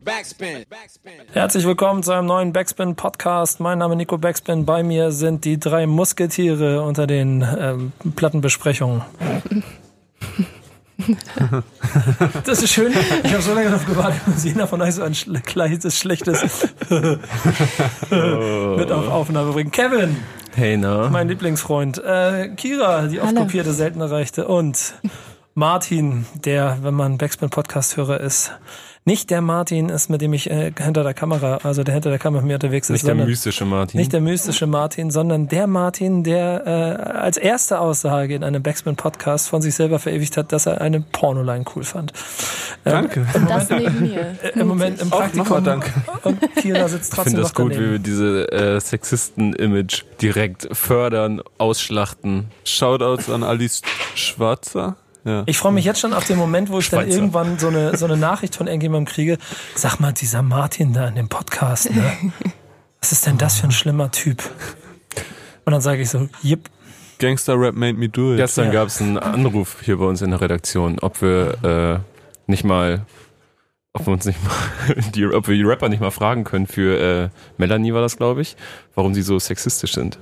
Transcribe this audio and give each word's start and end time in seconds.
Backspin. 0.00 0.64
Herzlich 1.32 1.66
willkommen 1.66 2.02
zu 2.02 2.12
einem 2.12 2.26
neuen 2.26 2.52
Backspin 2.52 2.96
Podcast. 2.96 3.60
Mein 3.60 3.78
Name 3.78 3.94
ist 3.94 3.98
Nico 3.98 4.16
Backspin. 4.16 4.64
Bei 4.64 4.82
mir 4.82 5.12
sind 5.12 5.44
die 5.44 5.60
drei 5.60 5.86
Musketiere 5.86 6.82
unter 6.82 7.06
den 7.06 7.46
ähm, 7.58 7.92
Plattenbesprechungen. 8.16 9.02
Das 12.44 12.62
ist 12.62 12.72
schön. 12.72 12.92
Ich 13.24 13.32
habe 13.32 13.42
so 13.42 13.54
lange 13.54 13.70
darauf 13.70 13.84
gewartet, 13.86 14.20
dass 14.24 14.44
jeder 14.44 14.68
von 14.68 14.80
euch 14.82 14.94
so 14.94 15.02
ein 15.02 15.14
kleines, 15.44 15.98
schlechtes 15.98 16.68
mit 16.90 17.18
auf 18.92 19.08
Aufnahme 19.08 19.50
bringt. 19.52 19.72
Kevin, 19.72 20.16
Hey, 20.54 20.76
na? 20.76 21.08
mein 21.10 21.26
Lieblingsfreund. 21.28 21.98
Äh, 21.98 22.50
Kira, 22.56 23.08
die 23.08 23.18
oft 23.18 23.30
Hallo. 23.30 23.40
kopierte, 23.40 23.72
selten 23.72 24.00
erreichte. 24.00 24.46
Und 24.46 24.94
Martin, 25.54 26.24
der, 26.44 26.78
wenn 26.82 26.94
man 26.94 27.18
Backspin-Podcast-Hörer 27.18 28.20
ist, 28.20 28.52
nicht 29.04 29.30
der 29.30 29.40
Martin 29.40 29.88
ist, 29.88 30.10
mit 30.10 30.20
dem 30.22 30.32
ich 30.32 30.48
äh, 30.48 30.70
hinter 30.78 31.02
der 31.02 31.12
Kamera, 31.14 31.58
also 31.64 31.82
der 31.82 31.92
hinter 31.94 32.10
der 32.10 32.20
Kamera 32.20 32.40
mit 32.42 32.48
mir 32.48 32.54
unterwegs 32.54 32.88
ist, 32.88 33.02
Nicht 33.02 33.06
der 33.08 33.14
mystische 33.16 33.64
Martin. 33.64 33.98
nicht 33.98 34.12
der 34.12 34.20
mystische 34.20 34.66
Martin, 34.68 35.10
sondern 35.10 35.48
der 35.48 35.66
Martin, 35.66 36.22
der 36.22 36.62
äh, 36.66 37.02
als 37.10 37.36
erste 37.36 37.80
Aussage 37.80 38.34
in 38.36 38.44
einem 38.44 38.62
Backspin-Podcast 38.62 39.48
von 39.48 39.60
sich 39.60 39.74
selber 39.74 39.98
verewigt 39.98 40.36
hat, 40.36 40.52
dass 40.52 40.66
er 40.66 40.80
eine 40.80 41.00
Pornoline 41.00 41.64
cool 41.74 41.82
fand. 41.82 42.12
Danke. 42.84 43.26
Und 43.34 43.50
das 43.50 43.68
neben 43.70 44.00
mir. 44.00 44.36
Äh, 44.42 44.50
Im 44.60 44.68
Moment 44.68 45.00
im 45.00 45.10
Praktikum. 45.10 45.38
nochmal 45.38 45.62
danke. 45.62 45.90
Und 46.22 46.40
Kira 46.56 46.86
sitzt 46.88 47.10
ich 47.10 47.16
trotzdem 47.16 47.24
finde 47.32 47.42
noch 47.42 47.48
das 47.50 47.54
gut, 47.54 47.70
wie 47.70 47.74
daneben. 47.74 47.92
wir 47.92 47.98
diese 47.98 48.52
äh, 48.52 48.80
Sexisten-Image 48.80 50.04
direkt 50.20 50.68
fördern, 50.76 51.42
ausschlachten. 51.58 52.46
Shoutouts 52.64 53.28
an 53.30 53.42
Alice 53.42 53.82
Schwarzer. 54.14 54.96
Ja. 55.24 55.44
Ich 55.46 55.58
freue 55.58 55.72
mich 55.72 55.84
jetzt 55.84 56.00
schon 56.00 56.12
auf 56.14 56.24
den 56.26 56.36
Moment, 56.36 56.70
wo 56.70 56.78
ich 56.80 56.90
dann 56.90 57.02
Schweizer. 57.04 57.14
irgendwann 57.16 57.58
so 57.58 57.68
eine, 57.68 57.96
so 57.96 58.06
eine 58.06 58.16
Nachricht 58.16 58.56
von 58.56 58.66
irgendjemandem 58.66 59.12
kriege. 59.12 59.38
Sag 59.76 60.00
mal, 60.00 60.12
dieser 60.12 60.42
Martin 60.42 60.92
da 60.92 61.06
in 61.08 61.14
dem 61.14 61.28
Podcast, 61.28 61.90
ne? 61.94 62.12
Was 63.00 63.12
ist 63.12 63.26
denn 63.26 63.38
das 63.38 63.58
für 63.60 63.66
ein 63.68 63.72
schlimmer 63.72 64.10
Typ? 64.10 64.42
Und 65.64 65.72
dann 65.72 65.80
sage 65.80 66.02
ich 66.02 66.10
so, 66.10 66.28
jipp. 66.42 66.68
Gangster 67.18 67.58
Rap 67.58 67.74
made 67.76 67.94
me 67.94 68.08
do 68.08 68.32
it. 68.32 68.38
Gestern 68.38 68.66
Ja. 68.66 68.72
gab 68.72 68.88
es 68.88 69.00
einen 69.00 69.16
Anruf 69.18 69.76
hier 69.82 69.96
bei 69.98 70.04
uns 70.06 70.22
in 70.22 70.30
der 70.30 70.40
Redaktion, 70.40 70.98
ob 71.00 71.22
wir 71.22 72.02
äh, 72.04 72.50
nicht 72.50 72.64
mal, 72.64 73.06
ob 73.92 74.06
wir 74.06 74.12
uns 74.12 74.24
nicht 74.24 74.38
mal, 74.42 74.94
die, 75.14 75.26
ob 75.26 75.46
wir 75.46 75.54
die 75.54 75.62
Rapper 75.62 75.88
nicht 75.88 76.00
mal 76.00 76.10
fragen 76.10 76.42
können 76.42 76.66
für 76.66 76.98
äh, 76.98 77.28
Melanie 77.58 77.92
war 77.94 78.00
das, 78.02 78.16
glaube 78.16 78.40
ich, 78.42 78.56
warum 78.96 79.14
sie 79.14 79.22
so 79.22 79.38
sexistisch 79.38 79.94
sind. 79.94 80.18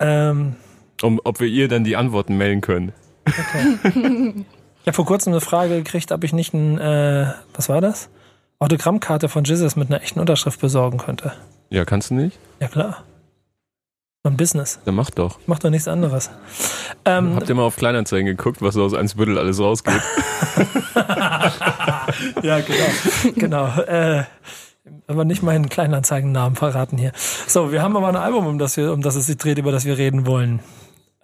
Ähm, 0.00 0.56
Um, 1.02 1.20
ob 1.24 1.40
wir 1.40 1.48
ihr 1.48 1.66
dann 1.68 1.82
die 1.84 1.96
Antworten 1.96 2.36
melden 2.38 2.60
können. 2.60 2.92
Ich 3.26 3.34
habe 4.86 4.92
vor 4.92 5.06
kurzem 5.06 5.32
eine 5.32 5.40
Frage 5.40 5.76
gekriegt, 5.76 6.12
ob 6.12 6.24
ich 6.24 6.32
nicht 6.32 6.54
ein, 6.54 6.78
äh, 6.78 7.32
was 7.54 7.68
war 7.68 7.80
das? 7.80 8.08
Autogrammkarte 8.58 9.28
von 9.28 9.44
Jesus 9.44 9.76
mit 9.76 9.90
einer 9.90 10.02
echten 10.02 10.20
Unterschrift 10.20 10.60
besorgen 10.60 10.98
könnte. 10.98 11.32
Ja, 11.70 11.84
kannst 11.84 12.10
du 12.10 12.14
nicht? 12.14 12.38
Ja 12.60 12.68
klar. 12.68 13.04
So 14.22 14.30
ein 14.30 14.36
Business. 14.38 14.80
Dann 14.86 14.94
mach 14.94 15.10
doch. 15.10 15.38
Macht 15.46 15.64
doch 15.64 15.70
nichts 15.70 15.86
anderes. 15.86 16.30
Ähm, 17.04 17.34
Habt 17.36 17.48
ihr 17.48 17.54
mal 17.54 17.64
auf 17.64 17.76
Kleinanzeigen 17.76 18.24
geguckt, 18.26 18.62
was 18.62 18.74
so 18.74 18.82
aus 18.84 18.94
Einsbüttel 18.94 19.38
alles 19.38 19.60
rausgeht? 19.60 20.00
Ja, 22.42 22.60
genau. 22.60 23.34
genau. 23.34 23.80
Äh, 23.82 24.24
aber 25.06 25.24
nicht 25.24 25.42
meinen 25.42 25.68
Kleinanzeigennamen 25.68 26.56
verraten 26.56 26.98
hier. 26.98 27.12
So, 27.46 27.72
wir 27.72 27.82
haben 27.82 27.96
aber 27.96 28.08
ein 28.08 28.16
Album, 28.16 28.46
um 28.46 28.58
das, 28.58 28.76
wir, 28.76 28.92
um 28.92 29.02
das 29.02 29.16
es 29.16 29.26
sich 29.26 29.36
dreht, 29.36 29.58
über 29.58 29.72
das 29.72 29.84
wir 29.84 29.98
reden 29.98 30.26
wollen. 30.26 30.60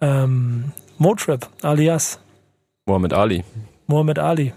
Ähm, 0.01 0.71
Motrip, 0.97 1.47
alias 1.61 2.19
Mohammed 2.85 3.13
Ali. 3.13 3.43
Mohammed 3.87 4.19
Ali. 4.19 4.53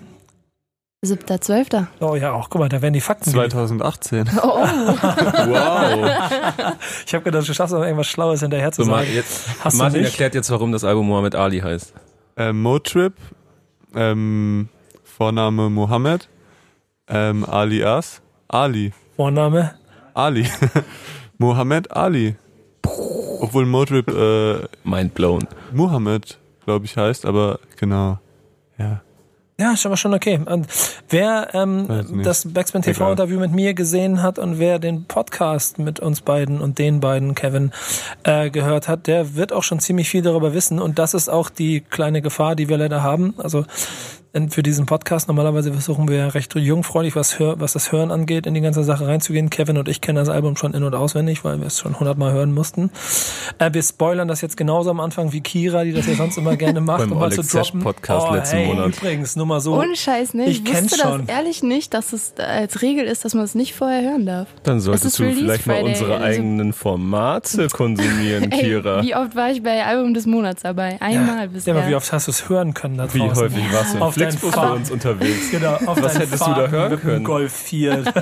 7.12. 1.05 1.87
Oh 2.01 2.15
ja, 2.17 2.33
auch, 2.33 2.49
guck 2.49 2.61
mal, 2.63 2.69
da 2.71 2.81
werden 2.81 2.95
die 2.95 3.01
Fakten. 3.03 3.31
gelesen. 3.31 3.51
2018. 3.51 4.31
Oh, 4.43 4.47
oh. 4.47 4.65
Wow. 5.47 6.11
Ich 7.07 7.13
habe 7.15 7.25
gedacht, 7.25 7.47
du 7.47 7.53
schaffst 7.53 7.75
noch 7.75 7.83
irgendwas 7.83 8.07
Schlaues 8.07 8.41
hinterher 8.41 8.73
zu 8.73 8.85
So, 8.85 8.91
sagen. 8.91 9.09
jetzt, 9.13 9.47
Hast 9.63 9.75
du 9.75 9.83
Martin 9.83 10.01
nicht? 10.01 10.13
erklärt 10.13 10.35
jetzt, 10.35 10.51
warum 10.51 10.73
das 10.73 10.83
Album 10.83 11.07
Mohammed 11.09 11.35
Ali 11.35 11.61
heißt. 11.61 11.93
Ähm, 12.39 12.63
Motrip. 12.63 13.15
Ähm, 13.95 14.71
Vorname 15.03 15.69
Mohammed. 15.69 16.29
Ähm, 17.09 17.45
alias 17.45 18.23
Ali. 18.49 18.93
Vorname? 19.17 19.75
Ali. 20.15 20.49
Mohammed 21.39 21.95
Ali. 21.95 22.37
Obwohl 23.45 23.67
Motrip 23.67 24.09
äh, 24.09 24.67
Mind 24.85 25.13
blown. 25.13 25.47
Mohammed, 25.71 26.39
glaube 26.65 26.87
ich, 26.87 26.97
heißt, 26.97 27.27
aber 27.27 27.61
genau. 27.77 28.19
Ja. 28.79 29.03
Ja, 29.61 29.73
ist 29.73 29.85
aber 29.85 29.99
schon 29.99 30.15
okay. 30.15 30.41
Und 30.43 30.67
wer 31.11 31.51
ähm, 31.53 32.23
das 32.25 32.51
Backspin 32.51 32.81
TV 32.81 32.97
Egal. 32.97 33.11
Interview 33.13 33.39
mit 33.39 33.53
mir 33.53 33.75
gesehen 33.75 34.23
hat 34.23 34.39
und 34.39 34.59
wer 34.59 34.79
den 34.79 35.05
Podcast 35.05 35.79
mit 35.79 36.01
uns 36.01 36.23
beiden 36.23 36.63
und 36.63 36.79
den 36.79 37.01
beiden, 37.01 37.35
Kevin, 37.35 37.71
äh, 38.23 38.49
gehört 38.49 38.89
hat, 38.89 39.09
der 39.09 39.37
wird 39.37 39.53
auch 39.53 39.63
schon 39.63 39.79
ziemlich 39.79 40.09
viel 40.09 40.23
darüber 40.23 40.55
wissen. 40.55 40.81
Und 40.81 40.99
das 40.99 41.13
ist 41.13 41.29
auch 41.29 41.51
die 41.51 41.83
kleine 41.83 42.23
Gefahr, 42.23 42.57
die 42.57 42.71
wir 42.71 42.79
leider 42.79 43.03
haben. 43.03 43.35
Also 43.37 43.67
für 44.49 44.65
diesen 44.65 44.85
Podcast 44.87 45.29
normalerweise 45.29 45.73
versuchen 45.73 46.09
wir 46.09 46.17
ja 46.17 46.27
recht 46.29 46.53
jungfräulich, 46.57 47.15
was, 47.15 47.39
hör, 47.39 47.61
was 47.61 47.73
das 47.75 47.93
Hören 47.93 48.11
angeht, 48.11 48.47
in 48.47 48.55
die 48.55 48.61
ganze 48.61 48.83
Sache 48.83 49.07
reinzugehen. 49.07 49.49
Kevin 49.49 49.79
und 49.79 49.89
ich 49.89 50.01
kennen 50.01 50.17
das 50.17 50.29
Album 50.29 50.57
schon 50.57 50.75
in- 50.75 50.83
und 50.83 50.93
auswendig, 50.93 51.45
weil 51.45 51.61
wir 51.61 51.69
es 51.69 51.79
schon 51.79 51.99
hundertmal 52.01 52.33
hören 52.33 52.53
mussten. 52.53 52.91
Äh, 53.61 53.73
wir 53.73 53.83
spoilern 53.83 54.27
das 54.27 54.41
jetzt 54.41 54.57
genauso 54.57 54.91
am 54.91 54.99
Anfang 54.99 55.33
wie 55.33 55.41
Kira, 55.41 55.85
die 55.85 55.93
das 55.93 56.07
ja 56.09 56.15
sonst 56.15 56.37
immer 56.37 56.57
gerne 56.57 56.81
macht, 56.83 56.99
Beim 57.03 57.13
um 57.13 57.19
mal 57.21 57.31
zu 57.31 57.43
Alex 57.43 57.53
Sesh 57.53 57.69
droppen. 57.69 57.81
Podcast 57.85 58.27
oh, 58.29 58.35
letzten 58.35 58.57
hey, 58.57 58.67
Monat. 58.67 58.97
Übrigens, 58.97 59.37
nur 59.37 59.47
mal 59.47 59.61
so. 59.61 59.79
Ohne 59.79 59.95
Scheiß, 59.95 60.35
ne? 60.35 60.47
Ich 60.47 60.59
Ich, 60.59 60.65
kenn's 60.65 60.91
wusste 60.93 61.07
schon. 61.07 61.27
das 61.27 61.37
ehrlich 61.37 61.63
nicht, 61.63 61.95
dass 61.95 62.13
es 62.13 62.35
als 62.37 62.83
Regel 62.83 63.05
ist, 63.07 63.25
dass 63.25 63.35
man 63.35 63.45
es 63.45 63.55
nicht 63.55 63.75
vorher 63.75 64.03
hören 64.03 64.27
darf. 64.27 64.49
Dann 64.65 64.81
solltest 64.81 65.17
du 65.17 65.23
Release 65.23 65.43
vielleicht 65.43 65.67
mal 65.69 65.81
unsere 65.83 66.15
also- 66.15 66.25
eigenen 66.25 66.73
Formate 66.73 67.69
konsumieren, 67.73 68.51
Ey, 68.51 68.61
Kira. 68.61 69.01
wie 69.03 69.15
oft 69.15 69.37
war 69.37 69.53
ich 69.53 69.63
bei 69.63 69.85
Album 69.85 70.13
des 70.13 70.27
Monats 70.27 70.63
dabei? 70.63 71.01
Einmal 71.01 71.43
Ja, 71.43 71.47
bisher. 71.47 71.77
aber 71.77 71.89
wie 71.89 71.95
oft 71.95 72.13
hast 72.13 72.27
du 72.27 72.33
es 72.33 72.49
hören 72.49 72.75
können 72.75 72.97
da 72.99 73.15
Wie 73.15 73.21
draußen? 73.21 73.37
häufig 73.45 73.73
warst 73.73 73.95
du 73.95 73.99
Auf 74.01 74.17
im 74.17 74.24
Flixbus 74.31 74.55
Fahrrad- 74.55 74.69
für 74.71 74.75
uns 74.77 74.91
unterwegs? 74.91 75.51
Genau, 75.51 75.75
auf 75.87 76.03
Was 76.03 76.15
hättest 76.19 76.33
du 76.35 76.39
da 76.39 76.55
Fahrten 76.55 76.71
hören 76.73 77.01
können? 77.01 77.25
Golf 77.25 77.53
4. 77.53 78.05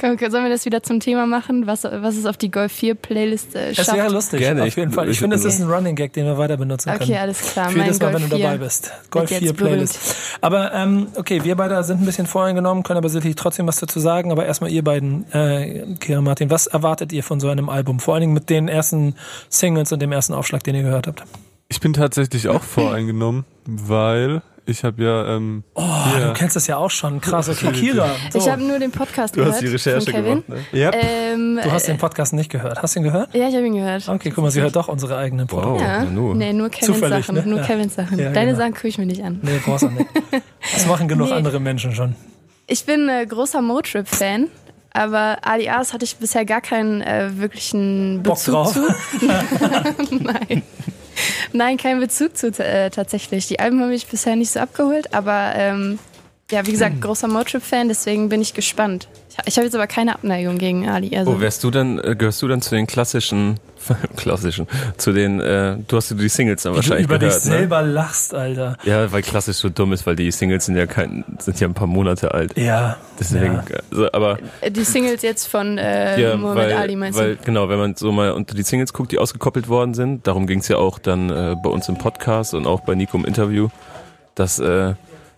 Komm, 0.00 0.18
sollen 0.18 0.44
wir 0.44 0.50
das 0.50 0.64
wieder 0.64 0.82
zum 0.82 0.98
Thema 1.00 1.26
machen, 1.26 1.66
was, 1.66 1.84
was 1.84 2.16
es 2.16 2.26
auf 2.26 2.36
die 2.36 2.50
Golf 2.50 2.72
4 2.72 2.94
Playlist 2.96 3.54
äh, 3.54 3.68
Das 3.74 3.86
schafft? 3.86 3.96
wäre 3.96 4.08
lustig, 4.10 4.40
Gerne, 4.40 4.62
auf 4.62 4.68
ich- 4.68 4.76
jeden 4.76 4.92
Fall. 4.92 5.06
Ich, 5.06 5.12
ich- 5.12 5.18
finde, 5.20 5.36
es 5.36 5.44
also- 5.44 5.56
ist 5.56 5.68
ein 5.68 5.70
Running 5.72 5.94
Gag, 5.94 6.12
den 6.14 6.26
wir 6.26 6.36
weiter 6.38 6.56
benutzen 6.56 6.90
können. 6.90 7.02
Okay, 7.02 7.16
alles 7.18 7.40
klar. 7.40 7.70
Für 7.70 7.78
jedes 7.78 7.98
mein 8.00 8.12
Mal, 8.12 8.14
wenn 8.14 8.28
Golf 8.28 8.30
du 8.30 8.36
4 8.36 8.44
dabei 8.46 8.58
bist. 8.58 8.92
Golf 9.10 9.30
wird 9.30 9.38
4 9.38 9.48
jetzt 9.48 9.56
Playlist. 9.56 10.16
Aber 10.40 10.72
ähm, 10.74 11.06
okay, 11.16 11.44
wir 11.44 11.54
beide 11.56 11.82
sind 11.84 12.00
ein 12.00 12.04
bisschen 12.06 12.26
voreingenommen, 12.26 12.82
können 12.82 12.98
aber 12.98 13.08
sicherlich 13.08 13.36
trotzdem 13.36 13.66
was 13.68 13.76
dazu 13.76 14.00
sagen. 14.00 14.32
Aber 14.32 14.44
erstmal 14.46 14.70
ihr 14.72 14.82
beiden, 14.82 15.30
äh, 15.32 15.94
Kira 16.00 16.18
und 16.18 16.24
Martin, 16.24 16.50
was 16.50 16.66
erwartet 16.66 17.12
ihr 17.12 17.22
von 17.22 17.38
so 17.38 17.48
einem 17.48 17.68
Album? 17.68 18.00
Vor 18.00 18.14
allen 18.14 18.22
Dingen 18.22 18.32
mit 18.34 18.50
den 18.50 18.66
ersten 18.68 19.14
Singles 19.48 19.92
und 19.92 20.02
dem 20.02 20.10
ersten 20.12 20.34
Aufschlag, 20.34 20.64
den 20.64 20.74
ihr 20.74 20.82
gehört 20.82 21.06
habt. 21.06 21.22
Ich 21.68 21.80
bin 21.80 21.92
tatsächlich 21.92 22.48
auch 22.48 22.62
voreingenommen, 22.62 23.44
weil 23.64 24.42
ich 24.66 24.84
habe 24.84 25.02
ja, 25.02 25.36
ähm, 25.36 25.64
Oh, 25.74 25.80
Ja. 25.82 26.28
du 26.28 26.32
kennst 26.34 26.56
das 26.56 26.66
ja 26.66 26.76
auch 26.76 26.90
schon. 26.90 27.20
Krass, 27.20 27.48
okay, 27.48 27.72
Kira. 27.72 28.08
So. 28.30 28.38
Ich 28.38 28.48
habe 28.48 28.62
nur 28.62 28.78
den 28.78 28.90
Podcast 28.90 29.34
Du 29.34 29.40
gehört 29.40 29.54
hast 29.54 29.62
die 29.62 29.66
Recherche 29.68 30.02
von 30.10 30.12
Kevin. 30.12 30.44
gemacht, 30.46 30.48
ne? 30.72 30.78
ja, 30.80 30.90
Ähm, 30.94 31.58
du 31.62 31.70
hast 31.72 31.88
den 31.88 31.98
Podcast 31.98 32.32
nicht 32.32 32.50
gehört. 32.50 32.82
Hast 32.82 32.94
du 32.94 33.00
ihn 33.00 33.04
gehört? 33.04 33.34
ja, 33.34 33.48
ich 33.48 33.54
habe 33.56 33.66
ihn 33.66 33.74
gehört. 33.74 34.08
Okay, 34.08 34.30
guck 34.30 34.44
mal, 34.44 34.50
sie 34.50 34.60
hört 34.60 34.76
doch 34.76 34.88
unsere 34.88 35.16
eigenen 35.16 35.46
Produkte. 35.46 35.82
Wow, 35.84 35.88
Ja, 35.88 36.04
na 36.04 36.10
nu. 36.10 36.34
nee, 36.34 36.52
nur 36.52 36.68
Kevins 36.70 36.86
Zufällig, 36.98 37.26
Sachen. 37.26 37.34
ne? 37.36 37.46
Nur 37.46 37.58
Ja. 37.58 37.64
Kevins 37.66 37.94
Sachen. 37.94 38.18
Ja, 38.18 38.30
Deine 38.32 38.46
genau. 38.52 38.58
Sachen 38.58 38.74
gucke 38.74 38.88
ich 38.88 38.98
mir 38.98 39.06
nicht 39.06 39.22
an. 39.24 39.38
Nee, 39.42 39.60
brauchst 39.64 39.82
du 39.84 39.88
nicht. 39.90 40.06
Das 40.74 40.86
machen 40.86 41.08
genug 41.08 41.28
Nee. 41.28 41.34
andere 41.34 41.58
Menschen 41.58 41.92
schon. 41.92 42.14
Ich 42.68 42.84
bin 42.86 43.08
äh, 43.08 43.26
großer 43.26 43.60
Motrip-Fan, 43.62 44.46
aber 44.92 45.38
alias 45.42 45.92
hatte 45.92 46.04
ich 46.04 46.16
bisher 46.16 46.44
gar 46.44 46.60
keinen 46.60 47.00
äh, 47.02 47.30
wirklichen 47.36 48.22
Bock 48.22 48.36
Bezug 48.36 48.54
drauf? 48.54 48.72
zu. 48.72 48.80
Nein. 50.20 50.62
Nein, 51.52 51.76
keinen 51.76 52.00
Bezug 52.00 52.36
zu 52.36 52.48
äh, 52.58 52.90
tatsächlich. 52.90 53.46
Die 53.48 53.60
Alben 53.60 53.80
haben 53.80 53.90
mich 53.90 54.06
bisher 54.06 54.36
nicht 54.36 54.50
so 54.50 54.60
abgeholt, 54.60 55.12
aber 55.14 55.52
ähm, 55.56 55.98
ja, 56.50 56.66
wie 56.66 56.72
gesagt, 56.72 57.00
großer 57.00 57.28
Motrip-Fan, 57.28 57.88
deswegen 57.88 58.28
bin 58.28 58.42
ich 58.42 58.54
gespannt. 58.54 59.08
Ich, 59.46 59.56
habe 59.56 59.64
jetzt 59.64 59.74
aber 59.74 59.86
keine 59.86 60.14
Abneigung 60.14 60.58
gegen 60.58 60.88
Ali. 60.88 61.16
Also, 61.16 61.34
Wo 61.34 61.40
wärst 61.40 61.64
du 61.64 61.70
dann, 61.70 61.98
äh, 61.98 62.14
gehörst 62.16 62.42
du 62.42 62.48
dann 62.48 62.60
zu 62.60 62.74
den 62.74 62.86
klassischen, 62.86 63.58
klassischen, 64.16 64.66
zu 64.96 65.12
den, 65.12 65.40
äh, 65.40 65.76
du 65.88 65.96
hast 65.96 66.10
die 66.10 66.28
Singles 66.28 66.62
dann 66.62 66.72
Wie 66.72 66.76
du 66.76 66.82
wahrscheinlich 66.82 67.06
über 67.06 67.18
dich 67.18 67.28
gehört, 67.28 67.44
ne? 67.46 67.50
selber 67.50 67.82
lachst, 67.82 68.34
Alter. 68.34 68.76
Ja, 68.84 69.10
weil 69.10 69.22
klassisch 69.22 69.56
so 69.56 69.68
dumm 69.68 69.92
ist, 69.92 70.06
weil 70.06 70.16
die 70.16 70.30
Singles 70.30 70.66
sind 70.66 70.76
ja 70.76 70.86
kein, 70.86 71.24
sind 71.38 71.58
ja 71.60 71.68
ein 71.68 71.74
paar 71.74 71.86
Monate 71.86 72.32
alt. 72.34 72.56
Ja. 72.58 72.96
Deswegen, 73.18 73.54
Ja. 73.54 73.62
also, 73.90 74.12
aber 74.12 74.38
äh, 74.60 74.70
die 74.70 74.84
Singles 74.84 75.22
jetzt 75.22 75.46
von 75.46 75.78
äh, 75.78 76.20
ja, 76.20 76.36
Muhammad 76.36 76.66
weil, 76.68 76.72
Ali 76.74 76.96
meinst 76.96 77.18
weil 77.18 77.36
du? 77.36 77.44
genau, 77.44 77.68
wenn 77.68 77.78
man 77.78 77.96
so 77.96 78.12
mal 78.12 78.32
unter 78.32 78.54
die 78.54 78.62
Singles 78.62 78.92
guckt, 78.92 79.12
die 79.12 79.18
ausgekoppelt 79.18 79.68
worden 79.68 79.94
sind, 79.94 80.26
darum 80.26 80.46
ging 80.46 80.60
es 80.60 80.68
ja 80.68 80.76
auch 80.76 80.98
dann 80.98 81.30
äh, 81.30 81.56
bei 81.62 81.70
uns 81.70 81.88
im 81.88 81.96
Podcast 81.98 82.54
und 82.54 82.66
auch 82.66 82.80
bei 82.80 82.94
Nico 82.94 83.16
im 83.16 83.24
Interview, 83.24 83.68
dass 84.34 84.58
äh, 84.58 84.94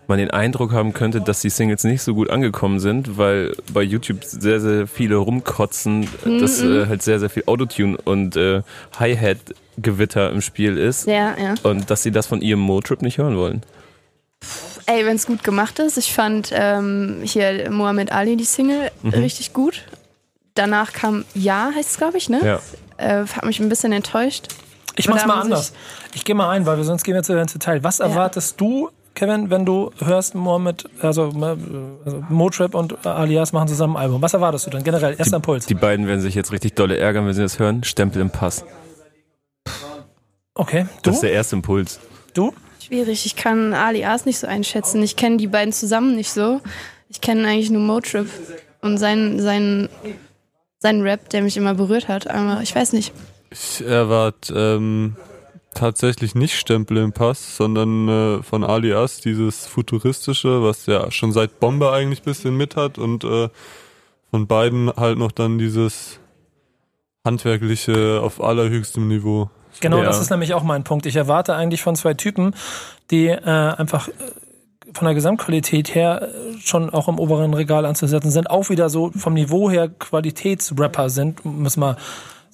man 0.08 0.18
den 0.18 0.30
Eindruck 0.30 0.72
haben 0.72 0.92
könnte, 0.92 1.20
dass 1.20 1.40
die 1.40 1.50
Singles 1.50 1.84
nicht 1.84 2.02
so 2.02 2.14
gut 2.14 2.30
angekommen 2.30 2.80
sind, 2.80 3.16
weil 3.16 3.54
bei 3.72 3.82
YouTube 3.82 4.24
sehr, 4.24 4.60
sehr 4.60 4.86
viele 4.86 5.16
rumkotzen, 5.16 6.08
dass 6.40 6.62
äh, 6.62 6.86
halt 6.86 7.02
sehr, 7.02 7.20
sehr 7.20 7.30
viel 7.30 7.44
Autotune 7.46 7.96
und 8.04 8.36
äh, 8.36 8.62
Hi-Hat-Gewitter 8.98 10.30
im 10.30 10.40
Spiel 10.40 10.76
ist 10.78 11.06
Ja, 11.06 11.34
ja. 11.38 11.54
und 11.62 11.90
dass 11.90 12.02
sie 12.02 12.10
das 12.10 12.26
von 12.26 12.40
ihrem 12.40 12.60
Motrip 12.60 13.02
nicht 13.02 13.18
hören 13.18 13.36
wollen. 13.36 13.62
Ey, 14.86 15.06
wenn 15.06 15.16
es 15.16 15.26
gut 15.26 15.42
gemacht 15.42 15.78
ist. 15.78 15.96
Ich 15.96 16.12
fand 16.12 16.50
ähm, 16.52 17.20
hier 17.24 17.70
Mohammed 17.70 18.12
Ali, 18.12 18.36
die 18.36 18.44
Single, 18.44 18.90
Mhm. 19.02 19.10
richtig 19.10 19.52
gut. 19.54 19.82
Danach 20.54 20.92
kam 20.92 21.24
Ja, 21.34 21.70
heißt 21.74 21.90
es, 21.92 21.96
glaube 21.96 22.18
ich, 22.18 22.28
ne? 22.28 22.40
Ja. 22.44 22.60
Äh, 23.22 23.26
hat 23.26 23.44
mich 23.44 23.58
ein 23.60 23.68
bisschen 23.68 23.92
enttäuscht. 23.92 24.48
Ich 24.96 25.08
mach's 25.08 25.24
Oder 25.24 25.34
mal 25.34 25.40
anders. 25.40 25.72
Ich 26.14 26.24
gehe 26.24 26.34
mal 26.34 26.50
ein, 26.50 26.66
weil 26.66 26.76
wir 26.76 26.84
sonst 26.84 27.02
gehen 27.02 27.14
wir 27.14 27.22
zu 27.22 27.32
ins 27.36 27.52
Detail. 27.54 27.82
Was 27.82 27.98
erwartest 27.98 28.60
du, 28.60 28.90
Kevin, 29.14 29.48
wenn 29.50 29.64
du 29.64 29.90
hörst, 30.00 30.34
Mohammed, 30.34 30.88
also, 31.00 31.28
äh, 31.28 31.56
also 32.04 32.24
Motrip 32.28 32.74
und 32.74 33.06
Alias 33.06 33.52
machen 33.52 33.68
zusammen 33.68 33.96
ein 33.96 34.04
Album? 34.04 34.22
Was 34.22 34.34
erwartest 34.34 34.66
du 34.66 34.70
denn 34.70 34.82
generell? 34.82 35.14
Erster 35.16 35.36
Impuls. 35.36 35.66
Die 35.66 35.74
beiden 35.74 36.06
werden 36.06 36.20
sich 36.20 36.34
jetzt 36.34 36.50
richtig 36.50 36.74
dolle 36.74 36.98
ärgern, 36.98 37.26
wenn 37.26 37.34
sie 37.34 37.42
das 37.42 37.58
hören. 37.58 37.84
Stempel 37.84 38.20
im 38.20 38.30
Pass. 38.30 38.64
Okay. 40.54 40.86
Du? 41.02 41.10
Das 41.10 41.16
ist 41.16 41.22
der 41.22 41.32
erste 41.32 41.56
Impuls. 41.56 42.00
du? 42.34 42.52
Schwierig. 42.80 43.24
Ich 43.24 43.36
kann 43.36 43.72
Alias 43.72 44.26
nicht 44.26 44.38
so 44.38 44.46
einschätzen. 44.46 45.02
Ich 45.02 45.16
kenne 45.16 45.36
die 45.36 45.46
beiden 45.46 45.72
zusammen 45.72 46.16
nicht 46.16 46.30
so. 46.30 46.60
Ich 47.08 47.20
kenne 47.20 47.46
eigentlich 47.46 47.70
nur 47.70 47.80
Motrip 47.82 48.28
und 48.82 48.98
seinen, 48.98 49.40
seinen, 49.40 49.88
seinen 50.80 51.02
Rap, 51.02 51.30
der 51.30 51.42
mich 51.42 51.56
immer 51.56 51.74
berührt 51.74 52.08
hat. 52.08 52.28
Aber 52.28 52.60
ich 52.62 52.74
weiß 52.74 52.92
nicht. 52.92 53.12
Ich 53.50 53.86
erwarte 53.86 54.52
ähm, 54.54 55.16
tatsächlich 55.74 56.34
nicht 56.34 56.54
Stempel 56.54 56.96
im 56.98 57.12
Pass, 57.12 57.56
sondern 57.56 58.08
äh, 58.08 58.42
von 58.42 58.64
Alias 58.64 59.20
dieses 59.20 59.66
futuristische, 59.66 60.62
was 60.62 60.86
ja 60.86 61.10
schon 61.10 61.32
seit 61.32 61.60
Bombe 61.60 61.92
eigentlich 61.92 62.20
ein 62.22 62.24
bisschen 62.24 62.56
mit 62.56 62.76
hat 62.76 62.98
und 62.98 63.24
äh, 63.24 63.48
von 64.30 64.46
beiden 64.46 64.90
halt 64.96 65.18
noch 65.18 65.32
dann 65.32 65.58
dieses 65.58 66.18
handwerkliche 67.24 68.20
auf 68.22 68.42
allerhöchstem 68.42 69.08
Niveau. 69.08 69.50
Genau, 69.80 69.98
Ja. 69.98 70.04
das 70.04 70.20
ist 70.20 70.30
nämlich 70.30 70.54
auch 70.54 70.62
mein 70.62 70.84
Punkt. 70.84 71.06
Ich 71.06 71.16
erwarte 71.16 71.54
eigentlich 71.54 71.82
von 71.82 71.96
zwei 71.96 72.14
Typen, 72.14 72.54
die 73.10 73.26
äh, 73.28 73.40
einfach 73.44 74.08
äh, 74.08 74.12
von 74.92 75.06
der 75.06 75.14
Gesamtqualität 75.14 75.94
her 75.94 76.22
äh, 76.28 76.58
schon 76.60 76.90
auch 76.90 77.08
im 77.08 77.18
oberen 77.18 77.54
Regal 77.54 77.84
anzusetzen 77.86 78.30
sind, 78.30 78.50
auch 78.50 78.70
wieder 78.70 78.88
so 78.88 79.10
vom 79.16 79.34
Niveau 79.34 79.70
her 79.70 79.88
Qualitätsrapper 79.88 81.10
sind, 81.10 81.40
es 81.64 81.76
mal 81.76 81.96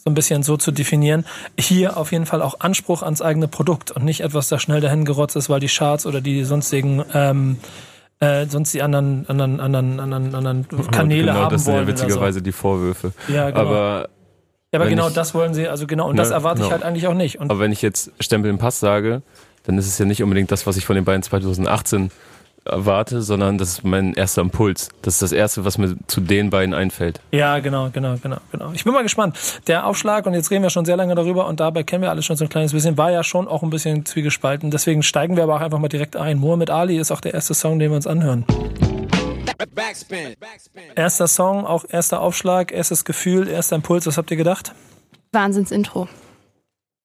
so 0.03 0.11
ein 0.11 0.15
bisschen 0.15 0.43
so 0.43 0.57
zu 0.57 0.71
definieren. 0.73 1.25
Hier 1.59 1.97
auf 1.97 2.13
jeden 2.13 2.25
Fall 2.27 2.41
auch 2.43 2.61
Anspruch 2.61 3.03
ans 3.03 3.21
eigene 3.23 3.49
Produkt 3.49 3.91
und 3.91 4.05
nicht 4.05 4.21
etwas, 4.23 4.49
das 4.49 4.63
schnell 4.63 4.81
dahin 4.81 5.05
gerotzt 5.05 5.37
ist, 5.37 5.51
weil 5.51 5.61
die 5.61 5.69
Charts 5.69 6.07
oder 6.07 6.21
die 6.21 6.45
sonstigen 6.45 7.05
ähm, 7.13 7.59
äh, 8.21 8.47
sonst 8.47 8.73
die 8.75 8.83
anderen 8.83 9.27
anderen 9.29 9.61
anderen 9.61 9.99
anderen 10.01 10.35
anderen 10.35 10.67
Kanäle 10.91 11.27
genau, 11.29 11.35
haben 11.41 11.51
das 11.53 11.65
sind 11.65 11.73
wollen 11.75 11.87
ja 11.87 11.89
oder 11.93 11.97
so. 11.99 12.05
witzigerweise 12.07 12.43
die 12.43 12.53
Vorwürfe. 12.53 13.13
Ja, 13.29 13.51
genau. 13.51 13.61
Aber, 13.63 14.09
ja, 14.73 14.81
aber 14.81 14.89
genau 14.89 15.09
ich- 15.09 15.15
das 15.15 15.35
wollen 15.35 15.55
sie, 15.55 15.69
also 15.69 15.87
genau, 15.87 16.09
und 16.09 16.17
das 16.17 16.29
Ne, 16.29 16.35
erwarte 16.35 16.59
ich 16.61 16.65
genau. 16.69 16.73
halt 16.73 16.83
eigentlich 16.83 17.07
auch 17.07 17.15
nicht. 17.15 17.39
Und 17.41 17.51
aber 17.51 17.61
wenn 17.61 17.73
ich 17.73 17.83
jetzt 17.83 18.13
Stempel 18.21 18.51
im 18.51 18.59
Pass 18.59 18.79
sage, 18.81 19.23
dann 19.65 19.77
ist 19.79 19.87
es 19.87 19.99
ja 19.99 20.05
nicht 20.07 20.23
unbedingt 20.23 20.51
das, 20.53 20.67
was 20.67 20.77
ich 20.77 20.85
von 20.87 20.97
den 20.97 21.05
beiden 21.05 21.23
2018 21.23 22.11
erwarte, 22.65 23.23
sondern 23.23 23.59
das 23.59 23.71
ist 23.71 23.85
mein 23.85 24.15
erster 24.15 24.43
Impuls. 24.43 24.89
Das 25.03 25.15
ist 25.15 25.23
das 25.23 25.33
erste, 25.33 25.65
was 25.65 25.79
mir 25.79 25.97
zu 26.07 26.21
den 26.21 26.51
beiden 26.51 26.75
einfällt. 26.75 27.21
Ja, 27.33 27.59
genau, 27.59 27.91
genau, 27.91 28.17
genau, 28.23 28.39
genau. 28.53 28.73
Ich 28.73 28.85
bin 28.85 28.93
mal 28.93 29.03
gespannt. 29.03 29.37
Der 29.67 29.87
Aufschlag, 29.87 30.27
und 30.27 30.35
jetzt 30.35 30.51
reden 30.51 30.63
wir 30.63 30.71
schon 30.71 30.85
sehr 30.85 30.97
lange 30.97 31.15
darüber, 31.15 31.47
und 31.47 31.61
dabei 31.61 31.83
kennen 31.83 32.03
wir 32.03 32.11
alle 32.11 32.23
schon 32.23 32.37
so 32.37 32.45
ein 32.45 32.49
kleines 32.49 32.73
bisschen, 32.73 32.99
war 32.99 33.11
ja 33.11 33.25
schon 33.25 33.49
auch 33.49 33.63
ein 33.63 33.71
bisschen 33.71 34.05
zwiegespalten. 34.05 34.71
Deswegen 34.71 35.03
steigen 35.03 35.37
wir 35.37 35.45
aber 35.45 35.57
auch 35.57 35.61
einfach 35.61 35.79
mal 35.79 35.89
direkt 35.89 36.17
ein. 36.17 36.39
Mohammed 36.39 36.71
Ali 36.71 36.99
ist 36.99 37.11
auch 37.11 37.21
der 37.21 37.35
erste 37.35 37.55
Song, 37.55 37.79
den 37.79 37.91
wir 37.91 37.97
uns 37.97 38.07
anhören. 38.07 38.45
Backspin. 39.75 40.37
Backspin. 40.39 40.83
Erster 40.95 41.27
Song, 41.27 41.67
auch 41.67 41.85
erster 41.89 42.21
Aufschlag, 42.21 42.73
erstes 42.73 43.05
Gefühl, 43.05 43.49
erster 43.49 43.77
Impuls. 43.77 44.07
Was 44.07 44.17
habt 44.17 44.31
ihr 44.31 44.37
gedacht? 44.37 44.73
Wahnsinns-Intro. 45.33 46.09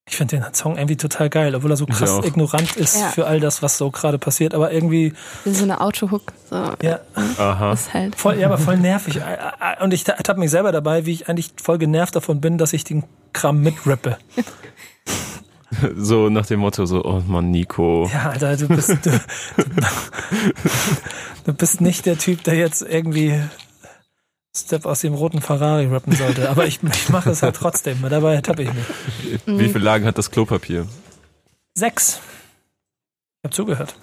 Ich 0.08 0.16
finde 0.18 0.36
den 0.38 0.54
Song 0.54 0.76
irgendwie 0.76 0.96
total 0.96 1.28
geil, 1.28 1.52
obwohl 1.56 1.72
er 1.72 1.76
so 1.76 1.84
krass 1.84 2.20
ignorant 2.22 2.76
ist 2.76 2.94
Ja. 3.00 3.08
für 3.08 3.26
all 3.26 3.40
das, 3.40 3.60
was 3.60 3.76
so 3.76 3.90
gerade 3.90 4.18
passiert. 4.18 4.54
Aber 4.54 4.70
irgendwie, 4.70 5.12
Das 5.44 5.54
ist 5.54 5.58
so 5.58 5.64
eine 5.64 5.80
Autohook. 5.80 6.32
So, 6.48 6.56
ja, 6.80 7.00
Aha. 7.36 7.72
ist 7.72 7.92
halt. 7.92 8.14
voll, 8.14 8.38
ja, 8.38 8.46
aber 8.46 8.56
voll 8.56 8.76
nervig. 8.76 9.20
Und 9.80 9.92
ich 9.92 10.06
ertappe 10.06 10.38
mich 10.38 10.50
selber 10.52 10.70
dabei, 10.70 11.06
wie 11.06 11.12
ich 11.12 11.28
eigentlich 11.28 11.50
voll 11.60 11.78
genervt 11.78 12.14
davon 12.14 12.40
bin, 12.40 12.56
dass 12.56 12.72
ich 12.72 12.84
den 12.84 13.02
Kram 13.32 13.60
mitrappe. 13.60 14.16
So 15.96 16.30
nach 16.30 16.46
dem 16.46 16.60
Motto, 16.60 16.86
so, 16.86 17.04
oh 17.04 17.20
Mann, 17.26 17.50
Nico. 17.50 18.08
Ja, 18.10 18.30
Alter, 18.30 18.56
du 18.56 18.68
bist, 18.68 18.88
du, 19.04 19.20
du 21.44 21.52
bist 21.52 21.80
nicht 21.80 22.06
der 22.06 22.16
Typ, 22.16 22.44
der 22.44 22.54
jetzt 22.54 22.82
irgendwie 22.82 23.38
Step 24.56 24.86
aus 24.86 25.00
dem 25.00 25.14
roten 25.14 25.40
Ferrari 25.42 25.86
rappen 25.86 26.14
sollte. 26.14 26.48
Aber 26.48 26.66
ich, 26.66 26.80
ich 26.82 27.08
mache 27.10 27.30
es 27.30 27.42
halt 27.42 27.56
trotzdem. 27.60 27.98
Dabei 28.08 28.34
ertappe 28.34 28.62
ich 28.62 28.70
mich. 28.72 28.84
Wie 29.46 29.68
viele 29.68 29.84
Lagen 29.84 30.06
hat 30.06 30.16
das 30.18 30.30
Klopapier? 30.30 30.86
Sechs. 31.74 32.20
Ich 33.42 33.48
habe 33.48 33.54
zugehört. 33.54 33.94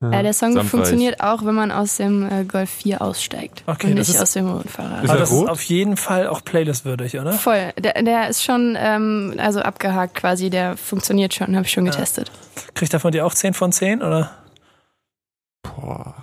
Ja, 0.00 0.22
der 0.22 0.32
Song 0.32 0.52
Sanftweich. 0.52 0.70
funktioniert 0.70 1.20
auch, 1.20 1.44
wenn 1.44 1.56
man 1.56 1.72
aus 1.72 1.96
dem 1.96 2.24
äh, 2.30 2.44
Golf 2.44 2.70
4 2.70 3.02
aussteigt. 3.02 3.64
Okay, 3.66 3.88
und 3.88 3.94
nicht 3.94 4.08
ist- 4.08 4.22
aus 4.22 4.30
dem 4.32 4.48
Rundfahrrad. 4.48 5.02
Ist 5.02 5.10
Aber 5.10 5.18
er 5.18 5.20
das 5.22 5.32
rot? 5.32 5.44
ist 5.46 5.50
auf 5.50 5.62
jeden 5.62 5.96
Fall 5.96 6.28
auch 6.28 6.44
Playlist-würdig, 6.44 7.18
oder? 7.18 7.32
Voll. 7.32 7.72
Der, 7.78 8.00
der 8.00 8.28
ist 8.28 8.44
schon 8.44 8.76
ähm, 8.78 9.34
also 9.38 9.60
abgehakt 9.60 10.14
quasi. 10.14 10.50
Der 10.50 10.76
funktioniert 10.76 11.34
schon, 11.34 11.56
habe 11.56 11.66
ich 11.66 11.72
schon 11.72 11.84
getestet. 11.86 12.30
Kriegt 12.74 12.94
er 12.94 13.00
von 13.00 13.10
dir 13.10 13.26
auch 13.26 13.34
10 13.34 13.54
von 13.54 13.72
10, 13.72 14.00
oder? 14.02 14.30
Boah. 15.64 16.14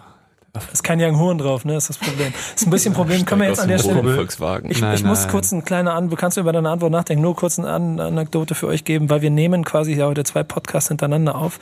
Ist 0.72 0.84
kein 0.84 1.02
Young 1.02 1.20
Horn 1.20 1.38
drauf, 1.38 1.66
ne? 1.66 1.76
Ist 1.76 1.90
das 1.90 1.98
Problem. 1.98 2.34
Ist 2.56 2.66
ein 2.66 2.70
bisschen 2.70 2.94
Problem. 2.94 3.26
Können 3.26 3.42
wir 3.42 3.50
jetzt 3.50 3.60
an 3.60 3.68
der 3.68 3.80
Stelle. 3.80 4.16
Volkswagen. 4.16 4.72
Ich, 4.72 4.82
Nein, 4.82 4.96
ich 4.96 5.04
muss 5.04 5.22
nein. 5.24 5.32
kurz 5.32 5.54
eine 5.54 5.62
kleine 5.62 5.94
An 5.94 6.10
du 6.10 6.16
kannst 6.16 6.38
über 6.38 6.52
deine 6.52 6.70
Antwort 6.70 6.92
nachdenken, 6.92 7.22
nur 7.22 7.36
kurz 7.36 7.60
eine 7.60 7.70
An 7.70 8.00
Anekdote 8.00 8.56
für 8.56 8.68
euch 8.68 8.84
geben, 8.84 9.10
weil 9.10 9.22
wir 9.22 9.32
nehmen 9.32 9.64
quasi 9.64 9.94
ja 9.94 10.06
heute 10.08 10.24
zwei 10.24 10.44
Podcasts 10.44 10.90
hintereinander 10.90 11.36
auf. 11.36 11.60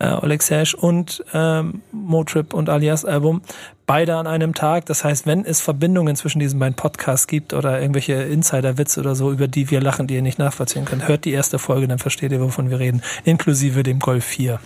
Äh, 0.00 0.08
Oleg 0.08 0.42
Sash 0.42 0.74
und 0.74 1.24
ähm, 1.32 1.82
Motrip 1.92 2.52
und 2.52 2.68
Alias 2.68 3.04
Album, 3.04 3.42
beide 3.86 4.16
an 4.16 4.26
einem 4.26 4.52
Tag. 4.52 4.86
Das 4.86 5.04
heißt, 5.04 5.24
wenn 5.26 5.44
es 5.44 5.60
Verbindungen 5.60 6.16
zwischen 6.16 6.40
diesen 6.40 6.58
beiden 6.58 6.74
Podcasts 6.74 7.28
gibt 7.28 7.54
oder 7.54 7.80
irgendwelche 7.80 8.14
Insider-Witze 8.14 8.98
oder 9.00 9.14
so, 9.14 9.30
über 9.30 9.46
die 9.46 9.70
wir 9.70 9.80
lachen, 9.80 10.08
die 10.08 10.14
ihr 10.14 10.22
nicht 10.22 10.38
nachvollziehen 10.38 10.84
könnt, 10.84 11.06
hört 11.06 11.24
die 11.24 11.32
erste 11.32 11.60
Folge, 11.60 11.86
dann 11.86 11.98
versteht 11.98 12.32
ihr, 12.32 12.40
wovon 12.40 12.70
wir 12.70 12.80
reden. 12.80 13.02
Inklusive 13.24 13.84
dem 13.84 14.00
Golf 14.00 14.24
4. 14.24 14.58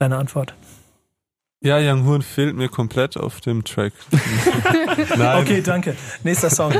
Deine 0.00 0.16
Antwort. 0.16 0.54
Ja, 1.60 1.76
Young 1.78 2.06
Horn 2.06 2.22
fehlt 2.22 2.54
mir 2.54 2.68
komplett 2.68 3.16
auf 3.16 3.40
dem 3.40 3.64
Track. 3.64 3.92
Nein, 5.16 5.42
Okay, 5.42 5.60
danke. 5.60 5.96
Nächster 6.22 6.50
Song. 6.50 6.72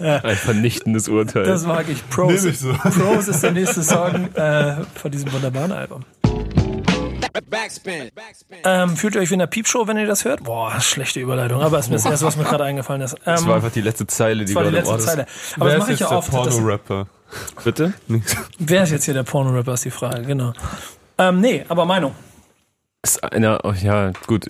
Ein 0.00 0.36
vernichtendes 0.36 1.08
Urteil. 1.08 1.44
Das 1.44 1.66
mag 1.66 1.86
ich. 1.90 2.08
Pros. 2.08 2.44
Ich 2.46 2.58
so. 2.58 2.72
Pros 2.72 3.28
ist 3.28 3.42
der 3.42 3.52
nächste 3.52 3.82
Song 3.82 4.34
äh, 4.34 4.76
von 4.94 5.10
diesem 5.10 5.30
wunderbaren 5.30 5.72
Album. 5.72 6.04
Backspin. 7.50 8.10
Backspin. 8.14 8.58
Ähm, 8.64 8.96
fühlt 8.96 9.14
ihr 9.14 9.20
euch 9.20 9.28
wie 9.30 9.34
in 9.34 9.40
einer 9.42 9.46
Piepshow, 9.46 9.86
wenn 9.86 9.98
ihr 9.98 10.06
das 10.06 10.24
hört? 10.24 10.42
Boah, 10.42 10.80
schlechte 10.80 11.20
Überleitung. 11.20 11.60
Aber 11.60 11.78
es 11.78 11.86
ist 11.88 11.92
das 11.92 12.06
erste, 12.06 12.24
was 12.26 12.36
mir 12.38 12.44
gerade 12.44 12.64
eingefallen 12.64 13.02
ist. 13.02 13.12
Ähm, 13.12 13.20
das 13.26 13.46
war 13.46 13.56
einfach 13.56 13.72
die 13.72 13.82
letzte 13.82 14.06
Zeile, 14.06 14.46
die 14.46 14.54
das 14.54 14.64
war 14.64 14.70
die 14.70 14.76
letzte. 14.76 14.98
Zeile. 14.98 15.26
Aber 15.56 15.66
wer 15.66 15.74
das 15.74 15.74
ist 15.74 15.78
mache 15.80 15.92
ich 15.92 16.00
jetzt 16.00 16.00
ja 16.00 16.08
der 16.08 16.18
oft. 16.18 16.30
Porno-Rapper? 16.30 17.06
Bitte? 17.62 17.92
Wer 18.58 18.82
ist 18.84 18.90
jetzt 18.90 19.04
hier 19.04 19.14
der 19.14 19.22
Porno-Rapper, 19.24 19.74
ist 19.74 19.84
die 19.84 19.90
Frage, 19.90 20.22
genau. 20.22 20.54
Ähm, 21.18 21.40
nee, 21.40 21.64
aber 21.68 21.84
Meinung. 21.84 22.14
Ist 23.02 23.22
einer, 23.22 23.60
oh 23.64 23.72
ja, 23.72 24.12
gut. 24.26 24.46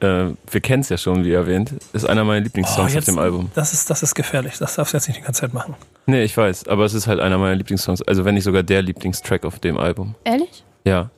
Äh, 0.00 0.30
wir 0.50 0.60
kennen 0.60 0.82
es 0.82 0.88
ja 0.88 0.98
schon, 0.98 1.24
wie 1.24 1.32
erwähnt. 1.32 1.72
Ist 1.92 2.04
einer 2.08 2.24
meiner 2.24 2.40
Lieblingssongs 2.44 2.94
Oh, 2.94 2.98
auf 2.98 3.04
dem 3.04 3.18
Album. 3.18 3.50
Das 3.54 3.72
ist, 3.72 3.90
das 3.90 4.02
ist 4.02 4.14
gefährlich. 4.14 4.58
Das 4.58 4.74
darfst 4.76 4.92
du 4.92 4.96
jetzt 4.96 5.08
nicht 5.08 5.18
die 5.20 5.22
ganze 5.24 5.42
Zeit 5.42 5.54
machen. 5.54 5.74
Nee, 6.06 6.22
ich 6.24 6.36
weiß, 6.36 6.68
aber 6.68 6.84
es 6.84 6.94
ist 6.94 7.06
halt 7.06 7.20
einer 7.20 7.38
meiner 7.38 7.54
Lieblingssongs. 7.56 8.02
Also 8.02 8.24
wenn 8.24 8.34
nicht 8.34 8.44
sogar 8.44 8.62
der 8.62 8.82
Lieblingstrack 8.82 9.44
auf 9.44 9.58
dem 9.58 9.76
Album. 9.78 10.14
Ehrlich? 10.24 10.64
Ja. 10.84 11.10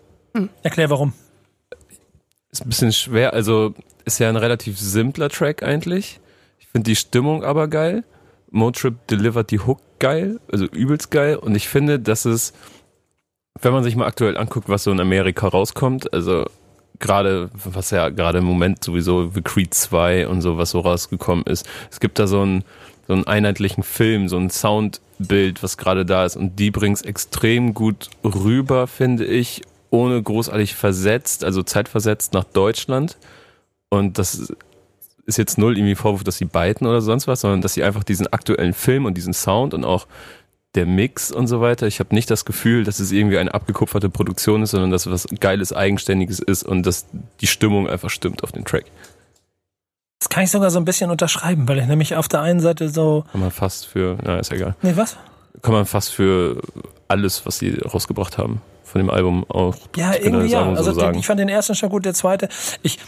Erklär 0.63 0.91
warum. 0.91 1.13
Ist 2.53 2.63
ein 2.63 2.69
bisschen 2.69 2.93
schwer, 2.93 3.33
also 3.33 3.75
ist 4.05 4.19
ja 4.19 4.29
ein 4.29 4.37
relativ 4.37 4.79
simpler 4.79 5.29
Track 5.31 5.63
eigentlich. 5.63 6.21
Ich 6.59 6.69
finde 6.69 6.91
die 6.91 6.97
Stimmung 6.97 7.43
aber 7.45 7.69
geil. 7.69 8.05
Motrip 8.51 9.07
delivert 9.09 9.51
die 9.51 9.61
Hook 9.61 9.81
geil, 9.99 10.39
also 10.53 10.67
übelst 10.67 11.11
geil. 11.11 11.37
Und 11.37 11.55
ich 11.55 11.69
finde, 11.69 11.99
dass 11.99 12.25
es, 12.27 12.53
wenn 13.61 13.73
man 13.73 13.85
sich 13.85 13.97
mal 13.97 14.07
aktuell 14.07 14.37
anguckt, 14.37 14.69
was 14.69 14.85
so 14.85 14.91
in 14.91 15.01
Amerika 15.01 15.49
rauskommt, 15.49 16.13
also 16.13 16.45
gerade, 16.99 17.51
was 17.53 17.91
ja 17.91 18.09
gerade 18.09 18.39
im 18.39 18.45
Moment 18.45 18.83
sowieso 18.83 19.31
The 19.31 19.43
Creed 19.43 19.75
2 19.75 20.29
und 20.29 20.43
so, 20.43 20.59
was 20.59 20.71
so 20.71 20.81
rausgekommen 20.81 21.45
ist. 21.45 21.67
Es 21.91 22.01
gibt 22.01 22.19
da 22.19 22.27
so 22.27 22.41
einen, 22.41 22.65
so 23.07 23.13
einen 23.13 23.27
einheitlichen 23.27 23.83
Film, 23.83 24.29
so 24.29 24.37
ein 24.37 24.51
Soundbild, 24.51 25.63
was 25.63 25.77
gerade 25.77 26.05
da 26.05 26.25
ist. 26.25 26.37
Und 26.37 26.59
die 26.59 26.71
bringt's 26.71 27.03
extrem 27.03 27.75
gut 27.75 28.11
rüber, 28.25 28.87
finde 28.87 29.25
ich, 29.25 29.63
ohne 29.91 30.23
großartig 30.23 30.75
versetzt, 30.75 31.45
also 31.45 31.63
zeitversetzt 31.63 32.33
nach 32.33 32.45
Deutschland. 32.45 33.17
Und 33.89 34.19
das 34.19 34.53
ist 35.27 35.39
jetzt 35.39 35.59
null 35.59 35.77
irgendwie 35.77 35.95
Vorwurf, 35.95 36.25
dass 36.25 36.37
sie 36.37 36.45
beiten 36.45 36.87
oder 36.87 37.01
sonst 37.01 37.27
was, 37.27 37.41
sondern 37.41 37.61
dass 37.61 37.75
sie 37.75 37.83
einfach 37.83 38.05
diesen 38.05 38.27
aktuellen 38.29 38.73
Film 38.73 39.05
und 39.07 39.15
diesen 39.17 39.33
Sound 39.33 39.75
und 39.75 39.85
auch 39.85 40.07
der 40.77 40.87
Mix 40.87 41.33
und 41.33 41.47
so 41.49 41.61
weiter. 41.61 41.87
Ich 41.87 41.99
habe 42.01 42.15
nicht 42.15 42.31
das 42.31 42.45
Gefühl, 42.45 42.85
dass 42.85 43.01
es 43.01 43.11
irgendwie 43.13 43.39
eine 43.39 43.53
abgekupferte 43.55 44.09
Produktion 44.11 44.63
ist, 44.63 44.71
sondern 44.71 44.91
dass 44.91 45.07
es 45.07 45.13
was 45.13 45.27
Geiles, 45.41 45.73
Eigenständiges 45.73 46.39
ist 46.39 46.63
und 46.63 46.85
dass 46.85 47.07
die 47.41 47.47
Stimmung 47.47 47.89
einfach 47.89 48.11
stimmt 48.11 48.45
auf 48.45 48.53
den 48.53 48.65
Track. 48.65 48.85
Das 50.19 50.29
kann 50.29 50.45
ich 50.45 50.51
sogar 50.51 50.71
so 50.71 50.79
ein 50.79 50.85
bisschen 50.85 51.11
unterschreiben, 51.11 51.69
weil 51.69 51.79
ich 51.79 51.87
nämlich 51.87 52.17
auf 52.17 52.29
der 52.29 52.41
einen 52.41 52.61
Seite 52.61 52.89
so. 52.89 53.25
Kann 53.33 53.41
man 53.41 53.51
fast 53.51 53.87
für, 53.87 54.17
na 54.23 54.39
ist 54.39 54.53
egal, 54.53 54.75
Nee, 54.83 54.93
was? 54.97 55.17
kann 55.63 55.73
man 55.73 55.87
fast 55.87 56.13
für 56.13 56.61
alles, 57.09 57.45
was 57.47 57.59
sie 57.59 57.79
rausgebracht 57.81 58.39
haben. 58.39 58.61
von 58.85 59.01
dem 59.01 59.11
Album 59.11 59.45
auch. 59.49 59.75
Ja, 59.97 60.15
irgendwie 60.15 60.47
ja. 60.47 60.61
Album 60.61 60.77
Also 60.77 60.93
so 60.93 61.01
den, 61.01 61.15
ich 61.19 61.27
fand 61.27 61.41
den 61.41 61.49
ersten 61.49 61.75
schon 61.75 61.89
gut, 61.89 62.05
der 62.05 62.15
zweite. 62.15 62.49
Ich, 62.83 62.99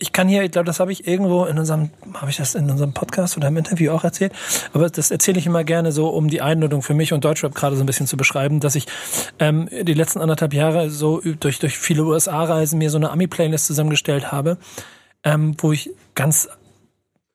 ich 0.00 0.12
kann 0.12 0.28
hier, 0.28 0.44
ich 0.44 0.52
glaube, 0.52 0.66
das 0.66 0.78
habe 0.78 0.92
ich 0.92 1.08
irgendwo 1.08 1.44
in 1.44 1.58
unserem, 1.58 1.90
habe 2.14 2.30
ich 2.30 2.36
das 2.36 2.54
in 2.54 2.70
unserem 2.70 2.92
Podcast 2.92 3.36
oder 3.36 3.48
im 3.48 3.56
Interview 3.56 3.90
auch 3.90 4.04
erzählt, 4.04 4.32
aber 4.72 4.88
das 4.88 5.10
erzähle 5.10 5.38
ich 5.38 5.46
immer 5.46 5.64
gerne 5.64 5.90
so, 5.90 6.08
um 6.08 6.28
die 6.28 6.40
Einordnung 6.40 6.82
für 6.82 6.94
mich 6.94 7.12
und 7.12 7.24
Deutschrap 7.24 7.54
gerade 7.54 7.74
so 7.74 7.82
ein 7.82 7.86
bisschen 7.86 8.06
zu 8.06 8.16
beschreiben, 8.16 8.60
dass 8.60 8.76
ich 8.76 8.86
ähm, 9.40 9.68
die 9.82 9.94
letzten 9.94 10.20
anderthalb 10.20 10.54
Jahre 10.54 10.90
so 10.90 11.20
durch, 11.20 11.58
durch 11.58 11.78
viele 11.78 12.04
USA-Reisen 12.04 12.78
mir 12.78 12.90
so 12.90 12.98
eine 12.98 13.10
Ami-Playlist 13.10 13.66
zusammengestellt 13.66 14.30
habe, 14.30 14.58
ähm, 15.24 15.56
wo 15.58 15.72
ich 15.72 15.90
ganz 16.14 16.48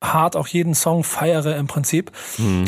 hart 0.04 0.36
auch 0.36 0.48
jeden 0.48 0.76
Song 0.76 1.04
feiere 1.04 1.56
im 1.56 1.68
Prinzip. 1.68 2.12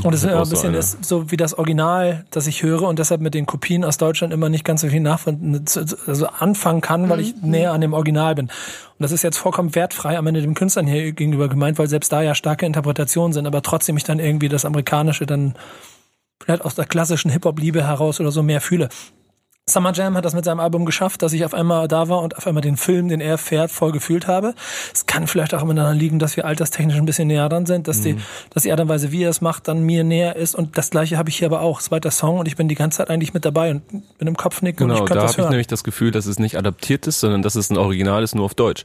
und 0.04 0.14
es 0.14 0.24
ist 0.24 0.30
immer 0.30 0.38
auch 0.38 0.40
ein 0.40 0.46
so 0.46 0.52
bisschen 0.52 0.74
ist 0.74 1.04
so 1.04 1.32
wie 1.32 1.38
das 1.38 1.54
Original, 1.54 2.26
das 2.32 2.48
ich 2.48 2.64
höre 2.64 2.84
und 2.84 2.98
deshalb 2.98 3.22
mit 3.22 3.34
den 3.34 3.46
Kopien 3.46 3.84
aus 3.84 3.98
Deutschland 3.98 4.34
immer 4.34 4.50
nicht 4.50 4.64
ganz 4.64 4.82
so 4.82 4.88
viel 4.88 5.02
nach 5.02 5.26
also 5.26 6.28
anfangen 6.28 6.82
kann, 6.82 7.10
weil 7.10 7.20
ich 7.20 7.36
näher 7.42 7.74
an 7.74 7.82
dem 7.82 7.94
Original 7.94 8.36
bin. 8.36 8.46
Und 8.46 9.04
das 9.04 9.12
ist 9.12 9.24
jetzt 9.24 9.38
vollkommen 9.38 9.76
wertfrei 9.76 10.18
am 10.18 10.28
Ende 10.28 10.42
dem 10.42 10.54
Künstlern 10.54 10.88
hier 10.88 11.12
gegenüber 11.12 11.50
gemeint, 11.50 11.78
weil 11.78 11.88
selbst 11.88 12.12
da 12.12 12.22
ja 12.22 12.34
starke 12.34 12.66
Interpretationen 12.66 13.34
sind, 13.34 13.46
aber 13.46 13.62
trotzdem 13.62 13.98
ich 13.98 14.04
dann 14.04 14.20
irgendwie 14.20 14.50
das 14.50 14.66
Amerikanische 14.66 15.26
dann 15.26 15.56
vielleicht 16.42 16.64
aus 16.64 16.76
der 16.76 16.86
klassischen 16.86 17.32
Hip-Hop-Liebe 17.32 17.86
heraus 17.86 18.20
oder 18.20 18.32
so 18.32 18.44
mehr 18.44 18.62
fühle. 18.62 18.90
Summer 19.68 19.94
Jam 19.94 20.16
hat 20.16 20.24
das 20.24 20.36
mit 20.36 20.46
seinem 20.46 20.60
Album 20.60 20.86
geschafft, 20.86 21.24
dass 21.24 21.34
ich 21.34 21.44
auf 21.44 21.56
einmal 21.56 21.88
da 21.88 22.08
war 22.08 22.22
und 22.22 22.38
auf 22.38 22.46
einmal 22.46 22.62
den 22.62 22.78
Film, 22.78 23.08
den 23.08 23.20
er 23.20 23.40
fährt, 23.40 23.72
voll 23.72 23.92
gefühlt 23.92 24.28
habe. 24.28 24.54
Es 24.94 25.08
kann 25.08 25.26
vielleicht 25.26 25.56
auch 25.56 25.64
immer 25.64 25.74
daran 25.74 25.98
liegen, 25.98 26.20
dass 26.20 26.38
wir 26.38 26.46
alterstechnisch 26.46 26.96
ein 26.98 27.06
bisschen 27.06 27.28
näher 27.28 27.50
dran 27.50 27.66
sind, 27.66 27.88
dass 27.88 28.02
die, 28.02 28.16
dass 28.52 28.62
die 28.62 28.72
Art 28.72 28.80
und 28.80 28.90
Weise, 28.90 29.12
wie 29.12 29.24
er 29.24 29.32
es 29.32 29.42
macht, 29.42 29.68
dann 29.68 29.82
mir 29.82 30.04
näher 30.04 30.36
ist. 30.36 30.54
Und 30.54 30.78
das 30.78 30.92
gleiche 30.92 31.18
habe 31.18 31.30
ich 31.32 31.38
hier 31.38 31.48
aber 31.48 31.62
auch. 31.62 31.82
Zweiter 31.82 32.12
Song 32.12 32.38
und 32.38 32.48
ich 32.48 32.56
bin 32.56 32.68
die 32.68 32.76
ganze 32.76 32.98
Zeit 32.98 33.10
eigentlich 33.10 33.34
mit 33.34 33.44
dabei 33.44 33.72
und 33.72 33.88
bin 34.20 34.28
im 34.28 34.38
Kopf 34.38 34.62
nicken 34.62 34.84
und 34.84 34.90
Genau, 34.90 35.04
ich 35.04 35.08
könnte 35.10 35.16
da 35.16 35.22
das 35.22 35.32
habe 35.32 35.32
ich 35.32 35.44
hören. 35.46 35.50
nämlich 35.50 35.68
das 35.68 35.84
Gefühl, 35.84 36.12
dass 36.12 36.28
es 36.28 36.38
nicht 36.38 36.58
adaptiert 36.60 37.08
ist, 37.08 37.20
sondern 37.20 37.42
dass 37.42 37.56
es 37.56 37.72
ein 37.72 37.78
Original 37.78 38.22
ist, 38.22 38.36
nur 38.36 38.46
auf 38.46 38.54
Deutsch. 38.54 38.84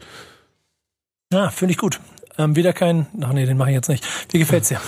Ja, 1.31 1.51
finde 1.51 1.73
ich 1.73 1.79
gut. 1.79 2.01
Ähm, 2.39 2.57
wieder 2.57 2.73
kein, 2.73 3.07
ach 3.21 3.35
nee, 3.35 3.45
den 3.45 3.59
mache 3.59 3.69
ich 3.69 3.75
jetzt 3.75 3.89
nicht. 3.91 4.07
Wie 4.33 4.39
gefällt's 4.39 4.69
dir? 4.69 4.81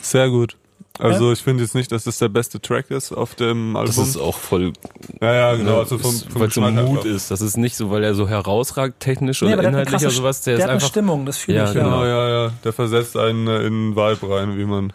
Sehr 0.00 0.30
gut. 0.30 0.56
Also 1.02 1.32
ich 1.32 1.40
finde 1.42 1.62
jetzt 1.62 1.74
nicht, 1.74 1.90
dass 1.92 2.04
das 2.04 2.18
der 2.18 2.28
beste 2.28 2.60
Track 2.60 2.90
ist 2.90 3.12
auf 3.12 3.34
dem 3.34 3.76
Album. 3.76 3.94
Das 3.96 3.98
ist 4.08 4.16
auch 4.16 4.36
voll, 4.36 4.72
ja, 5.20 5.34
ja, 5.34 5.54
genau. 5.56 5.72
ne, 5.72 5.78
Also 5.78 5.98
vom, 5.98 6.14
vom 6.14 6.40
weil 6.40 6.48
es 6.48 6.54
so 6.54 6.60
Mut 6.60 7.04
ist. 7.04 7.30
Das 7.30 7.40
ist 7.40 7.56
nicht 7.56 7.76
so, 7.76 7.90
weil 7.90 8.04
er 8.04 8.14
so 8.14 8.28
herausragt 8.28 9.00
technisch 9.00 9.42
Nee, 9.42 9.48
oder 9.48 9.56
der 9.62 9.68
eine 9.68 9.78
inhaltlich 9.82 10.02
oder 10.02 10.10
sowas. 10.10 10.42
Der, 10.42 10.54
Der 10.54 10.58
ist 10.58 10.62
hat 10.64 10.68
eine 10.70 10.74
einfach 10.76 10.88
Stimmung, 10.88 11.26
das 11.26 11.36
fühle 11.38 11.58
Ja, 11.58 11.64
ich. 11.66 11.72
Genau, 11.72 12.04
Ja. 12.04 12.28
ja, 12.28 12.44
ja. 12.46 12.52
Der 12.64 12.72
versetzt 12.72 13.16
einen 13.16 13.46
äh, 13.48 13.62
in 13.66 13.96
Vibe 13.96 14.30
rein, 14.30 14.56
wie 14.58 14.64
man 14.64 14.92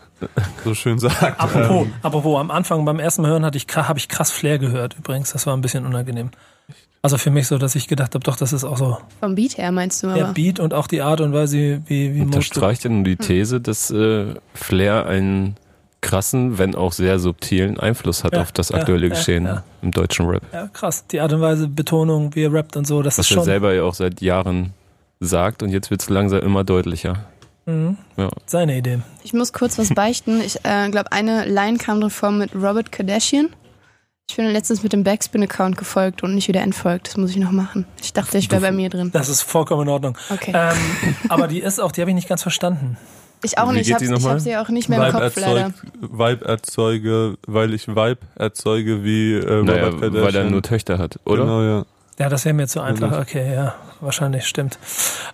so 0.64 0.74
schön 0.74 1.00
sagt. 1.00 1.40
Apropos, 1.40 1.86
Ähm, 1.88 1.94
apropos, 2.02 2.40
am 2.40 2.52
Anfang 2.52 2.86
beim 2.86 3.00
ersten 3.00 3.22
Mal 3.22 3.32
hören 3.32 3.46
hatte 3.46 3.58
ich, 3.58 3.68
habe 3.76 4.00
ich 4.00 4.08
krass 4.08 4.32
Flair 4.32 4.60
gehört 4.60 4.96
übrigens. 4.98 5.32
Das 5.34 5.46
war 5.48 5.56
ein 5.56 5.62
bisschen 5.62 5.86
unangenehm. 5.86 6.32
Also 7.02 7.20
für 7.20 7.30
mich 7.30 7.46
so, 7.46 7.60
dass 7.60 7.76
ich 7.76 7.88
gedacht 7.88 8.16
habe, 8.16 8.24
doch, 8.24 8.36
das 8.36 8.52
ist 8.52 8.64
auch 8.64 8.78
so 8.78 8.98
Vom 9.20 9.36
Beat 9.36 9.60
her 9.60 9.72
meinst 9.72 10.02
du 10.02 10.08
der 10.08 10.24
aber. 10.26 10.34
Beat 10.34 10.60
und 10.60 10.74
auch 10.74 10.88
die 10.88 11.04
Art 11.04 11.22
und 11.22 11.34
Weise, 11.34 11.84
wie, 11.86 12.16
wie 12.16 12.22
Moschto- 12.22 12.24
unterstreicht 12.26 12.84
ja 12.84 12.90
nur 12.90 13.04
die 13.04 13.16
These, 13.16 13.62
dass 13.62 13.92
äh, 13.92 14.34
Flair 14.56 15.06
einen 15.06 15.56
krassen, 16.06 16.58
wenn 16.60 16.76
auch 16.76 16.94
sehr 16.94 17.18
subtilen 17.20 17.80
Einfluss 17.80 18.24
hat 18.24 18.34
Ja, 18.34 18.42
auf 18.42 18.52
das 18.52 18.72
aktuelle 18.72 19.08
ja, 19.08 19.16
Geschehen 19.16 19.46
ja. 19.46 19.64
im 19.82 19.92
deutschen 19.92 20.28
Rap. 20.28 20.44
Ja, 20.54 20.68
krass. 20.68 21.06
Die 21.08 21.20
Art 21.20 21.34
und 21.34 21.42
Weise, 21.42 21.68
Betonung, 21.68 22.34
wie 22.36 22.44
er 22.44 22.54
rappt 22.54 22.78
und 22.78 22.86
so, 22.86 23.02
das 23.02 23.18
Was 23.18 23.26
ist 23.26 23.32
er 23.32 23.36
schon 23.36 23.44
selber 23.46 23.74
ja 23.74 23.84
auch 23.84 23.96
seit 23.96 24.22
Jahren 24.22 24.74
sagt 25.20 25.64
und 25.64 25.70
jetzt 25.70 25.90
wird 25.90 26.02
es 26.02 26.10
langsam 26.10 26.40
immer 26.42 26.64
deutlicher. 26.64 27.26
mhm, 27.66 27.98
Ja. 28.18 28.30
seine 28.46 28.78
Idee. 28.78 29.00
Ich 29.24 29.34
muss 29.34 29.52
kurz 29.52 29.78
was 29.80 29.90
beichten. 29.94 30.40
Ich 30.42 30.60
äh, 30.64 30.90
glaube, 30.92 31.12
eine 31.12 31.46
Line 31.46 31.78
kam 31.80 32.00
drin 32.00 32.10
vor 32.12 32.32
mit 32.32 32.54
Robert 32.54 32.92
Kardashian. 32.92 33.50
Ich 34.30 34.36
bin 34.38 34.46
letztens 34.48 34.82
mit 34.84 34.92
dem 34.94 35.04
Backspin-Account 35.04 35.78
gefolgt 35.78 36.24
und 36.24 36.34
nicht 36.36 36.48
wieder 36.48 36.62
entfolgt. 36.62 37.08
Das 37.08 37.18
muss 37.18 37.30
ich 37.32 37.38
noch 37.38 37.52
machen. 37.52 37.86
Ich 38.02 38.12
dachte, 38.14 38.38
ich 38.40 38.50
wäre 38.52 38.62
bei 38.62 38.72
mir 38.72 38.90
drin. 38.90 39.10
Das 39.14 39.30
ist 39.30 39.42
vollkommen 39.44 39.84
in 39.84 39.90
Ordnung. 39.90 40.18
Okay. 40.32 40.52
Ähm, 40.56 41.16
aber 41.30 41.48
die 41.48 41.60
ist 41.60 41.80
auch, 41.80 41.92
die 41.92 42.02
habe 42.02 42.10
ich 42.12 42.16
nicht 42.16 42.28
ganz 42.28 42.42
verstanden. 42.42 42.98
Ich 43.46 43.58
auch 43.58 43.70
wie 43.72 43.75
nicht. 43.78 43.88
Ich 43.90 43.94
habe 43.94 44.06
hab 44.30 44.40
sie 44.40 44.58
auch 44.58 44.70
nicht 44.70 44.90
mehr 44.90 45.00
im 45.00 45.14
Vibe, 45.14 45.20
Kopf 45.24 45.36
leider. 45.38 45.60
erzeug, 45.62 45.74
Vibe 46.02 46.46
erzeuge, 46.46 47.38
weil 47.48 47.74
ich 47.74 47.88
Vibe 47.88 48.18
erzeuge 48.36 49.04
wie 49.04 49.34
äh, 49.36 49.38
Robert 49.54 49.66
Naja, 49.66 49.90
Kardashian. 49.92 50.24
weil 50.24 50.36
er 50.36 50.44
nur 50.50 50.62
Töchter 50.62 50.98
hat, 50.98 51.20
oder? 51.25 51.44
Genau, 51.44 51.62
ja. 51.62 51.86
Ja, 52.20 52.30
das 52.30 52.46
wäre 52.46 52.54
mir 52.54 52.68
zu 52.68 52.82
einfach. 52.82 53.20
Okay, 53.22 53.54
ja, 53.54 53.75
wahrscheinlich 54.02 54.46
stimmt. 54.46 54.80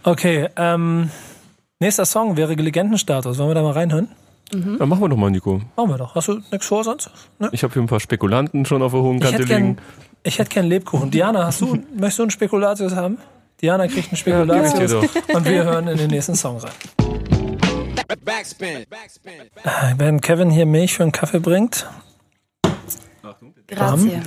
Okay, 0.04 0.50
ähm, 0.58 1.12
nächster 1.80 2.06
Song 2.06 2.38
wäre 2.38 2.54
Legendenstatus. 2.56 3.38
Wollen 3.38 3.50
wir 3.52 3.56
da 3.56 3.62
mal 3.62 3.74
reinhören? 3.74 4.08
Dann 4.52 4.90
machen 4.90 5.02
wir 5.02 5.08
doch 5.08 5.16
mal, 5.16 5.30
Nico. 5.32 5.62
Machen 5.78 5.90
wir 5.92 5.98
doch. 5.98 6.14
Hast 6.16 6.28
du 6.28 6.42
nichts 6.52 6.66
vor 6.66 6.84
sonst? 6.84 7.10
Ne? 7.40 7.48
Ich 7.54 7.64
habe 7.64 7.72
hier 7.74 7.82
ein 7.82 7.88
paar 7.88 8.00
Spekulanten 8.02 8.66
schon 8.66 8.82
auf 8.82 8.92
der 8.92 9.02
hohen 9.02 9.18
Ich 9.18 9.22
Kante 9.22 9.38
hätte 9.38 9.46
gern, 9.48 9.62
liegen. 9.62 9.78
ich 10.24 10.40
hätte 10.40 10.50
gern 10.50 10.66
Lebkuchen. 10.66 11.10
Diana, 11.12 11.46
hast 11.46 11.62
du, 11.62 11.68
möchtest 11.96 12.20
du 12.20 12.24
einen 12.24 12.32
Spekulatius 12.32 12.94
haben? 12.96 13.18
Diana 13.62 13.88
kriegt 13.88 14.08
einen 14.12 14.12
Ja, 14.12 14.18
Spekulatius 14.18 14.92
doch. 14.92 15.36
und 15.36 15.46
wir 15.46 15.64
hören 15.64 15.88
in 15.88 15.98
den 15.98 16.10
nächsten 16.10 16.36
Song 16.36 16.58
rein. 16.58 16.72
Backspin. 18.20 18.86
Backspin. 18.90 19.34
Wenn 19.98 20.20
Kevin 20.22 20.50
hier 20.50 20.66
Milch 20.66 20.94
für 20.96 21.04
einen 21.04 21.12
Kaffee 21.12 21.40
bringt, 21.40 21.88
Grazie. 23.68 24.20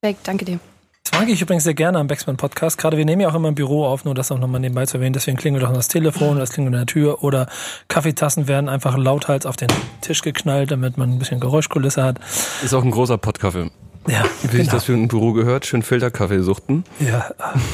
Perfekt, 0.00 0.20
danke 0.26 0.44
dir. 0.46 0.58
Das 1.04 1.20
mag 1.20 1.28
ich 1.28 1.40
übrigens 1.40 1.64
sehr 1.64 1.74
gerne 1.74 1.98
am 1.98 2.06
Backspin 2.06 2.36
Podcast. 2.36 2.78
Gerade 2.78 2.96
wir 2.96 3.04
nehmen 3.04 3.20
ja 3.20 3.28
auch 3.28 3.34
immer 3.34 3.48
im 3.48 3.54
Büro 3.54 3.84
auf, 3.86 4.04
nur 4.04 4.14
das 4.14 4.32
auch 4.32 4.38
nochmal 4.38 4.60
nebenbei 4.60 4.86
zu 4.86 4.96
erwähnen. 4.96 5.12
Deswegen 5.12 5.36
klingelt 5.36 5.62
doch 5.62 5.72
das 5.72 5.88
Telefon 5.88 6.36
oder 6.36 6.42
es 6.42 6.50
klingelt 6.50 6.74
an 6.74 6.80
der 6.80 6.86
Tür 6.86 7.22
oder 7.22 7.48
Kaffeetassen 7.88 8.48
werden 8.48 8.68
einfach 8.68 8.96
lauthals 8.96 9.44
auf 9.46 9.56
den 9.56 9.68
Tisch 10.00 10.22
geknallt, 10.22 10.70
damit 10.70 10.96
man 10.96 11.10
ein 11.10 11.18
bisschen 11.18 11.38
Geräuschkulisse 11.38 12.02
hat. 12.02 12.18
Ist 12.64 12.74
auch 12.74 12.82
ein 12.82 12.90
großer 12.90 13.18
Pottkaffee. 13.18 13.70
Ja, 14.08 14.24
Wie 14.50 14.56
sich 14.56 14.68
das 14.68 14.84
für 14.84 14.94
ein 14.94 15.08
Büro 15.08 15.32
gehört, 15.32 15.66
schön 15.66 15.82
Filterkaffee 15.82 16.40
suchten. 16.40 16.84
ja 17.00 17.30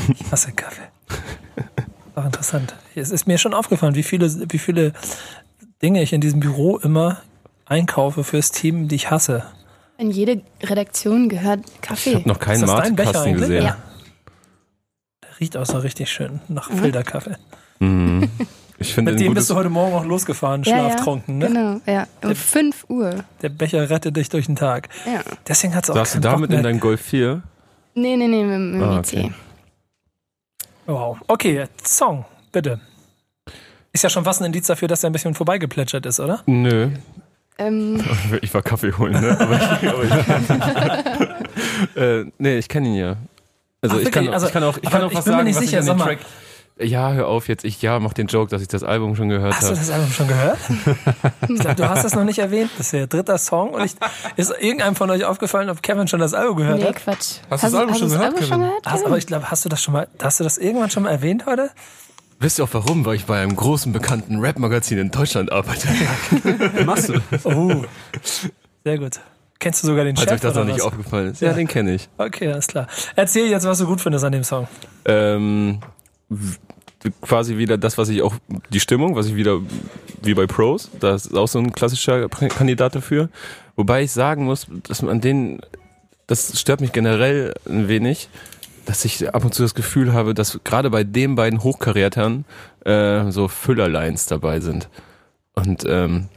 ich 0.08 0.32
hasse 0.32 0.52
Kaffee. 0.52 0.82
Auch 2.14 2.24
interessant. 2.24 2.74
Es 2.94 3.10
ist 3.10 3.26
mir 3.26 3.38
schon 3.38 3.54
aufgefallen, 3.54 3.94
wie 3.94 4.02
viele, 4.02 4.30
wie 4.52 4.58
viele 4.58 4.92
Dinge 5.82 6.02
ich 6.02 6.12
in 6.12 6.20
diesem 6.20 6.40
Büro 6.40 6.76
immer 6.78 7.18
einkaufe 7.66 8.22
fürs 8.24 8.50
Team, 8.50 8.88
die 8.88 8.96
ich 8.96 9.10
hasse. 9.10 9.44
In 9.98 10.10
jede 10.10 10.42
Redaktion 10.62 11.28
gehört 11.28 11.60
Ich 11.74 11.80
Kaffee. 11.80 12.14
habe 12.16 12.28
noch 12.28 12.38
keinen 12.38 12.68
eigentlich? 12.68 13.34
gesehen. 13.34 13.64
Ja. 13.64 13.76
Der 15.22 15.40
riecht 15.40 15.56
auch 15.56 15.66
so 15.66 15.78
richtig 15.78 16.10
schön 16.10 16.40
nach 16.48 16.70
Filterkaffee. 16.70 17.36
Mhm. 17.78 18.28
Ich 18.78 18.92
finde 18.94 19.12
Mit 19.12 19.20
dem 19.20 19.34
bist 19.34 19.48
du 19.48 19.54
heute 19.54 19.70
Morgen 19.70 19.94
auch 19.94 20.04
losgefahren, 20.04 20.64
schlaftrunken, 20.64 21.38
ne? 21.38 21.46
Genau, 21.46 21.80
ja. 21.86 22.06
Um 22.22 22.34
5 22.34 22.86
Uhr. 22.88 23.24
Der 23.42 23.48
Becher 23.48 23.88
rettet 23.88 24.16
dich 24.16 24.28
durch 24.28 24.46
den 24.46 24.56
Tag. 24.56 24.88
Ja. 25.06 25.20
Deswegen 25.46 25.74
hat 25.74 25.84
es 25.84 25.90
auch 25.90 25.94
Saßt 25.94 26.16
du 26.16 26.20
Bock 26.20 26.30
damit 26.32 26.50
mehr. 26.50 26.58
in 26.58 26.64
dein 26.64 26.80
Golf 26.80 27.00
4? 27.02 27.42
Nee, 27.94 28.16
nee, 28.16 28.26
nee, 28.28 28.44
mit, 28.44 28.58
mit 28.72 28.80
dem 28.80 28.82
Ah, 28.82 29.00
IC. 29.00 29.32
Okay. 30.86 30.92
Wow. 30.92 31.18
Okay, 31.28 31.66
Song, 31.84 32.24
bitte. 32.52 32.80
Ist 33.92 34.02
ja 34.04 34.10
schon 34.10 34.24
fast 34.24 34.40
ein 34.40 34.46
Indiz 34.46 34.66
dafür, 34.66 34.88
dass 34.88 35.04
er 35.04 35.10
ein 35.10 35.12
bisschen 35.12 35.34
vorbeigeplätschert 35.34 36.06
ist, 36.06 36.18
oder? 36.20 36.42
Nö. 36.46 36.90
Ähm, 37.58 38.02
Ich 38.42 38.52
war 38.54 38.62
Kaffee 38.62 38.92
holen, 38.92 39.20
ne? 39.20 39.38
Aber 39.38 39.56
ich, 39.56 39.88
aber 39.88 40.04
ich, 40.04 41.96
äh, 42.02 42.24
nee, 42.38 42.58
ich 42.58 42.68
kenne 42.68 42.88
ihn 42.88 42.94
ja. 42.94 43.16
Also, 43.82 43.96
Ach, 43.96 44.00
ich, 44.00 44.10
kann? 44.10 44.28
Also, 44.28 44.46
ich 44.46 44.52
kann 44.52 44.64
auch, 44.64 44.78
ich 44.80 44.90
kann 44.90 45.02
auch 45.02 45.10
ich 45.10 45.16
was 45.16 45.24
bin 45.24 45.32
mir 45.32 45.38
sagen, 45.38 45.48
nicht 45.48 45.56
was 45.56 45.64
sicher, 45.64 45.80
ich 45.80 45.90
an 45.90 45.98
mal. 45.98 46.04
Track... 46.04 46.18
Ja, 46.78 47.12
hör 47.12 47.28
auf 47.28 47.48
jetzt. 47.48 47.64
Ich 47.64 47.80
ja, 47.82 47.98
mach 48.00 48.12
den 48.14 48.26
Joke, 48.26 48.50
dass 48.50 48.62
ich 48.62 48.68
das 48.68 48.82
Album 48.82 49.14
schon 49.14 49.28
gehört 49.28 49.54
Hast 49.54 49.64
du 49.64 49.66
habe. 49.68 49.76
das 49.78 49.90
Album 49.90 50.10
schon 50.10 50.26
gehört? 50.28 50.58
ich 51.48 51.58
glaub, 51.60 51.76
du 51.76 51.88
hast 51.88 52.04
das 52.04 52.14
noch 52.14 52.24
nicht 52.24 52.38
erwähnt. 52.38 52.70
Das 52.78 52.86
ist 52.86 52.92
der 52.92 53.06
dritte 53.06 53.36
Song. 53.38 53.70
Und 53.70 53.84
ich, 53.84 53.92
ist 54.36 54.50
irgendeinem 54.58 54.96
von 54.96 55.10
euch 55.10 55.24
aufgefallen, 55.24 55.68
ob 55.68 55.82
Kevin 55.82 56.08
schon 56.08 56.18
das 56.20 56.34
Album 56.34 56.56
gehört 56.56 56.78
nee, 56.80 56.86
hat? 56.86 56.96
Quatsch. 56.96 57.36
Hast 57.50 57.62
du 57.64 57.66
das 57.68 57.74
Album 57.74 57.94
schon 57.94 58.04
hast 58.10 58.14
du 58.14 58.18
gehört, 58.18 58.20
das 58.20 58.22
Album 58.24 58.38
schon 58.40 58.48
Kevin? 58.48 58.60
gehört? 58.68 58.86
Hast, 58.86 59.06
aber 59.06 59.18
ich 59.18 59.26
glaube, 59.26 59.50
hast 59.50 59.64
du 59.64 59.68
das 59.68 59.82
schon 59.82 59.92
mal, 59.92 60.08
hast 60.20 60.40
du 60.40 60.44
das 60.44 60.58
irgendwann 60.58 60.90
schon 60.90 61.02
mal 61.04 61.10
erwähnt 61.10 61.44
heute? 61.46 61.70
Wisst 62.40 62.58
ihr 62.58 62.64
auch 62.64 62.68
warum? 62.72 63.04
Weil 63.04 63.14
ich 63.16 63.26
bei 63.26 63.40
einem 63.40 63.54
großen, 63.54 63.92
bekannten 63.92 64.40
Rap-Magazin 64.40 64.98
in 64.98 65.10
Deutschland 65.12 65.52
arbeite. 65.52 65.86
Machst 66.84 67.10
du? 67.10 67.20
Oh, 67.44 67.84
sehr 68.84 68.98
gut. 68.98 69.20
Kennst 69.60 69.82
du 69.84 69.86
sogar 69.86 70.04
den 70.04 70.16
Als 70.16 70.24
Chef 70.24 70.32
euch 70.32 70.40
das 70.40 70.54
noch 70.56 70.64
nicht 70.64 70.78
was? 70.78 70.86
aufgefallen 70.86 71.30
ist. 71.30 71.40
Ja, 71.40 71.48
Ja. 71.50 71.54
den 71.54 71.68
kenne 71.68 71.94
ich. 71.94 72.08
Okay, 72.18 72.50
alles 72.50 72.66
klar. 72.66 72.88
Erzähl 73.14 73.48
jetzt, 73.48 73.64
was 73.64 73.78
du 73.78 73.86
gut 73.86 74.00
findest 74.00 74.24
an 74.24 74.32
dem 74.32 74.42
Song. 74.42 74.66
Ähm, 75.04 75.78
quasi 77.20 77.58
wieder 77.58 77.78
das, 77.78 77.98
was 77.98 78.08
ich 78.08 78.22
auch, 78.22 78.34
die 78.70 78.80
Stimmung, 78.80 79.16
was 79.16 79.26
ich 79.26 79.34
wieder, 79.34 79.60
wie 80.22 80.34
bei 80.34 80.46
Pros, 80.46 80.90
das 81.00 81.26
ist 81.26 81.36
auch 81.36 81.48
so 81.48 81.58
ein 81.58 81.72
klassischer 81.72 82.28
Kandidat 82.28 82.94
dafür. 82.94 83.28
Wobei 83.76 84.02
ich 84.02 84.12
sagen 84.12 84.44
muss, 84.44 84.66
dass 84.86 85.02
man 85.02 85.20
den, 85.20 85.60
das 86.26 86.60
stört 86.60 86.80
mich 86.80 86.92
generell 86.92 87.54
ein 87.68 87.88
wenig, 87.88 88.28
dass 88.84 89.04
ich 89.04 89.34
ab 89.34 89.44
und 89.44 89.54
zu 89.54 89.62
das 89.62 89.74
Gefühl 89.74 90.12
habe, 90.12 90.34
dass 90.34 90.60
gerade 90.64 90.90
bei 90.90 91.04
den 91.04 91.34
beiden 91.34 91.62
Hochkarätern 91.62 92.44
äh, 92.84 93.30
so 93.30 93.48
Füllerlines 93.48 94.26
dabei 94.26 94.60
sind. 94.60 94.88
Und 95.54 95.84
ähm, 95.86 96.28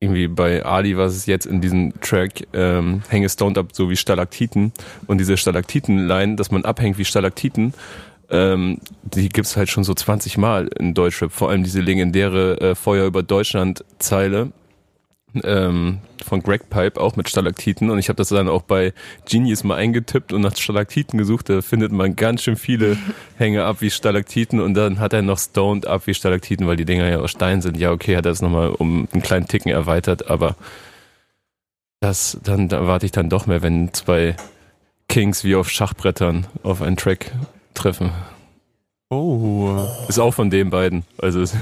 irgendwie 0.00 0.28
bei 0.28 0.64
Ali 0.64 0.96
war 0.96 1.06
es 1.06 1.26
jetzt 1.26 1.46
in 1.46 1.60
diesem 1.60 1.98
Track 2.00 2.46
ähm, 2.52 3.02
Hänge 3.08 3.28
Stoned 3.28 3.58
Up 3.58 3.68
so 3.72 3.90
wie 3.90 3.96
Stalaktiten 3.96 4.72
und 5.06 5.18
diese 5.18 5.36
Stalaktiten-Line, 5.36 6.36
dass 6.36 6.50
man 6.50 6.64
abhängt 6.64 6.98
wie 6.98 7.04
Stalaktiten, 7.04 7.74
ähm, 8.34 8.78
die 9.04 9.28
gibt's 9.28 9.56
halt 9.56 9.70
schon 9.70 9.84
so 9.84 9.94
20 9.94 10.38
Mal 10.38 10.68
in 10.78 10.92
Deutschrap. 10.92 11.30
Vor 11.30 11.50
allem 11.50 11.62
diese 11.62 11.80
legendäre 11.80 12.60
äh, 12.60 12.74
Feuer 12.74 13.06
über 13.06 13.22
Deutschland-Zeile, 13.22 14.50
ähm, 15.42 15.98
von 16.24 16.42
Greg 16.42 16.68
Pipe, 16.68 17.00
auch 17.00 17.16
mit 17.16 17.28
Stalaktiten. 17.28 17.90
Und 17.90 17.98
ich 17.98 18.08
habe 18.08 18.16
das 18.16 18.28
dann 18.28 18.48
auch 18.48 18.62
bei 18.62 18.92
Genius 19.28 19.62
mal 19.62 19.76
eingetippt 19.76 20.32
und 20.32 20.40
nach 20.40 20.56
Stalaktiten 20.56 21.16
gesucht. 21.16 21.48
Da 21.48 21.62
findet 21.62 21.92
man 21.92 22.16
ganz 22.16 22.42
schön 22.42 22.56
viele 22.56 22.96
Hänge 23.38 23.64
ab 23.64 23.76
wie 23.80 23.90
Stalaktiten. 23.90 24.60
Und 24.60 24.74
dann 24.74 24.98
hat 24.98 25.12
er 25.12 25.22
noch 25.22 25.38
Stoned 25.38 25.86
ab 25.86 26.06
wie 26.06 26.14
Stalaktiten, 26.14 26.66
weil 26.66 26.76
die 26.76 26.84
Dinger 26.84 27.08
ja 27.08 27.18
aus 27.18 27.30
Stein 27.30 27.62
sind. 27.62 27.76
Ja, 27.76 27.92
okay, 27.92 28.16
hat 28.16 28.26
er 28.26 28.32
das 28.32 28.42
nochmal 28.42 28.70
um 28.70 29.08
einen 29.12 29.22
kleinen 29.22 29.46
Ticken 29.46 29.70
erweitert. 29.70 30.28
Aber 30.28 30.56
das, 32.00 32.38
dann 32.42 32.68
da 32.68 32.78
erwarte 32.78 33.06
ich 33.06 33.12
dann 33.12 33.30
doch 33.30 33.46
mehr, 33.46 33.62
wenn 33.62 33.92
zwei 33.92 34.36
Kings 35.08 35.44
wie 35.44 35.54
auf 35.54 35.70
Schachbrettern 35.70 36.46
auf 36.62 36.82
einen 36.82 36.96
Track 36.96 37.32
treffen. 37.74 38.10
Oh. 39.10 39.76
Ist 40.08 40.18
auch 40.18 40.32
von 40.34 40.50
den 40.50 40.70
beiden. 40.70 41.04
Also 41.18 41.40
es- 41.42 41.54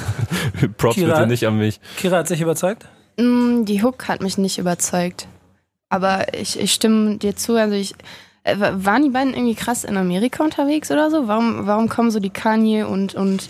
Props 0.76 0.94
Kira? 0.96 1.14
bitte 1.16 1.26
nicht 1.28 1.46
an 1.46 1.58
mich. 1.58 1.80
Kira 1.98 2.18
hat 2.18 2.28
sich 2.28 2.40
überzeugt? 2.40 2.86
Mm, 3.16 3.64
Die 3.64 3.82
Hook 3.82 4.08
hat 4.08 4.22
mich 4.22 4.38
nicht 4.38 4.58
überzeugt. 4.58 5.26
Aber 5.88 6.34
ich, 6.34 6.58
ich 6.58 6.72
stimme 6.72 7.16
dir 7.18 7.36
zu. 7.36 7.54
Also 7.56 7.74
ich, 7.74 7.94
äh, 8.44 8.56
waren 8.58 9.02
die 9.02 9.10
beiden 9.10 9.34
irgendwie 9.34 9.54
krass 9.54 9.84
in 9.84 9.96
Amerika 9.96 10.42
unterwegs 10.42 10.90
oder 10.90 11.10
so? 11.10 11.28
Warum, 11.28 11.66
warum 11.66 11.88
kommen 11.88 12.10
so 12.10 12.18
die 12.20 12.30
Kanye 12.30 12.84
und, 12.84 13.14
und 13.14 13.48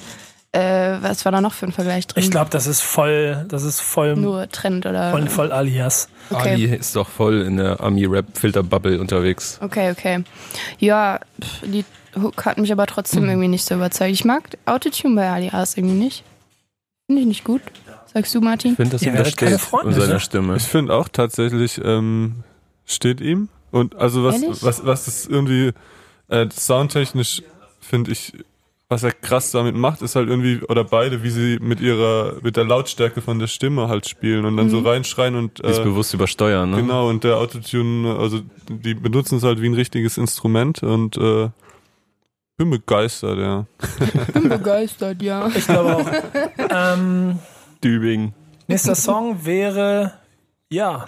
äh, 0.52 0.96
was 1.00 1.24
war 1.24 1.32
da 1.32 1.40
noch 1.40 1.52
für 1.52 1.66
ein 1.66 1.72
Vergleich 1.72 2.06
drin? 2.06 2.22
Ich 2.22 2.30
glaube, 2.30 2.50
das 2.50 2.66
ist 2.66 2.80
voll, 2.80 3.44
das 3.48 3.62
ist 3.62 3.80
voll, 3.80 4.16
Nur 4.16 4.48
Trend 4.48 4.84
oder. 4.84 5.12
voll, 5.12 5.28
voll 5.28 5.52
alias. 5.52 6.08
Okay. 6.30 6.50
Ali 6.50 6.64
ist 6.64 6.96
doch 6.96 7.08
voll 7.08 7.42
in 7.42 7.56
der 7.56 7.80
Ami-Rap-Filter-Bubble 7.80 9.00
unterwegs. 9.00 9.58
Okay, 9.62 9.90
okay. 9.90 10.24
Ja, 10.78 11.20
die 11.62 11.84
Hook 12.20 12.44
hat 12.44 12.58
mich 12.58 12.72
aber 12.72 12.86
trotzdem 12.86 13.28
irgendwie 13.28 13.48
nicht 13.48 13.64
so 13.64 13.76
überzeugt. 13.76 14.10
Ich 14.12 14.24
mag 14.24 14.42
Autotune 14.66 15.14
bei 15.14 15.30
Alias 15.30 15.76
irgendwie 15.76 15.96
nicht. 15.96 16.24
Finde 17.06 17.22
ich 17.22 17.28
nicht 17.28 17.44
gut. 17.44 17.62
Sagst 18.12 18.34
du, 18.34 18.40
Martin? 18.40 18.72
Ich 18.72 18.76
finde, 18.76 18.90
das 18.90 19.02
keine 19.02 19.18
untersteht 19.18 19.84
in 19.84 19.92
seiner 19.92 20.12
ne? 20.14 20.20
Stimme. 20.20 20.56
Ich 20.56 20.64
finde 20.64 20.94
auch 20.94 21.08
tatsächlich, 21.08 21.80
ähm, 21.84 22.42
steht 22.84 23.20
ihm. 23.20 23.48
Und 23.70 23.94
also 23.94 24.24
was, 24.24 24.42
Ehrlich? 24.42 24.62
was, 24.62 24.84
was 24.84 25.04
das 25.04 25.26
irgendwie 25.26 25.72
äh, 26.28 26.48
soundtechnisch 26.52 27.42
finde 27.80 28.10
ich, 28.10 28.32
was 28.90 29.04
er 29.04 29.12
krass 29.12 29.52
damit 29.52 29.76
macht, 29.76 30.02
ist 30.02 30.16
halt 30.16 30.28
irgendwie, 30.28 30.62
oder 30.64 30.82
beide, 30.82 31.22
wie 31.22 31.30
sie 31.30 31.58
mit 31.60 31.80
ihrer, 31.80 32.34
mit 32.42 32.56
der 32.56 32.64
Lautstärke 32.64 33.22
von 33.22 33.38
der 33.38 33.46
Stimme 33.46 33.86
halt 33.88 34.08
spielen 34.08 34.44
und 34.44 34.56
dann 34.56 34.68
so 34.68 34.80
reinschreien 34.80 35.36
und 35.36 35.64
äh, 35.64 35.80
bewusst 35.84 36.12
übersteuern, 36.12 36.70
ne? 36.72 36.78
genau, 36.78 37.08
und 37.08 37.22
der 37.22 37.36
Autotune, 37.36 38.18
also 38.18 38.40
die 38.68 38.94
benutzen 38.94 39.38
es 39.38 39.44
halt 39.44 39.62
wie 39.62 39.68
ein 39.68 39.74
richtiges 39.74 40.18
Instrument 40.18 40.82
und 40.82 41.16
äh, 41.16 41.50
bin 42.56 42.70
begeistert, 42.70 43.38
ja. 43.38 43.66
bin 44.34 44.48
begeistert, 44.48 45.22
ja. 45.22 45.46
Ich 45.54 45.66
glaube 45.66 45.96
auch. 45.96 46.10
ähm, 46.98 47.38
Dübing. 47.84 48.34
nächster 48.66 48.96
Song 48.96 49.46
wäre, 49.46 50.14
ja. 50.68 51.06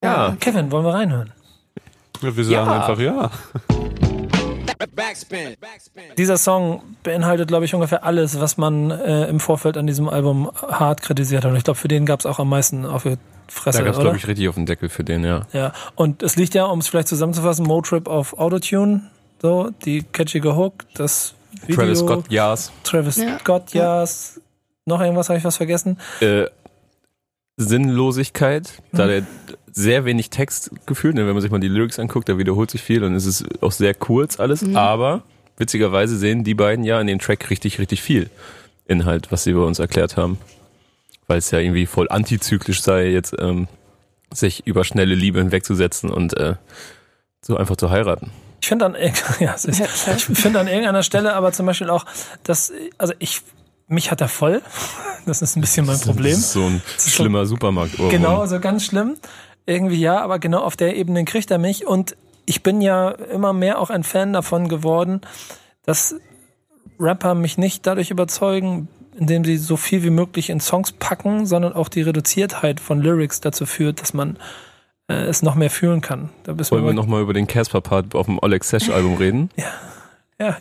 Ja. 0.00 0.36
Kevin, 0.38 0.70
wollen 0.70 0.84
wir 0.84 0.94
reinhören? 0.94 1.32
ja 2.22 2.36
wir 2.36 2.44
sagen 2.44 2.70
Ja. 2.70 2.72
einfach 2.72 3.00
ja. 3.00 3.30
Backspin. 4.94 5.56
Backspin. 5.60 6.02
Dieser 6.18 6.36
Song 6.36 6.82
beinhaltet, 7.02 7.48
glaube 7.48 7.64
ich, 7.64 7.74
ungefähr 7.74 8.04
alles, 8.04 8.40
was 8.40 8.56
man 8.56 8.90
äh, 8.90 9.26
im 9.28 9.40
Vorfeld 9.40 9.76
an 9.76 9.86
diesem 9.86 10.08
Album 10.08 10.50
hart 10.54 11.02
kritisiert 11.02 11.44
hat. 11.44 11.50
Und 11.50 11.56
ich 11.56 11.64
glaube, 11.64 11.78
für 11.78 11.88
den 11.88 12.04
gab 12.06 12.20
es 12.20 12.26
auch 12.26 12.38
am 12.38 12.48
meisten 12.48 12.84
auf 12.84 13.02
die 13.04 13.16
Fresse, 13.48 13.78
Da 13.78 13.84
gab 13.84 13.94
es, 13.94 14.00
glaube 14.00 14.16
ich, 14.16 14.26
richtig 14.26 14.48
auf 14.48 14.56
den 14.56 14.66
Deckel 14.66 14.88
für 14.88 15.04
den, 15.04 15.24
ja. 15.24 15.46
Ja, 15.52 15.72
und 15.94 16.22
es 16.22 16.36
liegt 16.36 16.54
ja, 16.54 16.64
um 16.64 16.80
es 16.80 16.88
vielleicht 16.88 17.08
zusammenzufassen, 17.08 17.64
Motrip 17.64 18.08
auf 18.08 18.38
Autotune, 18.38 19.08
so, 19.40 19.70
die 19.84 20.02
catchige 20.02 20.56
Hook, 20.56 20.84
das 20.94 21.34
Video, 21.62 21.76
Travis 21.76 21.98
Scott, 22.00 22.24
Yas. 22.30 22.72
Travis 22.82 23.16
Ja. 23.16 23.38
Scott, 23.38 23.72
ja, 23.72 24.04
noch 24.84 25.00
irgendwas, 25.00 25.28
habe 25.28 25.38
ich 25.38 25.44
was 25.44 25.56
vergessen? 25.56 25.98
Äh, 26.20 26.46
Sinnlosigkeit, 27.56 28.82
da 28.92 29.04
Mhm. 29.04 29.08
der 29.08 29.22
sehr 29.78 30.06
wenig 30.06 30.30
Text 30.30 30.70
gefühlt, 30.86 31.14
ne, 31.14 31.26
wenn 31.26 31.34
man 31.34 31.42
sich 31.42 31.50
mal 31.50 31.60
die 31.60 31.68
Lyrics 31.68 31.98
anguckt, 31.98 32.28
da 32.30 32.38
wiederholt 32.38 32.70
sich 32.70 32.82
viel 32.82 33.04
und 33.04 33.14
es 33.14 33.26
ist 33.26 33.44
auch 33.62 33.72
sehr 33.72 33.92
kurz 33.94 34.40
alles, 34.40 34.62
Mhm. 34.62 34.74
aber 34.76 35.22
witzigerweise 35.58 36.16
sehen 36.16 36.44
die 36.44 36.54
beiden 36.54 36.82
ja 36.82 36.98
in 37.00 37.06
dem 37.06 37.18
Track 37.18 37.50
richtig, 37.50 37.78
richtig 37.78 38.00
viel 38.00 38.30
Inhalt, 38.86 39.30
was 39.30 39.44
sie 39.44 39.52
bei 39.52 39.60
uns 39.60 39.78
erklärt 39.78 40.16
haben. 40.16 40.38
Weil 41.26 41.38
es 41.38 41.50
ja 41.50 41.58
irgendwie 41.58 41.86
voll 41.86 42.08
antizyklisch 42.08 42.80
sei, 42.82 43.08
jetzt 43.08 43.34
ähm, 43.38 43.68
sich 44.32 44.66
über 44.66 44.82
schnelle 44.84 45.14
Liebe 45.14 45.40
hinwegzusetzen 45.40 46.08
und 46.10 46.36
äh, 46.38 46.54
so 47.42 47.56
einfach 47.56 47.76
zu 47.76 47.90
heiraten. 47.90 48.30
Ich 48.62 48.68
finde 48.68 48.86
an, 48.86 48.96
ja, 49.40 49.54
es 49.54 49.64
ist, 49.66 49.80
ich 49.80 50.24
finde 50.38 50.60
an 50.60 50.68
irgendeiner 50.68 51.02
Stelle 51.02 51.34
aber 51.34 51.52
zum 51.52 51.66
Beispiel 51.66 51.90
auch, 51.90 52.06
dass, 52.44 52.72
also 52.96 53.12
ich, 53.18 53.42
mich 53.88 54.10
hat 54.10 54.20
er 54.22 54.28
voll. 54.28 54.62
Das 55.26 55.42
ist 55.42 55.56
ein 55.56 55.60
bisschen 55.60 55.84
mein 55.86 55.98
Problem. 55.98 56.30
Das 56.30 56.38
ist 56.38 56.52
so 56.52 56.62
ein 56.62 56.80
so- 56.96 57.10
schlimmer 57.10 57.46
Supermarkt. 57.46 57.96
Genau, 57.96 58.46
so 58.46 58.60
ganz 58.60 58.84
schlimm. 58.84 59.16
Irgendwie 59.66 60.00
ja, 60.00 60.20
aber 60.20 60.38
genau 60.38 60.60
auf 60.60 60.76
der 60.76 60.96
Ebene 60.96 61.24
kriegt 61.24 61.50
er 61.50 61.58
mich. 61.58 61.86
Und 61.86 62.16
ich 62.46 62.62
bin 62.62 62.80
ja 62.80 63.10
immer 63.10 63.52
mehr 63.52 63.80
auch 63.80 63.90
ein 63.90 64.04
Fan 64.04 64.32
davon 64.32 64.68
geworden, 64.68 65.20
dass 65.84 66.14
Rapper 66.98 67.34
mich 67.34 67.58
nicht 67.58 67.86
dadurch 67.86 68.10
überzeugen, 68.10 68.88
indem 69.18 69.44
sie 69.44 69.56
so 69.56 69.76
viel 69.76 70.02
wie 70.02 70.10
möglich 70.10 70.50
in 70.50 70.60
Songs 70.60 70.92
packen, 70.92 71.46
sondern 71.46 71.72
auch 71.72 71.88
die 71.88 72.02
Reduziertheit 72.02 72.80
von 72.80 73.00
Lyrics 73.00 73.40
dazu 73.40 73.66
führt, 73.66 74.00
dass 74.00 74.14
man 74.14 74.38
äh, 75.08 75.14
es 75.14 75.42
noch 75.42 75.54
mehr 75.54 75.70
fühlen 75.70 76.00
kann. 76.00 76.30
Da 76.44 76.56
Wollen 76.70 76.84
wir 76.84 76.92
nochmal 76.92 77.22
über 77.22 77.32
den 77.32 77.46
Casper-Part 77.46 78.14
auf 78.14 78.26
dem 78.26 78.38
Oleg 78.40 78.64
Sesh-Album 78.64 79.14
reden? 79.14 79.50
Ja, 79.56 79.72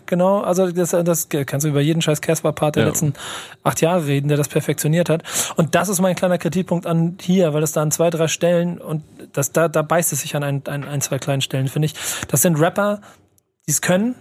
genau. 0.05 0.39
Also 0.39 0.71
das, 0.71 0.91
das 0.91 1.27
kannst 1.29 1.65
du 1.65 1.69
über 1.69 1.81
jeden 1.81 2.01
scheiß 2.01 2.21
Casper-Part 2.21 2.75
der 2.77 2.83
Ja. 2.83 2.89
letzten 2.89 3.13
acht 3.63 3.81
Jahre 3.81 4.05
reden, 4.07 4.29
der 4.29 4.37
das 4.37 4.47
perfektioniert 4.47 5.09
hat. 5.09 5.23
Und 5.57 5.75
das 5.75 5.89
ist 5.89 5.99
mein 6.01 6.15
kleiner 6.15 6.37
Kritikpunkt 6.37 6.85
an 6.85 7.17
hier, 7.19 7.53
weil 7.53 7.63
es 7.63 7.73
da 7.73 7.81
an 7.81 7.91
zwei, 7.91 8.09
drei 8.09 8.27
Stellen 8.27 8.79
und 8.79 9.03
das, 9.33 9.51
da, 9.51 9.67
da 9.67 9.81
beißt 9.81 10.13
es 10.13 10.21
sich 10.21 10.35
an 10.35 10.43
ein, 10.43 10.63
ein, 10.67 10.85
ein 10.85 11.01
zwei 11.01 11.19
kleinen 11.19 11.41
Stellen, 11.41 11.67
finde 11.67 11.87
ich. 11.87 11.93
Das 12.29 12.41
sind 12.41 12.59
Rapper, 12.59 13.01
die 13.67 13.71
es 13.71 13.81
können, 13.81 14.15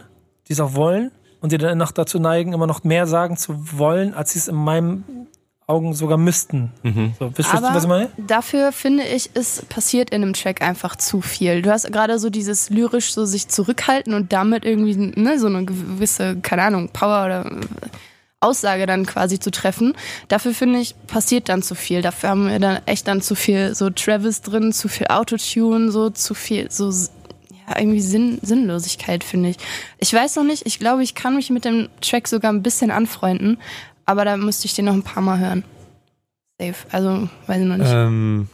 die 0.48 0.54
es 0.54 0.60
auch 0.60 0.74
wollen 0.74 1.12
und 1.40 1.52
die 1.52 1.58
dann 1.58 1.78
noch 1.78 1.92
dazu 1.92 2.18
neigen, 2.18 2.52
immer 2.52 2.66
noch 2.66 2.82
mehr 2.82 3.06
sagen 3.06 3.36
zu 3.36 3.78
wollen, 3.78 4.14
als 4.14 4.32
sie 4.32 4.40
es 4.40 4.48
in 4.48 4.56
meinen 4.56 5.28
Augen 5.66 5.94
sogar 5.94 6.18
müssten. 6.18 6.72
So, 7.18 7.30
wisst 7.36 7.54
Aber 7.54 7.74
was 7.74 7.84
ich 7.84 7.88
meine? 7.88 8.10
dafür 8.18 8.70
finde 8.70 9.04
ich, 9.04 9.30
es 9.32 9.64
passiert 9.66 10.10
in 10.10 10.22
einem 10.22 10.34
Track 10.34 10.60
einfach 10.60 10.96
zu 10.96 11.22
viel. 11.22 11.62
Du 11.62 11.70
hast 11.70 11.90
gerade 11.90 12.18
so 12.18 12.28
dieses 12.28 12.68
lyrisch 12.68 13.14
so 13.14 13.24
sich 13.24 13.48
zurückhalten 13.48 14.12
und 14.12 14.32
damit 14.32 14.64
irgendwie 14.66 14.94
ne, 14.94 15.38
so 15.38 15.46
eine 15.46 15.64
gewisse, 15.64 16.36
keine 16.36 16.64
Ahnung, 16.64 16.90
Power 16.90 17.24
oder 17.24 17.46
äh, 17.46 17.60
Aussage 18.40 18.84
dann 18.84 19.06
quasi 19.06 19.40
zu 19.40 19.50
treffen. 19.50 19.94
Dafür 20.28 20.52
finde 20.52 20.80
ich, 20.80 20.94
passiert 21.06 21.48
dann 21.48 21.62
zu 21.62 21.74
viel. 21.74 22.02
Dafür 22.02 22.28
haben 22.28 22.48
wir 22.48 22.58
dann 22.58 22.80
echt 22.84 23.08
dann 23.08 23.22
zu 23.22 23.34
viel 23.34 23.74
so 23.74 23.88
Travis 23.88 24.42
drin, 24.42 24.70
zu 24.72 24.88
viel 24.88 25.06
Autotune, 25.06 25.90
so 25.90 26.10
zu 26.10 26.34
viel, 26.34 26.70
so 26.70 26.90
ja, 26.90 27.78
irgendwie 27.78 28.02
Sinn, 28.02 28.38
Sinnlosigkeit, 28.42 29.24
finde 29.24 29.48
ich. 29.50 29.56
Ich 29.98 30.12
weiß 30.12 30.36
noch 30.36 30.44
nicht, 30.44 30.66
ich 30.66 30.78
glaube, 30.78 31.02
ich 31.02 31.14
kann 31.14 31.36
mich 31.36 31.48
mit 31.48 31.64
dem 31.64 31.88
Track 32.02 32.28
sogar 32.28 32.52
ein 32.52 32.62
bisschen 32.62 32.90
anfreunden, 32.90 33.56
aber 34.06 34.24
da 34.24 34.36
müsste 34.36 34.66
ich 34.66 34.74
den 34.74 34.84
noch 34.86 34.92
ein 34.94 35.02
paar 35.02 35.22
Mal 35.22 35.38
hören. 35.38 35.64
Safe. 36.60 36.74
Also, 36.92 37.28
weiß 37.46 37.60
ich 37.60 37.66
noch 37.66 37.76
nicht. 37.76 37.90
Ähm, 37.92 38.48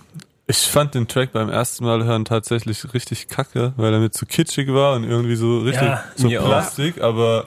ich 0.46 0.58
fand 0.58 0.94
den 0.94 1.06
Track 1.06 1.32
beim 1.32 1.48
ersten 1.48 1.84
Mal 1.84 2.04
hören 2.04 2.24
tatsächlich 2.24 2.92
richtig 2.94 3.28
kacke, 3.28 3.72
weil 3.76 3.92
er 3.92 4.00
mir 4.00 4.10
zu 4.10 4.26
kitschig 4.26 4.72
war 4.72 4.94
und 4.96 5.04
irgendwie 5.04 5.36
so 5.36 5.58
richtig 5.60 5.82
Ja, 5.82 6.02
so 6.16 6.28
mir 6.28 6.42
auch. 6.42 6.46
Plastik, 6.46 7.00
aber 7.00 7.46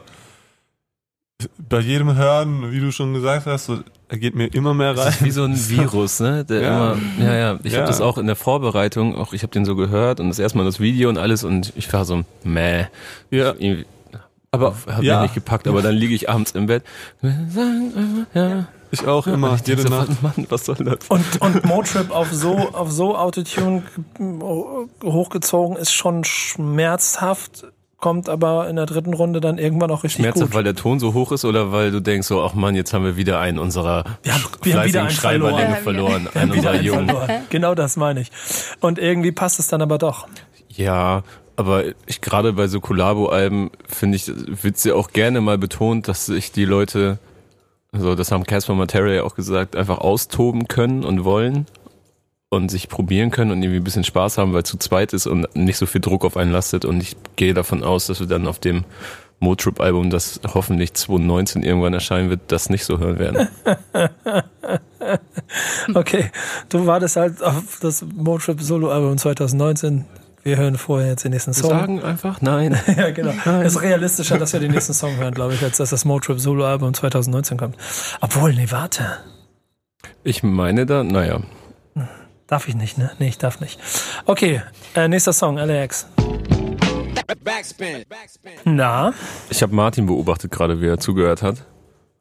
bei 1.57 1.79
jedem 1.79 2.15
Hören, 2.15 2.71
wie 2.71 2.79
du 2.79 2.91
schon 2.91 3.13
gesagt 3.13 3.45
hast, 3.47 3.65
so, 3.65 3.79
er 4.07 4.17
geht 4.17 4.33
mir 4.35 4.45
immer 4.53 4.73
mehr 4.73 4.93
Das 4.93 5.05
rein. 5.05 5.13
ist 5.13 5.23
wie 5.25 5.31
so 5.31 5.43
ein 5.43 5.55
Virus, 5.69 6.21
ne? 6.21 6.45
Der 6.45 6.61
Ja. 6.61 6.93
immer, 6.93 6.97
ja, 7.19 7.33
ja. 7.33 7.59
Ich 7.63 7.73
Ja. 7.73 7.79
habe 7.79 7.87
das 7.87 7.99
auch 7.99 8.17
in 8.17 8.27
der 8.27 8.37
Vorbereitung, 8.37 9.15
auch 9.17 9.33
ich 9.33 9.41
habe 9.43 9.51
den 9.51 9.65
so 9.65 9.75
gehört 9.75 10.19
und 10.21 10.29
das 10.29 10.39
erste 10.39 10.57
Mal 10.57 10.63
das 10.63 10.79
Video 10.79 11.09
und 11.09 11.17
alles 11.17 11.43
und 11.43 11.73
ich 11.75 11.91
war 11.91 12.05
so, 12.05 12.23
meh. 12.43 12.85
Ja, 13.31 13.53
Irgendwie 13.57 13.85
aber 14.53 14.73
hat 14.87 15.03
ja, 15.03 15.15
mich 15.19 15.23
nicht 15.31 15.33
gepackt, 15.35 15.67
aber 15.67 15.81
dann 15.81 15.95
liege 15.95 16.15
ich 16.15 16.29
abends 16.29 16.51
im 16.51 16.67
Bett. 16.67 16.83
Ja, 18.33 18.65
ich 18.91 19.07
auch 19.07 19.25
immer, 19.27 19.51
Und 19.51 19.61
ich 19.61 19.67
jede 19.67 19.81
so, 19.81 19.89
Nacht. 19.89 20.21
Mann, 20.21 20.45
was 20.49 20.65
soll 20.65 20.75
das? 20.75 20.99
Und, 21.09 21.41
und 21.41 21.65
Motrip 21.65 22.11
auf 22.11 22.31
so, 22.31 22.55
auf 22.73 22.91
so 22.91 23.17
Autotune 23.17 23.83
hochgezogen 25.03 25.77
ist 25.77 25.91
schon 25.93 26.23
schmerzhaft, 26.23 27.65
kommt 27.97 28.27
aber 28.29 28.69
in 28.69 28.75
der 28.75 28.85
dritten 28.85 29.13
Runde 29.13 29.39
dann 29.41 29.57
irgendwann 29.57 29.89
auch 29.89 30.03
richtig 30.03 30.21
Schmerzhaft, 30.21 30.47
gut. 30.51 30.55
weil 30.55 30.63
der 30.63 30.75
Ton 30.75 30.99
so 30.99 31.13
hoch 31.13 31.31
ist 31.31 31.45
oder 31.45 31.71
weil 31.71 31.89
du 31.91 32.01
denkst 32.01 32.27
so, 32.27 32.43
ach 32.43 32.53
Mann, 32.53 32.75
jetzt 32.75 32.93
haben 32.93 33.05
wir 33.05 33.15
wieder 33.17 33.39
einen 33.39 33.59
unserer 33.59 34.03
Wir 34.23 34.33
haben- 34.33 34.43
wir 34.61 34.77
haben 34.77 34.87
wieder 34.87 35.01
einen 35.01 35.09
Schreiberlinge 35.09 35.75
verloren. 35.77 36.27
verloren, 36.27 36.27
einen 36.35 36.51
unserer 36.51 36.81
Jungen. 36.81 37.07
verloren. 37.07 37.29
Genau 37.49 37.75
das 37.75 37.95
meine 37.97 38.21
ich. 38.21 38.31
Und 38.81 38.99
irgendwie 38.99 39.31
passt 39.31 39.59
es 39.59 39.67
dann 39.67 39.81
aber 39.81 39.97
doch. 39.97 40.27
Ja, 40.69 41.23
aber 41.55 41.83
ich 42.05 42.21
gerade 42.21 42.53
bei 42.53 42.67
so 42.67 42.79
Kollabo-Alben 42.79 43.71
finde 43.87 44.15
ich, 44.15 44.27
wird 44.27 44.77
sie 44.77 44.91
auch 44.91 45.11
gerne 45.11 45.41
mal 45.41 45.57
betont, 45.57 46.07
dass 46.07 46.25
sich 46.25 46.51
die 46.51 46.65
Leute, 46.65 47.19
also 47.91 48.15
das 48.15 48.31
haben 48.31 48.45
Casper 48.45 48.75
Materia 48.75 49.15
ja 49.15 49.23
auch 49.23 49.35
gesagt, 49.35 49.75
einfach 49.75 49.99
austoben 49.99 50.67
können 50.67 51.03
und 51.03 51.23
wollen 51.23 51.65
und 52.49 52.69
sich 52.69 52.89
probieren 52.89 53.31
können 53.31 53.51
und 53.51 53.61
irgendwie 53.63 53.79
ein 53.79 53.83
bisschen 53.83 54.03
Spaß 54.03 54.37
haben, 54.37 54.53
weil 54.53 54.63
zu 54.63 54.77
zweit 54.77 55.13
ist 55.13 55.27
und 55.27 55.55
nicht 55.55 55.77
so 55.77 55.85
viel 55.85 56.01
Druck 56.01 56.25
auf 56.25 56.37
einen 56.37 56.51
lastet 56.51 56.85
und 56.85 57.01
ich 57.01 57.15
gehe 57.35 57.53
davon 57.53 57.83
aus, 57.83 58.07
dass 58.07 58.19
wir 58.19 58.27
dann 58.27 58.47
auf 58.47 58.59
dem 58.59 58.83
Motrip-Album, 59.39 60.09
das 60.09 60.39
hoffentlich 60.53 60.93
2019 60.93 61.63
irgendwann 61.63 61.93
erscheinen 61.93 62.29
wird, 62.29 62.39
das 62.47 62.69
nicht 62.69 62.85
so 62.85 62.99
hören 62.99 63.19
werden. 63.19 63.47
Okay, 65.93 66.31
du 66.69 66.85
wartest 66.85 67.17
halt 67.17 67.43
auf 67.43 67.79
das 67.81 68.05
Motrip 68.15 68.61
Solo-Album 68.61 69.17
2019. 69.17 70.05
Wir 70.43 70.57
hören 70.57 70.77
vorher 70.77 71.07
jetzt 71.11 71.23
den 71.23 71.31
nächsten 71.31 71.53
Song. 71.53 71.69
Sagen 71.69 72.03
einfach 72.03 72.41
nein. 72.41 72.77
Ja, 72.97 73.11
genau. 73.11 73.31
Es 73.61 73.75
ist 73.75 73.81
realistischer, 73.81 74.37
dass 74.37 74.51
wir 74.51 74.59
den 74.59 74.71
nächsten 74.71 74.93
Song 74.93 75.15
hören, 75.15 75.33
glaube 75.33 75.53
ich, 75.53 75.63
als 75.63 75.77
dass 75.77 75.89
das 75.91 76.03
Motrip 76.03 76.37
Solo-Album 76.37 76.93
2019 76.93 77.57
kommt. 77.57 77.77
Obwohl, 78.19 78.53
nee, 78.53 78.67
warte. 78.69 79.19
Ich 80.25 80.43
meine 80.43 80.85
da, 80.85 81.03
naja. 81.05 81.39
Darf 82.47 82.67
ich 82.67 82.75
nicht, 82.75 82.97
ne? 82.97 83.11
Nee, 83.19 83.29
ich 83.29 83.37
darf 83.37 83.61
nicht. 83.61 83.79
Okay, 84.25 84.61
äh, 84.95 85.07
nächster 85.07 85.31
Song, 85.31 85.55
LAX. 85.55 86.07
Backspin. 87.41 88.03
Backspin. 88.09 88.51
Na, 88.65 89.13
Ich 89.49 89.63
habe 89.63 89.73
Martin 89.73 90.07
beobachtet 90.07 90.51
gerade, 90.51 90.81
wie 90.81 90.87
er 90.87 90.97
zugehört 90.97 91.41
hat. 91.41 91.63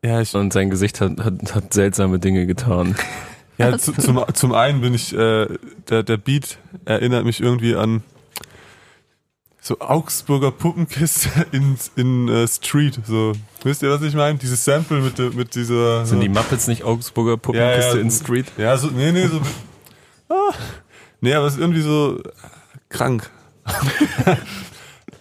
Ja, 0.04 0.20
ich, 0.20 0.32
Und 0.36 0.52
sein 0.52 0.70
Gesicht 0.70 1.00
hat, 1.00 1.18
hat, 1.18 1.54
hat 1.56 1.74
seltsame 1.74 2.20
Dinge 2.20 2.46
getan. 2.46 2.94
ja 3.58 3.76
zu, 3.78 3.92
zum, 3.94 4.24
zum 4.32 4.54
einen 4.54 4.80
bin 4.80 4.94
ich, 4.94 5.12
äh, 5.12 5.48
der, 5.88 6.04
der 6.04 6.16
Beat 6.18 6.58
erinnert 6.84 7.24
mich 7.24 7.40
irgendwie 7.40 7.74
an 7.74 8.04
so 9.64 9.78
Augsburger 9.78 10.50
Puppenkiste 10.50 11.30
in, 11.52 11.76
in 11.94 12.28
äh, 12.28 12.48
Street. 12.48 12.98
So, 13.06 13.32
wisst 13.62 13.82
ihr, 13.82 13.90
was 13.90 14.02
ich 14.02 14.14
meine? 14.14 14.36
Dieses 14.36 14.64
Sample 14.64 15.00
mit, 15.00 15.18
der- 15.18 15.30
mit 15.30 15.54
dieser. 15.54 16.04
Sind 16.04 16.20
die 16.20 16.28
Muppets 16.28 16.66
nicht 16.66 16.82
Augsburger 16.82 17.36
Puppenkiste 17.36 17.90
Ja, 17.90 17.94
ja. 17.94 18.00
in 18.00 18.10
Street? 18.10 18.46
Ja, 18.58 18.76
so, 18.76 18.88
nee, 18.88 19.12
nee, 19.12 19.26
so. 19.28 19.40
Ah, 20.28 20.52
nee, 21.20 21.32
aber 21.32 21.46
es 21.46 21.54
ist 21.54 21.60
irgendwie 21.60 21.82
so 21.82 22.20
krank. 22.88 23.30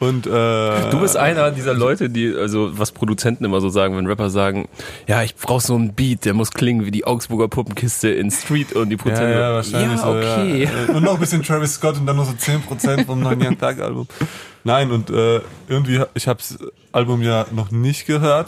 Und 0.01 0.25
äh, 0.25 0.89
Du 0.89 0.99
bist 0.99 1.15
einer 1.15 1.51
dieser 1.51 1.75
Leute, 1.75 2.09
die, 2.09 2.33
also 2.35 2.71
was 2.75 2.91
Produzenten 2.91 3.45
immer 3.45 3.61
so 3.61 3.69
sagen, 3.69 3.95
wenn 3.95 4.07
Rapper 4.07 4.31
sagen, 4.31 4.67
ja, 5.07 5.21
ich 5.21 5.35
brauche 5.35 5.61
so 5.61 5.75
einen 5.75 5.93
Beat, 5.93 6.25
der 6.25 6.33
muss 6.33 6.49
klingen 6.49 6.87
wie 6.87 6.91
die 6.91 7.05
Augsburger 7.05 7.47
Puppenkiste 7.47 8.09
in 8.09 8.31
Street 8.31 8.73
und 8.73 8.89
die 8.89 8.95
ja, 8.95 9.01
Produzenten 9.03 9.31
ja, 9.31 9.49
so, 9.49 9.73
wahrscheinlich 9.73 9.99
ja, 9.99 10.03
so, 10.03 10.09
okay. 10.09 10.63
Ja. 10.63 10.95
Und 10.95 11.03
noch 11.03 11.13
ein 11.13 11.19
bisschen 11.19 11.43
Travis 11.43 11.75
Scott 11.75 11.97
und 11.97 12.07
dann 12.07 12.15
nur 12.15 12.25
so 12.25 12.31
10% 12.31 13.05
vom 13.05 13.19
neuen 13.19 13.45
Young 13.45 13.59
Thug 13.59 13.79
Album. 13.79 14.07
Nein, 14.63 14.89
und 14.89 15.11
äh, 15.11 15.41
irgendwie, 15.67 16.01
ich 16.15 16.27
habe 16.27 16.39
das 16.39 16.57
Album 16.91 17.21
ja 17.21 17.45
noch 17.51 17.69
nicht 17.69 18.07
gehört. 18.07 18.47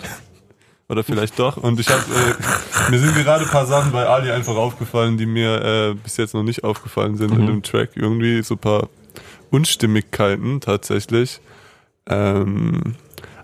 Oder 0.90 1.04
vielleicht 1.04 1.38
doch. 1.38 1.58
Und 1.58 1.80
ich 1.80 1.88
habe, 1.88 2.02
äh, 2.02 2.92
mir 2.92 2.98
sind 2.98 3.14
gerade 3.16 3.46
ein 3.46 3.52
paar 3.52 3.68
Sachen 3.68 3.92
bei 3.92 4.08
Ali 4.08 4.32
einfach 4.32 4.56
aufgefallen, 4.56 5.18
die 5.18 5.28
mir 5.28 5.62
äh, 5.62 5.94
bis 5.94 6.18
jetzt 6.18 6.34
noch 6.34 6.44
nicht 6.44 6.64
aufgefallen 6.64 7.16
sind 7.16 7.32
in 7.32 7.46
dem 7.46 7.62
Track. 7.62 7.92
Irgendwie 7.94 8.42
so 8.42 8.56
ein 8.56 8.60
paar 8.60 8.90
Unstimmigkeiten 9.54 10.62
tatsächlich. 10.62 11.40
Ähm, 12.08 12.96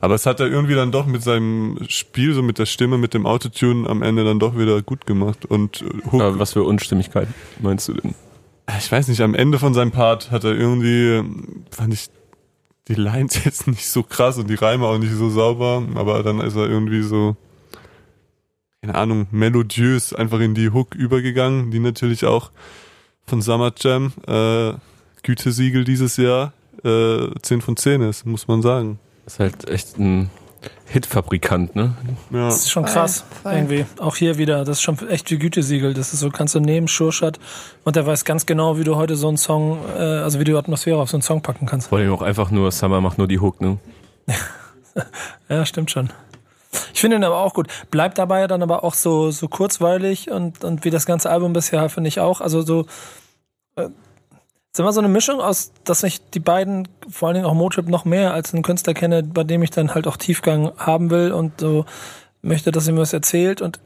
aber 0.01 0.15
es 0.15 0.25
hat 0.25 0.39
er 0.39 0.47
irgendwie 0.47 0.75
dann 0.75 0.91
doch 0.91 1.05
mit 1.05 1.21
seinem 1.21 1.77
Spiel, 1.87 2.33
so 2.33 2.41
mit 2.41 2.57
der 2.57 2.65
Stimme, 2.65 2.97
mit 2.97 3.13
dem 3.13 3.25
Autotune 3.25 3.87
am 3.87 4.01
Ende 4.01 4.23
dann 4.23 4.39
doch 4.39 4.57
wieder 4.57 4.81
gut 4.81 5.05
gemacht. 5.05 5.45
Und 5.45 5.81
äh, 5.81 6.11
Hook, 6.11 6.21
Aber 6.21 6.39
was 6.39 6.53
für 6.53 6.63
Unstimmigkeiten 6.63 7.33
meinst 7.61 7.87
du 7.87 7.93
denn? 7.93 8.15
ich 8.77 8.91
weiß 8.91 9.07
nicht, 9.07 9.21
am 9.21 9.33
Ende 9.33 9.57
von 9.57 9.73
seinem 9.73 9.91
Part 9.91 10.29
hat 10.29 10.43
er 10.43 10.55
irgendwie, 10.55 11.23
fand 11.71 11.93
ich 11.93 12.09
die 12.87 12.95
Lines 12.95 13.43
jetzt 13.45 13.67
nicht 13.67 13.87
so 13.87 14.03
krass 14.03 14.37
und 14.37 14.49
die 14.49 14.55
Reime 14.55 14.85
auch 14.85 14.97
nicht 14.97 15.13
so 15.13 15.29
sauber, 15.29 15.83
aber 15.95 16.23
dann 16.23 16.39
ist 16.39 16.55
er 16.55 16.69
irgendwie 16.69 17.01
so, 17.01 17.35
keine 18.81 18.95
Ahnung, 18.95 19.27
melodiös 19.31 20.13
einfach 20.13 20.39
in 20.39 20.53
die 20.53 20.69
Hook 20.69 20.95
übergegangen, 20.95 21.71
die 21.71 21.79
natürlich 21.79 22.25
auch 22.25 22.51
von 23.25 23.41
Summer 23.41 23.73
Jam, 23.77 24.13
äh, 24.27 24.73
Gütesiegel 25.23 25.83
dieses 25.83 26.17
Jahr, 26.17 26.53
äh, 26.83 27.27
10 27.41 27.61
von 27.61 27.77
10 27.77 28.01
ist, 28.01 28.25
muss 28.25 28.47
man 28.47 28.61
sagen. 28.61 28.99
ist 29.25 29.39
halt 29.39 29.69
echt 29.69 29.97
ein 29.97 30.29
Hitfabrikant, 30.85 31.75
ne? 31.75 31.95
Ja. 32.31 32.47
das 32.47 32.57
ist 32.57 32.71
schon 32.71 32.83
krass. 32.83 33.23
voll. 33.43 33.53
Irgendwie. 33.53 33.85
Auch 33.99 34.15
hier 34.15 34.37
wieder. 34.37 34.65
Das 34.65 34.77
ist 34.77 34.81
schon 34.81 34.97
echt 35.07 35.29
wie 35.31 35.37
Gütesiegel. 35.37 35.93
Das 35.93 36.13
ist 36.13 36.19
so, 36.19 36.29
kannst 36.31 36.55
du 36.55 36.59
nehmen, 36.59 36.87
Schurschat. 36.87 37.39
Und 37.83 37.95
der 37.95 38.05
weiß 38.05 38.25
ganz 38.25 38.45
genau, 38.45 38.77
wie 38.77 38.83
du 38.83 38.95
heute 38.95 39.15
so 39.15 39.27
einen 39.27 39.37
Song, 39.37 39.79
äh, 39.95 39.99
also 39.99 40.39
wie 40.39 40.43
du 40.43 40.57
Atmosphäre 40.57 40.97
auf 40.97 41.09
so 41.09 41.17
einen 41.17 41.21
Song 41.21 41.41
packen 41.41 41.65
kannst. 41.65 41.89
Vor 41.89 41.99
allem 41.99 42.11
auch 42.11 42.23
einfach 42.23 42.51
nur, 42.51 42.71
Summer 42.71 43.01
macht 43.01 43.17
nur 43.17 43.27
die 43.27 43.39
Hook, 43.39 43.61
ne? 43.61 43.77
Ja, 45.47 45.65
stimmt 45.65 45.91
schon. 45.91 46.09
Ich 46.93 46.99
finde 46.99 47.17
ihn 47.17 47.23
aber 47.23 47.37
auch 47.37 47.53
gut. 47.53 47.67
Bleibt 47.89 48.17
dabei 48.17 48.45
dann 48.47 48.61
aber 48.61 48.83
auch 48.83 48.93
so, 48.93 49.31
so 49.31 49.47
kurzweilig 49.47 50.29
und, 50.29 50.63
und 50.63 50.83
wie 50.83 50.89
das 50.89 51.05
ganze 51.05 51.29
Album 51.29 51.53
bisher, 51.53 51.87
finde 51.89 52.09
ich 52.09 52.19
auch. 52.19 52.41
Also 52.41 52.61
so, 52.61 52.85
äh, 53.75 53.89
ist 54.79 54.83
immer 54.83 54.93
so 54.93 54.99
eine 55.01 55.09
Mischung 55.09 55.41
aus, 55.41 55.71
dass 55.83 56.03
ich 56.03 56.21
die 56.31 56.39
beiden, 56.39 56.87
vor 57.09 57.27
allen 57.27 57.35
Dingen 57.35 57.45
auch 57.45 57.53
Motrip, 57.53 57.87
noch 57.89 58.05
mehr 58.05 58.33
als 58.33 58.53
einen 58.53 58.63
Künstler 58.63 58.93
kenne, 58.93 59.23
bei 59.23 59.43
dem 59.43 59.61
ich 59.63 59.71
dann 59.71 59.93
halt 59.93 60.07
auch 60.07 60.17
Tiefgang 60.17 60.71
haben 60.77 61.09
will 61.09 61.31
und 61.31 61.59
so 61.59 61.85
möchte, 62.41 62.71
dass 62.71 62.87
er 62.87 62.93
mir 62.93 63.01
was 63.01 63.13
erzählt. 63.13 63.61
Und 63.61 63.79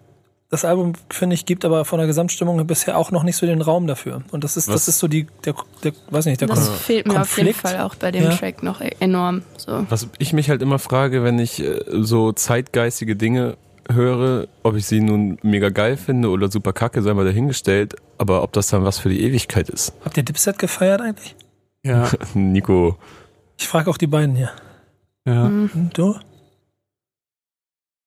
das 0.49 0.65
Album, 0.65 0.93
finde 1.09 1.33
ich, 1.33 1.47
gibt 1.47 1.65
aber 1.65 1.83
von 1.83 1.97
der 1.97 2.05
Gesamtstimmung 2.05 2.65
bisher 2.67 2.95
auch 2.95 3.09
noch 3.09 3.23
nicht 3.23 3.37
so 3.37 3.47
den 3.47 3.61
Raum 3.63 3.87
dafür. 3.87 4.21
Und 4.31 4.43
das 4.43 4.55
ist, 4.55 4.67
Was- 4.67 4.75
das 4.75 4.87
ist 4.89 4.99
so 4.99 5.07
die, 5.07 5.25
der, 5.45 5.55
der 5.83 5.93
weiß 6.11 6.27
nicht, 6.27 6.41
der 6.41 6.47
Das 6.47 6.67
Kon 6.67 6.75
fehlt 6.77 7.07
mir 7.07 7.19
auf 7.21 7.37
jeden 7.37 7.53
Konflikt. 7.53 7.59
Fall 7.61 7.79
auch 7.81 7.95
bei 7.95 8.11
dem 8.11 8.23
Ja. 8.25 8.29
Track 8.35 8.61
noch 8.61 8.79
e- 8.79 8.91
enorm. 8.99 9.41
So. 9.57 9.85
Was 9.89 10.07
ich 10.19 10.31
mich 10.33 10.49
halt 10.51 10.61
immer 10.61 10.77
frage, 10.77 11.23
wenn 11.23 11.39
ich 11.39 11.59
äh, 11.63 11.79
so 11.89 12.31
zeitgeistige 12.33 13.15
Dinge 13.15 13.57
höre, 13.91 14.47
ob 14.63 14.75
ich 14.75 14.85
sie 14.85 14.99
nun 15.01 15.37
mega 15.43 15.69
geil 15.69 15.97
finde 15.97 16.29
oder 16.29 16.49
super 16.51 16.73
kacke, 16.73 17.01
sei 17.01 17.13
mal 17.13 17.25
dahingestellt, 17.25 17.95
aber 18.17 18.43
ob 18.43 18.53
das 18.53 18.67
dann 18.67 18.83
was 18.83 18.99
für 18.99 19.09
die 19.09 19.21
Ewigkeit 19.23 19.69
ist. 19.69 19.93
Habt 20.05 20.17
ihr 20.17 20.23
Dipset 20.23 20.57
gefeiert 20.59 21.01
eigentlich? 21.01 21.35
Ja, 21.83 22.09
Nico, 22.33 22.97
Ich 23.57 23.67
frage 23.67 23.89
auch 23.89 23.97
die 23.97 24.07
beiden 24.07 24.35
hier. 24.35 24.51
ja. 25.25 25.45
Hm, 25.45 25.89
Du? 25.93 26.15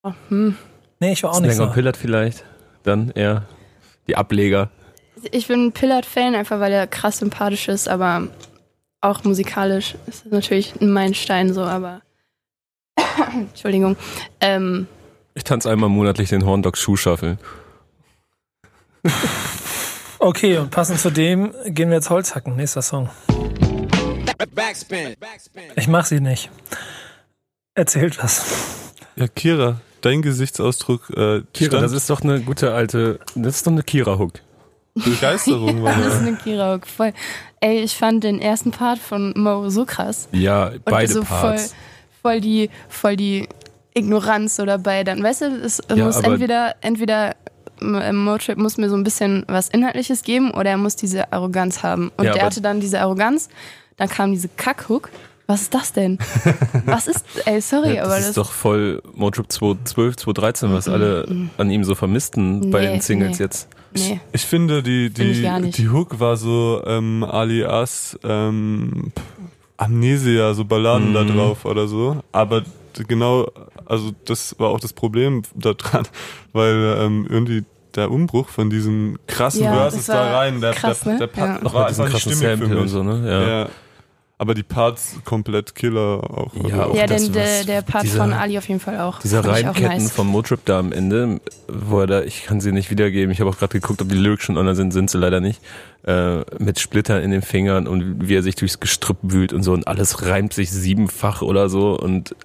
Oh, 0.02 0.12
hm. 0.28 0.56
Nee, 1.00 1.12
ich 1.12 1.22
war 1.22 1.32
auch 1.32 1.40
nicht 1.40 1.54
so. 1.56 1.66
Pillard 1.70 1.96
vielleicht, 1.96 2.44
dann 2.84 3.10
eher 3.10 3.44
die 4.08 4.16
Ableger. 4.16 4.70
Ich 5.32 5.48
bin 5.48 5.66
ein 5.66 5.72
Pillard-Fan, 5.72 6.34
einfach 6.34 6.60
weil 6.60 6.72
er 6.72 6.86
krass 6.86 7.18
sympathisch 7.18 7.68
ist, 7.68 7.88
aber 7.88 8.28
auch 9.00 9.24
musikalisch 9.24 9.96
ist 10.06 10.24
das 10.24 10.32
natürlich 10.32 10.80
ein 10.80 10.90
Meilenstein 10.92 11.52
so, 11.52 11.62
aber 11.62 12.02
Entschuldigung. 13.32 13.96
Ähm, 14.40 14.86
Ich 15.36 15.44
tanze 15.44 15.70
einmal 15.70 15.90
monatlich 15.90 16.30
den 16.30 16.46
Horndog 16.46 16.78
Schuhschaffel. 16.78 17.36
Okay, 20.18 20.56
und 20.56 20.70
passend 20.70 20.98
zu 20.98 21.10
dem 21.10 21.52
gehen 21.66 21.90
wir 21.90 21.96
jetzt 21.96 22.08
Holz 22.08 22.34
hacken. 22.34 22.56
Nächster 22.56 22.80
Song. 22.80 23.10
Backspin. 24.54 25.14
Backspin. 25.20 25.64
Ich 25.76 25.88
mach 25.88 26.06
sie 26.06 26.20
nicht. 26.20 26.50
Erzählt 27.74 28.18
was. 28.22 28.92
Ja, 29.16 29.28
Kira, 29.28 29.82
dein 30.00 30.22
Gesichtsausdruck, 30.22 31.10
äh, 31.10 31.42
Kira, 31.52 31.68
stand 31.70 31.84
das 31.84 31.92
ist 31.92 32.08
doch 32.08 32.22
eine 32.22 32.40
gute 32.40 32.72
alte, 32.72 33.20
das 33.34 33.56
ist 33.56 33.66
doch 33.66 33.72
eine 33.72 33.82
Kira-Hook. 33.82 34.40
Begeisterung 34.94 35.82
war 35.82 35.94
das 36.02 36.14
ist 36.14 36.20
eine 36.22 36.36
Kira 36.36 36.80
voll. 36.82 37.12
Ey, 37.60 37.80
ich 37.80 37.94
fand 37.94 38.24
den 38.24 38.40
ersten 38.40 38.70
Part 38.70 38.98
von 38.98 39.34
Mo 39.36 39.68
so 39.68 39.84
krass. 39.84 40.28
Ja, 40.32 40.68
Und 40.68 40.84
beide 40.86 41.12
so 41.12 41.22
Parts. 41.22 41.74
voll, 42.22 42.32
voll 42.32 42.40
die, 42.40 42.70
voll 42.88 43.16
die 43.16 43.46
Ignoranz 43.96 44.56
so 44.56 44.64
dabei. 44.66 45.02
Dann, 45.04 45.22
weißt 45.22 45.40
du, 45.42 45.46
es 45.64 45.80
Ja, 45.94 46.04
muss 46.04 46.16
entweder, 46.20 46.74
entweder 46.82 47.34
Motrip 47.80 48.58
muss 48.58 48.76
mir 48.78 48.88
so 48.88 48.96
ein 48.96 49.04
bisschen 49.04 49.44
was 49.48 49.68
Inhaltliches 49.68 50.22
geben 50.22 50.50
oder 50.52 50.70
er 50.70 50.76
muss 50.78 50.96
diese 50.96 51.32
Arroganz 51.32 51.82
haben. 51.82 52.10
Und 52.16 52.24
Ja, 52.24 52.32
der 52.32 52.42
hatte 52.44 52.60
dann 52.60 52.80
diese 52.80 53.00
Arroganz, 53.00 53.48
dann 53.96 54.08
kam 54.08 54.32
diese 54.32 54.48
Kackhook. 54.48 55.10
Was 55.48 55.62
ist 55.62 55.74
das 55.74 55.92
denn? 55.92 56.18
was 56.86 57.06
ist, 57.06 57.24
ey, 57.44 57.60
sorry, 57.60 57.94
Ja, 57.94 58.02
das 58.02 58.06
aber 58.06 58.18
ist 58.18 58.26
das, 58.28 58.34
doch 58.34 58.50
voll 58.50 59.00
Motrip 59.14 59.50
2012, 59.52 60.16
2013, 60.16 60.72
was 60.72 60.88
alle 60.88 61.24
an 61.56 61.70
ihm 61.70 61.84
so 61.84 61.94
vermissten 61.94 62.70
bei 62.72 62.80
Nee, 62.80 62.86
den 62.92 63.00
Singles 63.00 63.38
nee. 63.38 63.44
jetzt. 63.44 63.68
nee. 63.94 64.20
Ich 64.32 64.44
finde, 64.44 64.82
die, 64.82 65.08
Finde 65.14 65.30
ich 65.30 65.36
die, 65.38 65.42
gar 65.44 65.60
nicht. 65.60 65.78
die 65.78 65.88
Hook 65.88 66.18
war 66.18 66.36
so 66.36 66.82
ähm, 66.84 67.22
alias 67.22 68.18
ähm, 68.24 69.12
Amnesia, 69.76 70.52
so 70.54 70.64
Balladen 70.64 71.14
da 71.14 71.22
Mhm. 71.22 71.36
drauf 71.36 71.64
oder 71.64 71.86
so. 71.86 72.22
Aber 72.32 72.62
genau, 73.06 73.46
also 73.86 74.12
das 74.24 74.58
war 74.58 74.68
auch 74.68 74.80
das 74.80 74.92
Problem 74.92 75.42
da 75.54 75.72
dran, 75.74 76.06
weil 76.52 76.96
ähm, 77.00 77.26
irgendwie 77.28 77.64
der 77.94 78.10
Umbruch 78.10 78.48
von 78.50 78.68
diesem 78.68 79.18
krassen 79.26 79.62
Ja, 79.64 79.72
Verses 79.74 80.06
da 80.06 80.36
rein, 80.36 80.60
der, 80.60 80.72
krass, 80.74 81.00
der, 81.00 81.12
ne? 81.14 81.18
der, 81.20 81.26
Part 81.28 81.56
Ja. 81.58 81.64
Noch 81.64 81.72
war 81.74 81.86
einfach 81.86 82.04
nicht 82.04 82.12
krassen 82.12 82.32
stimmig 82.32 82.48
für 82.50 82.58
Sample 82.58 82.68
mich. 82.74 82.78
und 82.82 82.88
so, 82.88 83.02
ne? 83.02 83.30
Ja. 83.30 83.48
Ja. 83.62 83.68
Aber 84.38 84.52
die 84.52 84.62
Parts 84.64 85.16
komplett 85.24 85.74
Killer 85.74 86.20
auch. 86.30 86.52
Ja, 86.56 86.62
also 86.80 86.82
auch 86.92 86.94
Ja, 86.94 87.06
denn 87.06 87.32
der, 87.32 87.64
der 87.64 87.80
Part 87.80 88.04
dieser- 88.04 88.18
von 88.18 88.34
Ali 88.34 88.58
auf 88.58 88.68
jeden 88.68 88.80
Fall 88.80 89.00
auch. 89.00 89.18
Diese 89.20 89.42
Fand 89.42 89.46
ich 89.60 89.64
auch 89.66 89.68
Reimketten 89.74 89.96
nice. 90.04 90.12
vom 90.12 90.26
Motrip 90.26 90.62
da 90.66 90.78
am 90.78 90.92
Ende, 90.92 91.40
wo 91.68 92.00
er 92.00 92.06
da, 92.06 92.20
ich 92.20 92.44
kann 92.44 92.60
sie 92.60 92.70
nicht 92.70 92.90
wiedergeben, 92.90 93.30
ich 93.32 93.40
habe 93.40 93.48
auch 93.48 93.56
gerade 93.56 93.72
geguckt, 93.80 94.02
ob 94.02 94.10
die 94.10 94.14
Lyrics 94.14 94.44
schon 94.44 94.58
online 94.58 94.76
sind, 94.76 94.92
sind 94.92 95.08
sie 95.08 95.16
leider 95.16 95.40
nicht, 95.40 95.62
äh, 96.06 96.40
mit 96.58 96.78
Splittern 96.78 97.22
in 97.22 97.30
den 97.30 97.40
Fingern 97.40 97.86
und 97.86 98.28
wie 98.28 98.34
er 98.34 98.42
sich 98.42 98.56
durchs 98.56 98.78
Gestrüpp 98.78 99.16
wühlt 99.22 99.54
und 99.54 99.62
so 99.62 99.72
und 99.72 99.88
alles 99.88 100.26
reimt 100.26 100.52
sich 100.52 100.70
siebenfach 100.70 101.40
oder 101.40 101.70
so 101.70 101.98
und 101.98 102.36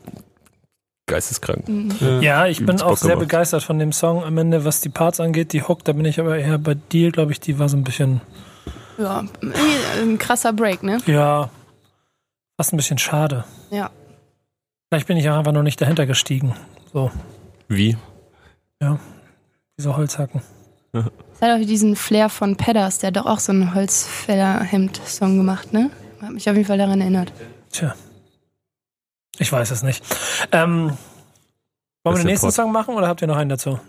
geisteskrank. 1.12 1.64
ja. 2.00 2.20
Ja, 2.22 2.46
ich 2.48 2.66
bin 2.66 2.82
auch 2.82 2.98
sehr 2.98 3.12
gemacht. 3.12 3.28
begeistert 3.28 3.64
von 3.64 3.78
dem 3.80 3.92
Song 3.92 4.24
am 4.24 4.38
Ende, 4.38 4.66
was 4.66 4.82
die 4.82 4.90
Parts 4.90 5.20
angeht. 5.20 5.54
Die 5.54 5.62
Hook, 5.64 5.84
da 5.84 5.92
bin 5.94 6.06
ich 6.06 6.20
aber 6.20 6.38
eher 6.38 6.58
bei 6.58 6.74
dir, 6.74 7.12
glaube 7.12 7.32
ich, 7.32 7.40
die 7.40 7.60
war 7.60 7.70
so 7.70 7.78
ein 7.78 7.84
bisschen, 7.84 8.22
Ja, 8.98 9.24
ein 10.02 10.18
krasser 10.18 10.54
Break, 10.54 10.84
ne? 10.84 10.98
ja, 11.06 11.50
fast 12.58 12.74
ein 12.74 12.78
bisschen 12.78 12.98
schade. 12.98 13.44
Ja. 13.70 13.90
Vielleicht 14.90 15.08
bin 15.08 15.18
ich 15.18 15.30
auch 15.30 15.38
einfach 15.38 15.54
noch 15.54 15.64
nicht 15.64 15.80
dahinter 15.82 16.06
gestiegen. 16.06 16.56
So, 16.94 17.12
Wie? 17.68 17.96
diese 19.78 19.96
Holzhacken. 19.96 20.42
Es 20.94 21.42
hat 21.42 21.52
auch 21.52 21.66
diesen 21.66 21.96
Flair 21.96 22.30
von 22.30 22.56
Pedders, 22.58 22.98
der 23.00 23.08
hat 23.08 23.16
doch 23.16 23.26
auch 23.26 23.40
so 23.40 23.52
einen 23.52 23.74
Holzfäller-Hemd-Song 23.74 25.38
gemacht, 25.38 25.72
ne? 25.74 25.90
Hat 26.22 26.32
mich 26.32 26.50
auf 26.50 26.56
jeden 26.56 26.68
Fall 26.68 26.78
daran 26.78 27.00
erinnert. 27.02 27.32
Tja. 27.72 27.96
Ich 29.40 29.52
weiß 29.52 29.72
es 29.72 29.84
nicht. 29.84 30.04
Ähm, 30.52 30.98
wollen 32.04 32.18
wir 32.18 32.24
den 32.24 32.28
nächsten 32.28 32.48
Pod. 32.48 32.54
Song 32.56 32.72
machen 32.72 32.96
oder 32.96 33.08
habt 33.08 33.22
ihr 33.22 33.28
noch 33.28 33.38
einen 33.38 33.50
dazu? 33.50 33.80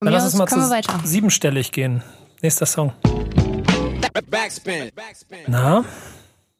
Dann 0.00 0.12
lass 0.12 0.24
uns 0.24 0.34
mal 0.34 0.46
können 0.46 0.62
zu 0.62 0.68
wir 0.68 0.76
weiter. 0.76 1.00
siebenstellig 1.04 1.72
gehen. 1.72 2.02
Nächster 2.42 2.66
Song. 2.66 2.92
Backspin. 4.30 4.90
Backspin. 4.94 5.38
Na? 5.46 5.84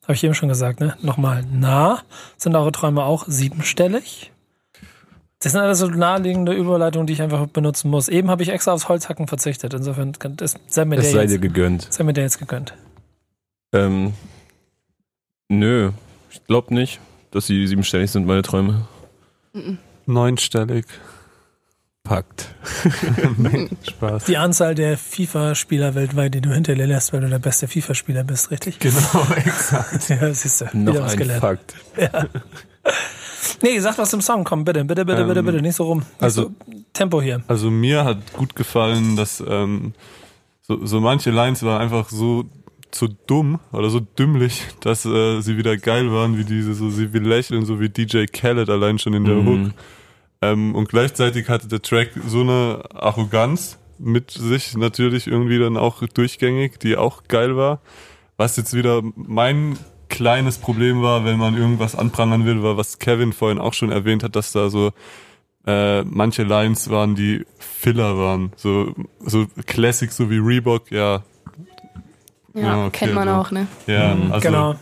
Habe 0.02 0.12
ich 0.14 0.24
eben 0.24 0.34
schon 0.34 0.48
gesagt, 0.48 0.80
ne? 0.80 0.96
Nochmal. 1.02 1.44
Na? 1.50 2.02
Sind 2.36 2.54
eure 2.54 2.72
Träume 2.72 3.04
auch 3.04 3.24
siebenstellig? 3.26 4.32
Das 5.42 5.52
sind 5.52 5.60
alles 5.62 5.78
so 5.78 5.86
naheliegende 5.88 6.52
Überleitungen, 6.52 7.06
die 7.06 7.14
ich 7.14 7.22
einfach 7.22 7.46
benutzen 7.46 7.88
muss. 7.90 8.08
Eben 8.08 8.28
habe 8.28 8.42
ich 8.42 8.50
extra 8.50 8.72
aufs 8.72 8.88
Holzhacken 8.90 9.26
verzichtet. 9.26 9.72
Insofern 9.72 10.12
das, 10.36 10.56
sei, 10.68 10.84
mir 10.84 10.96
Es 10.96 11.04
der 11.04 11.12
sei 11.12 11.26
dir 11.26 11.32
jetzt, 11.34 11.42
gegönnt. 11.42 11.88
sei 11.90 12.04
mir 12.04 12.12
der 12.12 12.24
jetzt 12.24 12.38
gegönnt. 12.38 12.74
Ähm, 13.72 14.12
nö, 15.48 15.92
ich 16.30 16.44
glaube 16.44 16.74
nicht, 16.74 17.00
dass 17.30 17.46
sie 17.46 17.66
siebenstellig 17.66 18.10
sind, 18.10 18.26
meine 18.26 18.42
Träume. 18.42 18.86
Neunstellig. 20.06 20.86
Packt. 22.02 22.48
Spaß. 23.88 24.24
Die 24.24 24.36
Anzahl 24.36 24.74
der 24.74 24.96
FIFA-Spieler 24.96 25.94
weltweit, 25.94 26.34
die 26.34 26.40
du 26.40 26.50
hinter 26.52 26.74
dir 26.74 26.86
lässt, 26.86 27.12
weil 27.12 27.20
du 27.20 27.28
der 27.28 27.38
beste 27.38 27.68
FIFA-Spieler 27.68 28.24
bist, 28.24 28.50
richtig? 28.50 28.78
Genau, 28.78 29.26
exakt. 29.36 30.08
Ja, 30.08 30.32
siehst 30.32 30.62
du. 30.62 30.64
Noch 30.72 30.96
ein 30.96 31.16
gelernt. 31.16 31.40
Fakt. 31.42 31.74
Nee, 33.62 33.78
sag 33.80 33.98
was 33.98 34.10
zum 34.10 34.20
Song, 34.22 34.44
komm, 34.44 34.64
bitte, 34.64 34.84
bitte, 34.84 35.04
bitte, 35.04 35.22
Ähm, 35.22 35.28
bitte, 35.28 35.42
bitte, 35.42 35.62
nicht 35.62 35.76
so 35.76 35.84
rum. 35.84 35.98
Nicht 35.98 36.22
also- 36.22 36.42
so, 36.44 36.54
Tempo 36.92 37.20
hier. 37.22 37.42
Also 37.46 37.70
mir 37.70 38.04
hat 38.04 38.32
gut 38.32 38.56
gefallen, 38.56 39.16
dass 39.16 39.42
ähm, 39.46 39.92
so, 40.62 40.84
so 40.86 41.00
manche 41.00 41.30
Lines 41.30 41.62
waren 41.62 41.80
einfach 41.80 42.08
so 42.08 42.44
so 42.92 43.08
dumm 43.26 43.58
oder 43.72 43.90
so 43.90 44.00
dümmlich, 44.00 44.66
dass 44.80 45.04
äh, 45.04 45.40
sie 45.40 45.56
wieder 45.56 45.76
geil 45.76 46.10
waren, 46.12 46.36
wie 46.38 46.44
diese, 46.44 46.74
so 46.74 46.90
sie 46.90 47.12
will 47.12 47.26
lächeln, 47.26 47.64
so 47.64 47.80
wie 47.80 47.88
DJ 47.88 48.24
Khaled 48.26 48.68
allein 48.68 48.98
schon 48.98 49.14
in 49.14 49.24
der 49.24 49.36
Mhm. 49.36 49.46
Hook. 49.46 49.72
Ähm, 50.42 50.74
und 50.74 50.88
gleichzeitig 50.88 51.48
hatte 51.48 51.68
der 51.68 51.82
Track 51.82 52.10
so 52.26 52.40
eine 52.40 52.82
Arroganz 52.94 53.78
mit 53.98 54.30
sich 54.30 54.76
natürlich 54.76 55.26
irgendwie 55.26 55.58
dann 55.58 55.76
auch 55.76 56.02
durchgängig, 56.06 56.78
die 56.80 56.96
auch 56.96 57.24
geil 57.28 57.56
war. 57.56 57.80
Was 58.36 58.56
jetzt 58.56 58.72
wieder 58.74 59.02
mein 59.14 59.78
kleines 60.08 60.58
Problem 60.58 61.02
war, 61.02 61.24
wenn 61.26 61.38
man 61.38 61.56
irgendwas 61.56 61.94
anprangern 61.94 62.46
will, 62.46 62.62
war, 62.62 62.76
was 62.76 62.98
Kevin 62.98 63.32
vorhin 63.32 63.58
auch 63.58 63.74
schon 63.74 63.92
erwähnt 63.92 64.22
hat, 64.24 64.34
dass 64.34 64.52
da 64.52 64.70
so 64.70 64.92
äh, 65.66 66.02
manche 66.04 66.42
Lines 66.42 66.88
waren, 66.88 67.14
die 67.14 67.44
Filler 67.58 68.16
waren. 68.16 68.52
So, 68.56 68.94
so 69.20 69.46
Classic, 69.66 70.10
so 70.10 70.30
wie 70.30 70.38
Reebok, 70.38 70.90
ja. 70.90 71.22
Ja, 72.54 72.60
Ja, 72.62 72.86
okay, 72.86 72.98
kennt 73.06 73.14
man 73.14 73.28
so. 73.28 73.34
auch, 73.34 73.50
ne? 73.50 73.66
Ja, 73.86 74.16
also, 74.30 74.40
genau. 74.40 74.74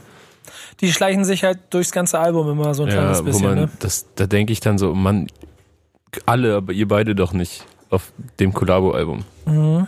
Die 0.80 0.92
schleichen 0.92 1.24
sich 1.24 1.44
halt 1.44 1.58
durchs 1.70 1.92
ganze 1.92 2.18
Album 2.18 2.48
immer 2.50 2.72
so 2.74 2.84
ein 2.84 2.88
kleines 2.88 3.18
Ja, 3.18 3.22
wo 3.24 3.26
bisschen, 3.26 3.46
man, 3.46 3.54
ne? 3.56 3.70
das, 3.80 4.06
da 4.14 4.26
denke 4.26 4.52
ich 4.52 4.60
dann 4.60 4.78
so, 4.78 4.94
Mann, 4.94 5.26
alle, 6.26 6.54
aber 6.56 6.72
ihr 6.72 6.88
beide 6.88 7.14
doch 7.14 7.32
nicht 7.32 7.64
auf 7.90 8.12
dem 8.40 8.52
Collabo-Album. 8.54 9.24
Mhm. 9.46 9.86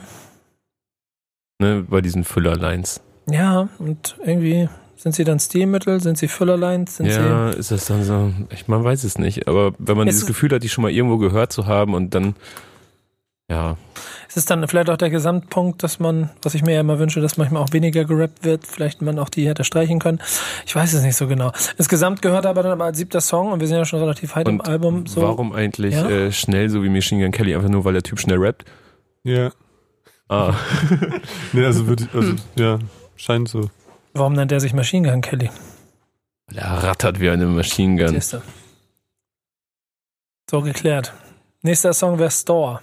Ne, 1.61 1.85
bei 1.89 2.01
diesen 2.01 2.25
Füller-Lines. 2.25 3.01
Ja, 3.31 3.69
und 3.79 4.17
irgendwie 4.25 4.69
sind 4.97 5.15
sie 5.15 5.25
dann 5.25 5.39
Stilmittel, 5.39 6.01
sind 6.01 6.19
sie 6.19 6.29
Füllerlines, 6.29 6.97
sind 6.97 7.07
Ja, 7.07 7.51
ist 7.51 7.71
das 7.71 7.87
dann 7.87 8.03
so, 8.03 8.33
ich, 8.51 8.67
man 8.69 8.83
weiß 8.85 9.05
es 9.05 9.19
nicht, 9.19 9.47
aber 9.49 9.73
wenn 9.79 9.97
man 9.97 10.09
Es 10.09 10.17
dieses 10.17 10.27
Gefühl 10.27 10.51
hat, 10.53 10.63
die 10.63 10.69
schon 10.69 10.83
mal 10.83 10.91
irgendwo 10.91 11.19
gehört 11.19 11.53
zu 11.53 11.67
haben 11.67 11.95
und 11.95 12.15
dann, 12.15 12.35
ja, 13.51 13.77
sie, 13.77 13.77
ist 14.29 14.37
es 14.37 14.45
dann 14.45 14.67
vielleicht 14.69 14.89
auch 14.91 14.97
der 14.97 15.11
Gesamtpunkt, 15.11 15.83
dass 15.83 15.99
man, 15.99 16.31
was 16.43 16.55
ich 16.55 16.63
mir 16.63 16.75
ja 16.75 16.81
immer 16.81 16.99
wünsche, 17.01 17.21
dass 17.21 17.37
manchmal 17.37 17.63
auch 17.63 17.73
weniger 17.73 18.05
gerappt 18.05 18.45
wird, 18.45 18.65
vielleicht 18.67 19.03
man 19.03 19.19
auch 19.19 19.29
die 19.29 19.49
hätte 19.49 19.65
streichen 19.65 19.99
können. 19.99 20.21
Ich 20.65 20.75
weiß 20.77 20.95
es 20.95 21.03
nicht 21.03 21.17
so 21.17 21.27
genau. 21.27 21.51
Insgesamt 21.77 22.23
gehört 22.23 22.47
aber 22.47 22.63
dann 22.63 22.73
aber 22.73 22.85
als 22.85 22.99
siebter 22.99 23.21
Song 23.21 23.51
und 23.53 23.61
wir 23.61 23.67
sind 23.67 23.77
ja 23.77 23.85
schon 23.85 23.99
relativ 24.01 24.37
weit 24.37 24.49
im 24.49 24.61
Album 24.61 25.07
so. 25.07 25.23
warum 25.23 25.53
eigentlich 25.53 25.95
Ja? 25.95 26.09
äh, 26.09 26.33
schnell, 26.33 26.71
so 26.71 26.83
wie 26.85 26.89
Machine 26.89 27.23
Gun 27.25 27.33
Kelly, 27.33 27.55
einfach 27.55 27.69
nur, 27.69 27.85
weil 27.85 27.95
der 27.95 28.03
Typ 28.03 28.21
schnell 28.21 28.39
rappt? 28.39 28.65
Ja. 29.25 29.51
Ah, 30.29 30.55
Nee, 31.53 31.65
also 31.65 31.89
würde 31.89 32.05
ich, 32.05 32.15
also, 32.15 32.35
ja, 32.57 32.79
scheint 33.17 33.49
so. 33.49 33.69
Warum 34.15 34.35
nennt 34.35 34.53
er 34.53 34.61
sich 34.61 34.73
Machine 34.75 35.11
Gun 35.11 35.21
Kelly? 35.23 35.51
der 36.53 36.65
rattert 36.65 37.21
wie 37.21 37.31
eine 37.31 37.47
Machine 37.47 37.97
Gun. 37.97 38.15
Siehst 38.15 38.35
du. 38.35 38.43
So 40.51 40.63
geklärt. 40.63 41.13
Nächster 41.63 41.93
Song 41.93 42.19
wäre 42.19 42.31
Store. 42.31 42.81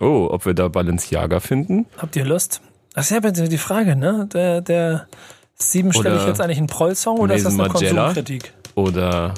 Oh, 0.00 0.28
ob 0.30 0.44
wir 0.46 0.54
da 0.54 0.68
Balenciaga 0.68 1.40
finden? 1.40 1.86
Habt 1.98 2.16
ihr 2.16 2.24
Lust? 2.24 2.60
Das 2.94 3.06
ist 3.06 3.10
ja 3.10 3.20
bitte 3.20 3.48
die 3.48 3.58
Frage, 3.58 3.96
ne? 3.96 4.28
Der, 4.32 4.60
der 4.60 5.06
ist 5.58 5.72
siebenstellig 5.72 6.20
Oder 6.20 6.28
jetzt 6.28 6.40
eigentlich 6.40 6.58
ein 6.58 6.66
Proll-Song 6.66 7.18
oder 7.18 7.34
ist 7.34 7.46
das 7.46 7.58
eine? 7.58 7.68
Konsumkritik? 7.68 8.52
Oder 8.74 9.34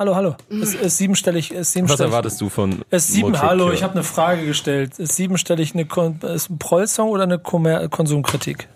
Hallo, 0.00 0.14
hallo. 0.14 0.36
Ist, 0.48 0.76
ist 0.76 0.96
siebenstellig, 0.96 1.50
ist 1.50 1.58
was 1.58 1.72
siebenstellig. 1.72 2.12
erwartest 2.12 2.40
du 2.40 2.48
von 2.48 2.82
Ist 2.88 3.08
sieben, 3.08 3.32
Motrip 3.32 3.42
hallo, 3.42 3.72
ich 3.72 3.82
habe 3.82 3.94
eine 3.94 4.04
Frage 4.04 4.46
gestellt. 4.46 4.96
Ist 5.00 5.16
siebenstellig 5.16 5.74
eine 5.74 5.86
Kon 5.86 6.20
ist 6.20 6.50
ein 6.50 6.58
Proll-Song 6.58 7.08
oder 7.08 7.24
eine 7.24 7.40
Kommer 7.40 7.88
Konsumkritik? 7.88 8.68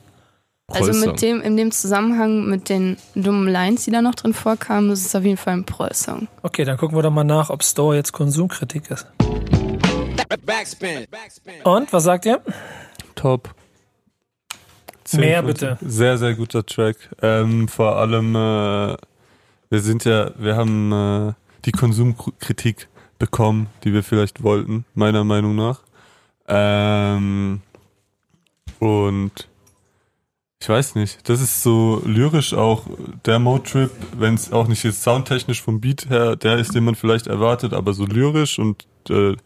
Also 0.66 0.92
mit 0.92 1.22
dem, 1.22 1.40
in 1.40 1.56
dem 1.56 1.70
Zusammenhang 1.70 2.46
mit 2.46 2.68
den 2.68 2.96
dummen 3.14 3.46
Lines, 3.46 3.84
die 3.84 3.92
da 3.92 4.02
noch 4.02 4.16
drin 4.16 4.34
vorkamen, 4.34 4.90
ist 4.90 5.06
es 5.06 5.14
auf 5.14 5.22
jeden 5.22 5.36
Fall 5.36 5.52
ein 5.52 5.64
Proll-Song. 5.64 6.26
Okay, 6.42 6.64
dann 6.64 6.76
gucken 6.76 6.98
wir 6.98 7.02
doch 7.02 7.12
mal 7.12 7.22
nach, 7.22 7.50
ob 7.50 7.62
Store 7.62 7.94
jetzt 7.94 8.12
Konsumkritik 8.12 8.90
ist. 8.90 9.06
Backspin. 10.40 11.06
Backspin. 11.10 11.62
Und, 11.64 11.92
was 11.92 12.04
sagt 12.04 12.26
ihr? 12.26 12.40
Top. 13.14 13.54
Mehr 15.12 15.42
bitte. 15.42 15.78
Sehr, 15.82 16.16
sehr 16.16 16.34
guter 16.34 16.64
Track. 16.64 16.96
Ähm, 17.20 17.68
vor 17.68 17.96
allem, 17.96 18.34
äh, 18.34 18.96
wir 19.68 19.80
sind 19.80 20.04
ja, 20.04 20.30
wir 20.36 20.56
haben 20.56 20.92
äh, 20.92 21.32
die 21.64 21.72
Konsumkritik 21.72 22.88
bekommen, 23.18 23.68
die 23.84 23.92
wir 23.92 24.02
vielleicht 24.02 24.42
wollten, 24.42 24.84
meiner 24.94 25.24
Meinung 25.24 25.54
nach. 25.54 25.82
Ähm, 26.48 27.60
und 28.78 29.48
ich 30.60 30.68
weiß 30.68 30.94
nicht, 30.94 31.28
das 31.28 31.40
ist 31.40 31.62
so 31.62 32.02
lyrisch 32.04 32.54
auch 32.54 32.86
der 33.24 33.38
Motrip, 33.38 33.90
wenn 34.16 34.34
es 34.34 34.52
auch 34.52 34.68
nicht 34.68 34.84
jetzt 34.84 35.02
soundtechnisch 35.02 35.60
vom 35.60 35.80
Beat 35.80 36.08
her 36.08 36.36
der 36.36 36.58
ist, 36.58 36.74
den 36.74 36.84
man 36.84 36.94
vielleicht 36.94 37.26
erwartet, 37.26 37.72
aber 37.72 37.92
so 37.94 38.06
lyrisch 38.06 38.58
und 38.58 38.84
äh, 39.08 39.36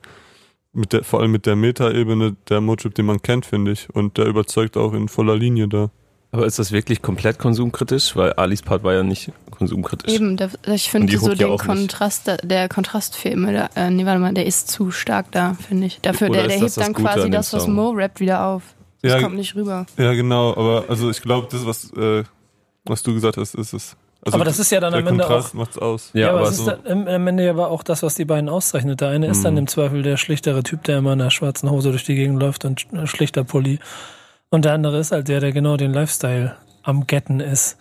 mit 0.77 0.93
der, 0.93 1.03
vor 1.05 1.21
allem 1.21 1.33
mit 1.33 1.47
der 1.47 1.57
Meta-Ebene 1.57 2.37
der 2.49 2.61
Motrip, 2.61 2.95
den 2.95 3.07
man 3.07 3.23
kennt, 3.23 3.47
finde 3.47 3.73
ich. 3.73 3.89
Und 3.93 4.19
der 4.19 4.27
überzeugt 4.27 4.77
auch 4.77 4.93
in 4.93 5.09
voller 5.09 5.37
Linie 5.37 5.69
da. 5.69 5.91
Aber 6.33 6.45
ist 6.45 6.59
das 6.59 6.71
wirklich 6.73 7.01
komplett 7.03 7.39
konsumkritisch? 7.39 8.15
Weil 8.17 8.33
Alis 8.35 8.61
Part 8.61 8.83
war 8.85 8.93
ja 8.93 9.03
nicht 9.03 9.33
konsumkritisch. 9.51 10.13
Eben, 10.13 10.37
der, 10.37 10.51
ich 10.67 10.91
finde 10.91 11.17
so 11.19 11.35
den. 11.35 11.57
Kontrast, 11.57 12.27
der- 12.27 12.37
der 12.39 12.69
Kontrast 12.69 13.17
fehlt 13.17 13.37
mir 13.39 13.53
da. 13.53 13.71
Äh, 13.75 13.91
nee, 13.91 14.05
warte 14.05 14.21
mal, 14.21 14.35
der 14.35 14.45
ist 14.45 14.69
zu 14.69 14.91
stark 14.91 15.33
da, 15.33 15.55
finde 15.55 15.87
ich. 15.87 16.01
Dafür, 16.03 16.29
Oder 16.29 16.41
der, 16.41 16.49
der 16.49 16.57
hebt 16.59 16.67
das 16.67 16.75
dann 16.75 16.93
Gute 16.93 17.09
quasi 17.09 17.31
das, 17.31 17.53
was? 17.53 17.67
Mo 17.67 17.91
rappt, 17.91 18.21
wieder 18.21 18.45
auf. 18.45 18.63
Das 19.03 19.13
Ja, 19.13 19.21
kommt 19.23 19.37
nicht 19.37 19.55
rüber. 19.55 19.87
Ja, 19.97 20.13
genau, 20.15 20.51
aber 20.57 20.85
also 20.89 21.09
ich 21.11 21.23
glaube, 21.23 21.47
das, 21.51 21.65
was, 21.65 21.93
äh, 21.93 22.25
was 22.85 23.03
du 23.03 23.15
gesagt 23.15 23.37
hast, 23.39 23.55
ist 23.55 23.73
es. 23.73 23.97
Also 24.27 24.37
aber 24.37 24.45
das 24.45 24.59
ist 24.59 24.71
ja 24.71 24.81
dann 24.81 24.93
der 24.93 25.01
am 25.03 25.07
Ende 25.07 25.25
auch 25.25 25.29
Kontrast 25.29 25.55
macht's 25.55 25.79
aus. 25.79 26.11
Ja, 26.13 26.29
aber, 26.31 26.39
aber 26.41 26.49
es 26.49 26.59
ist 26.59 26.65
so, 26.65 26.71
dann, 26.73 26.85
im, 26.85 27.09
am 27.09 27.27
Ende 27.27 27.49
aber 27.49 27.71
auch 27.71 27.83
das, 27.83 28.03
was 28.03 28.15
die 28.17 28.25
beiden 28.25 28.49
auszeichnet. 28.49 29.01
Der 29.01 29.09
eine 29.09 29.27
ist 29.29 29.45
dann 29.45 29.55
Mhm. 29.55 29.59
im 29.61 29.67
Zweifel 29.69 30.03
der 30.03 30.17
schlichtere 30.17 30.63
Typ, 30.63 30.83
der 30.85 30.99
immer 30.99 31.13
in 31.15 31.21
einer 31.21 31.31
schwarzen 31.31 31.71
Hose 31.71 31.91
durch 31.91 32.05
die 32.05 32.15
Gegend 32.17 32.41
läuft 32.41 32.65
und 32.65 32.81
sch- 32.81 33.07
schlichter 33.07 33.45
Pulli. 33.45 33.79
Und 34.51 34.65
der 34.65 34.73
andere 34.75 34.99
ist 34.99 35.13
halt 35.13 35.29
der, 35.29 35.41
der 35.41 35.53
genau 35.53 35.77
den 35.77 35.93
Lifestyle 35.93 36.57
am 36.83 37.07
Getten 37.07 37.41
ist. 37.41 37.79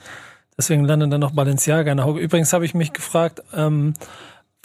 Deswegen 0.57 0.85
landet 0.85 1.11
dann 1.11 1.19
noch 1.21 1.31
Balenciaga 1.31 1.91
in 1.91 1.97
der 1.97 2.05
Hauke. 2.05 2.19
Übrigens 2.19 2.53
habe 2.53 2.63
ich 2.65 2.73
mich 2.73 2.93
gefragt, 2.93 3.43
ähm, 3.53 3.93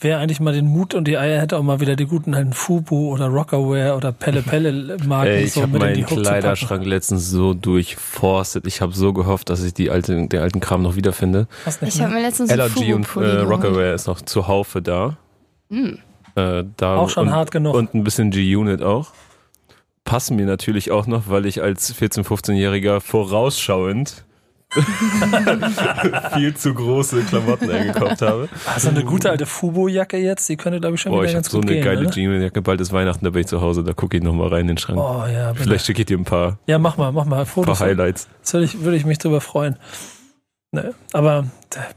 wer 0.00 0.18
eigentlich 0.18 0.40
mal 0.40 0.52
den 0.52 0.66
Mut 0.66 0.94
und 0.94 1.06
die 1.06 1.18
Eier 1.18 1.40
hätte, 1.40 1.58
auch 1.58 1.62
mal 1.62 1.80
wieder 1.80 1.96
die 1.96 2.06
guten 2.06 2.34
alten 2.34 2.52
Fubu 2.52 3.12
oder 3.12 3.26
Rockerwear 3.26 3.96
oder 3.96 4.12
Pelle 4.12 4.42
Pelle 4.42 4.96
Marken 5.06 5.30
ey, 5.30 5.44
ich 5.44 5.52
so 5.52 5.62
habe 5.62 5.72
mit 5.72 5.82
in 5.82 5.88
die 5.88 6.00
meinen 6.00 6.02
Hook 6.02 6.08
zu 6.08 6.14
packen. 6.16 6.40
Kleiderschrank 6.40 6.84
letztens 6.84 7.30
so 7.30 7.54
durchforstet. 7.54 8.66
Ich 8.66 8.80
habe 8.80 8.92
so 8.92 9.12
gehofft, 9.12 9.50
dass 9.50 9.62
ich 9.62 9.74
die 9.74 9.90
alte, 9.90 10.26
den 10.26 10.40
alten 10.40 10.60
Kram 10.60 10.82
noch 10.82 10.96
wiederfinde. 10.96 11.46
Ich 11.82 12.00
habe 12.00 12.12
ne? 12.12 12.16
mir 12.16 12.22
letztens 12.22 12.50
LRG 12.50 12.94
und 12.94 13.16
äh. 13.16 13.40
Rockaware 13.40 13.92
ist 13.92 14.06
noch 14.06 14.22
zuhaufe 14.22 14.82
da. 14.82 15.16
Hm. 15.70 15.98
Äh, 16.34 16.64
da 16.76 16.96
Auch 16.96 17.10
schon 17.10 17.28
und, 17.28 17.34
hart 17.34 17.50
genug. 17.50 17.74
Und 17.74 17.94
ein 17.94 18.04
bisschen 18.04 18.30
G-Unit 18.30 18.82
auch. 18.82 19.12
Passen 20.04 20.36
mir 20.36 20.46
natürlich 20.46 20.90
auch 20.90 21.06
noch, 21.06 21.28
weil 21.28 21.46
ich 21.46 21.62
als 21.62 21.94
14-, 21.94 22.24
15-Jähriger 22.24 23.00
vorausschauend 23.00 24.24
viel 26.35 26.54
zu 26.54 26.74
große 26.74 27.22
Klamotten 27.24 27.70
eingekauft 27.70 28.22
habe. 28.22 28.48
Also 28.72 28.88
eine 28.88 29.04
gute 29.04 29.30
alte 29.30 29.46
Fubo-Jacke 29.46 30.16
jetzt, 30.16 30.48
die 30.48 30.56
könnte, 30.56 30.80
glaube 30.80 30.94
ich, 30.94 31.00
schon 31.00 31.12
Boah, 31.12 31.22
wieder 31.22 31.30
ich 31.30 31.35
habe 31.35 31.42
ganz 31.42 31.50
so 31.50 31.61
gut 31.61 31.70
eine 31.70 31.80
gehen. 31.80 31.85
geile? 31.85 32.11
Jeansjacke. 32.11 32.62
Bald 32.62 32.80
ist 32.80 32.92
Weihnachten, 32.92 33.24
da 33.24 33.30
bin 33.30 33.40
ich 33.40 33.48
zu 33.48 33.61
Hause. 33.61 33.83
Da 33.83 33.92
gucke 33.92 34.16
ich 34.16 34.22
nochmal 34.22 34.48
rein 34.48 34.62
in 34.62 34.66
den 34.68 34.78
Schrank. 34.78 34.98
Oh 34.98 35.24
ja, 35.26 35.52
bitte. 35.52 35.64
Vielleicht 35.64 35.87
schicke 35.87 36.02
ich 36.02 36.06
dir 36.06 36.18
ein 36.18 36.24
paar, 36.24 36.59
Ja, 36.66 36.78
mach 36.78 36.96
mal, 36.96 37.12
mach 37.12 37.24
mal 37.24 37.37
paar 37.37 37.46
Fotos. 37.46 37.80
Highlights. 37.80 38.28
Das 38.42 38.52
würde 38.54 38.64
ich, 38.64 38.80
würde 38.83 38.96
ich 38.96 39.04
mich 39.04 39.18
drüber 39.18 39.40
freuen. 39.40 39.76
Ne, 40.72 40.94
aber 41.12 41.46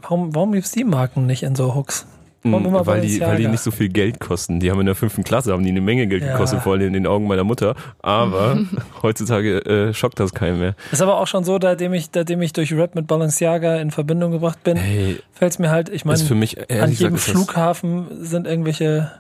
warum, 0.02 0.34
warum 0.34 0.52
gibt 0.54 0.66
es 0.66 0.72
die 0.72 0.84
Marken 0.84 1.28
nicht 1.28 1.44
in 1.44 1.56
so 1.56 1.76
Hooks? 1.76 2.08
Warum 2.44 2.66
immer 2.66 2.86
weil, 2.86 3.02
die, 3.02 3.22
weil 3.22 3.38
die 3.38 3.48
nicht 3.48 3.62
so 3.62 3.72
viel 3.72 3.88
Geld 3.90 4.20
kosten. 4.20 4.60
Die 4.60 4.70
haben 4.70 4.80
in 4.82 4.86
der 4.86 4.96
fünften 4.96 5.24
Klasse 5.24 5.54
haben 5.54 5.64
die 5.64 5.70
eine 5.70 5.80
Menge 5.82 6.08
Geld 6.08 6.24
Ja. 6.24 6.34
gekostet, 6.34 6.62
vor 6.62 6.74
allem 6.74 6.88
in 6.88 6.94
den 6.94 7.08
Augen 7.08 7.26
meiner 7.28 7.44
Mutter. 7.46 7.74
Aber 8.02 8.58
heutzutage 9.02 9.60
äh, 9.66 9.94
schockt 9.94 10.20
das 10.20 10.34
keinen 10.34 10.60
mehr. 10.60 10.76
Ist 10.92 11.02
aber 11.02 11.18
auch 11.20 11.28
schon 11.28 11.44
so, 11.46 11.58
seitdem 11.62 11.94
ich, 11.94 12.10
seitdem 12.14 12.42
ich 12.42 12.52
durch 12.52 12.74
Rap 12.74 12.96
mit 12.96 13.08
Balenciaga 13.08 13.78
in 13.78 13.92
Verbindung 13.92 14.32
gebracht 14.32 14.62
bin, 14.64 14.76
Hey, 14.76 15.20
fällt 15.32 15.54
es 15.54 15.60
mir 15.60 15.70
halt, 15.72 15.88
ich 15.90 16.04
meine, 16.06 16.20
an 16.20 16.92
jedem 16.92 17.18
Flughafen 17.18 18.08
sind 18.26 18.46
irgendwelche 18.46 19.12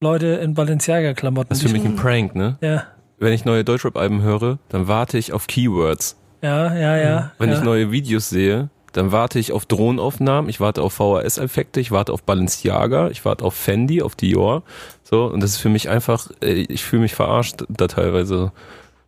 Leute 0.00 0.26
in 0.28 0.54
Balenciaga-Klamotten. 0.54 1.48
das 1.50 1.58
ist 1.58 1.66
für 1.66 1.72
mich 1.72 1.84
ein 1.84 1.96
Prank, 1.96 2.34
ne? 2.34 2.56
ja, 2.60 2.84
Wenn 3.18 3.32
ich 3.32 3.44
neue 3.44 3.64
Deutschrap-Alben 3.64 4.22
höre, 4.22 4.58
dann 4.68 4.88
warte 4.88 5.18
ich 5.18 5.32
auf 5.32 5.46
Keywords. 5.46 6.16
ja, 6.42 6.74
ja, 6.74 6.96
ja. 6.96 7.32
Wenn 7.38 7.50
ja. 7.50 7.58
ich 7.58 7.62
neue 7.64 7.90
Videos 7.92 8.30
sehe, 8.30 8.70
dann 8.92 9.12
warte 9.12 9.38
ich 9.38 9.52
auf 9.52 9.66
Drohnenaufnahmen, 9.66 10.48
ich 10.50 10.60
warte 10.60 10.82
auf 10.82 10.92
VHS-Effekte, 10.94 11.80
ich 11.80 11.90
warte 11.90 12.12
auf 12.12 12.22
Balenciaga, 12.22 13.08
ich 13.10 13.24
warte 13.24 13.44
auf 13.44 13.54
Fendi, 13.54 14.02
auf 14.02 14.16
Dior. 14.16 14.62
So, 15.04 15.26
und 15.26 15.40
das 15.40 15.50
ist 15.50 15.58
für 15.58 15.68
mich 15.68 15.88
einfach, 15.88 16.30
äh, 16.42 16.52
ich 16.68 16.84
fühle 16.84 17.02
mich 17.02 17.14
verarscht 17.14 17.64
da 17.68 17.86
teilweise. 17.86 18.52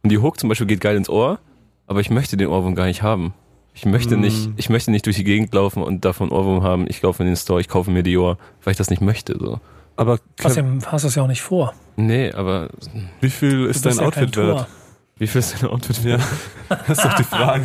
Und 0.02 0.10
die 0.10 0.18
Hook 0.18 0.38
zum 0.38 0.48
Beispiel 0.48 0.66
geht 0.66 0.80
geil 0.80 0.96
ins 0.96 1.08
Ohr, 1.08 1.38
aber 1.86 2.00
ich 2.00 2.10
möchte 2.10 2.36
den 2.36 2.48
Ohrwurm 2.48 2.74
gar 2.74 2.86
nicht 2.86 3.02
haben. 3.02 3.34
Ich 3.74 3.86
möchte 3.86 4.16
Mm. 4.16 4.20
nicht, 4.20 4.50
ich 4.56 4.68
möchte 4.68 4.90
nicht 4.90 5.06
durch 5.06 5.16
die 5.16 5.24
Gegend 5.24 5.54
laufen 5.54 5.82
und 5.82 6.04
davon 6.04 6.30
Ohrwurm 6.30 6.62
haben. 6.62 6.86
Ich 6.88 7.00
laufe 7.02 7.22
in 7.22 7.26
den 7.26 7.36
Store, 7.36 7.60
ich 7.60 7.68
kaufe 7.68 7.90
mir 7.90 8.02
Dior, 8.02 8.36
weil 8.64 8.72
ich 8.72 8.76
das 8.78 8.90
nicht 8.90 9.00
möchte. 9.02 9.36
So. 9.38 9.60
Aber 9.96 10.18
Hast, 10.42 10.56
ja, 10.56 10.64
hast 10.86 11.04
das 11.04 11.14
ja 11.14 11.22
auch 11.22 11.28
nicht 11.28 11.42
vor. 11.42 11.72
Nee, 11.96 12.32
aber 12.32 12.68
wie 13.20 13.30
viel 13.30 13.62
Du 13.62 13.66
ist 13.66 13.84
dein 13.86 13.96
ja 13.96 14.02
Outfit 14.02 14.36
wert? 14.36 14.66
Wie 15.22 15.28
viel 15.28 15.38
ist 15.38 15.62
dein 15.62 15.70
Outfit 15.70 16.02
wert? 16.02 16.20
das 16.68 16.98
ist 16.98 17.04
doch 17.04 17.14
die 17.14 17.22
Frage. 17.22 17.64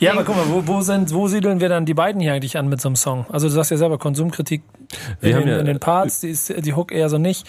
Ja, 0.00 0.12
aber 0.12 0.22
guck 0.24 0.36
mal, 0.36 0.44
wo, 0.50 0.66
wo, 0.66 0.80
sind, 0.82 1.14
wo 1.14 1.28
siedeln 1.28 1.60
wir 1.60 1.70
dann 1.70 1.86
die 1.86 1.94
beiden 1.94 2.20
hier 2.20 2.34
eigentlich 2.34 2.58
an 2.58 2.68
mit 2.68 2.78
so 2.78 2.88
einem 2.90 2.96
Song? 2.96 3.24
Also 3.30 3.46
du 3.48 3.54
sagst 3.54 3.70
ja 3.70 3.78
selber 3.78 3.96
Konsumkritik 3.96 4.62
Wir 5.20 5.30
in, 5.30 5.36
haben 5.36 5.42
den, 5.44 5.50
ja- 5.54 5.58
in 5.60 5.64
den 5.66 5.80
Parts, 5.80 6.20
die, 6.20 6.28
ist, 6.28 6.52
die 6.64 6.74
Hook 6.74 6.92
eher 6.92 7.08
so 7.08 7.16
nicht. 7.16 7.46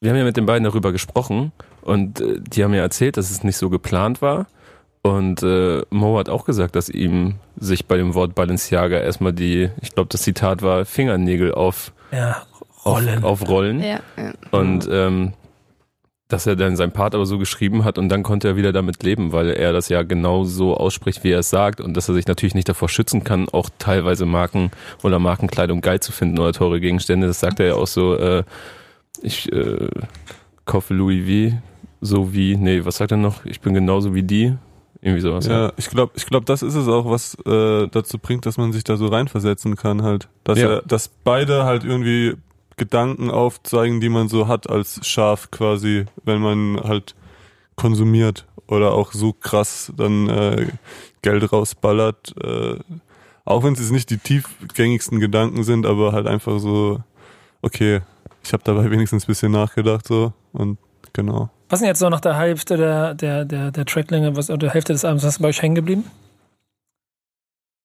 Wir 0.00 0.10
haben 0.12 0.16
ja 0.18 0.24
mit 0.24 0.38
den 0.38 0.46
beiden 0.46 0.64
darüber 0.64 0.92
gesprochen 0.92 1.52
und 1.82 2.20
äh, 2.22 2.40
die 2.40 2.64
haben 2.64 2.72
ja 2.72 2.80
erzählt, 2.80 3.18
dass 3.18 3.30
es 3.30 3.44
nicht 3.44 3.58
so 3.58 3.68
geplant 3.68 4.22
war. 4.22 4.46
Und 5.02 5.42
äh, 5.42 5.82
Mo 5.90 6.18
hat 6.18 6.30
auch 6.30 6.46
gesagt, 6.46 6.74
dass 6.74 6.88
ihm 6.88 7.34
sich 7.58 7.84
bei 7.86 7.98
dem 7.98 8.14
Wort 8.14 8.34
Balenciaga 8.34 8.98
erstmal 8.98 9.34
die, 9.34 9.68
ich 9.82 9.94
glaube, 9.94 10.08
das 10.10 10.22
Zitat 10.22 10.62
war, 10.62 10.86
Fingernägel 10.86 11.52
auf, 11.52 11.92
Ja, 12.12 12.42
auf, 12.82 12.96
Rollen. 12.96 13.24
auf 13.24 13.46
Rollen. 13.48 13.80
Ja, 13.82 14.00
ja. 14.16 14.32
Und 14.52 14.88
ähm, 14.90 15.34
dass 16.28 16.46
er 16.46 16.56
dann 16.56 16.74
sein 16.76 16.90
Part 16.92 17.14
aber 17.14 17.24
so 17.24 17.38
geschrieben 17.38 17.84
hat 17.84 17.98
und 17.98 18.08
dann 18.08 18.22
konnte 18.24 18.48
er 18.48 18.56
wieder 18.56 18.72
damit 18.72 19.02
leben, 19.04 19.32
weil 19.32 19.50
er 19.50 19.72
das 19.72 19.88
ja 19.88 20.02
genau 20.02 20.42
so 20.44 20.76
ausspricht, 20.76 21.22
wie 21.22 21.30
er 21.30 21.38
es 21.38 21.50
sagt 21.50 21.80
und 21.80 21.96
dass 21.96 22.08
er 22.08 22.14
sich 22.14 22.26
natürlich 22.26 22.54
nicht 22.54 22.68
davor 22.68 22.88
schützen 22.88 23.22
kann, 23.22 23.48
auch 23.50 23.70
teilweise 23.78 24.26
Marken 24.26 24.70
oder 25.04 25.18
Markenkleidung 25.20 25.80
geil 25.80 26.00
zu 26.00 26.10
finden 26.10 26.38
oder 26.40 26.52
teure 26.52 26.80
Gegenstände. 26.80 27.28
Das 27.28 27.38
sagt 27.40 27.60
er 27.60 27.66
ja 27.66 27.74
auch 27.74 27.86
so, 27.86 28.16
äh, 28.16 28.42
ich 29.22 29.50
äh, 29.52 29.88
kaufe 30.64 30.94
Louis 30.94 31.50
V, 31.52 31.56
so 32.00 32.32
wie, 32.32 32.56
nee, 32.56 32.84
was 32.84 32.96
sagt 32.96 33.12
er 33.12 33.16
noch? 33.16 33.44
Ich 33.44 33.60
bin 33.60 33.72
genauso 33.74 34.14
wie 34.14 34.22
die. 34.22 34.54
Irgendwie 35.02 35.20
sowas. 35.20 35.46
Ja, 35.46 35.72
ich 35.76 35.88
glaube, 35.88 36.12
ich 36.16 36.26
glaube, 36.26 36.46
das 36.46 36.62
ist 36.62 36.74
es 36.74 36.88
auch, 36.88 37.08
was 37.08 37.36
äh, 37.46 37.86
dazu 37.86 38.18
bringt, 38.18 38.46
dass 38.46 38.56
man 38.56 38.72
sich 38.72 38.82
da 38.82 38.96
so 38.96 39.06
reinversetzen 39.06 39.76
kann 39.76 40.02
halt. 40.02 40.26
Dass, 40.42 40.58
Ja. 40.58 40.68
er, 40.76 40.82
dass 40.82 41.08
beide 41.08 41.64
halt 41.64 41.84
irgendwie 41.84 42.34
Gedanken 42.76 43.30
aufzeigen, 43.30 44.00
die 44.00 44.08
man 44.08 44.28
so 44.28 44.48
hat 44.48 44.68
als 44.68 45.06
Schaf 45.06 45.50
quasi, 45.50 46.06
wenn 46.24 46.40
man 46.40 46.80
halt 46.82 47.14
konsumiert 47.74 48.46
oder 48.66 48.92
auch 48.92 49.12
so 49.12 49.32
krass 49.32 49.92
dann 49.96 50.28
äh, 50.28 50.66
Geld 51.22 51.52
rausballert. 51.52 52.34
Äh, 52.42 52.78
auch 53.44 53.62
wenn 53.62 53.74
es 53.74 53.80
jetzt 53.80 53.92
nicht 53.92 54.10
die 54.10 54.18
tiefgängigsten 54.18 55.20
Gedanken 55.20 55.62
sind, 55.64 55.86
aber 55.86 56.12
halt 56.12 56.26
einfach 56.26 56.58
so, 56.58 57.00
okay, 57.62 58.00
ich 58.42 58.52
habe 58.52 58.62
dabei 58.64 58.90
wenigstens 58.90 59.24
ein 59.24 59.28
bisschen 59.28 59.52
nachgedacht 59.52 60.06
so 60.06 60.32
und 60.52 60.78
genau. 61.12 61.50
Was 61.68 61.78
ist 61.78 61.82
denn 61.82 61.88
jetzt 61.88 61.98
so 61.98 62.08
nach 62.08 62.20
der 62.20 62.38
Hälfte 62.38 62.76
der, 62.76 63.14
der, 63.14 63.44
der, 63.44 63.70
der 63.70 63.84
Tracklänge, 63.86 64.36
was, 64.36 64.50
oder 64.50 64.58
der 64.58 64.70
Hälfte 64.70 64.92
des 64.92 65.04
Abends, 65.04 65.24
was 65.24 65.34
ist 65.34 65.42
bei 65.42 65.48
euch 65.48 65.62
hängen 65.62 65.74
geblieben? 65.74 66.04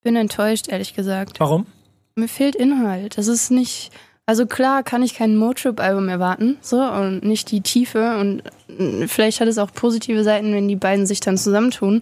Bin 0.03 0.15
enttäuscht, 0.15 0.67
ehrlich 0.67 0.93
gesagt. 0.93 1.39
Warum? 1.39 1.67
Mir 2.15 2.27
fehlt 2.27 2.55
Inhalt. 2.55 3.17
Das 3.17 3.27
ist 3.27 3.51
nicht. 3.51 3.91
Also 4.31 4.45
klar 4.45 4.81
kann 4.81 5.03
ich 5.03 5.13
kein 5.13 5.35
Motrip-Album 5.35 6.07
erwarten, 6.07 6.57
so, 6.61 6.81
und 6.81 7.21
nicht 7.21 7.51
die 7.51 7.59
Tiefe. 7.59 8.17
Und 8.17 8.43
mm, 8.69 9.07
vielleicht 9.07 9.41
hat 9.41 9.49
es 9.49 9.57
auch 9.57 9.73
positive 9.73 10.23
Seiten, 10.23 10.53
wenn 10.53 10.69
die 10.69 10.77
beiden 10.77 11.05
sich 11.05 11.19
dann 11.19 11.37
zusammentun. 11.37 12.01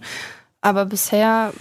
Aber 0.60 0.84
bisher. 0.84 1.52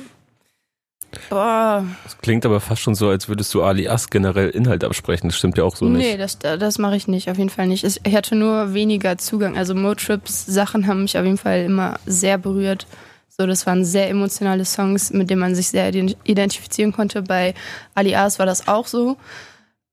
Boah. 1.32 1.84
Das 2.04 2.20
klingt 2.20 2.46
aber 2.46 2.60
fast 2.60 2.84
schon 2.84 2.94
so, 2.94 3.10
als 3.10 3.28
würdest 3.28 3.52
du 3.56 3.64
Alias 3.64 4.12
generell 4.12 4.52
Inhalt 4.52 4.84
absprechen. 4.84 5.30
Das 5.30 5.40
stimmt 5.40 5.58
ja 5.58 5.64
auch 5.64 5.76
so 5.76 5.86
nee, 5.86 6.16
nicht. 6.16 6.20
das, 6.20 6.38
das 6.38 6.78
mache 6.78 6.98
ich 6.98 7.08
nicht, 7.08 7.32
auf 7.32 7.40
jeden 7.40 7.50
Fall 7.50 7.66
nicht. 7.66 7.84
Ich 7.84 8.16
hatte 8.16 8.36
nur 8.36 8.76
weniger 8.76 9.18
Zugang. 9.18 9.58
Also 9.58 9.74
Motrips 9.74 10.46
Sachen 10.46 10.86
haben 10.86 11.02
mich 11.02 11.18
auf 11.18 11.26
jeden 11.26 11.40
Fall 11.40 11.64
immer 11.64 12.00
sehr 12.06 12.38
berührt. 12.38 12.86
So, 13.28 13.48
das 13.48 13.66
waren 13.66 13.84
sehr 13.84 14.08
emotionale 14.08 14.66
Songs, 14.66 15.10
mit 15.10 15.32
denen 15.32 15.42
man 15.42 15.56
sich 15.56 15.70
sehr 15.70 15.92
ident- 15.92 16.16
identifizieren 16.26 16.92
konnte. 16.92 17.24
Bei 17.24 17.56
Alias 17.96 18.38
war 18.38 18.46
das 18.46 18.68
auch 18.68 18.86
so. 18.86 19.18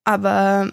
Aber 0.07 0.71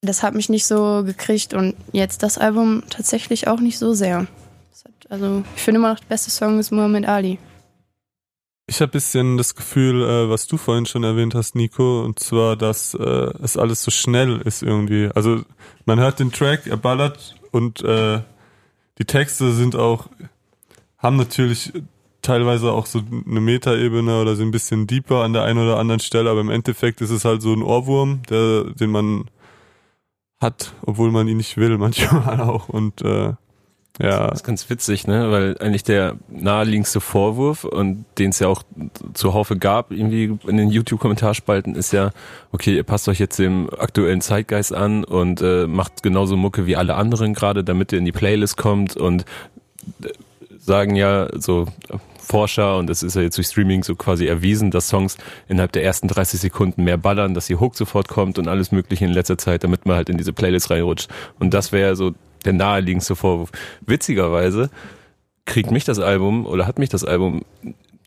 das 0.00 0.22
hat 0.22 0.34
mich 0.34 0.48
nicht 0.48 0.64
so 0.64 1.02
gekriegt 1.04 1.54
und 1.54 1.74
jetzt 1.92 2.22
das 2.22 2.38
Album 2.38 2.84
tatsächlich 2.88 3.48
auch 3.48 3.58
nicht 3.58 3.78
so 3.78 3.92
sehr. 3.92 4.26
Also, 5.10 5.42
ich 5.56 5.62
finde 5.62 5.78
immer 5.78 5.92
noch, 5.92 6.00
der 6.00 6.06
beste 6.06 6.30
Song 6.30 6.58
ist 6.58 6.70
Muhammad 6.70 7.06
Ali. 7.06 7.38
Ich 8.66 8.80
habe 8.80 8.92
bisschen 8.92 9.38
das 9.38 9.54
Gefühl, 9.54 10.02
äh, 10.02 10.30
was 10.30 10.46
du 10.46 10.58
vorhin 10.58 10.86
schon 10.86 11.02
erwähnt 11.02 11.34
hast, 11.34 11.54
Nico, 11.54 12.02
und 12.04 12.18
zwar, 12.20 12.54
dass 12.54 12.94
äh, 12.94 13.30
es 13.42 13.56
alles 13.56 13.82
so 13.82 13.90
schnell 13.90 14.42
ist 14.42 14.62
irgendwie. 14.62 15.10
Also 15.14 15.42
man 15.86 15.98
hört 15.98 16.20
den 16.20 16.30
Track, 16.30 16.66
er 16.66 16.76
ballert 16.76 17.34
und 17.50 17.82
äh, 17.82 18.20
die 18.98 19.04
Texte 19.04 19.52
sind 19.52 19.74
auch, 19.74 20.08
haben 20.98 21.16
natürlich 21.16 21.72
teilweise 22.22 22.72
auch 22.72 22.86
so 22.86 23.00
eine 23.00 23.40
Metaebene 23.40 24.20
oder 24.20 24.36
sind 24.36 24.48
ein 24.48 24.52
bisschen 24.52 24.86
deeper 24.86 25.22
an 25.22 25.32
der 25.32 25.44
einen 25.44 25.58
oder 25.58 25.78
anderen 25.78 26.00
Stelle, 26.00 26.30
aber 26.30 26.40
im 26.40 26.50
Endeffekt 26.50 27.00
ist 27.00 27.10
es 27.10 27.24
halt 27.24 27.42
so 27.42 27.52
ein 27.52 27.62
Ohrwurm, 27.62 28.22
der, 28.28 28.64
den 28.64 28.90
man 28.90 29.24
hat, 30.40 30.72
obwohl 30.82 31.10
man 31.10 31.28
ihn 31.28 31.36
nicht 31.36 31.56
will, 31.56 31.78
manchmal 31.78 32.40
auch. 32.40 32.68
Und 32.68 33.02
äh, 33.02 33.34
ja, 34.00 34.28
Das 34.28 34.40
ist 34.40 34.46
ganz 34.46 34.70
witzig, 34.70 35.08
ne? 35.08 35.30
Weil 35.32 35.56
eigentlich 35.58 35.82
der 35.82 36.16
naheliegendste 36.28 37.00
Vorwurf 37.00 37.64
und 37.64 38.04
den 38.18 38.30
es 38.30 38.38
ja 38.38 38.46
auch 38.46 38.62
zuhaufe 39.14 39.56
gab, 39.56 39.90
irgendwie 39.90 40.38
in 40.46 40.56
den 40.56 40.70
YouTube-Kommentarspalten, 40.70 41.74
ist 41.74 41.92
ja, 41.92 42.12
okay, 42.52 42.76
ihr 42.76 42.84
passt 42.84 43.08
euch 43.08 43.18
jetzt 43.18 43.40
dem 43.40 43.68
aktuellen 43.76 44.20
Zeitgeist 44.20 44.72
an 44.72 45.02
und 45.02 45.42
äh, 45.42 45.66
macht 45.66 46.04
genauso 46.04 46.36
Mucke 46.36 46.66
wie 46.66 46.76
alle 46.76 46.94
anderen 46.94 47.34
gerade, 47.34 47.64
damit 47.64 47.90
ihr 47.92 47.98
in 47.98 48.04
die 48.04 48.12
Playlist 48.12 48.56
kommt 48.56 48.96
und 48.96 49.24
äh, 50.04 50.10
sagen 50.68 50.94
ja 50.94 51.28
so 51.36 51.66
äh, 51.88 51.98
Forscher 52.20 52.76
und 52.76 52.90
es 52.90 53.02
ist 53.02 53.16
ja 53.16 53.22
jetzt 53.22 53.38
durch 53.38 53.48
Streaming 53.48 53.82
so 53.82 53.96
quasi 53.96 54.26
erwiesen, 54.26 54.70
dass 54.70 54.88
Songs 54.88 55.16
innerhalb 55.48 55.72
der 55.72 55.82
ersten 55.82 56.06
30 56.08 56.38
Sekunden 56.38 56.84
mehr 56.84 56.98
ballern, 56.98 57.34
dass 57.34 57.46
die 57.46 57.56
Hook 57.56 57.74
sofort 57.74 58.06
kommt 58.06 58.38
und 58.38 58.46
alles 58.46 58.70
mögliche 58.70 59.06
in 59.06 59.12
letzter 59.12 59.38
Zeit, 59.38 59.64
damit 59.64 59.86
man 59.86 59.96
halt 59.96 60.10
in 60.10 60.18
diese 60.18 60.32
Playlist 60.32 60.70
reinrutscht. 60.70 61.08
Und 61.38 61.54
das 61.54 61.72
wäre 61.72 61.96
so 61.96 62.12
der 62.44 62.52
naheliegendste 62.52 63.16
Vorwurf. 63.16 63.50
Witzigerweise 63.80 64.70
kriegt 65.46 65.70
mich 65.70 65.84
das 65.84 65.98
Album 65.98 66.46
oder 66.46 66.66
hat 66.66 66.78
mich 66.78 66.90
das 66.90 67.02
Album 67.02 67.42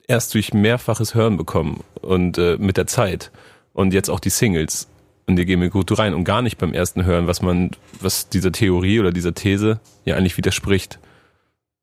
erst 0.08 0.34
durch 0.36 0.54
mehrfaches 0.54 1.16
Hören 1.16 1.36
bekommen 1.36 1.84
und 2.02 2.38
äh, 2.38 2.58
mit 2.60 2.78
der 2.78 2.88
Zeit 2.88 3.32
und 3.74 3.94
jetzt 3.94 4.10
auch 4.10 4.20
die 4.20 4.30
Singles 4.30 4.88
und 5.26 5.36
die 5.38 5.46
gehen 5.46 5.60
mir 5.60 5.70
gut 5.70 5.98
rein 5.98 6.14
und 6.14 6.26
gar 6.26 6.42
nicht 6.42 6.58
beim 6.58 6.74
ersten 6.74 7.06
Hören, 7.06 7.26
was 7.26 7.42
man, 7.42 7.72
was 8.00 8.30
dieser 8.30 8.52
Theorie 8.52 9.00
oder 9.00 9.12
dieser 9.12 9.34
These 9.34 9.80
ja 10.06 10.16
eigentlich 10.16 10.38
widerspricht. 10.38 11.00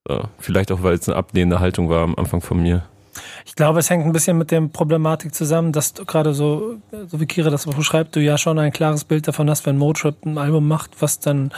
So, 0.08 0.22
vielleicht 0.38 0.72
auch, 0.72 0.82
weil 0.82 0.94
es 0.94 1.08
eine 1.08 1.16
ablehnende 1.16 1.60
Haltung 1.60 1.90
war 1.90 2.02
am 2.02 2.14
Anfang 2.16 2.40
von 2.40 2.60
mir. 2.60 2.82
Ich 3.44 3.54
glaube, 3.54 3.80
es 3.80 3.90
hängt 3.90 4.06
ein 4.06 4.12
bisschen 4.12 4.38
mit 4.38 4.50
der 4.50 4.60
Problematik 4.62 5.34
zusammen, 5.34 5.72
dass 5.72 5.92
du 5.92 6.04
gerade 6.04 6.34
so, 6.34 6.76
so 7.08 7.20
wie 7.20 7.26
Kira 7.26 7.50
das 7.50 7.66
beschreibt, 7.66 8.14
du 8.16 8.20
ja 8.20 8.38
schon 8.38 8.58
ein 8.58 8.72
klares 8.72 9.04
Bild 9.04 9.26
davon 9.26 9.50
hast, 9.50 9.66
wenn 9.66 9.76
Motrip 9.76 10.24
ein 10.24 10.38
Album 10.38 10.68
macht, 10.68 11.02
was 11.02 11.18
dann 11.18 11.50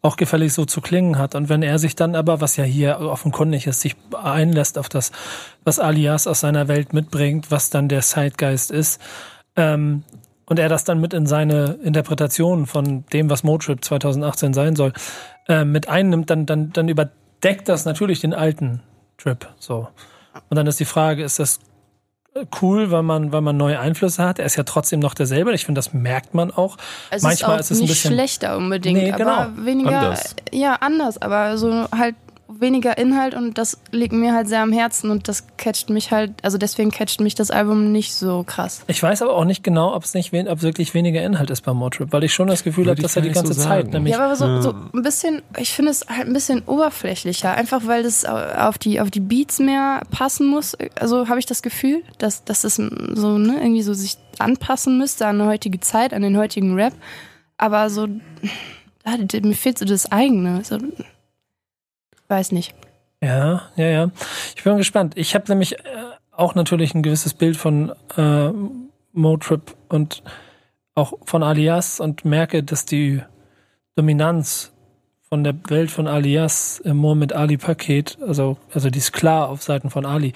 auch 0.00 0.16
gefällig 0.16 0.52
so 0.52 0.64
zu 0.64 0.80
klingen 0.80 1.18
hat. 1.18 1.34
Und 1.34 1.48
wenn 1.48 1.62
er 1.62 1.78
sich 1.78 1.96
dann 1.96 2.14
aber, 2.14 2.40
was 2.40 2.56
ja 2.56 2.64
hier 2.64 3.00
offenkundig 3.00 3.66
ist, 3.66 3.80
sich 3.80 3.96
einlässt 4.22 4.78
auf 4.78 4.88
das, 4.88 5.10
was 5.64 5.78
Alias 5.78 6.26
aus 6.26 6.40
seiner 6.40 6.68
Welt 6.68 6.92
mitbringt, 6.92 7.50
was 7.50 7.70
dann 7.70 7.88
der 7.88 8.02
Zeitgeist 8.02 8.70
ist, 8.70 9.00
ähm, 9.56 10.04
und 10.46 10.58
er 10.58 10.70
das 10.70 10.84
dann 10.84 10.98
mit 10.98 11.12
in 11.12 11.26
seine 11.26 11.78
Interpretation 11.82 12.64
von 12.66 13.04
dem, 13.12 13.28
was 13.28 13.42
Motrip 13.42 13.84
2018 13.84 14.54
sein 14.54 14.76
soll, 14.76 14.94
äh, 15.46 15.64
mit 15.66 15.88
einnimmt, 15.88 16.30
dann, 16.30 16.46
dann, 16.46 16.72
dann 16.72 16.88
überdeckt 17.40 17.68
das 17.68 17.84
natürlich 17.84 18.20
den 18.20 18.34
alten 18.34 18.80
Trip. 19.16 19.48
So. 19.58 19.88
Und 20.50 20.56
dann 20.56 20.66
ist 20.66 20.80
die 20.80 20.84
Frage, 20.84 21.22
ist 21.24 21.38
das 21.38 21.60
cool, 22.62 22.90
weil 22.90 23.02
man, 23.02 23.32
weil 23.32 23.40
man 23.40 23.56
neue 23.56 23.80
Einflüsse 23.80 24.22
hat? 24.22 24.38
Er 24.38 24.46
ist 24.46 24.56
ja 24.56 24.62
trotzdem 24.62 25.00
noch 25.00 25.14
derselbe. 25.14 25.52
Ich 25.54 25.64
finde, 25.64 25.78
das 25.78 25.92
merkt 25.92 26.34
man 26.34 26.50
auch. 26.52 26.76
Es 27.10 27.22
Manchmal 27.22 27.58
ist 27.58 27.70
ist 27.70 27.70
auch 27.70 27.70
es 27.72 27.78
ein 27.78 27.80
nicht 27.82 27.88
bisschen- 27.90 28.12
schlechter 28.12 28.56
unbedingt, 28.56 28.98
Nee, 29.02 29.12
aber 29.12 29.48
genau. 29.52 29.64
weniger, 29.66 29.98
Anders. 30.00 30.36
ja, 30.52 30.74
anders, 30.74 31.20
aber 31.20 31.58
so 31.58 31.86
halt 31.90 32.14
weniger 32.60 32.98
Inhalt 32.98 33.34
und 33.34 33.56
das 33.58 33.78
liegt 33.92 34.12
mir 34.12 34.34
halt 34.34 34.48
sehr 34.48 34.62
am 34.62 34.72
Herzen 34.72 35.10
und 35.10 35.28
das 35.28 35.46
catcht 35.56 35.90
mich 35.90 36.10
halt, 36.10 36.32
also 36.42 36.58
deswegen 36.58 36.90
catcht 36.90 37.20
mich 37.20 37.34
das 37.34 37.50
Album 37.50 37.92
nicht 37.92 38.14
so 38.14 38.42
krass. 38.46 38.82
Ich 38.86 39.02
weiß 39.02 39.22
aber 39.22 39.34
auch 39.34 39.44
nicht 39.44 39.62
genau, 39.62 39.94
ob 39.94 40.04
es 40.04 40.14
nicht 40.14 40.32
wen- 40.32 40.48
ob 40.48 40.62
wirklich 40.62 40.94
weniger 40.94 41.22
Inhalt 41.22 41.50
ist 41.50 41.62
beim 41.62 41.76
Motrip, 41.76 42.12
weil 42.12 42.24
ich 42.24 42.32
schon 42.34 42.48
das 42.48 42.64
Gefühl 42.64 42.88
habe, 42.90 43.00
dass 43.00 43.16
er 43.16 43.22
die 43.22 43.30
ganze 43.30 43.54
so 43.54 43.62
Zeit 43.62 43.92
nämlich 43.92 44.14
Ja, 44.14 44.24
aber 44.24 44.36
so, 44.36 44.44
Ja. 44.46 44.62
so 44.62 44.74
ein 44.92 45.02
bisschen, 45.02 45.42
ich 45.56 45.72
finde 45.72 45.90
es 45.92 46.06
halt 46.08 46.26
ein 46.26 46.32
bisschen 46.32 46.62
oberflächlicher, 46.66 47.52
einfach 47.52 47.82
weil 47.86 48.02
das 48.02 48.24
auf 48.24 48.78
die, 48.78 49.00
auf 49.00 49.10
die 49.10 49.20
Beats 49.20 49.58
mehr 49.58 50.02
passen 50.10 50.46
muss. 50.48 50.76
Also 50.98 51.28
habe 51.28 51.38
ich 51.38 51.46
das 51.46 51.62
Gefühl, 51.62 52.02
dass, 52.18 52.44
dass 52.44 52.62
das 52.62 52.76
so, 52.76 53.38
ne, 53.38 53.56
irgendwie 53.60 53.82
so 53.82 53.94
sich 53.94 54.16
anpassen 54.38 54.98
müsste 54.98 55.26
an 55.26 55.38
die 55.38 55.44
heutige 55.44 55.80
Zeit, 55.80 56.12
an 56.14 56.22
den 56.22 56.36
heutigen 56.36 56.74
Rap. 56.74 56.92
Aber 57.56 57.90
so, 57.90 58.08
ah, 59.04 59.16
mir 59.42 59.54
fehlt 59.54 59.78
so 59.78 59.84
das 59.84 60.10
eigene. 60.12 60.62
So, 60.64 60.78
weiß 62.28 62.52
nicht. 62.52 62.74
Ja, 63.22 63.62
ja, 63.76 63.86
ja. 63.86 64.10
Ich 64.56 64.62
bin 64.62 64.76
gespannt. 64.76 65.14
Ich 65.16 65.34
habe 65.34 65.46
nämlich 65.48 65.78
äh, 65.78 65.82
auch 66.30 66.54
natürlich 66.54 66.94
ein 66.94 67.02
gewisses 67.02 67.34
Bild 67.34 67.56
von 67.56 67.92
äh, 68.16 68.50
Motrip 69.12 69.74
und 69.88 70.22
auch 70.94 71.14
von 71.24 71.42
Alias 71.42 72.00
und 72.00 72.24
merke, 72.24 72.62
dass 72.62 72.84
die 72.84 73.22
Dominanz 73.96 74.72
von 75.28 75.44
der 75.44 75.54
Welt 75.68 75.90
von 75.90 76.06
Alias 76.06 76.80
im 76.80 76.96
Mohammed 76.96 77.32
Ali 77.34 77.56
Paket, 77.58 78.18
also, 78.26 78.56
also 78.72 78.88
die 78.88 78.98
ist 78.98 79.12
klar 79.12 79.48
auf 79.48 79.62
Seiten 79.62 79.90
von 79.90 80.06
Ali. 80.06 80.32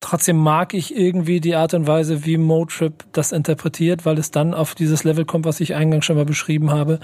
Trotzdem 0.00 0.36
mag 0.36 0.74
ich 0.74 0.94
irgendwie 0.94 1.40
die 1.40 1.56
Art 1.56 1.74
und 1.74 1.86
Weise, 1.86 2.24
wie 2.24 2.36
Motrip 2.36 3.04
das 3.12 3.32
interpretiert, 3.32 4.04
weil 4.04 4.18
es 4.18 4.30
dann 4.30 4.54
auf 4.54 4.74
dieses 4.74 5.04
Level 5.04 5.24
kommt, 5.24 5.46
was 5.46 5.60
ich 5.60 5.74
eingangs 5.74 6.04
schon 6.04 6.16
mal 6.16 6.26
beschrieben 6.26 6.70
habe. 6.70 7.00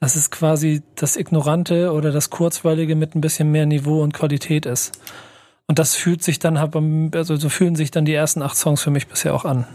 Dass 0.00 0.16
es 0.16 0.30
quasi 0.30 0.82
das 0.96 1.16
Ignorante 1.16 1.92
oder 1.92 2.10
das 2.10 2.30
Kurzweilige 2.30 2.96
mit 2.96 3.14
ein 3.14 3.20
bisschen 3.20 3.52
mehr 3.52 3.66
Niveau 3.66 4.02
und 4.02 4.14
Qualität 4.14 4.66
ist. 4.66 4.98
Und 5.66 5.78
das 5.78 5.94
fühlt 5.94 6.22
sich 6.24 6.38
dann, 6.38 6.56
also 6.56 7.36
so 7.36 7.48
fühlen 7.48 7.76
sich 7.76 7.90
dann 7.90 8.04
die 8.04 8.14
ersten 8.14 8.42
acht 8.42 8.56
Songs 8.56 8.82
für 8.82 8.90
mich 8.90 9.06
bisher 9.06 9.34
auch 9.34 9.44
an. 9.44 9.66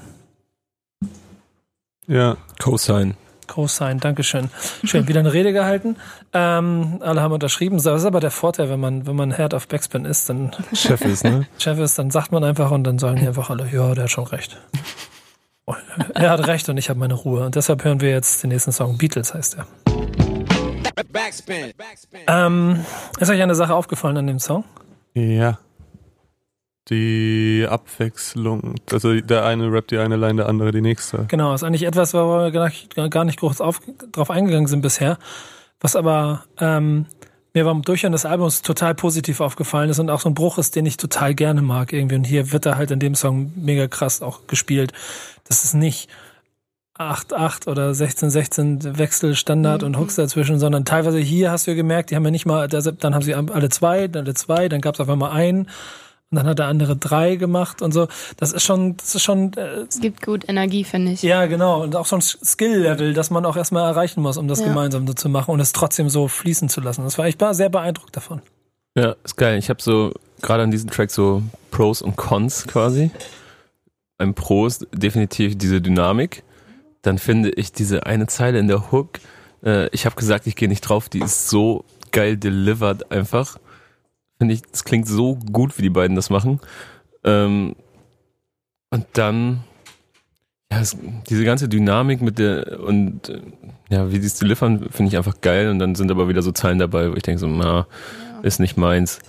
Ja, 2.07 2.37
Cosign. 2.61 3.15
Groß 3.47 3.75
sein, 3.75 3.99
Dankeschön. 3.99 4.49
Schön, 4.83 5.07
wieder 5.07 5.19
eine 5.19 5.31
Rede 5.31 5.53
gehalten. 5.53 5.97
Ähm, 6.33 6.97
alle 7.01 7.21
haben 7.21 7.31
unterschrieben. 7.31 7.81
Das 7.81 8.01
ist 8.01 8.05
aber 8.05 8.19
der 8.19 8.31
Vorteil, 8.31 8.69
wenn 8.69 8.79
man, 8.79 9.05
wenn 9.05 9.15
man 9.15 9.31
Herd 9.31 9.53
auf 9.53 9.67
Backspin 9.67 10.03
ist, 10.05 10.27
dann 10.29 10.51
Chef 10.73 11.01
ist, 11.01 11.23
ne? 11.23 11.47
Chef 11.59 11.77
ist, 11.77 11.97
dann 11.99 12.09
sagt 12.09 12.31
man 12.31 12.43
einfach 12.43 12.71
und 12.71 12.83
dann 12.83 12.97
sagen 12.97 13.17
die 13.17 13.27
einfach 13.27 13.51
alle, 13.51 13.69
ja, 13.71 13.93
der 13.93 14.05
hat 14.05 14.11
schon 14.11 14.27
recht. 14.27 14.59
Er 16.13 16.29
hat 16.29 16.45
recht 16.45 16.69
und 16.69 16.77
ich 16.77 16.89
habe 16.89 16.99
meine 16.99 17.15
Ruhe. 17.15 17.43
Und 17.43 17.55
deshalb 17.55 17.83
hören 17.83 17.99
wir 17.99 18.11
jetzt 18.11 18.43
den 18.43 18.49
nächsten 18.49 18.71
Song. 18.71 18.99
Beatles 18.99 19.33
heißt 19.33 19.57
er. 19.57 19.94
Backspin. 20.95 21.73
Backspin. 21.77 22.21
Ähm, 22.27 22.85
ist 23.19 23.29
euch 23.29 23.41
eine 23.41 23.55
Sache 23.55 23.75
aufgefallen 23.75 24.17
an 24.17 24.27
dem 24.27 24.39
Song? 24.39 24.63
ja. 25.13 25.59
Die 26.89 27.65
Abwechslung. 27.67 28.75
Also 28.91 29.19
der 29.19 29.43
eine 29.43 29.71
rappt 29.71 29.89
die 29.89 29.97
eine 29.97 30.17
Line, 30.17 30.35
der 30.35 30.47
andere 30.47 30.71
die 30.71 30.81
nächste. 30.81 31.25
Genau, 31.29 31.51
ist 31.55 31.63
eigentlich 31.63 31.81
etwas, 31.81 32.13
wo 32.13 32.19
wir 32.19 32.51
gar 32.51 32.67
nicht, 32.67 32.95
gar 33.09 33.25
nicht 33.25 33.39
groß 33.39 33.59
auf, 33.59 33.81
drauf 34.11 34.29
eingegangen 34.29 34.67
sind 34.67 34.81
bisher, 34.81 35.17
was 35.79 35.95
aber 35.95 36.43
ähm, 36.59 37.07
mir 37.55 37.63
beim 37.63 37.81
Durchhören 37.81 38.11
des 38.11 38.25
Albums 38.25 38.61
total 38.61 38.93
positiv 38.93 39.39
aufgefallen 39.39 39.89
ist 39.89 39.97
und 39.97 40.11
auch 40.11 40.19
so 40.19 40.29
ein 40.29 40.35
Bruch 40.35 40.59
ist, 40.59 40.75
den 40.75 40.85
ich 40.85 40.97
total 40.97 41.33
gerne 41.33 41.63
mag 41.63 41.91
irgendwie. 41.91 42.15
Und 42.15 42.25
hier 42.25 42.51
wird 42.51 42.67
er 42.67 42.77
halt 42.77 42.91
in 42.91 42.99
dem 42.99 43.15
Song 43.15 43.51
mega 43.55 43.87
krass 43.87 44.21
auch 44.21 44.45
gespielt. 44.45 44.93
Das 45.47 45.63
ist 45.63 45.73
nicht 45.73 46.07
8-8 46.97 47.67
oder 47.67 47.91
16-16 47.91 48.97
Wechselstandard 48.97 49.83
und 49.83 49.97
Hooks 49.99 50.15
dazwischen, 50.15 50.59
sondern 50.59 50.85
teilweise 50.85 51.19
hier 51.19 51.51
hast 51.51 51.67
du 51.67 51.71
ja 51.71 51.75
gemerkt, 51.75 52.11
die 52.11 52.15
haben 52.15 52.23
ja 52.25 52.31
nicht 52.31 52.45
mal, 52.45 52.67
dann 52.67 53.13
haben 53.15 53.21
sie 53.21 53.35
alle 53.35 53.69
zwei, 53.69 54.07
dann 54.07 54.25
alle 54.25 54.33
zwei, 54.33 54.69
dann 54.69 54.81
gab 54.81 54.95
es 54.95 55.01
auf 55.01 55.09
einmal 55.09 55.31
einen 55.31 55.67
und 56.31 56.37
dann 56.37 56.47
hat 56.47 56.59
der 56.59 56.67
andere 56.67 56.95
drei 56.95 57.35
gemacht 57.35 57.81
und 57.81 57.91
so. 57.93 58.07
Das 58.37 58.51
ist 58.51 58.63
schon, 58.63 58.97
das 58.97 59.13
ist 59.13 59.23
schon 59.23 59.53
äh, 59.53 59.85
Es 59.89 59.99
gibt 59.99 60.25
gut 60.25 60.47
Energie, 60.47 60.83
finde 60.83 61.11
ich. 61.11 61.21
ja, 61.21 61.45
genau. 61.45 61.83
Und 61.83 61.95
auch 61.95 62.05
so 62.05 62.15
ein 62.15 62.21
Skill-Level, 62.21 63.13
das 63.13 63.29
man 63.29 63.45
auch 63.45 63.57
erstmal 63.57 63.83
erreichen 63.89 64.21
muss, 64.21 64.37
um 64.37 64.47
das 64.47 64.59
Ja. 64.61 64.67
gemeinsam 64.67 65.05
so 65.05 65.13
zu 65.13 65.29
machen 65.29 65.51
und 65.51 65.59
es 65.59 65.71
trotzdem 65.73 66.09
so 66.09 66.27
fließen 66.27 66.69
zu 66.69 66.81
lassen. 66.81 67.03
Das 67.03 67.17
war 67.17 67.27
ich 67.27 67.39
war 67.39 67.53
sehr 67.53 67.69
beeindruckt 67.69 68.15
davon. 68.15 68.41
Ja, 68.97 69.15
ist 69.23 69.35
geil. 69.35 69.59
Ich 69.59 69.69
habe 69.69 69.81
so 69.81 70.13
gerade 70.41 70.63
an 70.63 70.71
diesem 70.71 70.89
Track 70.89 71.11
so 71.11 71.43
Pros 71.71 72.01
und 72.01 72.15
Cons 72.15 72.65
quasi. 72.67 73.11
Ein 74.17 74.33
Pro 74.33 74.65
ist 74.65 74.87
definitiv 74.93 75.57
diese 75.57 75.81
Dynamik. 75.81 76.43
Dann 77.05 77.19
finde 77.19 77.51
ich 77.51 77.71
diese 77.71 78.05
eine 78.05 78.25
Zeile 78.27 78.57
in 78.57 78.67
der 78.67 78.91
Hook. 78.91 79.19
Äh, 79.63 79.89
ich 79.89 80.05
habe 80.05 80.15
gesagt, 80.15 80.47
ich 80.47 80.55
gehe 80.55 80.67
nicht 80.67 80.81
drauf. 80.81 81.07
Die 81.07 81.19
ist 81.19 81.49
so 81.49 81.85
geil 82.11 82.35
delivered 82.35 83.11
einfach. 83.11 83.57
Finde 84.39 84.55
ich, 84.55 84.63
es 84.71 84.83
klingt 84.83 85.07
so 85.07 85.35
gut, 85.35 85.77
wie 85.77 85.83
die 85.83 85.89
beiden 85.89 86.15
das 86.15 86.29
machen. 86.29 86.59
Ähm, 87.23 87.75
und 88.89 89.05
dann 89.13 89.63
ja, 90.71 90.79
es, 90.79 90.97
diese 91.29 91.45
ganze 91.45 91.69
Dynamik 91.69 92.21
mit 92.21 92.39
der 92.39 92.79
und 92.79 93.29
äh, 93.29 93.41
ja, 93.89 94.11
wie 94.11 94.17
die 94.17 94.25
es 94.25 94.39
delivern, 94.39 94.87
finde 94.89 95.09
ich 95.09 95.17
einfach 95.17 95.41
geil. 95.41 95.69
Und 95.69 95.77
dann 95.77 95.93
sind 95.93 96.09
aber 96.09 96.27
wieder 96.27 96.41
so 96.41 96.51
Zeilen 96.51 96.79
dabei, 96.79 97.11
wo 97.11 97.15
ich 97.15 97.23
denke 97.23 97.39
so, 97.39 97.47
na, 97.47 97.85
ist 98.41 98.59
nicht 98.59 98.77
meins. 98.77 99.19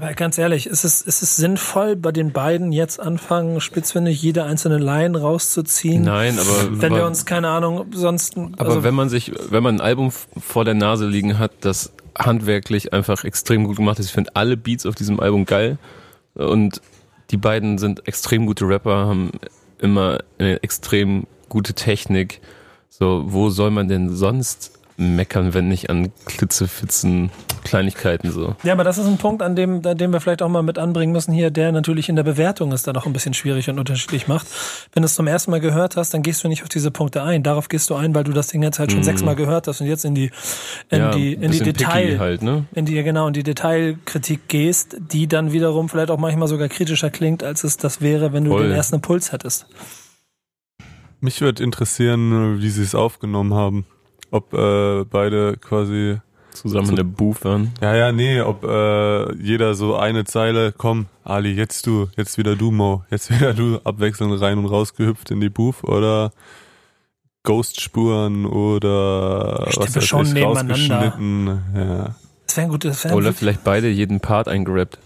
Aber 0.00 0.14
ganz 0.14 0.38
ehrlich, 0.38 0.68
ist 0.68 0.84
es, 0.84 1.02
ist 1.02 1.22
es 1.22 1.34
sinnvoll, 1.36 1.96
bei 1.96 2.12
den 2.12 2.30
beiden 2.30 2.70
jetzt 2.70 3.00
anfangen, 3.00 3.60
spitzfindig 3.60 4.22
jede 4.22 4.44
einzelne 4.44 4.78
Line 4.78 5.18
rauszuziehen? 5.20 6.02
Nein, 6.02 6.38
aber 6.38 6.80
Wenn 6.80 6.92
aber, 6.92 7.00
wir 7.00 7.06
uns, 7.06 7.26
keine 7.26 7.48
Ahnung, 7.48 7.86
sonst. 7.92 8.36
aber 8.36 8.60
also, 8.60 8.84
wenn 8.84 8.94
man 8.94 9.08
sich, 9.08 9.32
wenn 9.50 9.64
man 9.64 9.76
ein 9.76 9.80
Album 9.80 10.12
vor 10.12 10.64
der 10.64 10.74
Nase 10.74 11.04
liegen 11.04 11.40
hat, 11.40 11.50
das 11.62 11.92
handwerklich 12.16 12.92
einfach 12.92 13.24
extrem 13.24 13.64
gut 13.64 13.76
gemacht 13.76 13.98
ist, 13.98 14.06
ich 14.06 14.12
finde 14.12 14.30
alle 14.34 14.56
Beats 14.56 14.86
auf 14.86 14.94
diesem 14.94 15.18
Album 15.18 15.46
geil 15.46 15.78
und 16.34 16.80
die 17.32 17.36
beiden 17.36 17.78
sind 17.78 18.06
extrem 18.06 18.46
gute 18.46 18.68
Rapper, 18.68 19.06
haben 19.08 19.32
immer 19.80 20.20
eine 20.38 20.62
extrem 20.62 21.26
gute 21.48 21.74
Technik. 21.74 22.40
So, 22.88 23.24
wo 23.26 23.50
soll 23.50 23.72
man 23.72 23.88
denn 23.88 24.14
sonst 24.14 24.77
meckern, 25.00 25.54
wenn 25.54 25.68
nicht 25.68 25.90
an 25.90 26.10
klitzefitzen 26.26 27.30
Kleinigkeiten 27.62 28.30
so? 28.32 28.56
Ja, 28.64 28.72
aber 28.72 28.82
das 28.84 28.98
ist 28.98 29.06
ein 29.06 29.16
Punkt, 29.16 29.42
an 29.42 29.54
dem, 29.54 29.86
an 29.86 29.96
dem 29.96 30.12
wir 30.12 30.20
vielleicht 30.20 30.42
auch 30.42 30.48
mal 30.48 30.62
mit 30.62 30.76
anbringen 30.78 31.12
müssen 31.12 31.32
hier, 31.32 31.50
der 31.50 31.70
natürlich 31.72 32.08
in 32.08 32.16
der 32.16 32.24
Bewertung 32.24 32.72
ist, 32.72 32.86
da 32.86 32.92
noch 32.92 33.06
ein 33.06 33.12
bisschen 33.12 33.32
schwierig 33.32 33.70
und 33.70 33.78
unterschiedlich 33.78 34.26
macht. 34.26 34.48
Wenn 34.92 35.02
du 35.02 35.06
es 35.06 35.14
zum 35.14 35.26
ersten 35.28 35.52
Mal 35.52 35.60
gehört 35.60 35.96
hast, 35.96 36.14
dann 36.14 36.22
gehst 36.22 36.42
du 36.42 36.48
nicht 36.48 36.62
auf 36.62 36.68
diese 36.68 36.90
Punkte 36.90 37.22
ein. 37.22 37.42
Darauf 37.44 37.68
gehst 37.68 37.90
du 37.90 37.94
ein, 37.94 38.14
weil 38.14 38.24
du 38.24 38.32
das 38.32 38.48
Ding 38.48 38.62
jetzt 38.62 38.78
halt 38.80 38.90
schon 38.90 39.00
Mhm. 39.00 39.04
sechsmal 39.04 39.36
gehört 39.36 39.68
hast 39.68 39.80
und 39.80 39.86
jetzt 39.86 40.04
in 40.04 40.14
die, 40.16 40.30
in 40.90 40.98
ja, 40.98 41.10
die, 41.10 41.34
in 41.34 41.52
die 41.52 41.60
Detail, 41.60 42.18
halt, 42.18 42.42
ne? 42.42 42.64
in 42.74 42.84
die, 42.84 43.00
genau, 43.02 43.28
in 43.28 43.34
die 43.34 43.44
Detailkritik 43.44 44.48
gehst, 44.48 44.96
die 45.12 45.28
dann 45.28 45.52
wiederum 45.52 45.88
vielleicht 45.88 46.10
auch 46.10 46.18
manchmal 46.18 46.48
sogar 46.48 46.68
kritischer 46.68 47.10
klingt, 47.10 47.44
als 47.44 47.62
es 47.62 47.76
das 47.76 48.00
wäre, 48.00 48.32
wenn 48.32 48.44
du 48.44 48.50
Voll. 48.50 48.64
den 48.64 48.72
ersten 48.72 48.96
Impuls 48.96 49.30
hättest. 49.32 49.66
Mich 51.20 51.40
würde 51.40 51.62
interessieren, 51.64 52.60
wie 52.60 52.70
sie 52.70 52.82
es 52.82 52.94
aufgenommen 52.94 53.54
haben. 53.54 53.86
Ob 54.30 54.52
äh, 54.52 55.04
beide 55.04 55.56
quasi. 55.56 56.18
Zusammen 56.52 56.86
So- 56.86 56.90
in 56.90 56.96
der 56.96 57.04
Booth 57.04 57.44
waren. 57.44 57.72
Ja, 57.80 57.94
ja, 57.94 58.10
nee, 58.10 58.40
ob 58.40 58.64
äh, 58.64 59.32
jeder 59.36 59.74
so 59.74 59.94
eine 59.96 60.24
Zeile, 60.24 60.72
komm, 60.72 61.06
Ali, 61.22 61.52
jetzt 61.52 61.86
du, 61.86 62.08
jetzt 62.16 62.36
wieder 62.36 62.56
du, 62.56 62.72
Mo, 62.72 63.04
jetzt 63.10 63.30
wieder 63.34 63.54
du, 63.54 63.78
abwechselnd 63.84 64.40
rein 64.40 64.58
und 64.58 64.66
raus 64.66 64.94
gehüpft 64.94 65.30
in 65.30 65.40
die 65.40 65.50
Booth 65.50 65.84
oder 65.84 66.32
Ghost-Spuren 67.44 68.44
oder 68.46 69.66
Ich 69.70 69.76
was 69.78 69.94
weiß 69.96 70.04
schon 70.04 70.26
ich, 70.26 70.32
nebeneinander. 70.34 70.74
rausgeschnitten. 70.74 71.46
Ja. 71.76 72.14
Das 72.46 72.56
wäre 72.56 72.66
ein 72.66 72.70
gutes, 72.70 73.04
wär 73.04 73.14
Oder 73.14 73.32
vielleicht 73.32 73.62
beide 73.64 73.88
jeden 73.88 74.20
Part 74.20 74.48
eingerappt. 74.48 74.98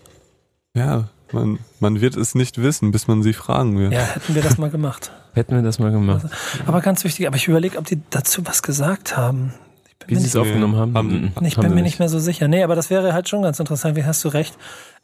Ja, 0.74 1.08
man, 1.32 1.58
man 1.80 2.00
wird 2.00 2.16
es 2.16 2.34
nicht 2.34 2.62
wissen, 2.62 2.92
bis 2.92 3.08
man 3.08 3.22
sie 3.22 3.32
fragen 3.32 3.78
wird. 3.78 3.92
ja, 3.92 4.00
hätten 4.00 4.34
wir 4.34 4.42
das 4.42 4.58
mal 4.58 4.70
gemacht. 4.70 5.12
Hätten 5.34 5.54
wir 5.54 5.62
das 5.62 5.78
mal 5.78 5.90
gemacht. 5.90 6.26
Aber 6.66 6.80
ganz 6.80 7.04
wichtig, 7.04 7.26
aber 7.26 7.36
ich 7.36 7.48
überlege, 7.48 7.78
ob 7.78 7.86
die 7.86 8.00
dazu 8.10 8.44
was 8.44 8.62
gesagt 8.62 9.16
haben. 9.16 9.54
Ich 9.88 9.96
bin 9.98 10.08
Wie 10.08 10.14
mir 10.14 10.20
sie 10.20 10.24
nicht 10.26 10.34
es 10.34 10.40
aufgenommen 10.40 10.76
haben? 10.76 10.94
Haben- 10.94 11.08
Mhm. 11.36 11.46
Ich 11.46 11.56
Haben 11.56 11.66
bin 11.68 11.74
mir 11.74 11.82
nicht 11.82 11.98
mehr 11.98 12.08
so 12.08 12.18
sicher. 12.18 12.48
Nee, 12.48 12.62
aber 12.64 12.74
das 12.74 12.90
wäre 12.90 13.12
halt 13.14 13.28
schon 13.28 13.42
ganz 13.42 13.58
interessant. 13.58 13.96
Wie 13.96 14.04
hast 14.04 14.22
du 14.24 14.28
recht? 14.28 14.56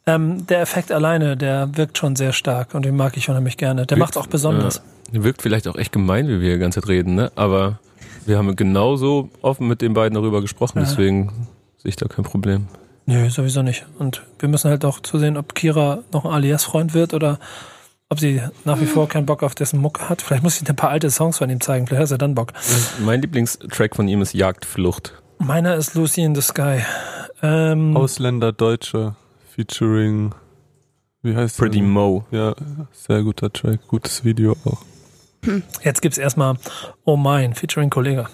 Ähm, 0.05 0.45
der 0.47 0.61
Effekt 0.61 0.91
alleine, 0.91 1.35
der 1.37 1.75
wirkt 1.75 1.97
schon 1.97 2.15
sehr 2.15 2.31
stark 2.33 2.73
und 2.75 2.85
den 2.85 2.95
mag 2.95 3.17
ich 3.17 3.27
unheimlich 3.29 3.57
gerne. 3.57 3.85
Der 3.85 3.97
macht 3.97 4.17
auch 4.17 4.27
besonders. 4.27 4.81
Ja. 5.11 5.23
Wirkt 5.23 5.41
vielleicht 5.41 5.67
auch 5.67 5.75
echt 5.75 5.91
gemein, 5.91 6.27
wie 6.27 6.39
wir 6.41 6.53
die 6.53 6.59
ganze 6.59 6.81
Zeit 6.81 6.89
reden, 6.89 7.15
ne? 7.15 7.31
Aber 7.35 7.79
wir 8.25 8.37
haben 8.37 8.55
genauso 8.55 9.29
offen 9.41 9.67
mit 9.67 9.81
den 9.81 9.93
beiden 9.93 10.13
darüber 10.15 10.41
gesprochen, 10.41 10.77
Ja. 10.79 10.85
deswegen 10.85 11.47
sehe 11.77 11.89
ich 11.89 11.95
da 11.95 12.07
kein 12.07 12.23
Problem. 12.25 12.67
Nö, 13.07 13.27
sowieso 13.29 13.63
nicht. 13.63 13.85
Und 13.97 14.21
wir 14.37 14.47
müssen 14.49 14.69
halt 14.69 14.85
auch 14.85 14.99
zusehen, 14.99 15.35
ob 15.37 15.55
Kira 15.55 15.99
noch 16.13 16.25
ein 16.25 16.31
Alias-Freund 16.31 16.93
wird 16.93 17.13
oder 17.15 17.39
ob 18.09 18.19
sie 18.19 18.41
nach 18.65 18.79
wie 18.81 18.85
vor 18.85 19.07
keinen 19.07 19.25
Bock 19.27 19.43
auf 19.43 19.53
dessen 19.55 19.79
Mucke 19.79 20.09
hat. 20.09 20.21
Vielleicht 20.21 20.43
muss 20.43 20.59
ich 20.59 20.67
ein 20.67 20.75
paar 20.75 20.89
alte 20.89 21.11
Songs 21.11 21.37
von 21.37 21.49
ihm 21.49 21.61
zeigen. 21.61 21.85
Vielleicht 21.87 22.03
hat 22.03 22.11
er 22.11 22.17
dann 22.17 22.33
Bock. 22.35 22.53
Mein 22.99 23.21
Lieblingstrack 23.21 23.95
von 23.95 24.07
ihm 24.07 24.21
ist 24.21 24.33
Jagdflucht. 24.33 25.13
Meiner 25.37 25.75
ist 25.75 25.93
Lucy 25.93 26.21
in 26.23 26.35
the 26.35 26.41
Sky. 26.41 26.79
Ähm, 27.41 27.95
Ausländer 27.95 28.51
Deutsche 28.51 29.15
featuring, 29.55 30.33
wie 31.21 31.35
heißt 31.35 31.57
der 31.57 31.63
Pretty 31.63 31.79
denn? 31.79 31.89
Mo. 31.89 32.25
Ja, 32.31 32.55
sehr 32.91 33.23
guter 33.23 33.53
Track, 33.53 33.87
gutes 33.87 34.25
Video 34.25 34.55
auch. 34.65 34.81
jetzt 35.83 36.01
gibt's 36.01 36.17
erstmal 36.17 36.57
Oh 37.05 37.15
Mein, 37.15 37.53
featuring 37.53 37.89
Kollege. 37.89 38.27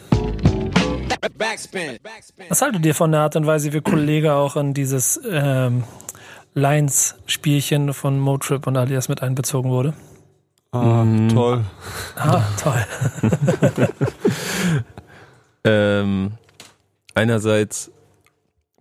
Backspin. 1.37 1.97
Backspin. 2.01 2.45
Was 2.49 2.61
haltet 2.61 2.85
ihr 2.85 2.95
von 2.95 3.11
der 3.11 3.21
Art 3.21 3.35
und 3.35 3.45
Weise, 3.45 3.73
wie 3.73 3.81
Kollege 3.81 4.33
auch 4.33 4.55
in 4.55 4.73
dieses 4.73 5.19
ähm, 5.29 5.83
Lines-Spielchen 6.55 7.93
von 7.93 8.19
Motrip 8.19 8.65
und 8.65 8.75
Alias 8.77 9.07
mit 9.09 9.21
einbezogen 9.21 9.69
wurde? 9.69 9.93
Ah, 10.71 11.03
Mhm. 11.03 11.29
toll. 11.29 11.63
Ah, 12.17 12.41
toll. 12.57 12.85
Ähm, 15.67 16.33
einerseits 17.15 17.91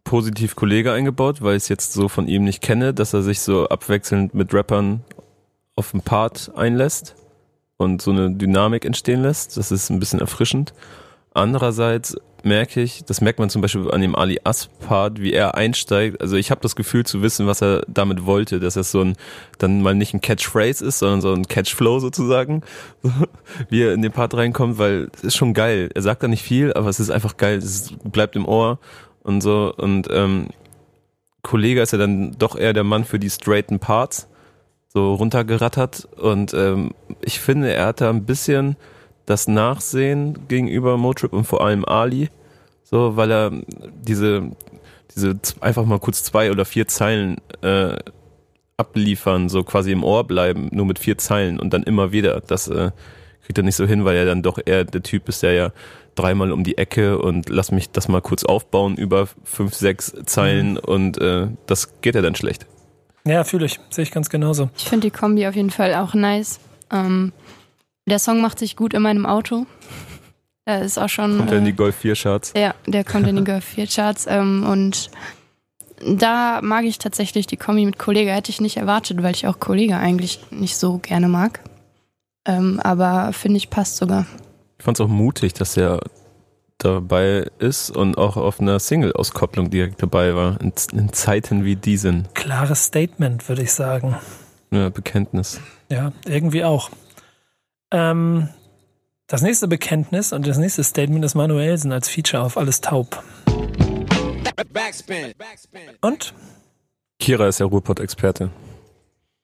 positiv 0.05 0.55
Kollege 0.55 0.93
eingebaut, 0.93 1.41
weil 1.41 1.57
ich 1.57 1.63
es 1.63 1.69
jetzt 1.71 1.95
so 1.95 2.11
von 2.11 2.29
ihm 2.29 2.45
nicht 2.45 2.61
kenne, 2.61 2.93
dass 2.93 3.15
er 3.15 3.23
sich 3.23 3.41
so 3.41 3.69
abwechselnd 3.69 4.35
mit 4.35 4.53
Rappern 4.53 5.03
auf 5.77 5.93
den 5.93 6.03
Part 6.03 6.53
einlässt 6.55 7.15
und 7.79 8.03
so 8.03 8.11
eine 8.11 8.31
Dynamik 8.33 8.85
entstehen 8.85 9.23
lässt. 9.23 9.57
Das 9.57 9.73
ist 9.73 9.89
ein 9.89 9.99
bisschen 9.99 10.21
erfrischend. 10.21 10.75
Andererseits 11.33 12.17
merke 12.45 12.81
ich, 12.81 13.05
das 13.05 13.21
merkt 13.21 13.39
man 13.39 13.51
zum 13.51 13.63
Beispiel 13.63 13.91
an 13.91 14.01
dem 14.01 14.15
Ali 14.15 14.41
As 14.45 14.69
Part, 14.87 15.21
wie 15.21 15.33
er 15.33 15.55
einsteigt. 15.55 16.21
Also 16.21 16.37
ich 16.37 16.51
habe 16.51 16.61
das 16.61 16.77
Gefühl 16.77 17.05
zu 17.05 17.23
wissen, 17.23 17.47
was 17.47 17.63
er 17.63 17.83
damit 17.89 18.27
wollte, 18.27 18.61
dass 18.61 18.77
es 18.77 18.91
so 18.91 19.01
ein 19.01 19.17
dann 19.59 19.83
mal 19.83 19.95
nicht 19.95 20.15
ein 20.15 20.21
Catchphrase 20.21 20.85
ist, 20.85 20.99
sondern 20.99 21.21
so 21.21 21.33
ein 21.33 21.47
Catchflow 21.47 22.01
sozusagen, 22.01 22.63
wie 23.69 23.83
er 23.83 23.95
in 23.95 24.03
den 24.03 24.13
Part 24.13 24.35
reinkommt, 24.35 24.79
weil 24.79 25.09
es 25.15 25.25
ist 25.25 25.37
schon 25.37 25.55
geil. 25.55 25.91
Er 25.95 26.03
sagt 26.03 26.23
da 26.23 26.29
nicht 26.29 26.43
viel, 26.43 26.73
aber 26.73 26.89
es 26.89 27.01
ist 27.01 27.11
einfach 27.11 27.37
geil. 27.37 27.59
Es 27.59 27.93
bleibt 28.05 28.37
im 28.37 28.47
Ohr 28.47 28.79
und 29.23 29.41
so. 29.41 29.75
Und 29.77 30.09
ähm, 30.11 30.49
Kollege 31.43 31.83
ist 31.83 31.93
ja 31.93 31.99
dann 31.99 32.33
doch 32.39 32.57
eher 32.57 32.73
der 32.73 32.85
Mann 32.85 33.05
für 33.05 33.19
die 33.19 33.31
straighten 33.31 33.79
Parts, 33.79 34.29
so 34.89 35.15
runtergerattert. 35.15 36.09
Und 36.17 36.55
ähm, 36.55 36.93
ich 37.23 37.41
finde, 37.41 37.73
er 37.73 37.87
hat 37.87 38.01
da 38.01 38.11
ein 38.11 38.25
bisschen 38.25 38.77
das 39.27 39.49
Nachsehen 39.49 40.47
gegenüber 40.49 40.97
Motrip 40.97 41.33
und 41.33 41.45
vor 41.45 41.65
allem 41.65 41.85
Ali, 41.85 42.29
so 42.83 43.17
weil 43.17 43.31
er 43.31 43.53
diese 44.07 44.51
diese 45.15 45.39
einfach 45.61 45.85
mal 45.85 45.99
kurz 45.99 46.25
zwei 46.25 46.51
oder 46.51 46.65
vier 46.65 46.89
Zeilen 46.89 47.37
äh, 47.63 47.97
abliefern, 48.77 49.49
so 49.49 49.63
quasi 49.63 49.93
im 49.93 50.03
Ohr 50.03 50.25
bleiben, 50.25 50.69
nur 50.73 50.87
mit 50.87 50.99
vier 50.99 51.19
Zeilen 51.19 51.61
und 51.61 51.73
dann 51.73 51.85
immer 51.85 52.13
wieder. 52.13 52.41
Das 52.41 52.69
äh, 52.69 52.91
kriegt 53.45 53.59
er 53.59 53.65
nicht 53.65 53.77
so 53.77 53.87
hin, 53.87 54.05
weil 54.05 54.17
er 54.17 54.25
dann 54.25 54.43
doch 54.43 54.59
eher 54.65 54.85
der 54.85 55.03
Typ 55.03 55.29
ist, 55.29 55.43
der 55.43 55.53
ja 55.53 55.73
dreimal 56.15 56.53
um 56.53 56.65
die 56.65 56.79
Ecke 56.79 57.19
und 57.19 57.49
lass 57.49 57.73
mich 57.73 57.91
das 57.91 58.09
mal 58.09 58.21
kurz 58.21 58.45
aufbauen 58.45 58.97
über 58.97 59.29
fünf, 59.45 59.75
sechs 59.75 60.15
Zeilen 60.27 60.79
und 60.79 61.19
äh, 61.19 61.49
das 61.67 62.01
geht 62.01 62.15
ja 62.15 62.23
dann 62.23 62.35
schlecht. 62.35 62.67
Ja, 63.27 63.43
fühle 63.45 63.67
ich. 63.67 63.81
Sehe 63.91 64.03
ich 64.03 64.11
ganz 64.11 64.29
genauso. 64.29 64.69
Ich 64.77 64.85
finde 64.85 65.09
die 65.09 65.11
Kombi 65.11 65.47
auf 65.47 65.57
jeden 65.57 65.71
Fall 65.71 65.95
auch 65.95 66.15
nice. 66.15 66.61
Ähm, 66.93 67.33
der 68.07 68.19
Song 68.19 68.41
macht 68.41 68.59
sich 68.59 68.77
gut 68.77 68.95
in 68.95 69.03
meinem 69.03 69.27
Auto. 69.27 69.67
Da 70.65 70.79
ist 70.79 70.99
auch 70.99 71.09
schon. 71.09 71.39
Kommt 71.39 71.51
er 71.51 71.59
in 71.59 71.65
äh, 71.65 71.67
die 71.67 71.77
Golf 71.77 71.97
4 71.97 72.15
Charts. 72.15 72.53
Ja, 72.57 72.75
der 72.87 73.05
kommt 73.05 73.27
in 73.27 73.37
die 73.37 73.45
Golf 73.45 73.65
4 73.65 73.87
Charts. 73.87 74.27
Ähm, 74.27 74.65
und 74.67 75.11
da 76.05 76.61
mag 76.63 76.85
ich 76.85 76.99
tatsächlich 76.99 77.47
die 77.47 77.57
Kombi 77.57 77.85
mit 77.85 77.99
Kollege. 77.99 78.33
Hätte 78.33 78.51
ich 78.51 78.61
nicht 78.61 78.77
erwartet, 78.77 79.23
weil 79.23 79.35
ich 79.35 79.47
auch 79.47 79.61
Kollege 79.61 79.97
eigentlich 79.97 80.41
nicht 80.51 80.77
so 80.77 80.99
gerne 80.99 81.29
mag. 81.29 81.61
Ähm, 82.47 82.81
aber 82.83 83.33
finde 83.33 83.59
ich 83.59 83.71
passt 83.71 83.97
sogar. 83.97 84.27
Ich 84.79 84.85
fand 84.85 84.99
es 84.99 85.05
auch 85.05 85.09
mutig, 85.09 85.55
dass 85.55 85.77
er 85.77 86.01
dabei 86.79 87.47
ist 87.59 87.91
und 87.91 88.19
auch 88.19 88.37
auf 88.37 88.61
einer 88.61 88.79
Single-Auskopplung 88.79 89.71
direkt 89.71 90.03
dabei 90.03 90.35
war, 90.35 90.61
in, 90.61 90.73
in 90.93 91.13
Zeiten 91.13 91.65
wie 91.65 91.77
diesen. 91.77 92.29
Klares 92.35 92.85
Statement, 92.85 93.49
würde 93.49 93.63
ich 93.63 93.73
sagen. 93.73 94.17
Ja, 94.71 94.91
Bekenntnis. 94.91 95.61
Ja, 95.89 96.13
irgendwie 96.27 96.65
auch. 96.65 96.91
Ähm, 97.91 98.49
das 99.27 99.43
nächste 99.43 99.69
Bekenntnis 99.69 100.33
und 100.33 100.47
das 100.47 100.59
nächste 100.59 100.85
Statement 100.85 101.25
ist 101.25 101.35
Manuelsen 101.35 101.93
als 101.93 102.09
Feature 102.09 102.43
auf 102.43 102.57
Alles 102.57 102.81
Taub. 102.81 103.23
Backspin. 104.73 105.33
Backspin. 105.39 105.81
Und? 106.01 106.35
Kira 107.19 107.49
ist 107.49 107.61
ja 107.61 107.67
Ruhrpott-Experte. 107.67 108.51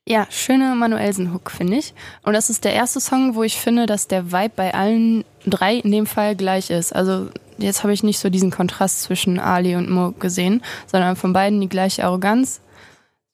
Ja, 0.06 0.26
schöner 0.28 0.74
Manuelsen-Hook, 0.74 1.50
finde 1.50 1.76
ich. 1.76 1.94
Und 2.24 2.32
das 2.32 2.50
ist 2.50 2.64
der 2.64 2.72
erste 2.72 3.00
Song, 3.00 3.36
wo 3.36 3.42
ich 3.42 3.60
finde, 3.60 3.86
dass 3.86 4.08
der 4.08 4.32
Vibe 4.32 4.52
bei 4.56 4.74
allen 4.74 5.24
drei 5.46 5.76
in 5.76 5.92
dem 5.92 6.06
Fall 6.06 6.34
gleich 6.34 6.70
ist. 6.70 6.92
Also 6.92 7.28
jetzt 7.58 7.82
habe 7.82 7.92
ich 7.92 8.02
nicht 8.02 8.18
so 8.18 8.28
diesen 8.28 8.50
Kontrast 8.50 9.02
zwischen 9.02 9.38
Ali 9.38 9.76
und 9.76 9.88
Mo 9.88 10.12
gesehen, 10.12 10.62
sondern 10.86 11.16
von 11.16 11.32
beiden 11.32 11.60
die 11.60 11.68
gleiche 11.68 12.04
Arroganz. 12.04 12.60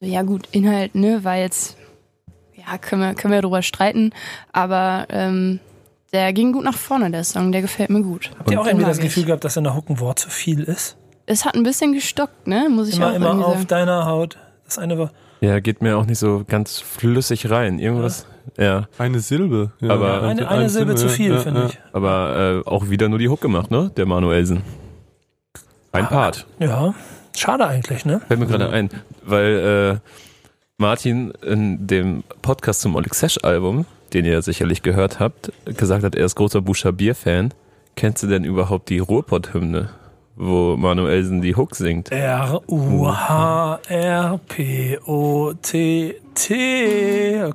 Ja 0.01 0.23
gut, 0.23 0.49
Inhalt, 0.53 0.95
ne, 0.95 1.25
war 1.25 1.37
jetzt, 1.37 1.77
ja, 2.71 2.79
können 2.79 3.03
wir, 3.03 3.15
können 3.15 3.33
wir 3.33 3.43
drüber 3.43 3.63
streiten, 3.63 4.11
aber 4.53 5.07
ähm, 5.11 5.61
der 6.13 6.33
ging 6.33 6.53
gut 6.53 6.65
nach 6.65 6.77
vorne, 6.77 7.11
der 7.11 7.25
Song, 7.25 7.53
der 7.53 7.63
gefällt 7.63 7.91
mir 7.91 8.03
gut. 8.03 8.31
Habt 8.39 8.51
ihr 8.51 8.61
auch 8.61 8.67
irgendwie 8.67 8.87
das. 8.87 8.99
Gefühl 8.99 9.25
gehabt, 9.25 9.45
dass 9.45 9.57
in 9.57 9.65
der 9.65 9.75
Hook 9.75 9.89
ein 9.91 10.01
Wort 10.01 10.19
zu 10.19 10.31
viel 10.31 10.63
ist? 10.63 10.97
Es 11.27 11.45
hat 11.45 11.55
ein 11.57 11.63
bisschen 11.65 11.93
gestockt, 11.93 12.47
ne, 12.47 12.69
muss 12.71 12.89
ich 12.89 12.97
Immer, 12.97 13.11
auch 13.11 13.15
immer 13.15 13.27
irgendwie 13.27 13.45
auf 13.47 13.55
sagen. 13.55 13.67
deiner 13.69 14.07
Haut. 14.07 14.37
Das 14.65 14.79
eine 14.79 14.99
war. 14.99 15.11
Ja, 15.41 15.61
geht 15.61 15.83
mir 15.83 15.99
auch 15.99 16.07
nicht 16.07 16.19
so 16.19 16.45
ganz 16.49 16.79
flüssig 16.81 17.51
rein. 17.51 17.79
Irgendwas. 17.79 18.27
Ja. 18.57 18.87
Eine 18.97 19.19
Silbe. 19.21 19.73
Ja, 19.81 19.91
Aber- 19.91 20.23
Eine, 20.23 20.49
eine 20.49 20.69
Silbe 20.71 20.95
zu 20.95 21.09
viel, 21.09 21.33
ja, 21.35 21.39
finde 21.41 21.61
ja. 21.61 21.67
ich. 21.67 21.79
Aber 21.93 22.63
äh, 22.65 22.69
auch 22.69 22.89
wieder 22.89 23.09
nur 23.09 23.19
die 23.19 23.29
Hook 23.29 23.41
gemacht, 23.41 23.71
ne? 23.71 23.91
Der 23.97 24.07
Manuelsen. 24.07 24.63
Ein 25.93 26.07
Part. 26.09 26.47
Ja, 26.59 26.95
schade 27.37 27.67
eigentlich, 27.67 28.05
ne? 28.05 28.21
Fällt 28.29 28.41
mir 28.41 28.47
gerade 28.47 28.71
ein, 28.71 28.91
weil 29.25 30.01
äh, 30.03 30.09
Martin 30.87 31.31
in 31.43 31.87
dem 31.87 32.23
Podcast 32.43 32.83
zum 32.83 32.97
Oleg 32.97 33.15
Sesh 33.15 33.39
Album, 33.43 33.87
den 34.13 34.27
ihr 34.27 34.43
sicherlich 34.43 34.83
gehört 34.83 35.19
habt, 35.21 35.51
gesagt 35.65 36.05
hat, 36.05 36.15
er 36.15 36.27
ist 36.27 36.35
großer 36.35 36.61
Buchstabier-Fan. 36.61 37.55
Kennst 37.95 38.23
du 38.23 38.27
denn 38.27 38.45
überhaupt 38.45 38.91
die 38.91 38.99
Ruhrpott-Hymne, 38.99 39.89
wo 40.37 40.77
Manuelsen 40.77 41.41
die 41.41 41.57
Hook 41.57 41.75
singt? 41.77 42.13
R-U-H-R-P-O-T-T. 42.13 42.73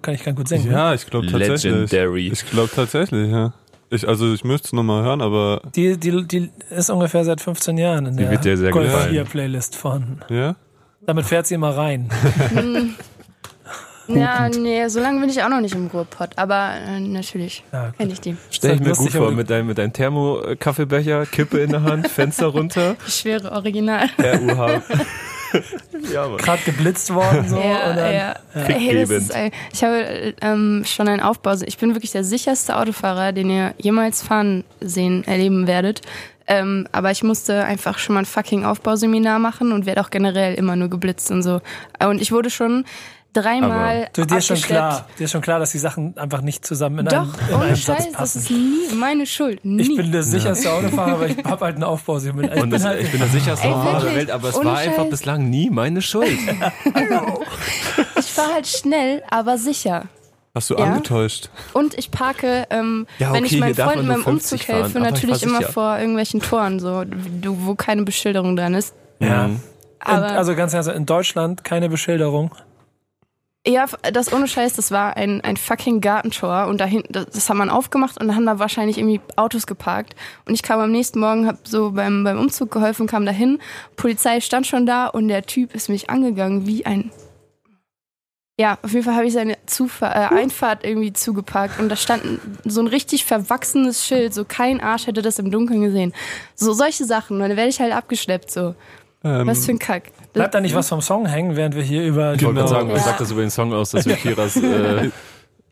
Kann 0.02 0.14
ich 0.16 0.24
ganz 0.24 0.38
gut 0.38 0.48
singen. 0.48 0.72
Ja, 0.72 0.94
ich 0.96 1.06
glaube 1.06 1.28
tatsächlich. 1.28 1.64
Legendary. 1.92 2.28
Ich 2.30 2.44
glaube 2.50 2.70
tatsächlich, 2.74 3.30
ja. 3.32 3.54
Ich, 3.92 4.08
also 4.08 4.34
ich 4.34 4.44
müsste 4.44 4.68
es 4.70 4.74
nochmal 4.74 5.04
hören, 5.04 5.22
aber 5.22 5.62
Die, 5.76 5.96
die, 5.98 6.26
die 6.26 6.50
ist 6.72 6.90
ungefähr 6.90 7.24
seit 7.24 7.40
15 7.42 7.78
Jahren 7.78 8.08
in 8.08 8.18
Die 8.18 8.26
der 8.38 8.58
sehr 8.58 8.72
Golf 8.72 8.86
gefallen. 8.92 9.12
4 9.12 9.24
Playlist 9.26 9.76
vorhanden. 9.76 10.18
ja. 10.30 10.56
Damit 11.04 11.26
fährt 11.26 11.48
sie 11.48 11.56
immer 11.56 11.76
rein. 11.76 12.10
Ja, 14.08 14.50
nee, 14.50 14.88
so 14.88 15.00
lange 15.00 15.20
bin 15.20 15.30
ich 15.30 15.42
auch 15.44 15.50
noch 15.50 15.62
nicht 15.62 15.76
im 15.76 15.88
Ruhrpott, 15.88 16.32
aber 16.36 16.72
äh, 16.88 17.00
natürlich 17.00 17.64
Ja, 17.72 17.92
kenne 17.98 18.12
ich 18.14 18.20
die. 18.22 18.36
Stell 18.50 18.76
ich 18.76 18.82
mir 18.82 18.94
gut 18.94 19.12
vor, 19.12 19.32
mit 19.32 19.50
deinem, 19.50 19.68
mit 19.68 19.78
deinem 19.78 19.94
Thermo-Kaffeebecher, 19.94 21.26
Kippe 21.28 21.60
in 21.60 21.72
der 21.72 21.84
Hand, 21.84 22.08
Fenster 22.08 22.48
runter, 22.48 22.96
schwere 23.08 23.52
Original. 23.52 24.10
RUH. 24.20 24.82
ja. 26.14 26.28
Gerade 26.38 26.62
geblitzt 26.66 27.14
worden 27.14 27.48
so. 27.48 27.56
und 27.58 27.64
dann, 27.64 28.14
ja. 28.14 28.34
Hey, 28.54 29.02
ist, 29.04 29.34
ein- 29.34 29.52
ich 29.74 29.84
habe 29.84 30.04
äh, 30.06 30.34
ähm, 30.42 30.84
schon 30.86 31.08
einen 31.08 31.22
Aufbau. 31.22 31.54
Ich 31.66 31.78
bin 31.78 31.94
wirklich 31.94 32.12
der 32.12 32.24
sicherste 32.24 32.78
Autofahrer, 32.78 33.32
den 33.34 33.50
ihr 33.50 33.74
jemals 33.78 34.22
fahren 34.24 34.64
sehen, 34.80 35.24
erleben 35.26 35.68
werdet. 35.68 36.02
Ähm, 36.48 36.88
aber 36.92 37.12
ich 37.12 37.24
musste 37.24 37.64
einfach 37.64 37.98
schon 37.98 38.14
mal 38.16 38.22
ein 38.22 38.26
fucking 38.26 38.66
Aufbauseminar 38.66 39.40
machen 39.40 39.72
und 39.72 39.86
werde 39.86 40.02
auch 40.02 40.10
generell 40.10 40.56
immer 40.56 40.76
nur 40.76 40.90
geblitzt 40.90 41.32
und 41.32 41.44
so. 41.44 41.62
Und 42.04 42.22
ich 42.22 42.32
wurde 42.32 42.50
schon 42.50 42.84
dreimal 43.34 44.10
Du, 44.14 44.26
dir 44.26 44.38
ist 44.38 44.48
schon 44.48 44.58
klar, 44.62 45.06
dir 45.18 45.24
ist 45.26 45.32
schon 45.32 45.42
klar, 45.42 45.60
dass 45.60 45.72
die 45.72 45.78
Sachen 45.78 46.18
einfach 46.18 46.42
nicht 46.42 46.66
zusammen 46.66 47.00
in 47.00 47.08
einem, 47.08 47.32
Doch, 47.32 47.50
in 47.50 47.56
ohne 47.56 47.64
einem 47.66 47.76
Satz 47.76 47.98
Scheiß, 47.98 48.06
das 48.08 48.14
passen. 48.18 48.40
ist 48.40 48.52
nie 48.52 48.96
meine 48.96 49.26
Schuld. 49.26 49.64
Nie. 49.66 49.82
Ich 49.84 49.96
bin 49.96 50.12
der 50.12 50.24
sicherste 50.24 50.72
Autofahrer, 50.72 51.14
aber 51.14 51.28
ich 51.28 51.38
hab 51.44 51.62
halt 51.62 51.76
einen 51.76 51.84
Aufbauseminar. 51.84 52.56
Ich 52.56 52.62
Und 52.64 52.70
bin 52.70 52.80
das, 52.80 52.86
halt, 52.86 53.02
ich 53.02 53.12
bin 53.12 53.20
der 53.20 53.30
sicherste 53.30 53.68
Ey, 53.68 53.74
Fahrer 53.74 54.06
der? 54.06 54.16
Welt, 54.16 54.32
aber 54.32 54.50
es 54.50 54.56
war 54.64 54.78
einfach 54.78 55.04
Scheiß. 55.04 55.10
bislang 55.10 55.50
nie 55.50 55.70
meine 55.70 56.02
Schuld. 56.02 56.38
ich 58.20 58.26
fahre 58.32 58.54
halt 58.54 58.68
schnell, 58.68 59.24
aber 59.30 59.58
sicher. 59.58 60.06
Hast 60.54 60.70
du 60.70 60.76
Ja. 60.76 60.84
angetäuscht? 60.84 61.50
Und 61.74 61.98
ich 61.98 62.12
parke, 62.12 62.68
ähm, 62.72 63.08
Ja, 63.20 63.32
wenn 63.32 63.46
okay, 63.46 63.56
ich 63.56 63.60
meinen 63.62 63.76
Freunden 63.76 64.08
beim 64.08 64.24
50 64.24 64.28
Umzug 64.28 64.68
fahren, 64.68 64.82
helfe, 64.84 64.98
aber 65.00 65.08
ich 65.08 65.14
natürlich 65.14 65.44
immer 65.44 65.62
vor 65.62 65.98
irgendwelchen 65.98 66.42
Toren, 66.42 66.80
so, 66.82 67.06
wo 67.44 67.76
keine 67.76 68.04
Beschilderung 68.04 68.56
dran 68.58 68.74
ist. 68.74 68.94
ja. 69.20 69.48
Mhm. 69.48 69.60
Also 70.04 70.56
ganz 70.56 70.74
ehrlich, 70.74 70.96
in 70.96 71.06
Deutschland 71.06 71.64
keine 71.64 71.88
Beschilderung. 71.88 72.50
Ja, 73.66 73.86
das 74.12 74.34
ohne 74.34 74.48
Scheiß, 74.48 74.74
das 74.74 74.92
war 74.92 75.18
ein, 75.18 75.42
ein 75.42 75.56
fucking 75.56 76.02
Gartentor 76.02 76.66
und 76.68 76.82
dahin, 76.82 77.04
das, 77.10 77.28
das 77.28 77.50
hat 77.50 77.58
man 77.58 77.70
aufgemacht 77.70 78.20
und 78.20 78.28
da 78.28 78.36
haben 78.36 78.46
da 78.46 78.58
wahrscheinlich 78.58 78.98
irgendwie 78.98 79.22
Autos 79.36 79.68
geparkt. 79.68 80.16
Und 80.46 80.56
ich 80.56 80.64
kam 80.64 80.80
am 80.80 80.92
nächsten 80.92 81.20
Morgen, 81.20 81.46
hab 81.46 81.68
so 81.68 81.92
beim, 81.92 82.24
beim 82.24 82.40
Umzug 82.40 82.72
geholfen, 82.72 83.06
kam 83.06 83.26
dahin, 83.26 83.60
Polizei 83.98 84.42
stand 84.42 84.66
schon 84.66 84.86
da 84.86 85.08
und 85.08 85.28
der 85.28 85.44
Typ 85.44 85.76
ist 85.76 85.90
mich 85.90 86.10
angegangen 86.10 86.66
wie 86.66 86.86
ein 86.86 87.12
ja, 88.62 88.78
auf 88.84 88.92
jeden 88.92 89.04
Fall 89.04 89.16
habe 89.16 89.26
ich 89.26 89.34
seine 89.34 89.58
Zufahr 89.66 90.16
äh, 90.16 90.36
Einfahrt 90.36 90.84
irgendwie 90.84 91.14
zugeparkt 91.14 91.80
und 91.80 91.90
da 91.90 91.96
stand 91.96 92.40
so 92.64 92.80
ein 92.80 92.86
richtig 92.86 93.26
verwachsenes 93.26 94.06
Schild, 94.06 94.36
so 94.36 94.46
kein 94.46 94.82
Arsch 94.82 95.08
hätte 95.08 95.24
das 95.24 95.40
im 95.40 95.50
Dunkeln 95.50 95.82
gesehen. 95.82 96.14
So 96.54 96.72
solche 96.74 97.06
Sachen, 97.06 97.38
und 97.38 97.42
dann 97.42 97.58
werde 97.58 97.70
ich 97.70 97.80
halt 97.80 97.92
abgeschleppt, 97.92 98.52
so. 98.52 98.76
Ähm, 99.24 99.48
Was 99.48 99.66
für 99.66 99.72
ein 99.72 99.80
Kack. 99.80 100.12
Bleibt 100.34 100.54
da 100.56 100.62
nicht 100.62 100.76
was 100.76 100.88
vom 100.90 101.02
Song 101.02 101.26
hängen, 101.26 101.56
während 101.56 101.76
wir 101.76 101.84
hier 101.84 102.06
über 102.06 102.34
Ich 102.36 102.42
wollte 102.44 102.46
Genau. 102.46 102.54
gerade 102.62 102.70
sagen, 102.70 102.90
was 102.92 103.00
Ja. 103.00 103.06
sagt 103.08 103.22
das 103.22 103.32
über 103.32 103.42
den 103.42 103.50
Song 103.52 103.74
aus, 103.74 103.92
dass 103.92 104.06
wir 104.06 104.16
Kiras 104.18 104.56
äh, 104.58 105.10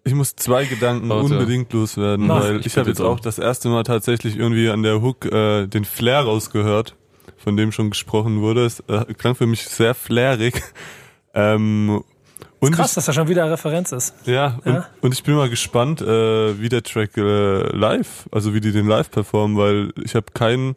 ich 0.06 0.14
muss 0.16 0.36
zwei 0.36 0.66
Gedanken 0.66 1.10
Warte. 1.10 1.26
unbedingt 1.26 1.72
loswerden, 1.74 2.26
Mach. 2.28 2.42
weil 2.42 2.60
Ich 2.62 2.68
ich 2.68 2.78
habe 2.78 2.90
jetzt 2.90 3.02
auch 3.02 3.20
das 3.20 3.38
erste 3.38 3.68
Mal 3.70 3.84
tatsächlich 3.84 4.38
irgendwie 4.38 4.70
an 4.70 4.82
der 4.82 5.02
Hook 5.02 5.26
äh, 5.26 5.68
den 5.68 5.86
Flair 5.86 6.22
rausgehört, 6.22 6.96
von 7.38 7.56
dem 7.58 7.72
schon 7.72 7.90
gesprochen 7.92 8.42
wurde. 8.42 8.66
Es 8.66 8.80
äh, 8.88 9.06
klang 9.14 9.36
für 9.36 9.46
mich 9.46 9.66
sehr 9.68 9.94
flairig. 9.96 10.62
Ähm, 11.32 12.04
und 12.60 12.72
Krass, 12.76 12.96
dass 12.96 13.06
da 13.06 13.14
schon 13.14 13.28
wieder 13.28 13.50
Referenz 13.52 13.92
ist. 13.92 14.16
ich, 14.24 14.30
ja, 14.34 14.58
und, 14.66 14.74
Ja. 14.74 14.88
und 15.02 15.14
ich 15.14 15.22
bin 15.24 15.36
mal 15.36 15.48
gespannt, 15.48 16.02
äh, 16.02 16.60
wie 16.60 16.70
der 16.70 16.82
Track 16.82 17.16
äh, 17.18 17.68
live, 17.76 18.28
also 18.32 18.56
wie 18.56 18.60
die 18.60 18.72
den 18.72 18.88
live 18.88 19.12
performen, 19.12 19.56
weil 19.56 19.94
ich 20.04 20.16
habe 20.16 20.26
keinen 20.34 20.76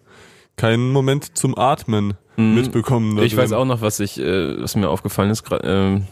keinen 0.57 0.91
Moment 0.93 1.37
zum 1.37 1.57
Atmen 1.57 2.15
Mhm. 2.37 2.55
mitbekommen. 2.55 3.19
Ich 3.19 3.37
weiß 3.37 3.53
auch 3.53 3.65
noch, 3.65 3.81
was 3.83 4.01
ich, 4.01 4.19
äh, 4.19 4.61
was 4.63 4.75
mir 4.75 4.89
aufgefallen 4.89 5.31
ist, 5.31 5.45
ähm, 5.63 6.07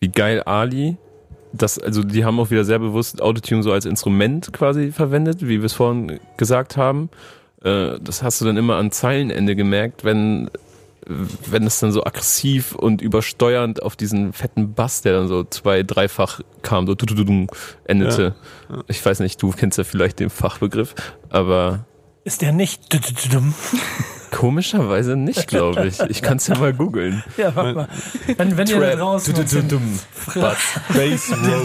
wie 0.00 0.08
geil 0.08 0.42
Ali, 0.44 0.96
das, 1.52 1.78
also 1.78 2.02
die 2.02 2.24
haben 2.24 2.40
auch 2.40 2.50
wieder 2.50 2.64
sehr 2.64 2.78
bewusst 2.78 3.20
Autotune 3.22 3.62
so 3.62 3.72
als 3.72 3.84
Instrument 3.86 4.52
quasi 4.52 4.92
verwendet, 4.92 5.42
wie 5.42 5.58
wir 5.58 5.64
es 5.64 5.72
vorhin 5.72 6.20
gesagt 6.36 6.76
haben. 6.76 7.10
Äh, 7.62 7.98
das 8.00 8.22
hast 8.22 8.40
du 8.40 8.44
dann 8.44 8.56
immer 8.56 8.76
an 8.76 8.90
Zeilenende 8.90 9.56
gemerkt, 9.56 10.04
wenn 10.04 10.50
wenn 11.08 11.62
es 11.62 11.78
dann 11.78 11.92
so 11.92 12.02
aggressiv 12.02 12.74
und 12.74 13.00
übersteuernd 13.00 13.80
auf 13.80 13.94
diesen 13.94 14.32
fetten 14.32 14.74
Bass, 14.74 15.02
der 15.02 15.12
dann 15.12 15.28
so 15.28 15.44
zwei, 15.44 15.84
dreifach 15.84 16.40
kam, 16.62 16.88
so 16.88 16.96
endete. 17.84 18.34
Ich 18.88 19.06
weiß 19.06 19.20
nicht, 19.20 19.40
du 19.40 19.52
kennst 19.52 19.78
ja 19.78 19.84
vielleicht 19.84 20.18
den 20.18 20.30
Fachbegriff, 20.30 20.96
aber 21.30 21.84
Ist 22.26 22.42
der 22.42 22.50
nicht 22.50 22.92
komischerweise 24.32 25.14
nicht, 25.14 25.46
glaube 25.46 25.86
ich. 25.86 26.00
Ich 26.00 26.22
kann 26.22 26.38
es 26.38 26.48
ja 26.48 26.58
mal 26.58 26.74
googeln. 26.74 27.22
Ja, 27.36 27.54
warte 27.54 27.72
mal. 27.72 27.88
Wenn, 28.36 28.56
wenn 28.56 28.66
ihr 28.66 28.80
da 28.80 28.96
draußen 28.96 29.32
den, 29.32 29.68
den. 29.68 30.00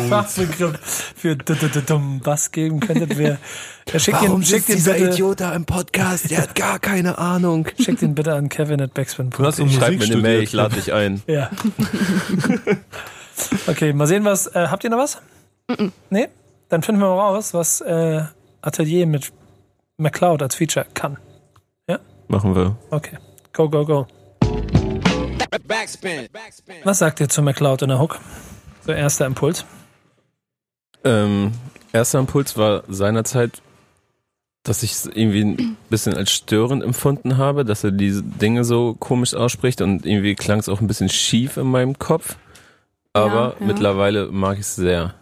Fachbegriff 0.07 1.13
für 1.15 1.35
dumm 1.35 2.19
Bass 2.19 2.51
geben 2.51 2.79
könntet, 2.79 3.17
wir 3.17 3.39
ja, 3.91 3.99
schickt 3.99 4.21
ihn, 4.21 4.43
schickt 4.43 4.69
ihn 4.69 4.83
bitte, 4.83 5.35
da 5.35 5.55
im 5.55 5.65
Podcast? 5.65 6.29
Der 6.29 6.43
hat 6.43 6.53
gar 6.53 6.77
keine 6.77 7.17
Ahnung. 7.17 7.67
schickt 7.79 8.03
ihn 8.03 8.13
bitte 8.13 8.35
an 8.35 8.47
Kevin 8.47 8.81
at 8.81 8.93
Backspin. 8.93 9.31
Du 9.31 9.43
hast 9.43 9.55
so 9.55 9.67
Schreib 9.67 9.97
mir 9.97 10.05
eine 10.05 10.17
Mail, 10.17 10.43
ich 10.43 10.53
lade 10.53 10.75
dich 10.75 10.93
ein. 10.93 11.23
Ja. 11.25 11.49
okay, 13.65 13.93
mal 13.93 14.05
sehen, 14.05 14.25
was. 14.25 14.45
Äh, 14.45 14.67
habt 14.67 14.83
ihr 14.83 14.91
noch 14.91 14.99
was? 14.99 15.23
Nee? 16.11 16.27
Dann 16.69 16.83
finden 16.83 17.01
wir 17.01 17.07
mal 17.07 17.19
raus, 17.19 17.55
was 17.55 17.81
äh, 17.81 18.21
Atelier 18.61 19.07
mit 19.07 19.33
McCloud 20.01 20.41
als 20.41 20.55
Feature 20.55 20.85
kann. 20.93 21.17
Machen 22.27 22.55
wir. 22.55 22.77
Okay. 22.91 23.17
Go, 23.51 23.69
go, 23.69 23.85
go. 23.85 24.07
Backspin. 25.67 26.27
Backspin. 26.31 26.75
Was 26.85 26.99
sagt 26.99 27.19
ihr 27.19 27.27
zu 27.27 27.41
McCloud 27.41 27.81
in 27.81 27.89
der 27.89 27.99
Hook? 27.99 28.19
So 28.85 28.93
erster 28.93 29.25
Impuls. 29.25 29.65
Ähm, 31.03 31.51
erster 31.91 32.19
Impuls 32.19 32.55
war 32.55 32.83
seinerzeit, 32.87 33.61
dass 34.63 34.81
ich 34.83 34.93
es 34.93 35.05
irgendwie 35.07 35.43
ein 35.43 35.77
bisschen 35.89 36.15
als 36.15 36.31
störend 36.31 36.83
empfunden 36.83 37.37
habe, 37.37 37.65
dass 37.65 37.83
er 37.83 37.91
diese 37.91 38.23
Dinge 38.23 38.63
so 38.63 38.93
komisch 38.93 39.33
ausspricht 39.33 39.81
und 39.81 40.05
irgendwie 40.05 40.35
klang 40.35 40.59
es 40.59 40.69
auch 40.69 40.79
ein 40.79 40.87
bisschen 40.87 41.09
schief 41.09 41.57
in 41.57 41.67
meinem 41.67 41.99
Kopf. 41.99 42.37
Aber 43.11 43.55
Ja, 43.55 43.55
ja. 43.59 43.65
mittlerweile 43.65 44.27
mag 44.27 44.53
ich 44.55 44.61
es 44.61 44.75
sehr. 44.77 45.15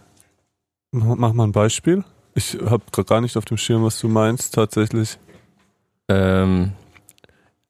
Mach 0.91 1.33
mal 1.33 1.47
ein 1.47 1.53
Beispiel. 1.53 2.03
Ich 2.35 2.57
habe 2.65 2.83
gar 3.05 3.21
nicht 3.21 3.35
auf 3.37 3.45
dem 3.45 3.57
Schirm, 3.57 3.83
was 3.83 3.99
du 3.99 4.07
meinst, 4.07 4.53
tatsächlich. 4.53 5.17
Ähm, 6.07 6.71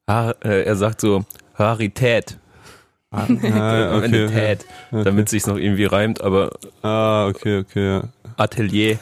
äh, 0.08 0.64
er 0.64 0.76
sagt 0.76 1.02
so 1.02 1.26
Rarität. 1.56 2.38
Ah, 3.12 3.26
ja, 3.42 4.02
Ende 4.04 4.26
okay. 4.26 4.34
Tät, 4.34 4.66
okay. 4.92 5.04
damit 5.04 5.30
sich's 5.30 5.48
noch 5.48 5.58
irgendwie 5.58 5.86
reimt, 5.86 6.22
aber 6.22 6.52
Ah, 6.84 7.28
okay, 7.28 7.60
okay. 7.60 8.02
Atelier. 8.38 9.00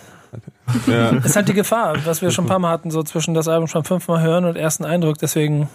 Ja. 0.88 0.88
ja. 0.94 1.12
Das 1.14 1.26
ist 1.26 1.36
halt 1.36 1.50
die 1.50 1.54
Gefahr, 1.54 2.06
was 2.06 2.22
wir 2.22 2.32
schon 2.32 2.46
ein 2.46 2.50
paar 2.50 2.60
Mal 2.60 2.72
hatten, 2.72 2.90
so 2.92 3.04
zwischen 3.04 3.34
das 3.34 3.48
Album 3.48 3.68
schon 3.68 3.84
fünfmal 3.84 4.22
hören 4.22 4.46
und 4.46 4.56
ersten 4.56 4.86
Eindruck. 4.86 5.18
Deswegen 5.18 5.70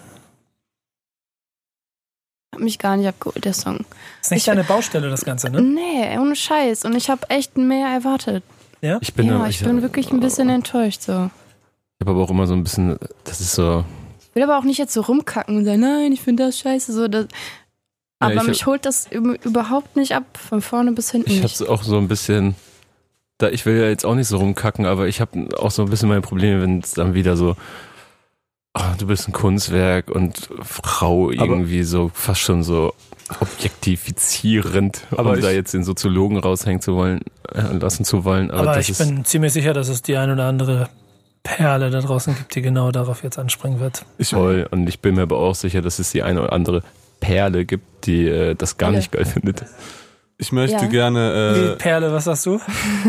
Hat 2.55 2.61
mich 2.63 2.79
gar 2.79 2.97
nicht 2.97 3.09
abgeholt, 3.09 3.45
der 3.45 3.55
Song. 3.55 3.85
ist 4.21 4.31
nicht 4.31 4.41
Ich- 4.41 4.45
deine 4.47 4.65
Baustelle, 4.65 5.09
das 5.11 5.25
Ganze, 5.25 5.51
ne? 5.51 5.61
Nee, 5.63 6.19
ohne 6.19 6.37
Scheiß. 6.37 6.85
Und 6.85 6.95
ich 6.97 7.09
habe 7.11 7.29
echt 7.31 7.57
mehr 7.57 7.89
erwartet. 7.89 8.43
Ja? 8.83 8.99
Ich 9.01 9.15
bin, 9.15 9.27
ja, 9.29 9.39
da- 9.39 9.47
ich 9.49 9.63
bin 9.63 9.81
wirklich 9.83 10.11
ein 10.11 10.21
bisschen 10.21 10.49
enttäuscht 10.49 11.03
so. 11.03 11.31
Ich 11.99 12.05
habe 12.07 12.11
aber 12.11 12.21
auch 12.25 12.31
immer 12.31 12.47
so 12.47 12.55
ein 12.55 12.65
bisschen, 12.65 12.99
das 13.25 13.41
ist 13.41 13.53
so, 13.55 13.85
Ich 14.31 14.35
will 14.35 14.43
aber 14.43 14.59
auch 14.59 14.65
nicht 14.65 14.79
jetzt 14.79 14.93
so 14.93 15.03
rumkacken 15.03 15.57
und 15.57 15.65
sagen, 15.65 15.81
nein, 15.81 16.13
ich 16.13 16.21
finde 16.21 16.45
das 16.47 16.59
scheiße. 16.59 16.93
So, 16.93 17.07
das, 17.07 17.27
aber 18.19 18.35
ich- 18.35 18.43
mich 18.45 18.67
holt 18.67 18.85
das 18.85 19.09
üb- 19.11 19.45
überhaupt 19.47 19.95
nicht 19.97 20.15
ab, 20.15 20.25
von 20.37 20.61
vorne 20.63 20.93
bis 20.93 21.11
hinten 21.13 21.31
Ich 21.31 21.37
nicht. 21.43 21.45
hab's 21.45 21.63
auch 21.63 21.83
so 21.85 21.97
ein 21.99 22.09
bisschen, 22.09 22.57
da 23.39 23.51
ich 23.51 23.65
will 23.67 23.77
ja 23.81 23.89
jetzt 23.89 24.05
auch 24.05 24.15
nicht 24.17 24.27
so 24.29 24.39
rumkacken, 24.39 24.85
aber 24.87 25.07
ich 25.07 25.21
habe 25.21 25.49
auch 25.59 25.71
so 25.71 25.83
ein 25.83 25.91
bisschen 25.91 26.09
meine 26.09 26.21
Probleme, 26.23 26.61
wenn 26.61 26.81
es 26.81 26.93
dann 26.93 27.15
wieder 27.15 27.37
so, 27.37 27.55
ah, 28.75 28.95
du 28.99 29.07
bist 29.07 29.29
ein 29.29 29.33
Kunstwerk 29.33 30.11
und 30.11 30.49
Frau 30.63 31.31
irgendwie 31.31 31.83
so 31.83 32.11
fast 32.15 32.41
schon 32.41 32.63
so 32.63 32.95
objektifizierend, 33.41 35.07
Aber 35.11 35.33
um 35.33 35.41
da 35.41 35.49
ich- 35.49 35.55
jetzt 35.55 35.75
den 35.75 35.85
Soziologen 35.85 36.39
raushängen 36.39 36.81
zu 36.81 36.95
wollen, 36.95 37.21
äh, 37.53 37.63
lassen 37.75 38.05
zu 38.05 38.25
wollen. 38.25 38.51
Aber, 38.51 38.71
Aber 38.71 38.81
ich 38.81 38.91
ist, 38.91 38.99
bin 38.99 39.25
ziemlich 39.25 39.53
sicher, 39.53 39.73
dass 39.73 39.89
es 39.89 40.03
die 40.03 40.17
ein 40.17 40.31
oder 40.31 40.45
andere 40.45 40.89
Perle 41.43 41.91
da 41.91 42.01
draußen 42.01 42.35
gibt, 42.37 42.55
die 42.55 42.63
genau 42.63 42.93
darauf 42.93 43.23
jetzt 43.23 43.39
anspringen 43.39 43.81
wird. 43.81 44.05
Ich, 44.19 44.31
toll 44.31 44.67
und 44.71 44.89
ich 44.89 45.01
bin 45.01 45.17
mir 45.17 45.23
aber 45.23 45.39
auch 45.39 45.55
sicher, 45.55 45.83
dass 45.83 45.99
es 45.99 46.13
die 46.13 46.23
eine 46.23 46.43
oder 46.43 46.53
andere 46.53 46.83
Perle 47.21 47.65
gibt, 47.65 48.07
die 48.07 48.27
äh, 48.29 48.55
das 48.55 48.79
gar 48.79 48.91
nicht 48.91 49.13
geil 49.13 49.25
findet. 49.25 49.65
Ich 50.43 50.51
möchte 50.53 50.77
Ja. 50.85 50.87
gerne. 50.87 51.55
Die 51.55 51.61
Äh, 51.73 51.77
Perle, 51.77 52.13
was 52.13 52.25
sagst 52.25 52.47
du? 52.47 52.61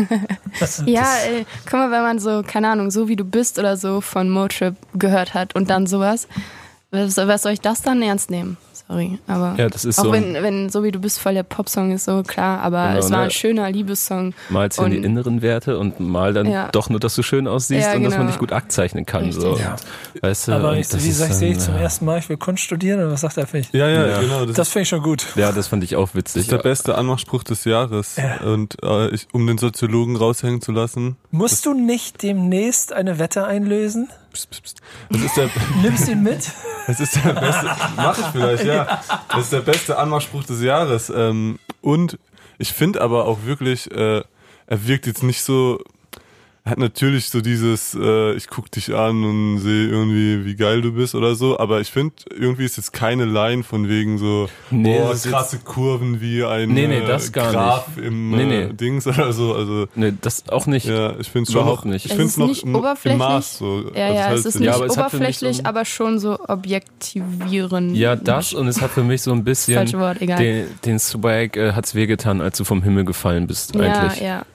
ja, 0.86 1.16
ey, 1.26 1.44
guck 1.64 1.72
mal, 1.74 1.90
wenn 1.90 2.02
man 2.02 2.18
so, 2.18 2.42
keine 2.46 2.68
Ahnung, 2.68 2.90
so 2.90 3.08
wie 3.08 3.16
du 3.16 3.24
bist 3.24 3.58
oder 3.58 3.76
so 3.76 4.00
von 4.00 4.30
Motrip 4.30 4.76
gehört 4.94 5.34
hat 5.34 5.54
und 5.54 5.68
dann 5.68 5.86
sowas, 5.86 6.28
was, 6.90 7.16
was 7.16 7.42
soll 7.42 7.52
ich 7.52 7.60
das 7.60 7.82
dann 7.82 8.00
ernst 8.02 8.30
nehmen? 8.30 8.56
Sorry, 8.86 9.18
aber 9.26 9.54
Ja, 9.56 9.70
das 9.70 9.86
ist 9.86 9.98
auch 9.98 10.04
so 10.04 10.12
wenn, 10.12 10.34
wenn 10.34 10.68
so 10.68 10.84
wie 10.84 10.90
du 10.92 10.98
bist 10.98 11.18
voll 11.18 11.32
der 11.32 11.42
Popsong 11.42 11.90
ist, 11.92 12.04
so 12.04 12.22
klar, 12.22 12.60
aber 12.60 12.88
Genau, 12.88 12.98
es 12.98 13.10
war 13.10 13.18
ne? 13.20 13.24
ein 13.24 13.30
schöner 13.30 13.70
Liebessong. 13.70 14.34
malst 14.50 14.78
in 14.78 14.90
die 14.90 14.98
Und- 14.98 15.04
inneren 15.04 15.40
Werte 15.40 15.78
und 15.78 16.00
mal 16.00 16.34
dann 16.34 16.46
Ja. 16.50 16.68
doch 16.70 16.90
nur, 16.90 17.00
dass 17.00 17.14
du 17.14 17.22
schön 17.22 17.48
aussiehst 17.48 17.86
Ja, 17.86 17.94
und 17.94 18.02
dass 18.04 18.10
man 18.12 18.20
genau. 18.20 18.30
dich 18.32 18.38
gut 18.38 18.52
abzeichnen 18.52 19.06
kann. 19.06 19.24
Richtig. 19.24 19.42
So. 19.42 19.56
Ja. 19.56 19.76
Weißt 20.20 20.48
du, 20.48 20.52
Aber 20.52 20.72
und 20.72 20.76
ich, 20.76 20.88
das 20.88 21.02
wie 21.02 21.08
ist 21.08 21.18
sag 21.18 21.30
ich, 21.30 21.34
sehe 21.34 21.52
ich 21.52 21.60
zum 21.60 21.74
äh, 21.76 21.80
ersten 21.82 22.04
Mal, 22.04 22.18
ich 22.18 22.28
will 22.28 22.36
Kunst 22.36 22.62
studieren 22.62 23.00
oder 23.00 23.10
was 23.12 23.22
sagt 23.22 23.38
er 23.38 23.46
für 23.46 23.56
mich? 23.56 23.70
ja, 23.72 23.88
ja, 23.88 24.06
Ja. 24.06 24.20
genau. 24.20 24.44
Das, 24.44 24.56
Das 24.56 24.68
finde 24.68 24.82
ich 24.82 24.88
schon 24.90 25.02
gut. 25.02 25.26
Ja, 25.34 25.50
das 25.52 25.66
fand 25.68 25.82
ich 25.82 25.96
auch 25.96 26.08
das 26.08 26.14
witzig. 26.16 26.42
ist 26.42 26.52
der 26.52 26.58
beste 26.58 26.94
Anmachspruch 26.96 27.42
des 27.42 27.64
Jahres. 27.64 28.16
Ja. 28.16 28.40
Und 28.46 28.76
äh, 28.82 29.08
ich, 29.14 29.28
um 29.32 29.46
den 29.46 29.56
Soziologen 29.56 30.16
raushängen 30.16 30.60
zu 30.60 30.72
lassen. 30.72 31.16
Musst 31.30 31.64
du 31.64 31.72
nicht 31.72 32.22
demnächst 32.22 32.92
eine 32.92 33.18
Wette 33.18 33.46
einlösen? 33.46 34.08
Psst, 34.34 34.50
psst, 34.50 34.62
psst. 34.64 34.80
Das 35.10 35.20
ist 35.22 35.36
der, 35.36 35.48
Nimmst 35.82 36.08
ihn 36.08 36.22
mit? 36.22 36.50
das 36.88 36.98
ist 36.98 37.14
der 37.24 37.32
beste. 37.34 37.70
Mach 37.96 38.18
ich 38.18 38.26
vielleicht, 38.26 38.64
ja. 38.64 39.00
Das 39.28 39.42
ist 39.42 39.52
der 39.52 39.60
beste 39.60 39.96
Anmachspruch 39.96 40.42
des 40.42 40.60
Jahres. 40.60 41.08
Ähm, 41.14 41.60
und 41.80 42.18
ich 42.58 42.72
finde 42.72 43.00
aber 43.00 43.26
auch 43.26 43.44
wirklich, 43.44 43.88
äh, 43.92 44.22
er 44.66 44.86
wirkt 44.86 45.06
jetzt 45.06 45.22
nicht 45.22 45.42
so. 45.42 45.78
Er 46.66 46.70
hat 46.70 46.78
natürlich 46.78 47.28
so 47.28 47.42
dieses, 47.42 47.94
äh, 47.94 48.32
ich 48.36 48.48
guck 48.48 48.70
dich 48.70 48.94
an 48.94 49.22
und 49.22 49.58
sehe 49.58 49.86
irgendwie, 49.86 50.46
wie 50.46 50.56
geil 50.56 50.80
du 50.80 50.92
bist 50.92 51.14
oder 51.14 51.34
so, 51.34 51.58
aber 51.58 51.82
ich 51.82 51.90
finde, 51.90 52.14
irgendwie 52.34 52.64
ist 52.64 52.78
jetzt 52.78 52.94
keine 52.94 53.26
Line 53.26 53.62
von 53.62 53.86
wegen 53.86 54.16
so, 54.16 54.48
Nee, 54.70 54.96
das 54.98 55.26
ist 55.26 55.30
krasse 55.30 55.58
Kurven 55.58 56.22
wie 56.22 56.42
ein 56.42 56.70
Nee, 56.70 56.86
nee, 56.86 57.00
äh, 57.00 57.06
das 57.06 57.32
gar 57.32 57.52
Graph 57.52 57.98
im 57.98 58.30
Nee, 58.30 58.42
äh, 58.62 58.66
nee. 58.68 58.72
Dings 58.72 59.06
oder 59.06 59.34
so. 59.34 59.54
Also 59.54 59.88
Nee, 59.94 60.14
das 60.22 60.48
auch 60.48 60.66
nicht. 60.66 60.86
ja, 60.86 61.18
ich 61.20 61.28
finde 61.28 61.42
es 61.48 61.52
schon 61.52 61.60
Überhaupt 61.60 61.84
noch, 61.84 61.92
nicht. 61.92 62.06
Ich 62.06 62.12
Es 62.12 62.16
finde 62.16 62.28
ist 62.30 62.38
noch 62.38 62.46
nicht 62.48 62.62
im, 62.62 62.70
im 62.70 62.76
oberflächlich. 62.76 63.18
Maß 63.18 63.58
so. 63.58 63.82
Ja, 63.94 64.06
Also 64.06 64.14
ja, 64.18 64.24
halt 64.24 64.38
es 64.38 64.46
ist 64.46 64.54
nicht 64.60 64.66
Ja, 64.66 64.74
aber 64.76 64.86
es 64.86 64.92
oberflächlich, 64.96 65.56
so 65.58 65.64
aber 65.64 65.84
schon 65.84 66.18
so 66.18 66.38
objektivierend. 66.48 67.94
Ja, 67.94 68.16
das 68.16 68.54
und 68.54 68.68
es 68.68 68.80
hat 68.80 68.90
für 68.90 69.04
mich 69.04 69.20
so 69.20 69.32
ein 69.32 69.44
bisschen 69.44 69.74
Falsche 69.74 69.98
Wort, 70.00 70.22
egal. 70.22 70.38
den, 70.38 70.66
den 70.86 70.98
Swag 70.98 71.58
äh, 71.58 71.72
hat's 71.72 71.94
wehgetan, 71.94 72.40
als 72.40 72.56
du 72.56 72.64
vom 72.64 72.82
Himmel 72.82 73.04
gefallen 73.04 73.46
bist, 73.46 73.74
ja, 73.74 73.82
eigentlich. 73.82 74.22
ja. 74.22 74.46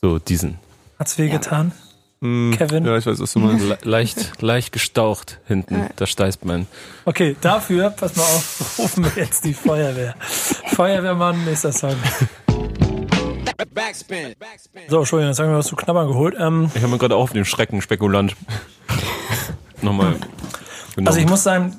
So 0.00 0.18
diesen. 0.18 0.58
Hat's 1.02 1.18
wehgetan? 1.18 1.72
Mm, 2.20 2.52
Kevin? 2.52 2.84
Ja, 2.86 2.96
ich 2.96 3.04
weiß, 3.04 3.18
was 3.18 3.32
du 3.32 3.40
meinst. 3.40 3.64
Le 3.66 3.76
leicht, 3.82 4.40
leicht 4.40 4.70
gestaucht 4.70 5.40
hinten, 5.46 5.74
Ja. 5.80 5.88
da 5.96 6.06
steißt 6.06 6.44
man. 6.44 6.68
Okay, 7.06 7.34
dafür, 7.40 7.90
pass 7.90 8.14
mal 8.14 8.22
auf, 8.22 8.78
rufen 8.78 9.02
wir 9.04 9.10
jetzt 9.20 9.44
die 9.44 9.52
Feuerwehr. 9.52 10.14
Feuerwehrmann, 10.20 11.44
nächster 11.44 11.72
Song. 11.72 11.96
Backspin. 13.74 14.34
Backspin. 14.38 14.82
So, 14.86 14.98
Entschuldigung, 15.00 15.30
jetzt 15.30 15.40
haben 15.40 15.48
wir 15.50 15.56
was 15.58 15.66
zu 15.66 15.74
knabbern 15.74 16.06
geholt. 16.06 16.36
Ähm, 16.38 16.70
Ich 16.72 16.82
habe 16.82 16.92
mir 16.92 16.98
gerade 16.98 17.16
auch 17.16 17.22
auf 17.24 17.32
den 17.32 17.44
Schrecken 17.44 17.82
Spekulant. 17.82 18.36
Nochmal. 19.82 20.14
Genau. 20.94 21.08
also 21.10 21.18
ich 21.20 21.26
muss 21.28 21.42
sagen, 21.42 21.76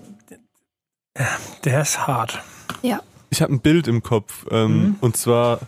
der 1.64 1.82
ist 1.82 2.06
hart. 2.08 2.42
ja. 2.82 3.00
Ich 3.30 3.42
habe 3.42 3.54
ein 3.54 3.62
Bild 3.62 3.88
im 3.88 4.04
Kopf. 4.04 4.46
Ähm, 4.52 4.74
Mhm. 4.82 4.96
Und 5.00 5.16
zwar, 5.16 5.60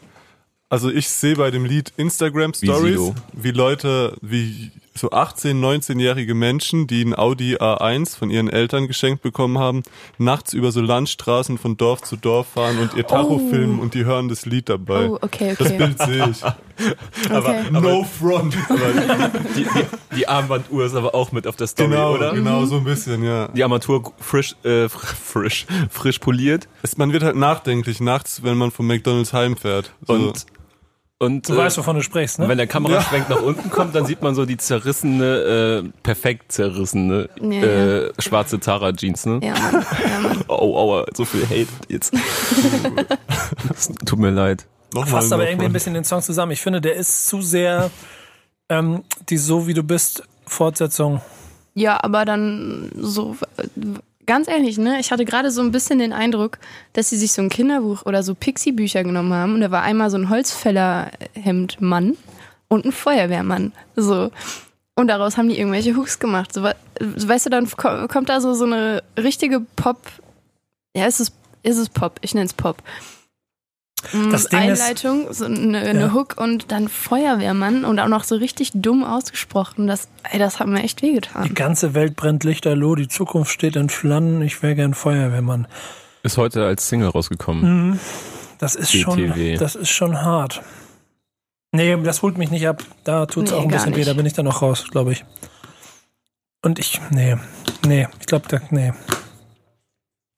also 0.76 0.90
ich 0.92 1.08
sehe 1.10 1.36
bei 1.38 1.52
dem 1.52 1.64
Lied 1.64 1.94
Instagram 1.96 2.52
Wie 2.60 2.66
Stories, 2.68 2.92
Sido. 3.00 3.16
wie 3.32 3.52
Leute, 3.52 4.18
wie 4.22 4.72
so 4.98 5.12
18, 5.12 5.62
19-jährige 5.62 6.34
Menschen, 6.34 6.88
die 6.88 7.04
ein 7.04 7.18
Audi 7.18 7.56
A1 7.58 8.18
von 8.18 8.30
ihren 8.30 8.50
Eltern 8.50 8.88
geschenkt 8.88 9.22
bekommen 9.24 9.58
haben, 9.58 9.84
nachts 10.18 10.54
über 10.54 10.72
so 10.72 10.80
Landstraßen 10.80 11.58
von 11.58 11.76
Dorf 11.76 12.02
zu 12.02 12.16
Dorf 12.16 12.48
fahren 12.54 12.80
und 12.80 12.94
ihr 12.94 13.06
Tacho 13.06 13.42
Oh. 13.46 13.50
filmen 13.50 13.80
und 13.80 13.94
die 13.94 14.06
hören 14.06 14.30
das 14.30 14.46
Lied 14.46 14.70
dabei. 14.70 15.10
Oh, 15.10 15.18
okay, 15.22 15.54
Das 15.58 15.68
okay. 15.68 15.78
Bild 15.78 16.00
sehe 16.00 16.30
ich. 16.30 16.44
okay. 17.32 17.64
no 17.72 18.04
front. 18.06 18.54
Die, 19.56 19.64
die, 19.64 20.16
die 20.16 20.28
Armbanduhr 20.30 20.86
ist 20.86 20.96
aber 20.96 21.14
auch 21.14 21.32
mit 21.34 21.46
auf 21.48 21.56
der 21.58 21.68
Story, 21.68 21.90
Genau, 21.90 22.14
oder? 22.14 22.34
genau, 22.34 22.66
so 22.66 22.78
ein 22.78 22.84
bisschen, 22.86 23.24
ja. 23.24 23.50
Die 23.50 23.64
Armatur 23.66 24.14
frisch, 24.20 24.56
äh, 24.64 24.86
fr- 24.86 25.14
frisch, 25.16 25.66
frisch 25.90 26.20
poliert 26.20 26.68
Es, 26.84 26.98
man 26.98 27.12
wird 27.12 27.24
halt 27.24 27.36
nachdenklich 27.36 28.00
nachts, 28.00 28.44
wenn 28.44 28.58
man 28.58 28.72
vom 28.72 28.88
McDonalds 28.88 29.34
heimfährt. 29.34 29.92
So. 30.08 30.14
und 30.14 30.46
und 31.18 31.48
Du 31.48 31.54
äh, 31.54 31.58
weißt, 31.58 31.78
wovon 31.78 31.96
du 31.96 32.02
sprichst, 32.02 32.40
ne? 32.40 32.48
wenn 32.50 32.58
der 32.58 32.68
Kameraschwenk 32.68 33.30
nach 33.30 33.42
unten 33.42 33.70
kommt, 33.70 33.96
dann 33.96 34.06
sieht 34.06 34.22
man 34.22 34.36
so 34.36 34.46
die 34.46 34.58
zerrissene, 34.58 35.84
äh, 35.86 35.90
perfekt 36.04 36.52
zerrissene 36.52 37.30
Ja, 37.42 37.62
äh, 37.62 38.14
schwarze 38.20 38.60
Tara 38.60 38.92
Jeans, 38.92 39.26
ne? 39.26 39.40
Ja, 39.42 39.54
Mann. 39.54 39.86
Ja, 40.10 40.20
Mann. 40.20 40.44
Oh, 40.48 40.76
aua, 40.78 41.06
so 41.14 41.26
viel 41.26 41.46
Hate 41.46 41.68
jetzt. 41.90 42.14
Tut 44.06 44.20
mir 44.20 44.32
leid. 44.32 44.68
Nochmal, 44.94 45.22
fasst 45.22 45.34
aber 45.34 45.48
irgendwie 45.48 45.66
ein 45.66 45.74
bisschen 45.74 45.94
den 45.94 46.04
Song 46.04 46.22
zusammen. 46.22 46.52
Ich 46.52 46.62
finde, 46.62 46.82
der 46.82 46.96
ist 46.96 47.28
zu 47.28 47.42
sehr 47.42 47.92
ähm, 48.70 49.04
die 49.30 49.38
So 49.38 49.68
wie 49.68 49.74
du 49.74 49.84
bist 49.84 50.24
Fortsetzung. 50.46 51.22
Ja, 51.74 52.02
aber 52.04 52.26
dann 52.26 52.92
so, 52.96 53.36
ganz 54.26 54.48
ehrlich, 54.48 54.78
ne? 54.78 55.00
Ich 55.00 55.12
hatte 55.12 55.26
gerade 55.26 55.52
so 55.52 55.62
ein 55.62 55.72
bisschen 55.72 56.00
den 56.00 56.14
Eindruck, 56.14 56.58
dass 56.94 57.10
sie 57.10 57.18
sich 57.18 57.32
so 57.34 57.42
ein 57.42 57.50
Kinderbuch 57.50 58.06
oder 58.06 58.24
so 58.24 58.36
Pixie-Bücher 58.36 59.04
genommen 59.04 59.34
haben 59.34 59.54
und 59.56 59.62
da 59.62 59.72
war 59.72 59.84
einmal 59.84 60.10
so 60.10 60.18
ein 60.18 60.30
Holzfällerhemd-Mann 60.30 62.18
und 62.68 62.86
ein 62.86 62.92
Feuerwehrmann. 62.92 63.72
So. 63.96 64.32
Und 64.96 65.08
daraus 65.08 65.38
haben 65.38 65.50
die 65.50 65.60
irgendwelche 65.60 65.96
Hooks 65.96 66.20
gemacht. 66.20 66.54
So, 66.54 66.64
weißt 66.64 67.46
du, 67.46 67.50
dann 67.50 67.70
ko- 67.70 68.08
kommt 68.08 68.30
da 68.30 68.40
so, 68.40 68.54
so 68.54 68.66
eine 68.66 69.04
richtige 69.18 69.60
Pop. 69.76 70.00
Ja, 70.96 71.06
ist 71.06 71.20
es, 71.20 71.32
ist 71.64 71.78
es 71.78 71.90
Pop? 71.90 72.18
Ich 72.22 72.34
nenne 72.34 72.46
es 72.46 72.54
Pop. 72.54 72.78
Mm, 74.14 74.32
Das 74.32 74.48
Ding 74.48 74.60
ist- 74.70 74.82
Einleitung, 74.82 75.34
so 75.34 75.46
eine, 75.46 75.80
eine 75.80 76.00
Ja. 76.02 76.14
Hook 76.14 76.36
und 76.40 76.72
dann 76.72 76.88
Feuerwehrmann 76.90 77.86
und 77.86 78.00
auch 78.00 78.08
noch 78.08 78.24
so 78.24 78.36
richtig 78.36 78.72
dumm 78.74 79.04
ausgesprochen. 79.04 79.88
Das, 79.88 80.08
ey, 80.32 80.40
das 80.40 80.60
hat 80.60 80.68
mir 80.68 80.84
echt 80.84 81.02
Die 81.02 81.08
wehgetan. 81.08 81.54
ganze 81.54 81.94
Welt 81.94 82.16
brennt 82.16 82.44
lichterloh, 82.44 82.96
die 82.96 83.08
Zukunft 83.08 83.52
steht 83.52 83.76
in 83.76 83.90
Flammen, 83.90 84.42
ich 84.42 84.62
wäre 84.64 84.76
gern 84.76 84.94
Feuerwehrmann. 84.94 85.68
Ist 86.24 86.38
heute 86.38 86.66
als 86.66 86.88
Single 86.90 87.10
rausgekommen. 87.10 87.90
Mhm. 87.92 88.00
Das 88.60 88.76
ist 88.76 88.92
schon, 88.92 89.34
das 89.60 89.76
ist 89.76 89.90
schon 89.90 90.22
hart. 90.22 90.62
Nee, 91.72 91.98
das 92.04 92.22
holt 92.22 92.38
mich 92.38 92.52
nicht 92.52 92.68
ab. 92.68 92.82
Da 93.04 93.26
tut's 93.26 93.52
Nee, 93.52 93.58
auch 93.58 93.64
ein 93.64 93.68
bisschen 93.70 93.96
weh, 93.96 94.06
da 94.06 94.14
bin 94.14 94.26
ich 94.26 94.32
dann 94.34 94.48
auch 94.48 94.62
raus, 94.62 94.86
glaube 94.90 95.12
ich. 95.12 95.26
Und 96.64 96.80
ich, 96.80 97.00
nee, 97.12 97.36
nee, 97.86 98.08
ich 98.20 98.26
glaube, 98.28 98.46
da, 98.48 98.60
nee. 98.72 98.94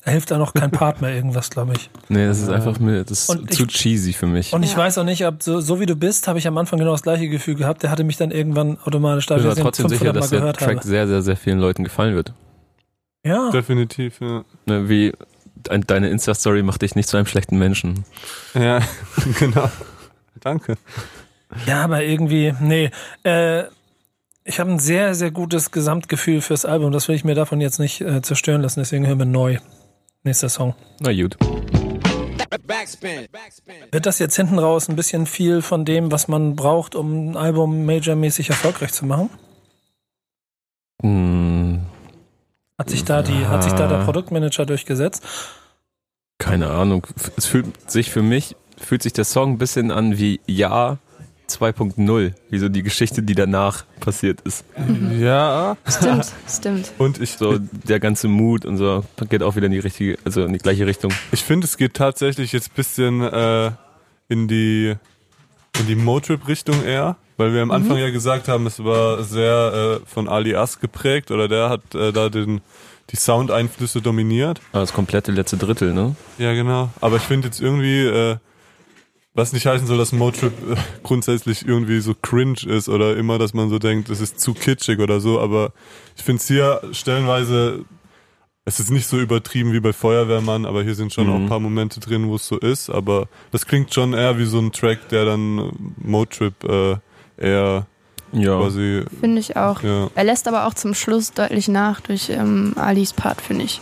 Da 0.07 0.11
hilft 0.13 0.31
da 0.31 0.37
noch 0.37 0.53
kein 0.53 0.71
Part 0.71 1.01
mehr 1.01 1.13
irgendwas, 1.13 1.49
glaube 1.49 1.73
ich. 1.75 1.89
Nee, 2.07 2.27
das 2.27 2.39
ist 2.41 2.47
einfach 2.47 2.79
mir, 2.79 3.03
das 3.03 3.27
ist 3.27 3.53
zu 3.53 3.65
ich- 3.65 3.73
cheesy 3.73 4.13
für 4.13 4.25
mich. 4.25 4.53
Und 4.53 4.63
ich 4.63 4.71
Ja. 4.71 4.77
weiß 4.77 4.97
auch 4.99 5.03
nicht, 5.03 5.25
ob 5.25 5.43
so, 5.43 5.59
so 5.59 5.81
wie 5.81 5.85
du 5.85 5.97
bist, 5.97 6.29
habe 6.29 6.39
ich 6.39 6.47
am 6.47 6.57
Anfang 6.57 6.79
genau 6.79 6.93
das 6.93 7.01
gleiche 7.01 7.27
Gefühl 7.27 7.55
gehabt. 7.55 7.83
Der 7.83 7.91
hatte 7.91 8.05
mich 8.05 8.15
dann 8.15 8.31
irgendwann 8.31 8.77
automatisch 8.85 9.25
da 9.25 9.35
ich 9.35 9.43
bin 9.43 9.53
trotzdem 9.55 9.89
sicher, 9.89 10.13
500 10.13 10.23
dass 10.23 10.29
der 10.29 10.53
Track 10.53 10.77
habe. 10.77 10.87
sehr, 10.87 11.09
sehr, 11.09 11.21
sehr 11.21 11.35
vielen 11.35 11.59
Leuten 11.59 11.83
gefallen 11.83 12.15
wird. 12.15 12.31
Ja, 13.25 13.49
Definitiv, 13.51 14.21
ja. 14.21 14.45
Ne, 14.65 14.87
wie 14.87 15.11
dein- 15.63 15.81
deine 15.81 16.07
Insta-Story 16.09 16.63
macht 16.63 16.83
dich 16.83 16.95
nicht 16.95 17.09
zu 17.09 17.17
einem 17.17 17.25
schlechten 17.25 17.57
Menschen. 17.57 18.05
Ja, 18.53 18.79
genau. 19.39 19.69
Danke. 20.39 20.77
ja, 21.65 21.83
aber 21.83 22.01
irgendwie, 22.03 22.53
nee. 22.61 22.91
Äh, 23.23 23.63
ich 24.45 24.61
habe 24.61 24.71
ein 24.71 24.79
sehr, 24.79 25.13
sehr 25.15 25.31
gutes 25.31 25.71
Gesamtgefühl 25.71 26.39
fürs 26.39 26.63
Album. 26.63 26.93
Das 26.93 27.09
will 27.09 27.15
ich 27.15 27.25
mir 27.25 27.35
davon 27.35 27.59
jetzt 27.59 27.79
nicht 27.79 27.99
äh, 27.99 28.21
zerstören 28.21 28.61
lassen. 28.61 28.79
Deswegen 28.79 29.05
hören 29.05 29.19
wir 29.19 29.25
neu. 29.25 29.57
Nächster 30.23 30.49
Song. 30.49 30.75
Na 30.99 31.13
gut. 31.13 31.37
Backspin. 32.65 33.27
Wird 33.91 34.05
das 34.05 34.19
jetzt 34.19 34.35
hinten 34.35 34.59
raus 34.59 34.87
ein 34.89 34.95
bisschen 34.95 35.25
viel 35.25 35.61
von 35.61 35.85
dem, 35.85 36.11
was 36.11 36.27
man 36.27 36.55
braucht, 36.55 36.95
um 36.95 37.31
ein 37.31 37.37
Album 37.37 37.85
majormäßig 37.85 38.49
erfolgreich 38.49 38.93
zu 38.93 39.05
machen? 39.05 39.29
Hm, 41.01 41.81
Hat 42.77 42.89
sich 42.89 43.03
da 43.03 43.21
die, 43.21 43.47
hat 43.47 43.63
sich 43.63 43.73
da 43.73 43.87
der 43.87 43.99
Ja. 43.99 44.03
Produktmanager 44.05 44.65
durchgesetzt? 44.65 45.23
keine 46.39 46.69
Ahnung. 46.69 47.05
Es 47.35 47.45
fühlt 47.47 47.89
sich 47.89 48.11
für 48.11 48.21
mich, 48.21 48.55
fühlt 48.77 49.01
sich 49.03 49.11
der 49.13 49.25
Song 49.25 49.53
ein 49.53 49.57
bisschen 49.57 49.89
an 49.91 50.17
wie 50.19 50.39
Ja 50.45 50.97
2.0. 51.49 52.33
Wie 52.49 52.59
so 52.59 52.69
die 52.69 52.83
Geschichte, 52.83 53.21
die 53.23 53.35
danach 53.35 53.85
passiert 53.99 54.41
ist. 54.41 54.65
Ja, 55.19 55.77
Stimmt, 55.87 56.33
stimmt. 56.49 56.91
und 56.97 57.21
ich, 57.21 57.31
So 57.37 57.57
der 57.59 57.99
ganze 57.99 58.27
Mut 58.27 58.65
und 58.65 58.77
so 58.77 59.03
geht 59.29 59.43
auch 59.43 59.55
wieder 59.55 59.67
in 59.67 59.71
die 59.71 59.79
richtige, 59.79 60.17
also 60.25 60.43
in 60.43 60.53
die 60.53 60.59
gleiche 60.59 60.85
Richtung. 60.85 61.11
ich 61.31 61.43
finde, 61.43 61.65
es 61.65 61.77
geht 61.77 61.93
tatsächlich 61.93 62.51
jetzt 62.51 62.75
bisschen 62.75 63.21
äh, 63.21 63.71
in 64.29 64.47
die 64.47 64.95
in 65.79 65.85
die 65.87 65.95
Motrip-Richtung 65.95 66.83
eher, 66.83 67.17
weil 67.37 67.53
wir 67.53 67.61
am 67.61 67.69
Anfang 67.71 67.97
ja 67.97 68.09
gesagt 68.09 68.47
haben, 68.47 68.65
es 68.65 68.83
war 68.83 69.23
sehr 69.23 69.99
äh, 70.01 70.05
von 70.07 70.27
Ali 70.27 70.55
As 70.55 70.79
geprägt 70.79 71.29
oder 71.29 71.47
der 71.47 71.69
hat 71.69 71.93
äh, 71.93 72.11
da 72.11 72.29
den 72.29 72.61
die 73.11 73.15
Soundeinflüsse 73.15 74.01
dominiert. 74.01 74.59
Aber 74.73 74.81
das 74.81 74.91
komplette 74.91 75.31
letzte 75.31 75.55
Drittel, 75.55 75.93
ne? 75.93 76.15
Ja, 76.39 76.53
genau. 76.53 76.89
Aber 76.99 77.15
ich 77.17 77.21
finde 77.21 77.47
jetzt 77.47 77.61
irgendwie, 77.61 78.01
äh, 78.05 78.35
was 79.37 79.53
nicht 79.53 79.65
heißen 79.65 79.87
soll, 79.87 79.97
dass 79.97 80.11
Motrip 80.11 80.51
äh, 80.69 80.75
grundsätzlich 81.03 81.65
irgendwie 81.65 81.99
so 82.01 82.13
cringe 82.21 82.65
ist 82.67 82.89
oder 82.89 83.15
immer, 83.15 83.37
dass 83.37 83.53
man 83.53 83.69
so 83.69 83.79
denkt, 83.79 84.09
es 84.09 84.19
ist 84.19 84.39
zu 84.39 84.53
kitschig 84.53 84.99
oder 84.99 85.19
so, 85.21 85.39
aber 85.39 85.71
ich 86.17 86.23
finde 86.23 86.41
es 86.41 86.47
hier 86.47 86.81
stellenweise, 86.91 87.85
es 88.65 88.79
ist 88.81 88.91
nicht 88.91 89.07
so 89.07 89.17
übertrieben 89.19 89.71
wie 89.73 89.79
bei 89.79 89.93
Feuerwehrmann, 89.93 90.65
aber 90.65 90.83
hier 90.83 90.95
sind 90.95 91.13
schon 91.13 91.27
Mhm. 91.27 91.31
auch 91.33 91.37
ein 91.37 91.47
paar 91.47 91.59
Momente 91.61 91.99
drin, 92.01 92.27
wo 92.27 92.35
es 92.35 92.47
so 92.47 92.57
ist, 92.57 92.89
aber 92.89 93.27
das 93.51 93.65
klingt 93.65 93.93
schon 93.93 94.13
eher 94.13 94.37
wie 94.37 94.45
so 94.45 94.59
ein 94.59 94.71
Track, 94.73 95.07
der 95.09 95.23
dann 95.25 95.71
Motrip 95.97 96.55
äh, 96.65 96.95
eher 97.37 97.85
Ja. 98.33 98.57
quasi, 98.59 99.03
Finde 99.21 99.39
ich 99.39 99.55
auch. 99.55 99.81
ja. 99.83 100.09
Er 100.15 100.23
lässt 100.25 100.47
aber 100.49 100.65
auch 100.67 100.73
zum 100.73 100.93
Schluss 100.93 101.31
deutlich 101.31 101.67
nach 101.69 102.01
durch 102.01 102.29
ähm, 102.29 102.73
Alis 102.75 103.13
Part, 103.13 103.39
finde 103.41 103.63
ich. 103.65 103.79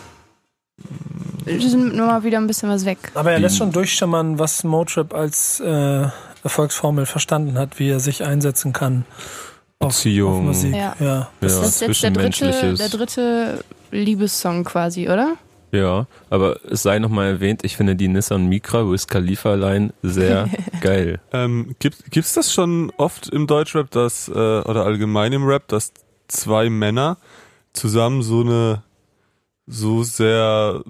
Wir 1.46 1.70
sind 1.70 1.96
nur 1.96 2.08
mal 2.08 2.24
wieder 2.24 2.38
ein 2.40 2.48
bisschen 2.48 2.70
was 2.70 2.86
weg. 2.86 2.98
Aber 3.14 3.32
er 3.32 3.40
lässt 3.40 3.56
Die- 3.56 3.60
schon 3.60 3.72
durchschimmern, 3.72 4.40
was 4.40 4.64
Motrip 4.64 5.14
als 5.14 5.60
äh, 5.60 6.08
Erfolgsformel 6.44 7.06
verstanden 7.06 7.58
hat, 7.58 7.80
wie 7.80 7.90
er 7.90 8.00
sich 8.00 8.24
einsetzen 8.24 8.74
kann. 8.74 9.06
Auf, 9.80 9.88
auf 9.90 9.96
Beziehung. 9.98 10.46
Musik. 10.46 10.74
Ja. 10.74 10.96
Ja. 11.00 11.06
Ja, 11.06 11.28
Das 11.42 11.54
ist 11.68 11.82
jetzt 11.82 12.04
der 12.04 12.12
dritte, 12.12 12.74
der 12.76 12.90
dritte 12.90 13.64
Liebessong 13.92 14.64
quasi, 14.64 15.08
oder? 15.10 15.36
Ja, 15.72 16.08
aber 16.30 16.60
es 16.70 16.84
sei 16.84 17.00
nochmal 17.00 17.28
erwähnt, 17.28 17.64
ich 17.66 17.76
finde 17.76 17.96
die 17.96 18.08
Nissan 18.08 18.46
Micra 18.48 18.90
Wiz 18.90 19.08
Khalifa 19.08 19.56
Line 19.56 19.94
sehr 20.02 20.48
geil. 20.82 21.20
Ähm, 21.34 21.76
gibt 21.80 22.10
gibt's 22.12 22.34
das 22.34 22.54
schon 22.54 22.92
oft 22.98 23.28
im 23.30 23.46
Deutschrap, 23.46 23.92
dass 23.92 24.30
äh, 24.30 24.32
oder 24.32 24.86
allgemein 24.86 25.34
im 25.34 25.44
Rap, 25.46 25.68
dass 25.68 25.92
zwei 26.30 26.70
Männer 26.70 27.18
zusammen 27.74 28.22
so 28.24 28.42
eine 28.42 28.84
so 29.68 30.04
sehr 30.04 30.84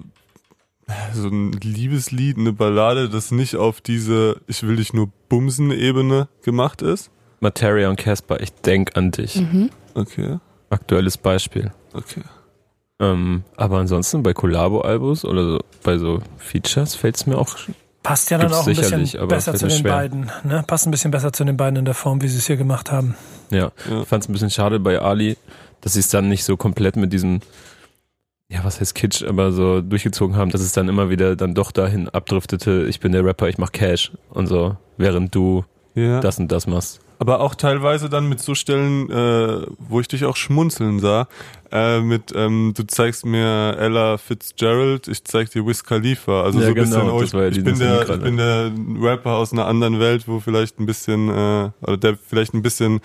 so 1.14 1.28
ein 1.28 1.52
Liebeslied, 1.52 2.38
eine 2.38 2.52
Ballade, 2.52 3.08
das 3.08 3.30
nicht 3.32 3.56
auf 3.56 3.80
diese 3.80 4.40
ich 4.46 4.62
will 4.62 4.76
dich 4.76 4.92
nur 4.92 5.08
bumsen 5.28 5.70
Ebene 5.72 6.28
gemacht 6.42 6.82
ist? 6.82 7.10
Materia 7.40 7.88
und 7.90 7.96
Casper, 7.96 8.40
ich 8.40 8.52
denk 8.52 8.96
an 8.96 9.10
dich. 9.10 9.36
Mhm. 9.36 9.70
Okay, 9.94 10.38
Aktuelles 10.70 11.16
Beispiel. 11.18 11.72
okay. 11.92 12.22
Ähm, 12.98 13.44
aber 13.56 13.78
ansonsten 13.78 14.22
bei 14.22 14.32
Collabo-Albums 14.32 15.24
oder 15.26 15.44
so, 15.44 15.60
bei 15.82 15.98
so 15.98 16.20
Features 16.38 16.94
fällt 16.94 17.16
es 17.16 17.26
mir 17.26 17.36
auch. 17.36 17.54
Passt 18.02 18.30
ja 18.30 18.38
dann 18.38 18.52
auch 18.52 18.66
ein 18.66 18.74
sicherlich, 18.74 19.12
bisschen 19.12 19.28
besser 19.28 19.54
zu 19.54 19.66
den 19.68 19.78
schwer. 19.78 19.92
beiden. 19.92 20.30
Ne? 20.44 20.64
Passt 20.66 20.86
ein 20.86 20.92
bisschen 20.92 21.10
besser 21.10 21.32
zu 21.32 21.44
den 21.44 21.56
beiden 21.56 21.76
in 21.76 21.84
der 21.84 21.92
Form, 21.94 22.22
wie 22.22 22.28
sie 22.28 22.38
es 22.38 22.46
hier 22.46 22.56
gemacht 22.56 22.90
haben. 22.92 23.16
Ja, 23.50 23.70
Ja. 23.90 24.02
ich 24.02 24.08
fand 24.08 24.22
es 24.24 24.28
ein 24.30 24.32
bisschen 24.32 24.50
schade 24.50 24.80
bei 24.80 24.98
Ali, 25.00 25.36
dass 25.82 25.92
sie 25.94 26.00
es 26.00 26.08
dann 26.08 26.28
nicht 26.28 26.44
so 26.44 26.56
komplett 26.56 26.96
mit 26.96 27.12
diesem, 27.12 27.40
ja, 28.48 28.60
was 28.62 28.80
heißt 28.80 28.94
Kitsch, 28.94 29.22
aber 29.24 29.52
so 29.52 29.80
durchgezogen 29.80 30.36
haben, 30.36 30.50
dass 30.50 30.60
es 30.60 30.72
dann 30.72 30.88
immer 30.88 31.10
wieder 31.10 31.34
dann 31.36 31.54
doch 31.54 31.72
dahin 31.72 32.08
abdriftete, 32.08 32.86
ich 32.88 33.00
bin 33.00 33.12
der 33.12 33.24
Rapper, 33.24 33.48
ich 33.48 33.58
mach 33.58 33.72
Cash 33.72 34.12
und 34.30 34.46
so, 34.46 34.76
während 34.96 35.34
du 35.34 35.64
Ja. 35.94 36.20
das 36.20 36.38
und 36.38 36.52
das 36.52 36.66
machst. 36.66 37.00
Aber 37.18 37.40
auch 37.40 37.54
teilweise 37.54 38.10
dann 38.10 38.28
mit 38.28 38.40
so 38.40 38.54
Stellen, 38.54 39.10
äh, 39.10 39.66
wo 39.78 40.00
ich 40.00 40.06
dich 40.08 40.26
auch 40.26 40.36
schmunzeln 40.36 41.00
sah, 41.00 41.28
äh, 41.72 42.00
mit 42.00 42.32
ähm, 42.36 42.74
du 42.76 42.86
zeigst 42.86 43.24
mir 43.24 43.74
Ella 43.78 44.18
Fitzgerald, 44.18 45.08
ich 45.08 45.24
zeig 45.24 45.50
dir 45.50 45.66
Wiz 45.66 45.82
Khalifa. 45.82 46.42
Also 46.42 46.60
Ja, 46.60 46.66
so 46.66 46.72
ein 46.72 46.74
bisschen, 46.74 47.00
genau, 47.00 47.16
oh, 47.16 47.20
das 47.22 47.32
ich, 47.32 47.34
ja 47.34 47.48
ich, 47.48 47.64
bin 47.64 47.78
der, 47.78 48.02
ich 48.08 48.20
bin 48.20 48.36
der 48.36 48.70
Rapper 49.00 49.32
aus 49.32 49.52
einer 49.54 49.66
anderen 49.66 49.98
Welt, 49.98 50.28
wo 50.28 50.40
vielleicht 50.40 50.78
ein 50.78 50.84
bisschen, 50.84 51.30
äh, 51.30 51.70
oder 51.80 51.96
der 51.96 52.16
vielleicht 52.18 52.52
ein 52.52 52.60
bisschen 52.62 53.00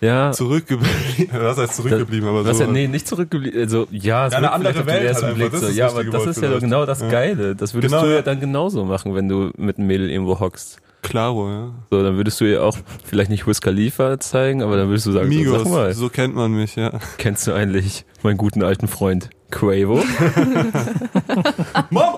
Ja, 0.00 0.32
zurückgeblieben, 0.32 1.28
was 1.32 1.56
heißt 1.56 1.76
zurückgeblieben, 1.76 2.28
aber 2.28 2.44
was 2.44 2.58
so. 2.58 2.64
ja, 2.64 2.70
nee, 2.70 2.88
nicht 2.88 3.06
zurückgeblieben, 3.08 3.58
also 3.60 3.86
ja, 3.90 4.26
es 4.26 4.32
Ja, 4.32 4.38
eine 4.38 4.52
andere 4.52 4.84
Welt 4.86 5.22
halt 5.22 5.34
Blick 5.34 5.52
das 5.52 5.60
so. 5.62 5.66
ist 5.68 5.76
Ja, 5.76 5.86
das 5.86 5.94
aber 5.94 6.04
das 6.04 6.26
ist 6.26 6.36
ja 6.42 6.48
vielleicht. 6.48 6.60
genau 6.60 6.84
das 6.84 7.00
Ja. 7.00 7.08
Geile. 7.08 7.54
Das 7.56 7.72
würdest 7.74 7.92
Genau, 7.94 8.04
du 8.04 8.10
ja 8.10 8.16
ja. 8.16 8.22
dann 8.22 8.38
genauso 8.40 8.84
machen, 8.84 9.14
wenn 9.14 9.28
du 9.28 9.50
mit 9.56 9.78
einem 9.78 9.86
Mädel 9.86 10.10
irgendwo 10.10 10.40
hockst. 10.40 10.78
Klaro, 11.02 11.48
ja. 11.50 11.70
So, 11.90 12.02
dann 12.02 12.16
würdest 12.16 12.40
du 12.40 12.44
ihr 12.46 12.62
auch 12.64 12.76
vielleicht 13.04 13.30
nicht 13.30 13.46
Wiz 13.46 13.60
Khalifa 13.60 14.18
zeigen, 14.20 14.62
aber 14.62 14.76
dann 14.76 14.88
würdest 14.88 15.06
du 15.06 15.12
sagen, 15.12 15.28
Migos, 15.28 15.62
sag 15.62 15.70
mal, 15.72 15.92
so 15.94 16.08
kennt 16.08 16.34
man 16.34 16.52
mich, 16.52 16.76
ja. 16.76 16.98
kennst 17.18 17.46
du 17.46 17.52
eigentlich 17.52 18.04
meinen 18.22 18.36
guten 18.38 18.62
alten 18.62 18.88
Freund 18.88 19.30
Quavo? 19.50 20.02
Mom! 21.90 22.14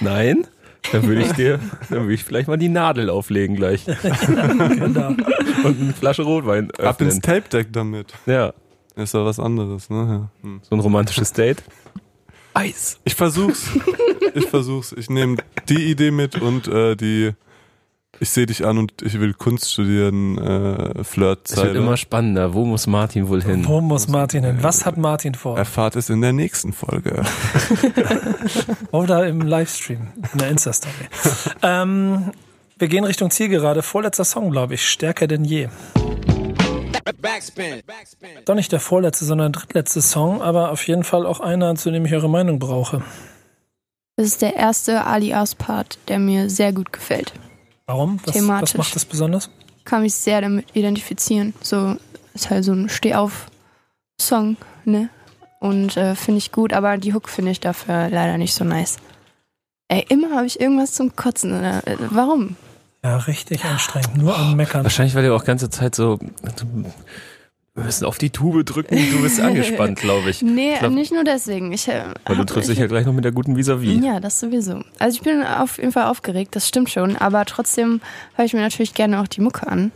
Nein? 0.00 0.46
Dann 0.92 1.02
würde 1.06 1.22
ich 1.22 1.32
dir, 1.32 1.58
dann 1.90 2.00
würde 2.02 2.14
ich 2.14 2.24
vielleicht 2.24 2.48
mal 2.48 2.56
die 2.56 2.68
Nadel 2.68 3.10
auflegen 3.10 3.56
gleich 3.56 3.84
Genau. 4.26 5.08
und 5.64 5.80
eine 5.80 5.92
Flasche 5.92 6.22
Rotwein 6.22 6.70
Ab 6.72 7.00
ins 7.00 7.16
öffnen. 7.16 7.22
Tape-Deck 7.22 7.72
damit. 7.72 8.14
Ja, 8.26 8.52
Ist 8.96 9.14
doch 9.14 9.24
was 9.24 9.38
anderes, 9.40 9.90
ne? 9.90 10.30
Ja. 10.42 10.48
Hm. 10.48 10.60
so 10.68 10.74
ein 10.76 10.80
romantisches 10.80 11.32
Date. 11.32 11.62
Eis. 12.54 12.98
Ich 13.04 13.14
versuch's. 13.14 13.70
Ich 14.34 14.46
versuch's. 14.46 14.92
Ich 14.92 15.08
nehme 15.10 15.36
die 15.68 15.90
Idee 15.90 16.10
mit 16.10 16.40
und 16.40 16.66
äh, 16.68 16.96
die 16.96 17.32
Ich 18.20 18.30
sehe 18.30 18.46
dich 18.46 18.64
an 18.64 18.78
und 18.78 19.02
ich 19.02 19.20
will 19.20 19.32
Kunst 19.34 19.72
studieren, 19.72 20.38
äh, 20.38 21.00
Es 21.00 21.16
wird 21.16 21.76
immer 21.76 21.96
spannender. 21.96 22.52
Wo 22.54 22.64
muss 22.64 22.86
Martin 22.86 23.28
wohl 23.28 23.42
hin? 23.42 23.64
Wo 23.66 23.80
muss 23.80 24.08
Martin 24.08 24.44
hin? 24.44 24.58
Was 24.60 24.84
hat 24.86 24.96
Martin 24.96 25.34
vor? 25.34 25.56
Erfahrt 25.56 25.94
es 25.94 26.10
in 26.10 26.20
der 26.20 26.32
nächsten 26.32 26.72
Folge. 26.72 27.22
Oder 28.90 29.28
im 29.28 29.42
Livestream, 29.42 30.08
in 30.32 30.38
der 30.38 30.48
Insta-Story. 30.48 30.92
ähm, 31.62 32.32
wir 32.78 32.88
gehen 32.88 33.04
Richtung 33.04 33.30
Zielgerade. 33.30 33.82
Vorletzter 33.82 34.24
Song, 34.24 34.50
glaube 34.50 34.74
ich. 34.74 34.88
Stärker 34.88 35.26
denn 35.26 35.44
je. 35.44 35.68
Backspin. 37.20 37.82
Backspin. 37.86 38.28
Doch 38.44 38.54
nicht 38.54 38.72
der 38.72 38.80
vorletzte, 38.80 39.24
sondern 39.26 39.52
drittletzte 39.52 40.02
Song, 40.02 40.42
aber 40.42 40.72
auf 40.72 40.86
jeden 40.86 41.04
Fall 41.04 41.24
auch 41.26 41.40
einer, 41.40 41.74
zu 41.76 41.90
dem 41.90 42.04
ich 42.04 42.14
eure 42.14 42.28
Meinung 42.30 42.58
brauche. 42.58 43.02
Das 44.16 44.26
ist 44.26 44.42
der 44.42 44.56
erste 44.56 45.04
Ali-Aus-Part, 45.04 45.98
der 46.08 46.18
mir 46.18 46.50
sehr 46.50 46.72
gut 46.72 46.92
gefällt. 46.92 47.32
Warum? 47.88 48.20
Was, 48.24 48.34
Thematisch. 48.34 48.74
was 48.74 48.78
macht 48.78 48.94
das 48.94 49.06
besonders? 49.06 49.50
Kann 49.84 50.02
mich 50.02 50.12
sehr 50.12 50.42
damit 50.42 50.66
identifizieren. 50.74 51.54
So 51.62 51.96
ist 52.34 52.50
halt 52.50 52.62
so 52.62 52.72
ein 52.72 52.90
Steh-auf-Song, 52.90 54.58
ne? 54.84 55.08
Und 55.58 55.96
äh, 55.96 56.14
finde 56.14 56.38
ich 56.38 56.52
gut, 56.52 56.74
aber 56.74 56.98
die 56.98 57.14
Hook 57.14 57.30
finde 57.30 57.50
ich 57.50 57.60
dafür 57.60 58.10
leider 58.10 58.36
nicht 58.36 58.52
so 58.52 58.62
nice. 58.62 58.98
Ey, 59.88 60.04
immer 60.10 60.36
habe 60.36 60.46
ich 60.46 60.60
irgendwas 60.60 60.92
zum 60.92 61.16
Kotzen. 61.16 61.64
Äh, 61.64 61.80
warum? 62.10 62.56
Ja, 63.02 63.16
richtig 63.16 63.64
anstrengend. 63.64 64.18
Nur 64.18 64.36
am 64.36 64.54
Meckern. 64.54 64.84
Wahrscheinlich, 64.84 65.14
weil 65.14 65.24
du 65.24 65.34
auch 65.34 65.44
ganze 65.44 65.70
Zeit 65.70 65.94
so, 65.94 66.18
wir 67.78 67.84
müssen 67.84 68.04
auf 68.04 68.18
die 68.18 68.30
Tube 68.30 68.64
drücken, 68.64 68.96
du 68.96 69.22
bist 69.22 69.40
angespannt, 69.40 69.98
glaube 70.00 70.30
ich. 70.30 70.42
Nee, 70.42 70.74
glaub- 70.78 70.92
nicht 70.92 71.12
nur 71.12 71.24
deswegen. 71.24 71.72
Ich, 71.72 71.88
äh, 71.88 72.02
Weil 72.26 72.36
du 72.36 72.44
triffst 72.44 72.68
ich, 72.68 72.74
dich 72.74 72.80
ja 72.80 72.86
gleich 72.86 73.06
noch 73.06 73.12
mit 73.14 73.24
der 73.24 73.32
guten 73.32 73.56
Vis-a-vis. 73.56 74.04
Ja, 74.04 74.20
das 74.20 74.40
sowieso. 74.40 74.82
Also 74.98 75.16
ich 75.16 75.22
bin 75.22 75.42
auf 75.42 75.78
jeden 75.78 75.92
Fall 75.92 76.04
aufgeregt, 76.06 76.54
das 76.56 76.68
stimmt 76.68 76.90
schon, 76.90 77.16
aber 77.16 77.44
trotzdem 77.44 78.00
höre 78.36 78.44
ich 78.44 78.52
mir 78.52 78.60
natürlich 78.60 78.94
gerne 78.94 79.20
auch 79.20 79.28
die 79.28 79.40
Mucke 79.40 79.66
an. 79.66 79.92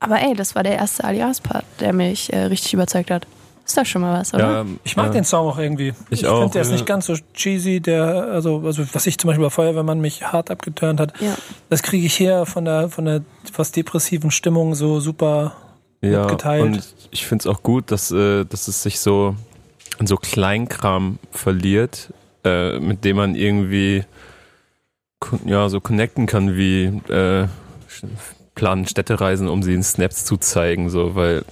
Aber 0.00 0.20
ey, 0.20 0.34
das 0.34 0.54
war 0.54 0.62
der 0.62 0.76
erste 0.76 1.04
Alias-Part, 1.04 1.64
der 1.80 1.92
mich 1.92 2.32
äh, 2.32 2.44
richtig 2.44 2.74
überzeugt 2.74 3.10
hat. 3.10 3.26
Ist 3.64 3.76
doch 3.76 3.84
schon 3.86 4.02
mal 4.02 4.20
was, 4.20 4.32
oder? 4.32 4.48
Ja, 4.62 4.64
Ich 4.84 4.94
mag 4.96 5.06
ja. 5.06 5.12
den 5.12 5.24
Song 5.24 5.48
auch 5.48 5.58
irgendwie. 5.58 5.92
Ich 6.10 6.20
finde, 6.20 6.32
auch, 6.34 6.50
der 6.52 6.62
ist 6.62 6.70
nicht 6.70 6.86
ganz 6.86 7.06
so 7.06 7.14
cheesy, 7.34 7.80
der, 7.80 8.04
also, 8.04 8.62
also 8.64 8.84
was 8.92 9.06
ich 9.08 9.18
zum 9.18 9.26
Beispiel 9.26 9.44
bei 9.44 9.50
Feuerwehrmann 9.50 9.98
mich 10.00 10.22
hart 10.22 10.52
abgeturnt 10.52 11.00
hat, 11.00 11.14
Ja. 11.20 11.34
das 11.68 11.82
kriege 11.82 12.06
ich 12.06 12.14
hier 12.14 12.46
von 12.46 12.64
der, 12.64 12.88
von 12.90 13.06
der 13.06 13.22
fast 13.52 13.74
depressiven 13.74 14.30
Stimmung 14.30 14.76
so 14.76 15.00
super 15.00 15.56
ja, 16.12 16.20
mitgeteilt. 16.22 16.62
Und 16.62 16.94
ich 17.10 17.26
finde 17.26 17.42
es 17.42 17.46
auch 17.46 17.62
gut, 17.62 17.90
dass, 17.90 18.10
äh, 18.10 18.44
dass 18.44 18.68
es 18.68 18.82
sich 18.82 19.00
so 19.00 19.34
in 19.98 20.06
so 20.06 20.16
Kleinkram 20.16 21.18
verliert, 21.32 22.12
äh, 22.44 22.78
mit 22.78 23.04
dem 23.04 23.16
man 23.16 23.34
irgendwie 23.34 24.04
ja, 25.44 25.68
so 25.68 25.80
connecten 25.80 26.26
kann 26.26 26.56
wie 26.56 26.84
äh, 27.10 27.46
planen 28.54 28.86
Städtereisen, 28.86 29.48
um 29.48 29.62
sie 29.62 29.74
in 29.74 29.82
Snaps 29.82 30.24
zu 30.24 30.36
zeigen, 30.36 30.90
so, 30.90 31.14
weil 31.14 31.44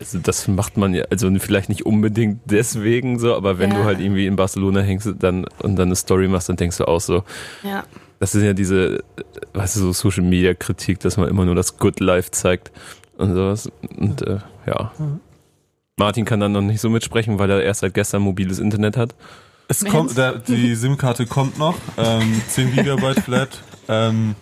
also 0.00 0.18
das 0.18 0.46
macht 0.46 0.76
man 0.76 0.94
ja, 0.94 1.04
also 1.10 1.28
vielleicht 1.40 1.68
nicht 1.68 1.84
unbedingt 1.84 2.40
deswegen 2.44 3.18
so, 3.18 3.34
aber 3.34 3.58
wenn 3.58 3.70
Ja. 3.70 3.78
du 3.78 3.84
halt 3.84 4.00
irgendwie 4.00 4.26
in 4.26 4.36
Barcelona 4.36 4.80
hängst 4.80 5.08
dann 5.18 5.44
und 5.62 5.76
dann 5.76 5.88
eine 5.88 5.96
Story 5.96 6.28
machst, 6.28 6.48
dann 6.48 6.56
denkst 6.56 6.76
du 6.78 6.84
auch 6.86 7.00
so, 7.00 7.24
Ja. 7.64 7.84
das 8.20 8.34
ist 8.34 8.42
ja 8.44 8.52
diese, 8.52 8.98
äh, 8.98 9.02
weißt 9.54 9.76
du, 9.76 9.80
so 9.80 9.92
Social 9.92 10.22
Media 10.22 10.54
Kritik, 10.54 11.00
dass 11.00 11.16
man 11.16 11.28
immer 11.28 11.44
nur 11.44 11.54
das 11.56 11.78
Good 11.78 11.98
Life 12.00 12.30
zeigt 12.30 12.70
und 13.18 13.34
sowas. 13.34 13.70
Und 13.98 14.22
äh, 14.22 14.38
ja. 14.66 14.92
Martin 15.96 16.24
kann 16.24 16.40
dann 16.40 16.52
noch 16.52 16.60
nicht 16.62 16.80
so 16.80 16.88
mitsprechen, 16.88 17.38
weil 17.38 17.50
er 17.50 17.62
erst 17.62 17.80
seit 17.80 17.94
gestern 17.94 18.22
mobiles 18.22 18.58
Internet 18.58 18.96
hat. 18.96 19.14
Es 19.68 19.82
Mensch. 19.82 19.94
kommt, 19.94 20.16
der, 20.16 20.38
die 20.38 20.74
SIM-Karte 20.76 21.26
kommt 21.26 21.58
noch, 21.58 21.74
ähm, 21.98 22.40
10 22.48 22.72
Gigabyte 22.72 23.20
Flat. 23.20 23.48
Ähm. 23.88 24.34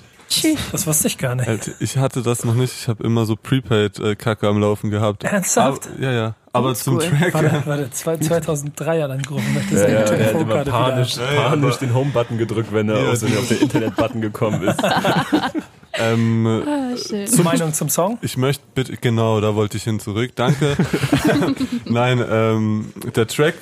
Das 0.72 0.86
wusste 0.88 1.06
ich 1.06 1.18
gar 1.18 1.36
nicht. 1.36 1.46
halt, 1.46 1.76
ich 1.78 1.98
hatte 1.98 2.20
das 2.20 2.44
noch 2.44 2.54
nicht, 2.54 2.72
ich 2.80 2.88
habe 2.88 3.02
immer 3.04 3.26
so 3.26 3.36
Prepaid-Kacke 3.36 4.48
am 4.48 4.58
Laufen 4.60 4.90
gehabt. 4.90 5.22
Ernsthaft? 5.22 5.88
Aber, 5.94 6.02
ja, 6.02 6.12
ja. 6.12 6.34
Aber 6.52 6.74
zum 6.74 6.96
Oldschool. 6.96 7.18
Track. 7.30 7.34
Warte, 7.34 7.62
warte, 7.66 7.90
zwei- 7.92 8.14
2003er 8.16 9.06
dann 9.08 9.22
gerufen. 9.22 9.56
Das 9.70 9.80
Ja, 9.82 9.86
ist 9.86 10.10
ja, 10.10 10.14
eine 10.16 10.24
er 10.24 10.34
hat 10.34 10.40
immer 10.40 10.64
panisch. 10.64 11.16
Ja, 11.16 11.48
panisch 11.48 11.76
den 11.76 11.94
Home-Button 11.94 12.38
gedrückt, 12.38 12.72
wenn 12.72 12.88
er 12.88 12.96
Ja, 13.04 13.14
die- 13.14 13.36
auf 13.38 13.48
den 13.48 13.58
Internet-Button 13.60 14.20
gekommen 14.20 14.62
ist. 14.62 14.82
Ähm, 15.98 16.46
Ah, 16.46 16.94
wieder. 16.94 17.42
Meinung 17.42 17.72
zum 17.72 17.88
Song? 17.88 18.18
Ich 18.22 18.36
möchte 18.36 18.64
bitte, 18.74 18.96
genau, 18.96 19.40
da 19.40 19.54
wollte 19.54 19.76
ich 19.76 19.84
hin 19.84 20.00
zurück. 20.00 20.32
Danke. 20.34 20.76
Nein, 21.84 22.24
ähm, 22.28 22.92
der 23.14 23.26
Track 23.26 23.54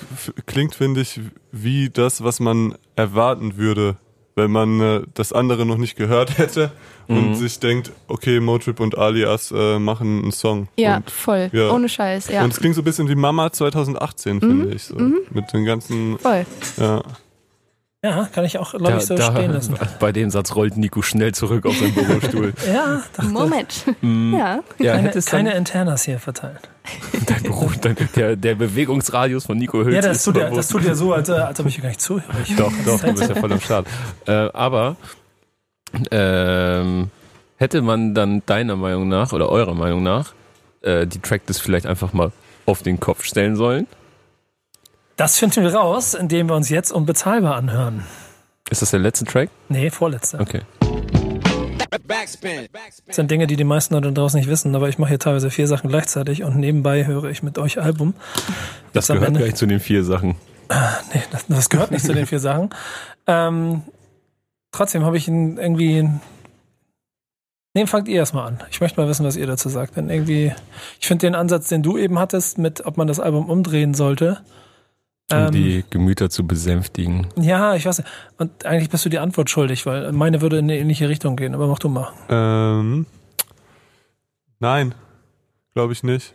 klingt, 0.47 0.74
finde 0.74 1.01
ich, 1.03 1.20
wie 1.53 1.91
das, 1.91 2.22
was 2.24 2.41
man 2.41 2.74
erwarten 2.97 3.57
würde, 3.57 3.97
wenn 4.37 4.51
man 4.51 4.80
äh, 4.80 5.03
das 5.14 5.32
andere 5.32 5.64
noch 5.64 5.76
nicht 5.76 5.97
gehört 5.97 6.39
hätte 6.39 6.72
und 7.07 7.30
Mhm. 7.30 7.35
sich 7.37 7.61
denkt, 7.61 7.93
okay, 8.09 8.41
Motrip 8.41 8.80
und 8.80 8.99
Alias 8.99 9.53
äh, 9.55 9.78
machen 9.78 10.22
einen 10.22 10.32
Song. 10.32 10.68
Ja, 10.76 10.97
Und, 10.97 11.11
voll. 11.11 11.51
ja. 11.53 11.70
Ohne 11.70 11.89
Scheiß, 11.89 12.28
ja. 12.28 12.43
und 12.43 12.53
es 12.53 12.59
klingt 12.59 12.74
so 12.74 12.80
ein 12.80 12.85
bisschen 12.85 13.09
wie 13.09 13.14
Mama 13.14 13.53
2018, 13.53 14.41
finde 14.41 14.74
ich. 14.74 14.85
So. 14.85 14.97
Mit 14.97 15.53
den 15.53 15.64
ganzen, 15.64 16.18
voll. 16.18 16.47
ja. 16.78 17.03
Ja, 18.05 18.28
kann 18.30 18.44
ich 18.44 18.59
auch, 18.59 18.72
glaube 18.74 18.98
ich, 18.98 19.07
so 19.07 19.16
stehen 19.16 19.55
lassen. 19.55 19.76
bei 19.98 20.12
dem 20.12 20.28
Satz 20.28 20.55
rollt 20.55 20.76
Nico 20.76 21.00
schnell 21.00 21.32
zurück 21.32 21.64
auf 21.64 21.74
seinen 21.78 21.94
Bürostuhl. 21.94 22.52
Ja, 22.70 23.02
dachte, 23.14 23.30
Moment. 23.30 23.86
Mm, 24.02 24.34
ja. 24.34 24.61
ja, 24.78 24.92
keine, 24.92 25.09
hätte 25.09 25.18
es 25.20 25.24
dann, 25.24 25.46
keine 25.46 25.55
Internas 25.57 26.02
hier 26.02 26.18
verteilt. 26.18 26.68
dein 27.26 27.42
Büro, 27.44 27.70
dein, 27.80 27.96
der, 28.14 28.36
der 28.36 28.57
Bewegungsradius 28.57 29.46
von 29.46 29.57
Nico 29.57 29.82
Hülz 29.82 29.94
Ja, 29.94 30.02
das 30.02 30.18
ist 30.18 30.24
tut, 30.24 30.36
ja, 30.36 30.50
das 30.50 30.68
tut 30.68 30.84
ja 30.84 30.94
so, 30.94 31.14
als, 31.14 31.30
äh, 31.30 31.32
als 31.32 31.59
ob 31.59 31.66
ich 31.66 31.76
hier 31.76 31.82
gar 31.82 31.88
nicht 31.88 32.02
zuhöre. 32.02 32.24
Ich 32.42 32.55
Doch, 32.57 32.70
doch, 32.84 33.00
du 33.00 33.14
bist 33.14 33.30
ja 33.30 33.36
voll 33.36 33.52
am 33.52 33.61
Start. 33.61 33.86
Äh, 34.26 34.32
aber 34.52 34.96
ähm, 36.11 37.11
hätte 37.57 37.80
man 37.80 38.14
dann 38.14 38.42
deiner 38.44 38.76
Meinung 38.76 39.09
nach 39.09 39.32
oder 39.32 39.48
eurer 39.48 39.74
Meinung 39.74 40.02
nach 40.02 40.34
äh, 40.82 41.07
die 41.07 41.20
Tracklist 41.20 41.62
vielleicht 41.62 41.86
einfach 41.86 42.12
mal 42.12 42.32
auf 42.66 42.82
den 42.82 43.00
Kopf 43.00 43.24
stellen 43.24 43.57
sollen? 43.57 43.86
Das 45.17 45.39
finden 45.39 45.62
wir 45.62 45.75
raus, 45.75 46.15
indem 46.15 46.49
wir 46.49 46.57
uns 46.57 46.69
jetzt 46.69 46.91
unbezahlbar 46.91 47.55
anhören. 47.55 48.05
Ist 48.69 48.83
das 48.83 48.91
der 48.91 49.01
letzte 49.01 49.25
Track? 49.25 49.51
Nee, 49.69 49.91
vorletzter. 49.91 50.41
Okay. 50.41 50.62
Backspin. 52.07 52.69
Das 53.07 53.17
sind 53.17 53.31
Dinge, 53.31 53.47
die 53.47 53.57
die 53.57 53.65
meisten 53.65 53.95
Leute 53.95 54.12
draußen 54.12 54.39
nicht 54.39 54.49
wissen, 54.49 54.75
aber 54.75 54.89
ich 54.89 54.99
mache 54.99 55.11
hier 55.11 55.19
teilweise 55.19 55.51
vier 55.51 55.69
Sachen 55.69 55.89
gleichzeitig 55.89 56.43
und 56.43 56.57
nebenbei 56.57 57.07
höre 57.07 57.25
ich 57.25 57.43
mit 57.43 57.59
euch 57.59 57.81
Album. 57.81 58.15
Das 58.93 59.09
Jetzt 59.09 59.17
gehört 59.17 59.37
gleich 59.37 59.55
zu 59.55 59.67
den 59.67 59.81
vier 59.81 60.05
Sachen. 60.05 60.35
Nee, 61.12 61.23
das, 61.31 61.47
das 61.47 61.71
gehört 61.71 61.93
nicht 61.93 62.05
zu 62.05 62.12
den 62.12 62.27
vier 62.27 62.41
Sachen. 62.41 62.71
Ähm, 63.27 63.83
trotzdem 64.73 65.05
habe 65.05 65.17
ich 65.17 65.29
ihn 65.29 65.57
irgendwie. 65.59 66.09
Nee, 67.75 67.87
fangt 67.87 68.09
ihr 68.09 68.17
erstmal 68.17 68.49
an. 68.49 68.62
Ich 68.71 68.81
möchte 68.81 69.01
mal 69.01 69.09
wissen, 69.09 69.25
was 69.25 69.37
ihr 69.37 69.47
dazu 69.47 69.69
sagt. 69.69 69.97
Denn 69.97 70.11
irgendwie, 70.11 70.53
ich 71.01 71.07
finde 71.07 71.27
den 71.27 71.35
Ansatz, 71.35 71.69
den 71.69 71.83
du 71.83 71.99
eben 71.99 72.19
hattest, 72.19 72.59
mit 72.59 72.85
ob 72.87 72.97
man 72.97 73.07
das 73.07 73.21
Album 73.21 73.49
umdrehen 73.49 73.95
sollte. 73.95 74.41
Um 75.33 75.39
ähm, 75.39 75.53
die 75.53 75.85
Gemüter 75.89 76.29
zu 76.29 76.47
besänftigen. 76.47 77.27
ja, 77.37 77.75
ich 77.75 77.87
weiß 77.87 77.99
nicht. 77.99 78.09
Und 78.37 78.66
eigentlich 78.66 78.91
bist 78.91 79.05
du 79.07 79.09
die 79.09 79.18
Antwort 79.18 79.49
schuldig, 79.49 79.87
weil 79.87 80.12
meine 80.12 80.43
würde 80.43 80.59
in 80.59 80.66
eine 80.66 80.79
ähnliche 80.79 81.09
Richtung 81.09 81.35
gehen, 81.37 81.55
aber 81.55 81.66
mach 81.66 81.79
du 81.79 81.89
mal. 81.89 82.09
Ähm, 82.29 83.07
nein, 84.61 84.95
glaube 85.75 85.93
ich 85.95 86.03
nicht. 86.03 86.35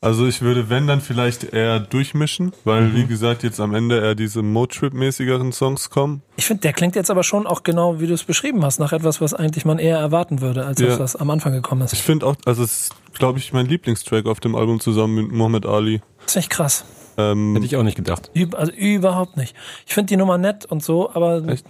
Also 0.00 0.26
ich 0.28 0.42
würde, 0.42 0.70
wenn, 0.70 0.86
dann 0.86 1.00
vielleicht 1.00 1.42
eher 1.52 1.80
durchmischen, 1.80 2.52
weil, 2.64 2.82
Mhm. 2.82 2.94
wie 2.96 3.06
gesagt, 3.06 3.42
jetzt 3.42 3.58
am 3.58 3.74
Ende 3.74 3.98
eher 3.98 4.14
diese 4.14 4.42
Motrip-mäßigeren 4.42 5.50
Songs 5.50 5.90
kommen. 5.90 6.22
Ich 6.36 6.46
finde, 6.46 6.60
der 6.60 6.72
klingt 6.72 6.94
jetzt 6.94 7.10
aber 7.10 7.24
schon 7.24 7.48
auch 7.48 7.64
genau, 7.64 7.98
wie 7.98 8.06
du 8.06 8.14
es 8.14 8.22
beschrieben 8.22 8.64
hast, 8.64 8.78
nach 8.78 8.92
etwas, 8.92 9.20
was 9.20 9.34
eigentlich 9.34 9.64
man 9.64 9.80
eher 9.80 9.98
erwarten 9.98 10.40
würde, 10.40 10.66
als 10.66 10.80
Ja. 10.80 10.86
das, 10.88 10.98
was 11.00 11.16
am 11.16 11.30
Anfang 11.30 11.52
gekommen 11.52 11.82
ist. 11.82 11.94
Ich 11.94 12.02
finde 12.02 12.26
auch, 12.26 12.36
also 12.44 12.62
es 12.62 12.82
ist, 12.82 12.94
glaube 13.14 13.40
ich, 13.40 13.52
mein 13.52 13.66
Lieblingstrack 13.66 14.26
auf 14.26 14.38
dem 14.38 14.54
Album 14.54 14.78
zusammen 14.78 15.14
mit 15.16 15.32
Mohammed 15.32 15.66
Ali. 15.66 16.00
Das 16.22 16.32
ist 16.32 16.36
echt 16.36 16.50
krass. 16.50 16.84
Ähm, 17.18 17.54
Hätte 17.54 17.66
ich 17.66 17.76
auch 17.76 17.82
nicht 17.82 17.96
gedacht. 17.96 18.30
Üb 18.34 18.54
also 18.54 18.72
überhaupt 18.72 19.36
nicht. 19.36 19.54
Ich 19.86 19.92
finde 19.94 20.08
die 20.08 20.16
Nummer 20.16 20.38
nett 20.38 20.64
und 20.66 20.82
so, 20.82 21.10
aber 21.12 21.46
Echt? 21.48 21.66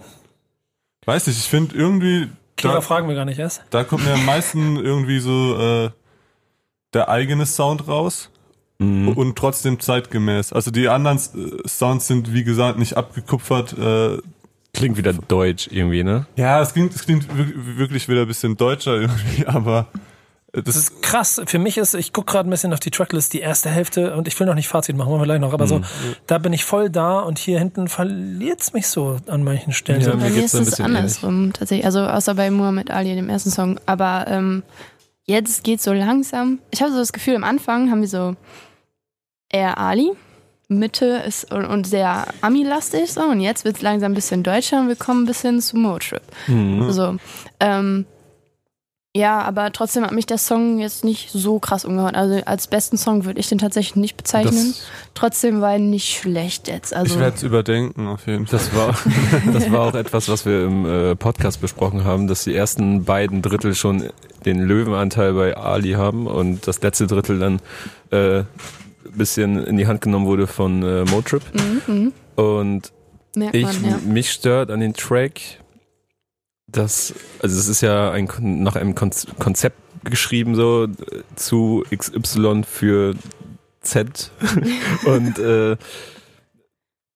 weiß 1.05 1.27
nicht, 1.27 1.37
ich 1.39 1.47
finde 1.49 1.75
irgendwie, 1.75 2.27
Kira 2.55 2.75
da, 2.75 2.81
fragen 2.81 3.07
wir 3.07 3.15
gar 3.15 3.25
nicht 3.25 3.39
erst. 3.39 3.63
da 3.71 3.83
kommt 3.83 4.05
mir 4.05 4.13
am 4.13 4.25
meisten 4.25 4.77
irgendwie 4.77 5.19
so 5.19 5.57
äh, 5.57 5.89
der 6.93 7.09
eigene 7.09 7.45
Sound 7.45 7.87
raus. 7.87 8.29
Mhm. 8.81 9.09
und 9.09 9.37
trotzdem 9.37 9.77
zeitgemäß. 9.81 10.53
Also 10.53 10.71
die 10.71 10.87
anderen 10.87 11.17
äh, 11.17 11.67
Sounds 11.67 12.07
sind, 12.07 12.33
wie 12.33 12.45
gesagt, 12.45 12.79
nicht 12.79 12.95
abgekupfert. 12.95 13.77
Äh, 13.77 14.19
Klingt 14.73 14.95
wieder 14.95 15.11
deutsch 15.11 15.67
irgendwie, 15.69 16.01
ne? 16.03 16.27
Ja, 16.37 16.61
es 16.61 16.71
klingt, 16.73 16.93
es 16.95 17.03
klingt 17.03 17.27
wir- 17.35 17.77
wirklich 17.77 18.07
wieder 18.07 18.21
ein 18.21 18.27
bisschen 18.29 18.55
deutscher 18.55 18.95
irgendwie, 18.95 19.45
aber 19.47 19.87
das 20.51 20.75
ist 20.75 21.01
krass. 21.01 21.41
Für 21.45 21.59
mich 21.59 21.77
ist, 21.77 21.93
ich 21.93 22.13
gucke 22.13 22.31
gerade 22.31 22.49
ein 22.49 22.51
bisschen 22.51 22.73
auf 22.73 22.79
die 22.79 22.91
Tracklist, 22.91 23.33
die 23.33 23.39
erste 23.39 23.69
Hälfte, 23.69 24.15
und 24.15 24.27
ich 24.27 24.39
will 24.39 24.47
noch 24.47 24.55
nicht 24.55 24.67
Fazit 24.67 24.95
machen, 24.95 25.09
machen 25.09 25.21
wir 25.21 25.25
gleich 25.25 25.39
noch, 25.39 25.53
aber 25.53 25.67
so, 25.67 25.81
da 26.27 26.37
bin 26.37 26.53
ich 26.53 26.65
voll 26.65 26.89
da 26.89 27.19
und 27.19 27.37
hier 27.37 27.59
hinten 27.59 27.87
verliert's 27.87 28.73
mich 28.73 28.87
so 28.87 29.17
an 29.27 29.43
manchen 29.43 29.73
Stellen. 29.73 30.01
Ja, 30.01 30.15
Bei 30.15 30.29
mir 30.29 30.43
ist 30.43 30.53
es 30.53 30.71
bisschen 30.71 30.85
andersrum 30.85 31.53
tatsächlich. 31.53 31.85
Also 31.85 32.01
außer 32.01 32.35
bei 32.35 32.49
Muhammad 32.49 32.89
Ali, 32.89 33.13
dem 33.15 33.29
ersten 33.29 33.51
Song. 33.51 33.79
Aber 33.85 34.25
ähm, 34.27 34.63
jetzt 35.25 35.63
geht 35.63 35.81
so 35.81 35.93
langsam. 35.93 36.59
Ich 36.71 36.81
habe 36.81 36.91
so 36.91 36.97
das 36.97 37.13
Gefühl, 37.13 37.35
am 37.35 37.43
Anfang 37.43 37.91
haben 37.91 38.01
wir 38.01 38.07
so 38.07 38.35
eher 39.49 39.77
Ali. 39.77 40.11
Mitte 40.71 41.23
ist 41.27 41.51
und, 41.51 41.65
und 41.65 41.87
sehr 41.87 42.27
Ami-lastig 42.41 43.11
so. 43.11 43.21
Und 43.21 43.41
jetzt 43.41 43.65
wird 43.65 43.77
es 43.77 43.81
langsam 43.81 44.11
ein 44.11 44.15
bisschen 44.15 44.43
deutscher 44.43 44.79
und 44.79 44.87
wir 44.87 44.95
kommen 44.95 45.23
ein 45.23 45.25
bisschen 45.25 45.61
zu 45.61 45.77
Motrip. 45.77 46.21
Mhm. 46.47 46.91
So. 46.91 47.17
Ähm, 47.59 48.05
ja, 49.15 49.41
aber 49.41 49.71
trotzdem 49.71 50.03
hat 50.03 50.11
mich 50.11 50.27
der 50.27 50.37
Song 50.37 50.77
jetzt 50.77 51.03
nicht 51.03 51.31
so 51.31 51.57
krass 51.57 51.83
umgehauen. 51.83 52.13
Also 52.13 52.41
als 52.45 52.67
besten 52.67 52.95
Song 52.95 53.25
würde 53.25 53.39
ich 53.39 53.49
den 53.49 53.57
tatsächlich 53.57 53.95
nicht 53.95 54.17
bezeichnen. 54.17 54.69
das, 54.69 54.83
Trotzdem 55.15 55.61
war 55.61 55.73
er 55.73 55.79
nicht 55.79 56.15
schlecht 56.15 56.67
jetzt. 56.67 56.93
Also 56.95 57.15
ich 57.15 57.19
werde 57.19 57.35
es 57.35 57.41
überdenken 57.41 58.07
auf 58.07 58.27
jeden 58.27 58.45
Fall. 58.45 58.59
Das 58.59 58.75
war, 58.75 58.95
das 59.53 59.71
war 59.71 59.81
auch 59.81 59.95
etwas, 59.95 60.29
was 60.29 60.45
wir 60.45 60.63
im 60.63 60.85
äh, 60.85 61.15
Podcast 61.15 61.59
besprochen 61.59 62.03
haben, 62.03 62.27
dass 62.27 62.43
die 62.43 62.53
ersten 62.53 63.03
beiden 63.03 63.41
Drittel 63.41 63.73
schon 63.73 64.09
den 64.45 64.61
Löwenanteil 64.61 65.33
bei 65.33 65.57
Ali 65.57 65.93
haben 65.93 66.27
und 66.27 66.67
das 66.67 66.81
letzte 66.81 67.07
Drittel 67.07 67.39
dann 67.39 67.61
äh, 68.11 68.39
ein 68.39 68.47
bisschen 69.17 69.65
in 69.65 69.77
die 69.77 69.87
Hand 69.87 70.01
genommen 70.01 70.27
wurde 70.27 70.45
von 70.45 70.83
äh, 70.83 71.03
Motrip. 71.05 71.41
mhm, 71.87 72.13
Und 72.35 72.91
merkt 73.35 73.55
ich, 73.55 73.63
man, 73.63 73.89
ja. 73.89 73.97
mich 74.05 74.31
stört 74.31 74.69
an 74.69 74.79
den 74.81 74.93
Track, 74.93 75.41
dass, 76.71 77.13
also 77.41 77.57
es 77.57 77.67
ist 77.67 77.81
ja 77.81 78.11
ein, 78.11 78.27
nach 78.63 78.75
einem 78.75 78.95
Kon 78.95 79.11
Konzept 79.39 79.77
geschrieben 80.03 80.55
so 80.55 80.87
zu 81.35 81.83
XY 81.95 82.63
für 82.63 83.15
Z 83.81 84.31
und 85.05 85.37
äh, 85.39 85.75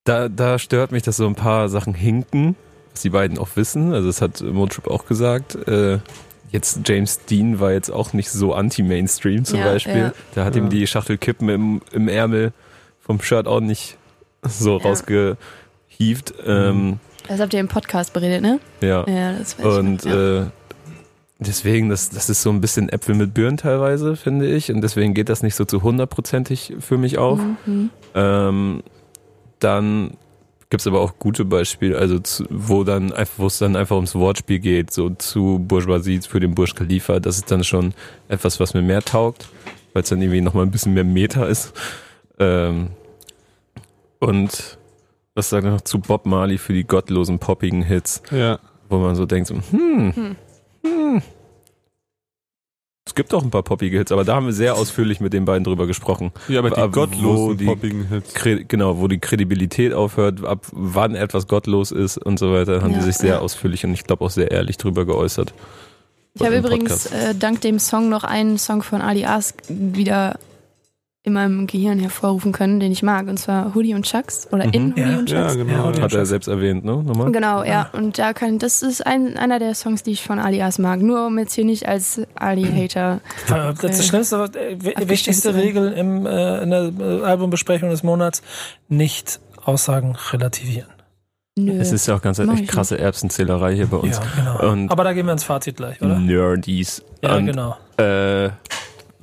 da, 0.04 0.28
da 0.28 0.58
stört 0.58 0.92
mich, 0.92 1.02
dass 1.02 1.16
so 1.16 1.26
ein 1.26 1.34
paar 1.34 1.68
Sachen 1.68 1.94
hinken, 1.94 2.56
was 2.92 3.02
die 3.02 3.10
beiden 3.10 3.38
auch 3.38 3.48
wissen, 3.54 3.92
also 3.94 4.06
das 4.08 4.20
hat 4.20 4.40
Motrip 4.42 4.86
auch 4.88 5.06
gesagt, 5.06 5.54
äh, 5.68 5.98
Jetzt 6.50 6.82
James 6.88 7.18
Dean 7.24 7.58
war 7.58 7.72
jetzt 7.72 7.90
auch 7.90 8.12
nicht 8.12 8.30
so 8.30 8.54
anti-Mainstream 8.54 9.44
zum 9.44 9.58
Ja, 9.58 9.64
Beispiel. 9.72 10.02
ja. 10.02 10.12
Da 10.36 10.44
hat 10.44 10.54
Ja. 10.54 10.62
ihm 10.62 10.70
die 10.70 10.86
Schachtel 10.86 11.18
Kippen 11.18 11.48
im, 11.48 11.82
im 11.90 12.06
Ärmel 12.06 12.52
vom 13.00 13.20
Shirt 13.20 13.48
auch 13.48 13.58
nicht 13.58 13.98
so 14.42 14.78
Ja. 14.78 14.84
rausgehievt. 14.84 16.34
Ähm, 16.46 17.00
Das 17.28 17.40
habt 17.40 17.54
ihr 17.54 17.60
im 17.60 17.68
Podcast 17.68 18.12
beredet, 18.12 18.42
ne? 18.42 18.60
ja. 18.80 19.08
Ja, 19.08 19.32
das 19.32 19.58
weiß 19.58 19.66
ich 19.66 19.78
Und 19.78 20.04
noch, 20.04 20.12
ja. 20.12 20.42
äh, 20.42 20.46
deswegen, 21.38 21.88
das, 21.88 22.10
das 22.10 22.28
ist 22.28 22.42
so 22.42 22.50
ein 22.50 22.60
bisschen 22.60 22.88
Äpfel 22.88 23.14
mit 23.14 23.34
Birnen 23.34 23.56
teilweise, 23.56 24.16
finde 24.16 24.46
ich. 24.46 24.70
Und 24.70 24.82
deswegen 24.82 25.14
geht 25.14 25.28
das 25.28 25.42
nicht 25.42 25.54
so 25.54 25.64
zu 25.64 25.82
hundertprozentig 25.82 26.74
für 26.80 26.98
mich 26.98 27.18
auf. 27.18 27.40
Mhm. 27.66 27.90
Ähm, 28.14 28.82
dann 29.58 30.16
gibt's 30.70 30.86
aber 30.86 31.00
auch 31.00 31.18
gute 31.18 31.44
Beispiele, 31.44 31.96
also 31.96 32.18
zu, 32.18 32.44
wo 32.50 32.84
dann 32.84 33.12
einfach, 33.12 33.38
wo 33.38 33.46
es 33.46 33.58
dann 33.58 33.76
einfach 33.76 33.96
ums 33.96 34.14
Wortspiel 34.14 34.58
geht, 34.58 34.90
so 34.90 35.10
zu 35.10 35.60
Bourgeoisie 35.60 36.20
für 36.22 36.40
den 36.40 36.54
Burj 36.54 36.74
Khalifa, 36.74 37.20
das 37.20 37.36
ist 37.36 37.50
dann 37.50 37.64
schon 37.64 37.94
etwas, 38.28 38.60
was 38.60 38.74
mir 38.74 38.82
mehr 38.82 39.02
taugt, 39.02 39.48
weil 39.92 40.02
es 40.02 40.08
dann 40.08 40.20
irgendwie 40.20 40.40
nochmal 40.40 40.64
ein 40.64 40.70
bisschen 40.70 40.92
mehr 40.92 41.04
Meta 41.04 41.46
ist. 41.46 41.72
Ähm, 42.38 42.88
und 44.18 44.78
was 45.34 45.50
sagt 45.50 45.66
noch 45.66 45.80
zu 45.80 45.98
Bob 45.98 46.26
Marley 46.26 46.58
für 46.58 46.72
die 46.72 46.84
gottlosen 46.84 47.38
poppigen 47.38 47.82
Hits, 47.82 48.22
Ja. 48.30 48.58
wo 48.88 48.98
man 48.98 49.14
so 49.16 49.26
denkt, 49.26 49.48
so, 49.48 49.54
hm, 49.54 50.14
Hm. 50.14 50.36
hm. 50.84 51.22
Es 53.06 53.14
gibt 53.14 53.34
auch 53.34 53.42
ein 53.42 53.50
paar 53.50 53.62
poppige 53.62 53.98
Hits, 53.98 54.12
aber 54.12 54.24
da 54.24 54.34
haben 54.34 54.46
wir 54.46 54.52
sehr 54.54 54.76
ausführlich 54.76 55.20
mit 55.20 55.32
den 55.34 55.44
beiden 55.44 55.62
drüber 55.62 55.86
gesprochen. 55.86 56.32
ja, 56.48 56.58
aber 56.60 56.70
die 56.70 56.80
wo 56.80 56.88
gottlosen 56.88 57.58
die- 57.58 57.66
poppigen 57.66 58.08
Hits. 58.08 58.32
Genau, 58.66 58.98
wo 58.98 59.08
die 59.08 59.18
Kredibilität 59.18 59.92
aufhört, 59.92 60.42
ab 60.44 60.66
wann 60.72 61.14
etwas 61.14 61.46
gottlos 61.46 61.90
ist 61.92 62.16
und 62.16 62.38
so 62.38 62.52
weiter, 62.52 62.80
haben 62.82 62.92
Ja, 62.92 62.98
die 62.98 63.04
sich 63.04 63.16
sehr 63.16 63.34
ja. 63.34 63.38
ausführlich 63.40 63.84
und 63.84 63.92
ich 63.92 64.04
glaube 64.04 64.24
auch 64.24 64.30
sehr 64.30 64.50
ehrlich 64.50 64.78
drüber 64.78 65.04
geäußert. 65.04 65.52
Ich 66.34 66.42
habe 66.44 66.56
übrigens 66.56 67.06
äh, 67.06 67.34
dank 67.34 67.60
dem 67.60 67.78
Song 67.78 68.08
noch 68.08 68.24
einen 68.24 68.58
Song 68.58 68.82
von 68.82 69.00
Ali 69.02 69.24
Ask 69.26 69.56
wieder 69.68 70.38
in 71.26 71.32
meinem 71.32 71.66
Gehirn 71.66 71.98
hervorrufen 71.98 72.52
können, 72.52 72.80
den 72.80 72.92
ich 72.92 73.02
mag, 73.02 73.28
und 73.28 73.38
zwar 73.38 73.74
Hoodie 73.74 73.94
und 73.94 74.04
Chucks 74.04 74.46
oder 74.52 74.64
in 74.74 74.88
Mhm. 74.88 74.90
Hoodie 74.90 75.00
Ja. 75.00 75.18
und 75.18 75.30
Ja, 75.30 75.42
Chucks. 75.44 75.56
genau. 75.56 75.90
Ja, 75.90 76.00
Hat 76.02 76.12
er 76.12 76.26
selbst 76.26 76.48
erwähnt, 76.48 76.84
ne? 76.84 77.02
Nochmal? 77.02 77.32
Genau, 77.32 77.64
ja. 77.64 77.88
Und 77.92 78.18
da 78.18 78.34
kann, 78.34 78.58
das 78.58 78.82
ist 78.82 79.06
ein, 79.06 79.38
einer 79.38 79.58
der 79.58 79.74
Songs, 79.74 80.02
die 80.02 80.10
ich 80.12 80.22
von 80.22 80.38
Ali 80.38 80.60
Ask 80.60 80.78
mag. 80.80 81.00
Nur 81.00 81.26
um 81.28 81.38
jetzt 81.38 81.54
hier 81.54 81.64
nicht 81.64 81.88
als 81.88 82.20
Ali-Hater. 82.34 83.20
Äh, 83.48 83.72
Das 83.80 83.98
ist 84.00 84.12
was- 84.12 84.32
äh, 84.32 84.76
wi- 84.78 84.88
Abgestimmt 84.96 85.08
wichtigste. 85.10 85.54
Regel 85.54 85.92
im, 85.94 86.26
äh, 86.26 86.62
in 86.62 86.70
der 86.70 86.92
äh, 87.00 87.22
Albumbesprechung 87.24 87.88
des 87.88 88.02
Monats, 88.02 88.42
nicht 88.88 89.40
Aussagen 89.64 90.16
relativieren. 90.30 90.88
Nö. 91.56 91.72
Es 91.80 91.90
ist 91.92 92.06
ja 92.06 92.16
auch 92.16 92.20
ganz 92.20 92.38
echt 92.38 92.68
krasse 92.68 92.98
Erbsenzählerei 92.98 93.74
hier 93.76 93.86
bei 93.86 93.96
uns. 93.96 94.18
Ja, 94.18 94.22
genau. 94.60 94.72
Und 94.72 94.90
Aber 94.90 95.04
da 95.04 95.14
gehen 95.14 95.24
wir 95.24 95.32
ins 95.32 95.44
Fazit 95.44 95.76
gleich, 95.78 96.02
oder? 96.02 96.18
Nerdies. 96.18 97.02
Ja, 97.22 97.36
und, 97.36 97.46
genau. 97.46 97.76
äh, 97.96 98.50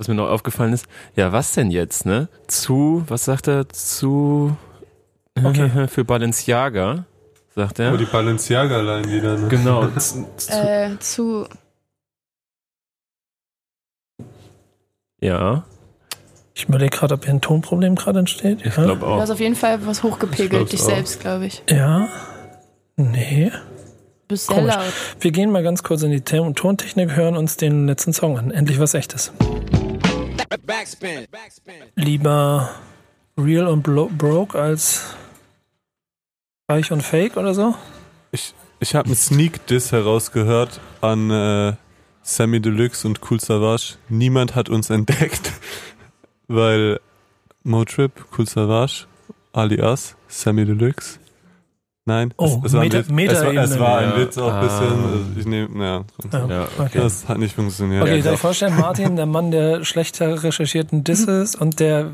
was 0.01 0.07
mir 0.07 0.15
noch 0.15 0.29
aufgefallen 0.29 0.73
ist, 0.73 0.87
ja, 1.15 1.31
was 1.31 1.53
denn 1.53 1.69
jetzt, 1.69 2.05
ne? 2.07 2.27
Zu, 2.47 3.03
was 3.07 3.23
sagt 3.25 3.47
er? 3.47 3.69
Zu, 3.69 4.57
Okay. 5.43 5.87
für 5.87 6.03
Balenciaga, 6.03 7.05
sagt 7.55 7.77
er. 7.79 7.93
Oh, 7.93 7.97
die 7.97 8.05
Balenciaga-Line 8.05 9.11
wieder, 9.11 9.37
ne? 9.37 9.47
genau. 9.47 9.87
zu, 9.97 10.25
zu, 10.37 10.51
äh, 10.51 10.97
zu. 10.99 11.45
ja, 15.21 15.63
Ich 16.55 16.63
überlege 16.67 16.97
gerade, 16.97 17.13
ob 17.13 17.23
hier 17.25 17.33
ein 17.33 17.41
Tonproblem 17.41 17.95
gerade 17.95 18.19
entsteht. 18.19 18.65
ich 18.65 18.75
ja? 18.75 18.83
glaube 18.83 19.01
Du 19.01 19.05
auch. 19.05 19.19
hast 19.21 19.29
auf 19.29 19.39
jeden 19.39 19.55
Fall 19.55 19.85
was 19.85 20.01
hochgepegelt, 20.03 20.71
dich 20.71 20.81
auch. 20.81 20.85
selbst, 20.85 21.19
glaube 21.21 21.45
ich. 21.45 21.63
ja. 21.69 22.09
Nee. 22.97 23.51
Du 23.51 23.59
bist 24.35 24.47
sehr 24.47 24.55
Komisch. 24.57 24.75
laut. 24.75 24.93
Wir 25.19 25.31
gehen 25.31 25.51
mal 25.51 25.61
ganz 25.63 25.83
kurz 25.83 26.01
in 26.03 26.11
die 26.11 26.21
Ton- 26.21 26.55
Tontechnik, 26.55 27.15
hören 27.15 27.35
uns 27.37 27.57
den 27.57 27.85
letzten 27.87 28.13
Song 28.13 28.37
an. 28.37 28.51
Endlich 28.51 28.79
was 28.79 28.93
echtes. 28.93 29.31
Backspin. 30.59 31.27
Backspin. 31.31 31.75
Lieber 31.95 32.69
real 33.37 33.67
und 33.67 33.83
broke 33.83 34.59
als 34.59 35.15
reich 36.69 36.91
und 36.91 37.01
fake 37.01 37.37
oder 37.37 37.53
so? 37.53 37.75
Ich, 38.31 38.53
ich 38.79 38.95
habe 38.95 39.07
einen 39.07 39.15
Sneak 39.15 39.65
Diss 39.67 39.91
herausgehört 39.91 40.81
an 40.99 41.31
äh, 41.31 41.73
Sammy 42.21 42.59
Deluxe 42.59 43.07
und 43.07 43.21
Cool 43.29 43.39
Savage. 43.39 43.95
Niemand 44.09 44.55
hat 44.55 44.69
uns 44.69 44.89
entdeckt, 44.89 45.53
weil 46.47 46.99
Motrip, 47.63 48.25
Cool 48.37 48.47
Savage, 48.47 49.05
alias 49.53 50.15
Sammy 50.27 50.65
Deluxe. 50.65 51.20
Nein, 52.05 52.33
Oh, 52.37 52.61
es, 52.63 52.67
es, 52.67 52.73
war, 52.73 52.81
ein 52.81 52.89
Meta- 52.89 52.97
Witz. 52.97 53.31
es, 53.39 53.45
war, 53.45 53.53
es 53.63 53.79
war 53.79 53.97
ein 53.99 54.09
Ja. 54.09 54.17
Witz 54.17 54.37
auch 54.39 54.47
ein 54.51 54.53
Ah. 54.55 54.61
bisschen. 54.61 55.05
Also 55.05 55.39
ich 55.39 55.45
nehme, 55.45 55.85
ja, 55.85 56.03
Ja. 56.49 56.67
Okay. 56.79 56.97
das 56.99 57.27
hat 57.27 57.37
nicht 57.37 57.53
funktioniert. 57.55 58.01
Okay, 58.01 58.11
Ja, 58.11 58.17
ich 58.17 58.23
darf 58.23 58.33
ich 58.35 58.39
vorstellen, 58.39 58.75
Martin, 58.79 59.15
der 59.15 59.27
Mann 59.27 59.51
der 59.51 59.83
schlechter 59.85 60.43
recherchierten 60.43 61.03
Disses 61.03 61.55
und 61.55 61.79
der 61.79 62.07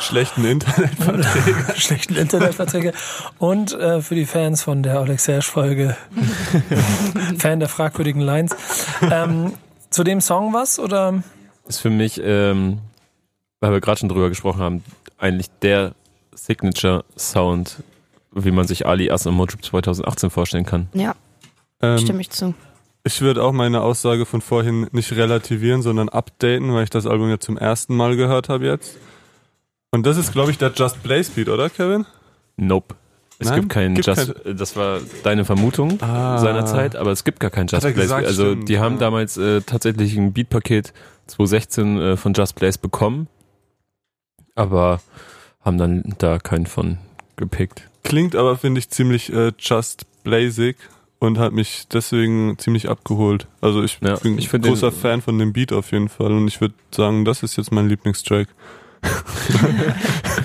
Schlechten 0.00 0.44
Internet. 0.44 0.90
schlechten 1.76 2.16
Internetverträge 2.16 2.92
und 3.38 3.72
äh, 3.72 4.02
für 4.02 4.14
die 4.14 4.26
Fans 4.26 4.62
von 4.62 4.82
der 4.82 4.98
Alex 4.98 5.26
Hersch-Folge 5.26 5.96
Fan 7.38 7.60
der 7.60 7.68
fragwürdigen 7.70 8.20
Lines. 8.20 8.54
Ähm, 9.10 9.54
zu 9.88 10.04
dem 10.04 10.20
Song 10.20 10.52
was 10.52 10.78
oder? 10.78 11.22
ist 11.66 11.78
für 11.80 11.88
mich, 11.88 12.20
ähm, 12.22 12.78
weil 13.60 13.72
wir 13.72 13.80
gerade 13.80 14.00
schon 14.00 14.10
drüber 14.10 14.28
gesprochen 14.28 14.60
haben, 14.60 14.84
eigentlich 15.16 15.48
der 15.62 15.92
Signature-Sound, 16.34 17.82
wie 18.34 18.50
man 18.50 18.66
sich 18.66 18.86
Ali 18.86 19.10
Ass 19.10 19.26
und 19.26 19.34
Motrip 19.34 19.64
2018 19.64 20.30
vorstellen 20.30 20.66
kann. 20.66 20.88
Ja, 20.94 21.14
Ähm, 21.80 21.98
stimme 21.98 22.20
ich 22.20 22.30
zu. 22.30 22.54
Ich 23.06 23.20
würde 23.20 23.42
auch 23.42 23.52
meine 23.52 23.82
Aussage 23.82 24.24
von 24.26 24.40
vorhin 24.40 24.88
nicht 24.92 25.12
relativieren, 25.12 25.82
sondern 25.82 26.08
updaten, 26.08 26.72
weil 26.72 26.84
ich 26.84 26.90
das 26.90 27.06
Album 27.06 27.28
ja 27.28 27.38
zum 27.38 27.58
ersten 27.58 27.94
Mal 27.96 28.16
gehört 28.16 28.48
habe 28.48 28.64
jetzt. 28.64 28.96
Und 29.90 30.06
das 30.06 30.16
ist, 30.16 30.32
glaube 30.32 30.50
ich, 30.50 30.58
der 30.58 30.72
Just 30.74 31.02
Blaze 31.02 31.30
Beat, 31.34 31.48
oder, 31.48 31.68
Kevin? 31.70 32.06
Nope. 32.56 32.94
Es 33.38 33.48
Nein? 33.48 33.60
gibt 33.60 33.72
keinen 33.72 33.94
Gibt 33.96 34.06
Just, 34.06 34.32
das 34.44 34.76
war 34.76 35.00
deine 35.24 35.44
Vermutung 35.44 36.00
Ah. 36.00 36.38
seinerzeit, 36.38 36.96
aber 36.96 37.10
es 37.10 37.24
gibt 37.24 37.40
gar 37.40 37.50
keinen 37.50 37.66
Just 37.66 37.82
Blaze. 37.82 37.94
gesagt, 38.00 38.26
also 38.26 38.44
stimmt, 38.52 38.68
die 38.68 38.78
haben 38.78 38.94
ja. 38.94 39.00
damals 39.00 39.36
äh, 39.36 39.60
tatsächlich 39.60 40.16
ein 40.16 40.32
Beatpaket 40.32 40.92
2016 41.26 41.98
äh, 42.00 42.16
von 42.16 42.32
Just 42.32 42.54
Blaze 42.54 42.78
bekommen, 42.78 43.26
aber 44.54 45.00
haben 45.62 45.78
dann 45.78 46.14
da 46.18 46.38
keinen 46.38 46.66
von 46.66 46.98
gepickt. 47.36 47.88
Klingt 48.04 48.36
aber, 48.36 48.56
finde 48.56 48.78
ich, 48.78 48.88
ziemlich 48.90 49.32
äh, 49.32 49.50
Just 49.58 50.06
Blazig 50.22 50.76
und 51.18 51.38
hat 51.38 51.52
mich 51.52 51.88
deswegen 51.92 52.56
ziemlich 52.58 52.88
abgeholt. 52.88 53.46
Also 53.60 53.82
ich 53.82 53.98
Ja, 54.02 54.16
bin 54.16 54.38
ich 54.38 54.48
großer 54.50 54.90
den- 54.90 54.98
Fan 55.00 55.22
von 55.22 55.38
dem 55.38 55.52
Beat 55.52 55.72
auf 55.72 55.90
jeden 55.92 56.08
Fall 56.08 56.32
und 56.32 56.46
ich 56.48 56.60
würde 56.60 56.74
sagen, 56.94 57.24
das 57.24 57.42
ist 57.42 57.56
jetzt 57.56 57.72
mein 57.72 57.88
Lieblingstrack. 57.88 58.48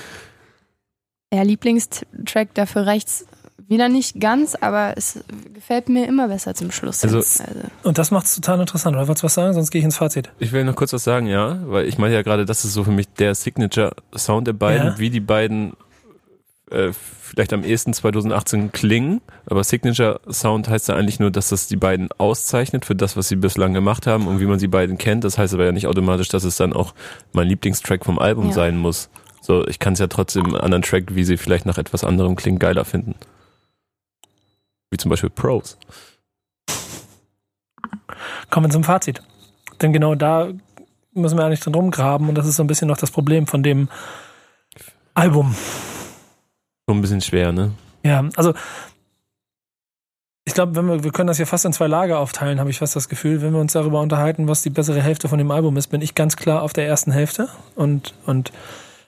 Ja, 1.31 1.43
Lieblingstrack, 1.43 2.55
dafür 2.55 2.87
reicht's 2.87 3.25
wieder 3.67 3.87
nicht 3.87 4.19
ganz, 4.19 4.55
aber 4.55 4.95
es 4.97 5.19
gefällt 5.53 5.87
mir 5.87 6.07
immer 6.07 6.27
besser 6.27 6.55
zum 6.55 6.71
Schluss. 6.71 7.03
Also- 7.03 7.17
also 7.17 7.43
Und 7.83 7.99
das 7.99 8.09
macht 8.09 8.25
es 8.25 8.33
total 8.33 8.59
interessant. 8.59 8.95
Oder 8.95 9.07
wolltest 9.07 9.21
du 9.21 9.25
was 9.25 9.35
sagen? 9.35 9.53
Sonst 9.53 9.69
gehe 9.69 9.77
ich 9.77 9.85
ins 9.85 9.97
Fazit. 9.97 10.31
Ich 10.39 10.51
will 10.53 10.63
noch 10.63 10.75
kurz 10.75 10.91
was 10.91 11.03
sagen, 11.03 11.27
ja, 11.27 11.59
weil 11.67 11.85
ich 11.87 11.99
meine 11.99 12.15
ja 12.15 12.23
gerade, 12.23 12.45
das 12.45 12.65
ist 12.65 12.73
so 12.73 12.83
für 12.83 12.91
mich 12.91 13.07
der 13.19 13.35
Signature-Sound 13.35 14.47
der 14.47 14.53
beiden, 14.53 14.87
Ja. 14.87 14.97
wie 14.97 15.11
die 15.11 15.19
beiden 15.19 15.73
äh, 16.71 16.91
vielleicht 16.93 17.53
am 17.53 17.63
ehesten 17.63 17.93
2018 17.93 18.71
klingen, 18.71 19.21
aber 19.45 19.63
Signature-Sound 19.63 20.67
heißt 20.67 20.87
ja 20.89 20.95
eigentlich 20.95 21.19
nur, 21.19 21.31
dass 21.31 21.49
das 21.49 21.67
die 21.67 21.75
beiden 21.75 22.09
auszeichnet 22.17 22.85
für 22.85 22.95
das, 22.95 23.15
was 23.17 23.27
sie 23.27 23.35
bislang 23.35 23.73
gemacht 23.73 24.07
haben 24.07 24.27
und 24.27 24.39
wie 24.39 24.45
man 24.45 24.59
sie 24.59 24.67
beiden 24.67 24.97
kennt. 24.97 25.23
Das 25.23 25.37
heißt 25.37 25.53
aber 25.53 25.65
ja 25.65 25.71
nicht 25.71 25.87
automatisch, 25.87 26.29
dass 26.29 26.43
es 26.43 26.57
dann 26.57 26.73
auch 26.73 26.93
mein 27.33 27.47
Lieblingstrack 27.47 28.03
vom 28.05 28.17
Album 28.19 28.47
Ja. 28.47 28.53
sein 28.53 28.77
muss. 28.77 29.09
So, 29.41 29.65
ich 29.67 29.79
kann 29.79 29.93
es 29.93 29.99
ja 29.99 30.07
trotzdem 30.07 30.45
einen 30.45 30.55
anderen 30.57 30.81
Track, 30.83 31.15
wie 31.15 31.23
sie 31.23 31.37
vielleicht 31.37 31.65
nach 31.65 31.77
etwas 31.77 32.03
anderem 32.03 32.35
klingen, 32.35 32.59
geiler 32.59 32.85
finden. 32.85 33.15
Wie 34.91 34.97
zum 34.97 35.09
Beispiel 35.09 35.29
Pros. 35.29 35.77
Kommen 38.49 38.65
wir 38.65 38.71
zum 38.71 38.83
Fazit. 38.83 39.21
Denn 39.81 39.93
genau 39.93 40.15
da 40.15 40.49
müssen 41.13 41.37
wir 41.37 41.45
eigentlich 41.45 41.59
drin 41.61 41.75
rumgraben 41.75 42.27
und 42.29 42.35
das 42.35 42.47
ist 42.47 42.55
so 42.57 42.63
ein 42.63 42.67
bisschen 42.67 42.87
noch 42.87 42.97
das 42.97 43.11
Problem 43.11 43.47
von 43.47 43.63
dem 43.63 43.87
Album. 45.13 45.55
So 46.89 46.93
ein 46.95 47.01
bisschen 47.01 47.21
schwer, 47.21 47.51
ne? 47.51 47.71
Ja, 48.03 48.27
also 48.35 48.55
ich 50.43 50.55
glaube, 50.55 50.73
wir, 50.73 51.03
wir 51.03 51.11
können 51.11 51.27
das 51.27 51.37
ja 51.37 51.45
fast 51.45 51.65
in 51.65 51.71
zwei 51.71 51.85
Lager 51.85 52.17
aufteilen, 52.17 52.59
habe 52.59 52.71
ich 52.71 52.79
fast 52.79 52.95
das 52.95 53.07
Gefühl. 53.07 53.43
Wenn 53.43 53.53
wir 53.53 53.59
uns 53.59 53.73
darüber 53.73 54.01
unterhalten, 54.01 54.47
was 54.47 54.63
die 54.63 54.71
bessere 54.71 54.99
Hälfte 54.99 55.29
von 55.29 55.37
dem 55.37 55.51
Album 55.51 55.77
ist, 55.77 55.89
bin 55.89 56.01
ich 56.01 56.15
ganz 56.15 56.35
klar 56.35 56.63
auf 56.63 56.73
der 56.73 56.87
ersten 56.87 57.11
Hälfte 57.11 57.47
und, 57.75 58.15
und 58.25 58.51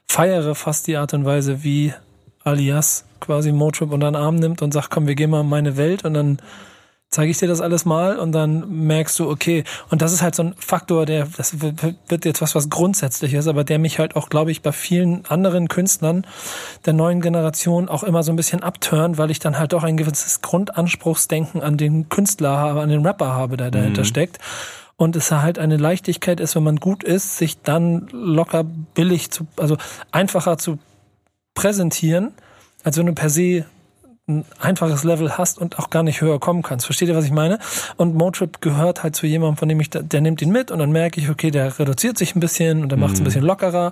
feiere 0.07 0.53
fast 0.53 0.85
die 0.85 0.95
Art 0.95 1.15
und 1.15 1.25
Weise, 1.25 1.63
wie 1.63 1.91
Alias 2.43 3.05
quasi 3.19 3.51
Motrip 3.51 3.91
unter 3.91 4.11
den 4.11 4.15
Arm 4.15 4.35
nimmt 4.35 4.61
und 4.61 4.75
sagt, 4.75 4.91
komm, 4.91 5.07
wir 5.07 5.15
gehen 5.15 5.31
mal 5.31 5.41
in 5.41 5.49
meine 5.49 5.75
Welt 5.75 6.05
und 6.05 6.13
dann 6.13 6.37
zeige 7.11 7.29
ich 7.29 7.37
dir 7.37 7.47
das 7.49 7.59
alles 7.59 7.83
mal 7.83 8.17
und 8.17 8.31
dann 8.31 8.85
merkst 8.87 9.19
du, 9.19 9.29
okay, 9.29 9.65
und 9.89 10.01
das 10.01 10.13
ist 10.13 10.21
halt 10.21 10.33
so 10.33 10.43
ein 10.43 10.55
Faktor, 10.57 11.05
der, 11.05 11.27
das 11.35 11.59
wird 11.59 12.23
jetzt 12.23 12.41
was, 12.41 12.55
was 12.55 12.69
grundsätzlich 12.69 13.33
ist, 13.33 13.47
aber 13.47 13.65
der 13.65 13.79
mich 13.79 13.99
halt 13.99 14.15
auch, 14.15 14.29
glaube 14.29 14.51
ich, 14.51 14.61
bei 14.61 14.71
vielen 14.71 15.25
anderen 15.25 15.67
Künstlern 15.67 16.25
der 16.85 16.93
neuen 16.93 17.19
Generation 17.19 17.89
auch 17.89 18.03
immer 18.03 18.23
so 18.23 18.31
ein 18.31 18.37
bisschen 18.37 18.63
abturnt, 18.63 19.17
weil 19.17 19.29
ich 19.29 19.39
dann 19.39 19.59
halt 19.59 19.73
doch 19.73 19.83
ein 19.83 19.97
gewisses 19.97 20.41
Grundanspruchsdenken 20.41 21.61
an 21.61 21.75
den 21.75 22.07
Künstler 22.07 22.55
habe, 22.55 22.79
an 22.79 22.87
den 22.87 23.05
Rapper 23.05 23.33
habe, 23.33 23.57
der 23.57 23.71
dahinter 23.71 24.03
Mhm. 24.03 24.05
steckt. 24.05 24.39
Und 24.95 25.15
es 25.17 25.31
halt 25.31 25.59
eine 25.59 25.77
Leichtigkeit 25.77 26.39
ist, 26.39 26.55
wenn 26.55 26.63
man 26.63 26.77
gut 26.77 27.03
ist, 27.03 27.37
sich 27.37 27.61
dann 27.61 28.07
locker 28.11 28.63
billig 28.63 29.31
zu, 29.31 29.47
also 29.57 29.75
einfacher 30.11 30.57
zu 30.57 30.79
präsentieren, 31.55 32.31
als 32.83 32.97
wenn 32.97 33.07
du 33.07 33.13
per 33.13 33.29
se 33.29 33.65
ein 34.39 34.45
einfaches 34.59 35.03
Level 35.03 35.37
hast 35.37 35.57
und 35.59 35.77
auch 35.79 35.89
gar 35.89 36.03
nicht 36.03 36.21
höher 36.21 36.39
kommen 36.39 36.61
kannst. 36.63 36.85
Versteht 36.85 37.09
ihr, 37.09 37.15
was 37.15 37.25
ich 37.25 37.31
meine? 37.31 37.59
Und 37.97 38.15
Motrip 38.15 38.61
gehört 38.61 39.03
halt 39.03 39.15
zu 39.15 39.27
jemandem, 39.27 39.57
von 39.57 39.69
dem 39.69 39.79
ich, 39.79 39.89
da- 39.89 40.01
der 40.01 40.21
nimmt 40.21 40.41
ihn 40.41 40.51
mit 40.51 40.71
und 40.71 40.79
dann 40.79 40.91
merke 40.91 41.19
ich, 41.21 41.29
okay, 41.29 41.51
der 41.51 41.77
reduziert 41.79 42.17
sich 42.17 42.35
ein 42.35 42.39
bisschen 42.39 42.83
und 42.83 42.89
der 42.89 42.97
macht 42.97 43.13
es 43.13 43.19
ein 43.21 43.23
bisschen 43.25 43.43
lockerer. 43.43 43.91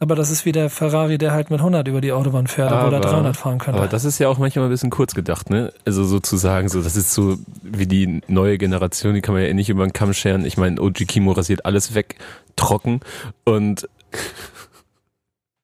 Aber 0.00 0.16
das 0.16 0.30
ist 0.30 0.44
wie 0.44 0.50
der 0.50 0.70
Ferrari, 0.70 1.18
der 1.18 1.30
halt 1.32 1.50
mit 1.50 1.60
100 1.60 1.86
über 1.86 2.00
die 2.00 2.10
Autobahn 2.12 2.48
fährt, 2.48 2.72
obwohl 2.72 2.94
er 2.94 3.00
300 3.00 3.36
fahren 3.36 3.58
könnte. 3.58 3.78
Aber 3.78 3.88
das 3.88 4.04
ist 4.04 4.18
ja 4.18 4.28
auch 4.28 4.38
manchmal 4.38 4.64
ein 4.64 4.70
bisschen 4.70 4.90
kurz 4.90 5.14
gedacht, 5.14 5.50
ne? 5.50 5.72
Also 5.84 6.02
sozusagen, 6.04 6.68
so, 6.68 6.82
das 6.82 6.96
ist 6.96 7.12
so 7.14 7.36
wie 7.62 7.86
die 7.86 8.20
neue 8.26 8.58
Generation, 8.58 9.14
die 9.14 9.20
kann 9.20 9.34
man 9.34 9.42
ja 9.44 9.48
eh 9.48 9.54
nicht 9.54 9.70
über 9.70 9.86
den 9.86 9.92
Kamm 9.92 10.12
scheren. 10.12 10.44
Ich 10.44 10.56
meine, 10.56 10.80
OG 10.82 11.06
Kimo 11.06 11.30
rasiert 11.30 11.64
alles 11.64 11.94
weg, 11.94 12.16
trocken 12.56 13.00
und 13.44 13.88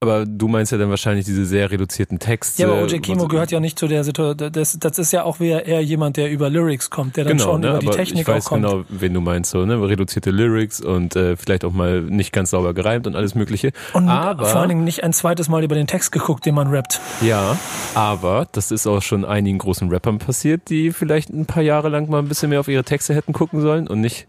aber 0.02 0.24
du 0.24 0.48
meinst 0.48 0.72
ja 0.72 0.78
dann 0.78 0.88
wahrscheinlich 0.88 1.26
diese 1.26 1.44
sehr 1.44 1.70
reduzierten 1.70 2.18
Texte. 2.18 2.62
ja, 2.62 2.68
aber 2.68 2.82
OJ 2.84 3.00
Kimo 3.00 3.20
so- 3.20 3.28
gehört 3.28 3.50
ja 3.50 3.60
nicht 3.60 3.78
zu 3.78 3.86
der 3.86 4.02
Situation. 4.02 4.50
Das, 4.50 4.78
das 4.78 4.98
ist 4.98 5.12
ja 5.12 5.24
auch 5.24 5.40
wieder 5.40 5.66
eher 5.66 5.82
jemand, 5.82 6.16
der 6.16 6.30
über 6.30 6.48
Lyrics 6.48 6.88
kommt, 6.88 7.18
der 7.18 7.24
dann 7.24 7.36
Genau, 7.36 7.50
schon 7.52 7.60
ne, 7.60 7.68
über 7.68 7.78
die 7.80 7.86
aber 7.88 7.96
Technik 7.96 8.22
ich 8.22 8.28
weiß 8.28 8.46
kommt. 8.46 8.64
genau, 8.64 8.84
wen 8.88 9.12
du 9.12 9.20
meinst, 9.20 9.50
so, 9.50 9.66
ne? 9.66 9.78
Reduzierte 9.78 10.30
Lyrics 10.30 10.80
und 10.80 11.16
äh, 11.16 11.36
vielleicht 11.36 11.66
auch 11.66 11.72
mal 11.72 12.00
nicht 12.00 12.32
ganz 12.32 12.48
sauber 12.50 12.72
gereimt 12.72 13.06
und 13.06 13.14
alles 13.14 13.34
mögliche. 13.34 13.72
Und 13.92 14.08
aber, 14.08 14.46
vor 14.46 14.60
allen 14.60 14.70
Dingen 14.70 14.84
nicht 14.84 15.04
ein 15.04 15.12
zweites 15.12 15.50
Mal 15.50 15.62
über 15.64 15.74
den 15.74 15.86
Text 15.86 16.12
geguckt, 16.12 16.46
den 16.46 16.54
man 16.54 16.68
rappt. 16.68 16.98
Ja, 17.20 17.58
aber 17.94 18.46
das 18.52 18.70
ist 18.70 18.86
auch 18.86 19.02
schon 19.02 19.26
einigen 19.26 19.58
großen 19.58 19.90
Rappern 19.90 20.18
passiert, 20.18 20.70
die 20.70 20.92
vielleicht 20.92 21.28
ein 21.28 21.44
paar 21.44 21.62
Jahre 21.62 21.90
lang 21.90 22.08
mal 22.08 22.20
ein 22.20 22.28
bisschen 22.28 22.48
mehr 22.48 22.60
auf 22.60 22.68
ihre 22.68 22.84
Texte 22.84 23.14
hätten 23.14 23.34
gucken 23.34 23.60
sollen 23.60 23.86
und 23.86 24.00
nicht 24.00 24.26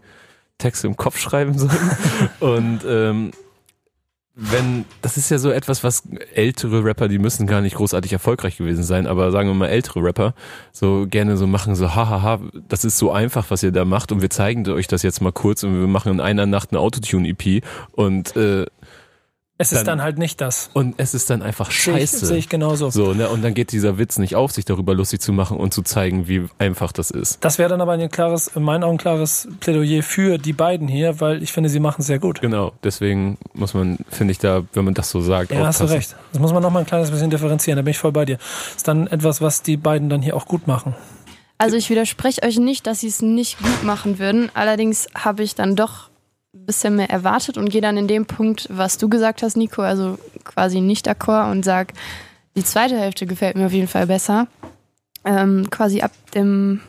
Texte 0.58 0.86
im 0.86 0.98
Kopf 0.98 1.16
schreiben 1.18 1.56
sollen. 1.58 1.90
und 2.40 2.80
ähm, 2.86 3.30
wenn, 4.34 4.86
das 5.02 5.18
ist 5.18 5.30
ja 5.30 5.36
so 5.36 5.50
etwas, 5.50 5.84
was 5.84 6.04
ältere 6.34 6.82
Rapper, 6.82 7.08
die 7.08 7.18
müssen 7.18 7.46
gar 7.46 7.60
nicht 7.60 7.76
großartig 7.76 8.14
erfolgreich 8.14 8.56
gewesen 8.56 8.82
sein, 8.82 9.06
aber 9.06 9.30
sagen 9.30 9.48
wir 9.48 9.54
mal 9.54 9.66
ältere 9.66 10.02
Rapper, 10.02 10.34
so 10.72 11.06
gerne 11.08 11.36
so 11.36 11.46
machen, 11.46 11.74
so 11.74 11.94
hahaha, 11.94 12.40
das 12.68 12.84
ist 12.84 12.96
so 12.96 13.12
einfach, 13.12 13.50
was 13.50 13.62
ihr 13.62 13.72
da 13.72 13.84
macht 13.84 14.10
und 14.10 14.22
wir 14.22 14.30
zeigen 14.30 14.66
euch 14.70 14.86
das 14.86 15.02
jetzt 15.02 15.20
mal 15.20 15.32
kurz 15.32 15.64
und 15.64 15.78
wir 15.78 15.86
machen 15.86 16.12
in 16.12 16.20
einer 16.20 16.46
Nacht 16.46 16.70
eine 16.70 16.80
Autotune-EP 16.80 17.62
und, 17.92 18.34
äh, 18.36 18.64
Es 19.58 19.70
ist 19.70 19.80
Dann- 19.80 19.98
dann 19.98 20.02
halt 20.02 20.18
nicht 20.18 20.40
das. 20.40 20.70
und 20.72 20.94
es 20.96 21.14
ist 21.14 21.28
dann 21.30 21.40
einfach 21.42 21.70
Sehe 21.70 21.94
ich, 21.94 22.10
scheiße. 22.10 22.26
sehe 22.26 22.38
ich 22.38 22.48
genauso. 22.48 22.90
So, 22.90 23.12
ne? 23.12 23.28
Und 23.28 23.42
dann 23.42 23.54
geht 23.54 23.70
dieser 23.70 23.96
Witz 23.98 24.18
nicht 24.18 24.34
auf, 24.34 24.50
sich 24.50 24.64
darüber 24.64 24.94
lustig 24.94 25.20
zu 25.20 25.32
machen 25.32 25.56
und 25.58 25.72
zu 25.72 25.82
zeigen, 25.82 26.26
wie 26.26 26.46
einfach 26.58 26.90
das 26.90 27.10
ist. 27.12 27.44
Das 27.44 27.58
wäre 27.58 27.68
dann 27.68 27.80
aber 27.80 27.92
ein 27.92 28.10
klares, 28.10 28.48
in 28.48 28.62
meinen 28.62 28.82
Augen 28.82 28.96
klares 28.96 29.46
Plädoyer 29.60 30.02
für 30.02 30.38
die 30.38 30.52
beiden 30.54 30.88
hier, 30.88 31.20
weil 31.20 31.42
ich 31.42 31.52
finde, 31.52 31.68
sie 31.68 31.78
machen 31.80 32.00
es 32.00 32.06
sehr 32.08 32.18
gut. 32.18 32.40
Genau, 32.40 32.72
deswegen 32.82 33.38
muss 33.52 33.74
man, 33.74 33.98
finde 34.10 34.32
ich 34.32 34.38
da, 34.38 34.62
wenn 34.72 34.84
man 34.84 34.94
das 34.94 35.10
so 35.10 35.20
sagt, 35.20 35.52
Ja, 35.52 35.58
hast 35.66 35.80
du 35.80 35.84
aufpassen. 35.84 35.96
recht. 35.96 36.16
Das 36.32 36.40
muss 36.40 36.52
man 36.52 36.62
noch 36.62 36.70
mal 36.70 36.80
ein 36.80 36.86
kleines 36.86 37.10
bisschen 37.10 37.30
differenzieren, 37.30 37.76
da 37.76 37.82
bin 37.82 37.90
ich 37.92 37.98
voll 37.98 38.12
bei 38.12 38.24
dir. 38.24 38.38
Ist 38.74 38.88
dann 38.88 39.06
etwas, 39.06 39.40
was 39.42 39.62
die 39.62 39.76
beiden 39.76 40.08
dann 40.08 40.22
hier 40.22 40.34
auch 40.34 40.46
gut 40.46 40.66
machen. 40.66 40.94
Also 41.58 41.76
ich 41.76 41.88
widerspreche 41.90 42.42
euch 42.42 42.58
nicht, 42.58 42.86
dass 42.88 43.00
sie 43.00 43.08
es 43.08 43.22
nicht 43.22 43.58
gut 43.58 43.84
machen 43.84 44.18
würden. 44.18 44.50
Allerdings 44.54 45.06
habe 45.14 45.44
ich 45.44 45.54
dann 45.54 45.76
doch 45.76 46.08
ein 46.08 46.11
bisschen 46.52 46.96
mehr 46.96 47.10
erwartet 47.10 47.56
und 47.56 47.70
gehe 47.70 47.80
dann 47.80 47.96
in 47.96 48.08
dem 48.08 48.26
Punkt, 48.26 48.68
was 48.70 48.98
du 48.98 49.08
gesagt 49.08 49.42
hast, 49.42 49.56
Nico, 49.56 49.82
also 49.82 50.18
quasi 50.44 50.80
nicht 50.80 51.08
d'accord 51.08 51.50
und 51.50 51.64
sag, 51.64 51.92
die 52.56 52.64
zweite 52.64 52.98
Hälfte 52.98 53.26
gefällt 53.26 53.56
mir 53.56 53.66
auf 53.66 53.72
jeden 53.72 53.88
Fall 53.88 54.06
besser. 54.06 54.46
Ähm, 55.24 55.70
quasi 55.70 56.02
ab 56.02 56.12
dem, 56.34 56.80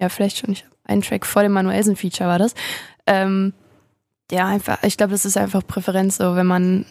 ja 0.00 0.08
vielleicht 0.08 0.38
schon 0.38 0.50
nicht, 0.50 0.64
ein 0.84 1.02
Track 1.02 1.26
vor 1.26 1.42
dem 1.42 1.52
Manuelsen-Feature 1.52 2.28
war 2.28 2.38
das. 2.38 2.54
Ähm, 3.06 3.52
ja, 4.30 4.46
einfach, 4.46 4.82
ich 4.82 4.96
glaube, 4.96 5.12
das 5.12 5.26
ist 5.26 5.36
einfach 5.36 5.66
Präferenz 5.66 6.16
so, 6.16 6.34
wenn 6.34 6.46
man, 6.46 6.86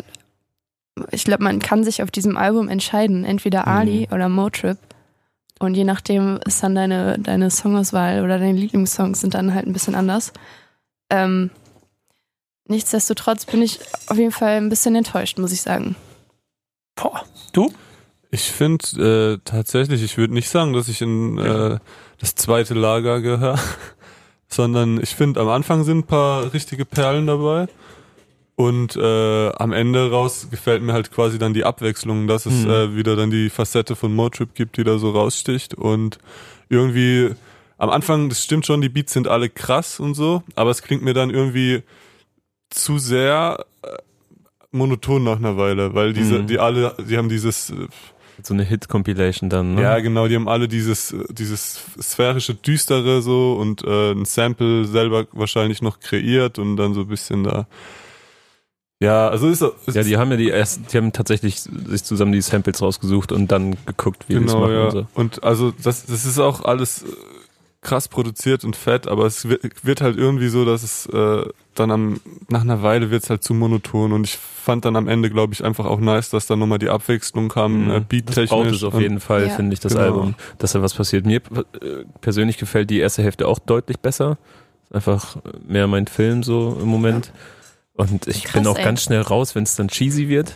ich 1.11 1.23
glaube, 1.23 1.43
man 1.43 1.59
kann 1.59 1.83
sich 1.83 2.03
auf 2.03 2.11
diesem 2.11 2.37
Album 2.37 2.69
entscheiden, 2.69 3.25
entweder 3.25 3.67
Ali 3.67 4.07
oder 4.11 4.29
Motrip. 4.29 4.77
Und 5.59 5.75
je 5.75 5.83
nachdem 5.83 6.39
ist 6.45 6.61
dann 6.61 6.75
deine, 6.75 7.17
deine 7.19 7.49
Songauswahl 7.49 8.23
oder 8.23 8.37
deine 8.37 8.57
Lieblingssongs 8.57 9.21
sind 9.21 9.33
dann 9.33 9.53
halt 9.53 9.65
ein 9.65 9.73
bisschen 9.73 9.95
anders. 9.95 10.33
Ähm, 11.09 11.51
nichtsdestotrotz 12.71 13.45
bin 13.45 13.61
ich 13.61 13.79
auf 14.07 14.17
jeden 14.17 14.31
Fall 14.31 14.57
ein 14.57 14.69
bisschen 14.69 14.95
enttäuscht, 14.95 15.37
muss 15.37 15.51
ich 15.51 15.61
sagen. 15.61 15.95
Boah. 16.95 17.23
Du? 17.53 17.71
Ich 18.31 18.43
finde 18.51 19.37
äh, 19.37 19.39
tatsächlich, 19.45 20.01
ich 20.03 20.17
würde 20.17 20.33
nicht 20.33 20.49
sagen, 20.49 20.73
dass 20.73 20.87
ich 20.87 21.01
in 21.01 21.37
äh, 21.37 21.77
das 22.17 22.35
zweite 22.35 22.73
Lager 22.73 23.21
gehöre, 23.21 23.59
sondern 24.47 25.01
ich 25.01 25.15
finde, 25.15 25.39
am 25.41 25.49
Anfang 25.49 25.83
sind 25.83 25.99
ein 25.99 26.03
paar 26.07 26.53
richtige 26.53 26.85
Perlen 26.85 27.27
dabei. 27.27 27.67
Und 28.55 28.95
äh, 28.95 29.49
am 29.53 29.71
Ende 29.73 30.11
raus 30.11 30.47
gefällt 30.51 30.83
mir 30.83 30.93
halt 30.93 31.11
quasi 31.11 31.39
dann 31.39 31.53
die 31.53 31.63
Abwechslung, 31.63 32.27
dass 32.27 32.45
es 32.45 32.65
Mhm. 32.65 32.69
äh, 32.69 32.95
wieder 32.95 33.15
dann 33.15 33.31
die 33.31 33.49
Facette 33.49 33.95
von 33.95 34.13
Motrip 34.13 34.53
gibt, 34.53 34.77
die 34.77 34.83
da 34.83 34.97
so 34.99 35.11
raussticht. 35.11 35.73
Und 35.73 36.19
irgendwie 36.69 37.31
am 37.79 37.89
Anfang, 37.89 38.29
das 38.29 38.43
stimmt 38.43 38.65
schon, 38.67 38.81
die 38.81 38.89
Beats 38.89 39.13
sind 39.13 39.27
alle 39.27 39.49
krass 39.49 39.99
und 39.99 40.13
so, 40.13 40.43
aber 40.55 40.69
es 40.69 40.83
klingt 40.83 41.01
mir 41.01 41.13
dann 41.15 41.31
irgendwie 41.31 41.81
zu 42.71 42.97
sehr 42.97 43.63
äh, 43.83 43.87
monoton 44.71 45.23
nach 45.23 45.37
einer 45.37 45.57
Weile, 45.57 45.93
weil 45.93 46.13
diese, 46.13 46.39
Mhm. 46.39 46.47
die 46.47 46.57
alle, 46.59 46.95
die 47.07 47.17
haben 47.17 47.29
dieses, 47.29 47.69
äh, 47.69 47.87
So 48.43 48.53
eine 48.55 48.63
Hit-Compilation 48.63 49.49
dann, 49.49 49.75
ne? 49.75 49.81
ja 49.83 49.99
genau, 49.99 50.27
die 50.27 50.35
haben 50.35 50.47
alle 50.47 50.67
dieses, 50.67 51.11
äh, 51.13 51.23
dieses 51.29 51.81
sphärische 52.01 52.55
Düstere 52.55 53.21
so 53.21 53.53
und 53.53 53.83
äh, 53.83 54.11
ein 54.13 54.25
Sample 54.25 54.85
selber 54.85 55.27
wahrscheinlich 55.33 55.81
noch 55.83 55.99
kreiert 55.99 56.57
und 56.57 56.75
dann 56.77 56.93
so 56.95 57.01
ein 57.01 57.07
bisschen 57.07 57.43
da. 57.43 57.67
Ja, 58.99 59.29
also 59.29 59.47
ist, 59.49 59.63
ist 59.87 59.95
Ja, 59.95 60.03
die 60.03 60.17
haben 60.17 60.29
ja 60.31 60.37
die 60.37 60.49
erst, 60.49 60.93
die 60.93 60.97
haben 60.97 61.11
tatsächlich 61.11 61.59
sich 61.61 62.03
zusammen 62.03 62.31
die 62.33 62.41
Samples 62.41 62.81
rausgesucht 62.83 63.31
und 63.31 63.51
dann 63.51 63.75
geguckt, 63.87 64.25
wie 64.29 64.33
die 64.35 64.39
es 64.45 64.51
genau, 64.51 64.61
machen 64.61 64.73
ja. 64.73 64.83
und 64.85 64.91
so. 64.91 65.07
Und 65.15 65.43
also 65.43 65.71
das, 65.83 66.05
das 66.05 66.23
ist 66.25 66.37
auch 66.39 66.63
alles 66.63 67.03
äh, 67.03 67.07
krass 67.81 68.07
produziert 68.07 68.63
und 68.63 68.75
fett, 68.75 69.07
aber 69.07 69.25
es 69.25 69.49
wird, 69.49 69.63
wird 69.83 70.01
halt 70.01 70.15
irgendwie 70.15 70.49
so, 70.49 70.65
dass 70.65 70.83
es 70.83 71.07
äh, 71.07 71.45
dann 71.73 71.89
am, 71.89 72.21
nach 72.47 72.61
einer 72.61 72.83
Weile 72.83 73.09
wird 73.09 73.23
es 73.23 73.29
halt 73.31 73.43
zu 73.43 73.55
monoton 73.55 74.13
und 74.13 74.25
ich 74.27 74.37
fand 74.37 74.85
dann 74.85 74.95
am 74.95 75.07
Ende, 75.07 75.31
glaube 75.31 75.53
ich, 75.53 75.63
einfach 75.63 75.85
auch 75.85 75.99
nice, 75.99 76.29
dass 76.29 76.45
dann 76.45 76.59
nochmal 76.59 76.77
die 76.77 76.89
Abwechslung 76.89 77.49
kam, 77.49 77.73
äh, 77.73 77.77
Mhm. 77.77 77.87
Das 77.93 78.03
beattechnisch. 78.09 78.49
braucht 78.49 78.67
es 78.71 78.83
auf 78.83 78.99
jeden 78.99 79.19
Fall, 79.19 79.47
Ja. 79.47 79.55
finde 79.55 79.73
ich, 79.73 79.79
das 79.79 79.93
Genau. 79.93 80.05
Album, 80.05 80.35
dass 80.59 80.73
da 80.73 80.81
was 80.83 80.93
passiert. 80.93 81.25
Mir 81.25 81.37
äh, 81.37 82.05
persönlich 82.21 82.57
gefällt 82.59 82.91
die 82.91 82.99
erste 82.99 83.23
Hälfte 83.23 83.47
auch 83.47 83.57
deutlich 83.57 83.97
besser. 83.99 84.37
Ist 84.83 84.93
einfach 84.95 85.37
mehr 85.67 85.87
mein 85.87 86.05
Film 86.05 86.43
so 86.43 86.77
im 86.79 86.87
Moment. 86.87 87.33
Und 87.93 88.27
ich 88.27 88.43
Krass, 88.43 88.53
bin 88.53 88.67
auch 88.67 88.77
ey. 88.77 88.83
ganz 88.83 89.01
schnell 89.03 89.21
raus, 89.21 89.55
wenn 89.55 89.63
es 89.63 89.75
dann 89.75 89.87
cheesy 89.87 90.27
wird. 90.29 90.53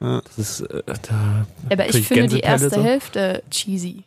Ja. 0.00 0.20
Das 0.24 0.38
ist, 0.38 0.60
äh, 0.60 0.82
da 0.86 1.46
Aber 1.72 1.88
ich 1.88 2.06
finde 2.06 2.28
die 2.28 2.40
erste 2.40 2.70
so. 2.70 2.84
Hälfte 2.84 3.42
cheesy. 3.50 4.04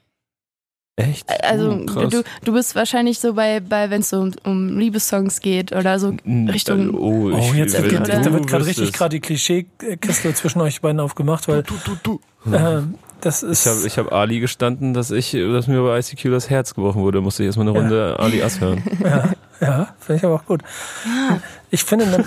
Echt? 0.97 1.30
Also 1.43 1.72
Oh, 1.95 2.05
du, 2.07 2.23
du 2.43 2.53
bist 2.53 2.76
wahrscheinlich 2.76 3.19
so 3.19 3.34
bei, 3.34 3.59
bei 3.61 3.89
wenn 3.89 4.01
es 4.01 4.09
so 4.09 4.19
um, 4.19 4.34
um 4.43 4.77
Liebessongs 4.77 5.39
geht 5.39 5.72
oder 5.72 5.97
so 5.99 6.15
Richtung. 6.26 6.93
Oh, 6.93 7.31
Oh, 7.31 7.38
ich 7.38 7.53
jetzt 7.53 7.81
will- 7.81 7.89
da 7.99 8.07
wird 8.34 8.43
du 8.43 8.47
gerade 8.47 8.65
richtig 8.65 8.91
gerade 8.93 9.15
die 9.15 9.22
Klischeekiste 9.22 10.34
zwischen 10.34 10.61
euch 10.61 10.81
beiden 10.81 10.99
aufgemacht, 10.99 11.47
weil 11.47 11.59
äh, 11.59 12.81
das 13.22 13.43
ist. 13.43 13.65
Ich 13.65 13.72
habe 13.72 13.88
ich 13.88 13.97
hab 13.97 14.11
Ali 14.11 14.39
gestanden, 14.39 14.93
dass 14.93 15.11
ich, 15.11 15.31
dass 15.31 15.68
mir 15.68 15.81
bei 15.81 15.97
ICQ 15.99 16.30
das 16.31 16.49
Herz 16.49 16.73
gebrochen 16.73 17.01
wurde. 17.01 17.22
Musste 17.22 17.43
ich 17.43 17.47
erstmal 17.47 17.68
eine 17.69 17.76
Ja. 17.77 17.81
Runde 17.84 18.19
Ali 18.19 18.43
Ass 18.43 18.59
hören. 18.59 18.84
Ja, 19.01 19.31
ja 19.61 19.95
finde 19.99 20.18
ich 20.19 20.26
aber 20.26 20.35
auch 20.35 20.45
gut. 20.45 20.61
Ich 21.69 21.84
finde, 21.84 22.05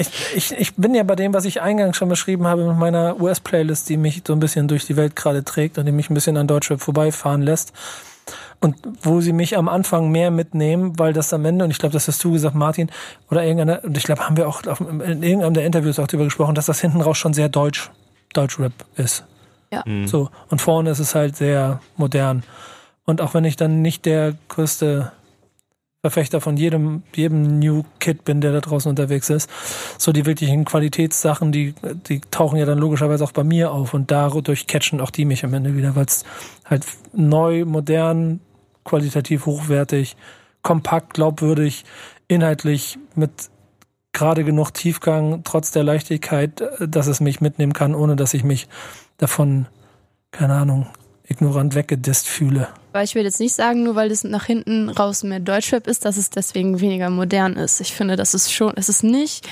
ich, 0.00 0.10
ich, 0.34 0.52
ich 0.52 0.74
bin 0.76 0.94
ja 0.94 1.02
bei 1.02 1.14
dem, 1.14 1.34
was 1.34 1.44
ich 1.44 1.60
eingangs 1.60 1.96
schon 1.96 2.08
beschrieben 2.08 2.46
habe 2.46 2.66
mit 2.66 2.78
meiner 2.78 3.20
US-Playlist, 3.20 3.88
die 3.88 3.96
mich 3.96 4.22
so 4.26 4.32
ein 4.32 4.40
bisschen 4.40 4.66
durch 4.66 4.86
die 4.86 4.96
Welt 4.96 5.14
gerade 5.14 5.44
trägt 5.44 5.78
und 5.78 5.86
die 5.86 5.92
mich 5.92 6.08
ein 6.10 6.14
bisschen 6.14 6.36
an 6.36 6.46
Deutschrap 6.46 6.80
vorbeifahren 6.80 7.42
lässt. 7.42 7.72
Und 8.60 8.76
wo 9.02 9.20
sie 9.20 9.32
mich 9.32 9.56
am 9.56 9.68
Anfang 9.68 10.10
mehr 10.10 10.30
mitnehmen, 10.30 10.98
weil 10.98 11.12
das 11.12 11.32
am 11.32 11.44
Ende, 11.44 11.64
und 11.64 11.70
ich 11.70 11.78
glaube, 11.78 11.92
das 11.92 12.08
hast 12.08 12.22
du 12.22 12.32
gesagt, 12.32 12.54
Martin, 12.54 12.90
oder 13.30 13.42
irgendeiner, 13.42 13.82
und 13.84 13.96
ich 13.96 14.04
glaube, 14.04 14.24
haben 14.26 14.36
wir 14.36 14.48
auch 14.48 14.66
auf, 14.66 14.80
in 14.80 15.22
irgendeinem 15.22 15.54
der 15.54 15.66
Interviews 15.66 15.98
auch 15.98 16.06
darüber 16.06 16.24
gesprochen, 16.24 16.54
dass 16.54 16.66
das 16.66 16.80
hinten 16.80 17.00
raus 17.00 17.18
schon 17.18 17.34
sehr 17.34 17.48
deutsch, 17.48 17.90
Deutschrap 18.32 18.72
ist. 18.96 19.24
Ja. 19.72 19.84
So. 20.06 20.30
Und 20.48 20.60
vorne 20.60 20.90
ist 20.90 20.98
es 20.98 21.14
halt 21.14 21.36
sehr 21.36 21.80
modern. 21.96 22.42
Und 23.04 23.20
auch 23.20 23.34
wenn 23.34 23.44
ich 23.44 23.56
dann 23.56 23.82
nicht 23.82 24.04
der 24.04 24.34
größte 24.48 25.12
Verfechter 26.02 26.40
von 26.40 26.56
jedem, 26.56 27.02
jedem 27.14 27.58
New 27.58 27.84
Kid 27.98 28.24
bin, 28.24 28.40
der 28.40 28.52
da 28.52 28.60
draußen 28.60 28.88
unterwegs 28.88 29.28
ist, 29.28 29.50
so 29.98 30.12
die 30.12 30.24
wirklichen 30.24 30.64
Qualitätssachen, 30.64 31.52
die, 31.52 31.74
die 32.08 32.22
tauchen 32.30 32.58
ja 32.58 32.64
dann 32.64 32.78
logischerweise 32.78 33.22
auch 33.22 33.32
bei 33.32 33.44
mir 33.44 33.70
auf 33.70 33.92
und 33.92 34.10
dadurch 34.10 34.66
catchen 34.66 35.00
auch 35.00 35.10
die 35.10 35.26
mich 35.26 35.44
am 35.44 35.52
Ende 35.52 35.76
wieder, 35.76 35.96
weil 35.96 36.06
es 36.06 36.24
halt 36.64 36.86
neu, 37.12 37.66
modern, 37.66 38.40
qualitativ 38.84 39.44
hochwertig, 39.44 40.16
kompakt, 40.62 41.14
glaubwürdig, 41.14 41.84
inhaltlich 42.28 42.98
mit 43.14 43.50
gerade 44.12 44.44
genug 44.44 44.72
Tiefgang, 44.72 45.44
trotz 45.44 45.70
der 45.70 45.84
Leichtigkeit, 45.84 46.60
äh, 46.60 46.88
dass 46.88 47.08
es 47.08 47.20
mich 47.20 47.42
mitnehmen 47.42 47.74
kann, 47.74 47.94
ohne 47.94 48.16
dass 48.16 48.32
ich 48.32 48.44
mich 48.44 48.68
davon, 49.18 49.66
keine 50.30 50.54
Ahnung, 50.54 50.86
ignorant 51.30 51.74
weggedisst 51.74 52.28
fühle. 52.28 52.68
Weil 52.92 53.04
ich 53.04 53.14
will 53.14 53.22
jetzt 53.22 53.40
nicht 53.40 53.54
sagen, 53.54 53.84
nur 53.84 53.94
weil 53.94 54.08
das 54.08 54.24
nach 54.24 54.44
hinten 54.44 54.90
raus 54.90 55.22
mehr 55.22 55.40
Deutschrap 55.40 55.86
ist, 55.86 56.04
dass 56.04 56.16
es 56.16 56.30
deswegen 56.30 56.80
weniger 56.80 57.08
modern 57.08 57.54
ist. 57.54 57.80
Ich 57.80 57.94
finde, 57.94 58.16
das 58.16 58.34
ist 58.34 58.52
schon, 58.52 58.72
es 58.76 58.88
ist 58.88 59.04
nicht 59.04 59.48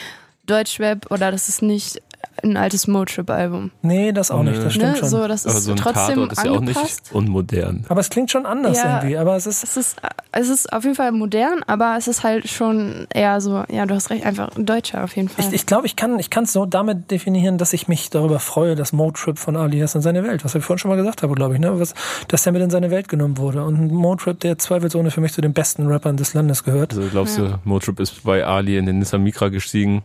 Deutschrap 0.46 1.10
oder 1.10 1.30
das 1.30 1.48
ist 1.48 1.62
nicht 1.62 2.02
ein 2.42 2.56
altes 2.56 2.86
Motrip-Album. 2.86 3.70
Nee, 3.82 4.12
das 4.12 4.30
auch 4.30 4.42
nicht, 4.42 4.62
das 4.62 4.74
stimmt 4.74 4.92
Ne? 4.92 4.96
schon. 4.98 5.08
So, 5.08 5.26
das 5.28 5.46
Aber 5.46 5.56
ist 5.58 5.64
so 5.64 5.72
ein 5.72 5.76
trotzdem 5.76 6.14
Tatort 6.16 6.32
ist 6.32 6.44
ja 6.44 6.50
auch 6.50 6.60
nicht 6.60 6.76
angepasst. 6.76 7.10
unmodern. 7.12 7.84
Aber 7.88 8.00
es 8.00 8.10
klingt 8.10 8.30
schon 8.30 8.46
anders 8.46 8.76
Ja. 8.78 8.98
irgendwie. 9.00 9.16
Aber 9.18 9.36
es 9.36 9.46
ist, 9.46 9.64
Es 9.64 9.76
ist, 9.76 9.96
es 10.32 10.48
ist 10.48 10.72
auf 10.72 10.84
jeden 10.84 10.94
Fall 10.96 11.12
modern, 11.12 11.62
aber 11.66 11.96
es 11.98 12.08
ist 12.08 12.22
halt 12.22 12.48
schon 12.48 13.06
eher 13.12 13.40
so, 13.40 13.64
ja, 13.70 13.86
du 13.86 13.94
hast 13.94 14.10
recht, 14.10 14.24
einfach 14.24 14.50
ein 14.56 14.66
Deutscher 14.66 15.04
auf 15.04 15.16
jeden 15.16 15.28
Fall. 15.28 15.44
ich, 15.46 15.52
ich 15.52 15.66
glaube, 15.66 15.86
ich 15.86 15.96
kann 15.96 16.18
ich 16.18 16.28
es 16.34 16.52
so 16.52 16.66
damit 16.66 17.10
definieren, 17.10 17.58
dass 17.58 17.72
ich 17.72 17.88
mich 17.88 18.10
darüber 18.10 18.38
freue, 18.38 18.74
dass 18.74 18.92
Motrip 18.92 19.38
von 19.38 19.56
Alias 19.56 19.94
in 19.94 20.00
seine 20.02 20.22
Welt, 20.24 20.44
was 20.44 20.54
ich 20.54 20.64
vorhin 20.64 20.78
schon 20.78 20.90
mal 20.90 20.96
gesagt 20.96 21.22
habe, 21.22 21.34
glaube 21.34 21.54
ich, 21.54 21.60
ne? 21.60 21.78
was, 21.80 21.94
dass 22.28 22.42
der 22.44 22.52
mit 22.52 22.62
in 22.62 22.70
seine 22.70 22.90
Welt 22.90 23.08
genommen 23.08 23.38
wurde. 23.38 23.64
Und 23.64 23.92
Motrip, 23.92 24.40
der 24.40 24.58
zweifelsohne 24.58 25.10
für 25.10 25.20
mich 25.20 25.32
zu 25.32 25.40
den 25.40 25.52
besten 25.52 25.86
Rappern 25.88 26.16
des 26.16 26.34
Landes 26.34 26.64
gehört. 26.64 26.94
Also 26.94 27.08
glaubst 27.10 27.38
du, 27.38 27.58
Motrip 27.64 27.98
ist 28.00 28.22
bei 28.24 28.44
Ali 28.44 28.76
in 28.78 28.86
den 28.86 28.98
Nissan 29.00 29.22
Micra 29.22 29.48
gestiegen 29.48 30.02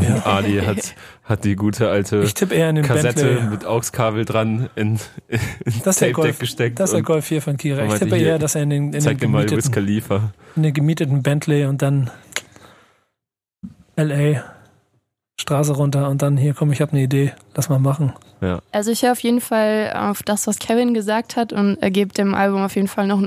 und 0.00 0.26
Ali 0.26 0.60
hat, 0.60 0.94
hat 1.24 1.44
die 1.44 1.56
gute 1.56 1.88
alte 1.88 2.22
Ich 2.22 2.34
tippe 2.34 2.54
eher 2.54 2.70
in 2.70 2.76
den 2.76 2.84
Kassette 2.84 3.24
Bentley. 3.24 3.50
mit 3.50 3.64
AUX-Kabel 3.64 4.24
dran 4.24 4.68
in, 4.76 4.98
in 5.28 5.40
Das 5.84 5.96
Tape 5.96 6.12
Golf, 6.12 6.38
gesteckt. 6.38 6.78
das 6.78 6.90
ist 6.90 6.92
der 6.94 6.98
und 6.98 7.06
Golf 7.06 7.24
4 7.24 7.42
von 7.42 7.56
Kira. 7.56 7.84
Ich 7.84 7.94
tippe 7.94 8.16
eher, 8.16 8.38
dass 8.38 8.54
er 8.54 8.62
in 8.62 8.70
den, 8.70 8.92
in 8.92 9.04
den, 9.04 9.16
gemieteten, 9.18 9.72
in 10.56 10.62
den 10.62 10.74
gemieteten 10.74 11.22
Bentley 11.22 11.66
und 11.66 11.82
dann 11.82 12.10
LA 13.96 14.42
Straße 15.40 15.72
runter 15.72 16.08
und 16.10 16.22
dann 16.22 16.36
hier, 16.36 16.54
komm, 16.54 16.70
ich 16.70 16.80
habe 16.80 16.92
eine 16.92 17.02
Idee, 17.02 17.32
lass 17.54 17.68
mal 17.68 17.78
machen. 17.78 18.12
Ja. 18.40 18.60
Also 18.72 18.90
ich 18.90 19.02
höre 19.02 19.12
auf 19.12 19.20
jeden 19.20 19.40
Fall 19.40 19.92
auf 19.94 20.22
das, 20.22 20.46
was 20.46 20.58
Kevin 20.58 20.94
gesagt 20.94 21.36
hat 21.36 21.52
und 21.52 21.76
er 21.80 21.90
gibt 21.90 22.18
dem 22.18 22.34
Album 22.34 22.62
auf 22.62 22.76
jeden 22.76 22.88
Fall 22.88 23.06
noch 23.06 23.22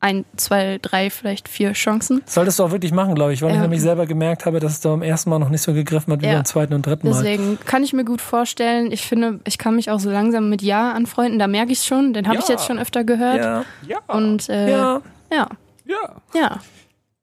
ein, 0.00 0.24
zwei, 0.36 0.78
drei, 0.80 1.08
vielleicht 1.10 1.48
vier 1.48 1.72
Chancen. 1.72 2.22
Solltest 2.26 2.58
du 2.58 2.64
auch 2.64 2.70
wirklich 2.70 2.92
machen, 2.92 3.14
glaube 3.14 3.32
ich, 3.32 3.40
weil 3.42 3.50
ich 3.50 3.56
Ja. 3.56 3.62
nämlich 3.62 3.80
selber 3.80 4.06
gemerkt 4.06 4.44
habe, 4.46 4.60
dass 4.60 4.72
es 4.72 4.80
da 4.80 4.90
beim 4.90 5.02
ersten 5.02 5.30
Mal 5.30 5.38
noch 5.38 5.48
nicht 5.48 5.62
so 5.62 5.72
gegriffen 5.72 6.12
hat 6.12 6.20
wie 6.22 6.26
Ja. 6.26 6.34
beim 6.34 6.44
zweiten 6.44 6.74
und 6.74 6.84
dritten 6.84 7.08
Mal. 7.08 7.14
Deswegen 7.22 7.58
kann 7.64 7.82
ich 7.82 7.92
mir 7.92 8.04
gut 8.04 8.20
vorstellen. 8.20 8.92
Ich 8.92 9.02
finde, 9.06 9.40
ich 9.44 9.56
kann 9.58 9.74
mich 9.74 9.90
auch 9.90 9.98
so 9.98 10.10
langsam 10.10 10.48
mit 10.50 10.60
Ja 10.62 10.92
anfreunden. 10.92 11.38
Da 11.38 11.46
merke 11.46 11.72
ich 11.72 11.78
es 11.78 11.86
schon. 11.86 12.12
Den 12.12 12.26
habe 12.28 12.38
ich 12.38 12.46
Ja. 12.48 12.54
jetzt 12.54 12.66
schon 12.66 12.78
öfter 12.78 13.04
gehört. 13.04 13.64
Ja, 13.86 13.98
Und 14.06 14.48
äh, 14.50 14.70
ja. 14.70 15.00
ja, 15.32 15.48
ja, 15.86 15.96
Ja. 16.34 16.40
ja. 16.40 16.60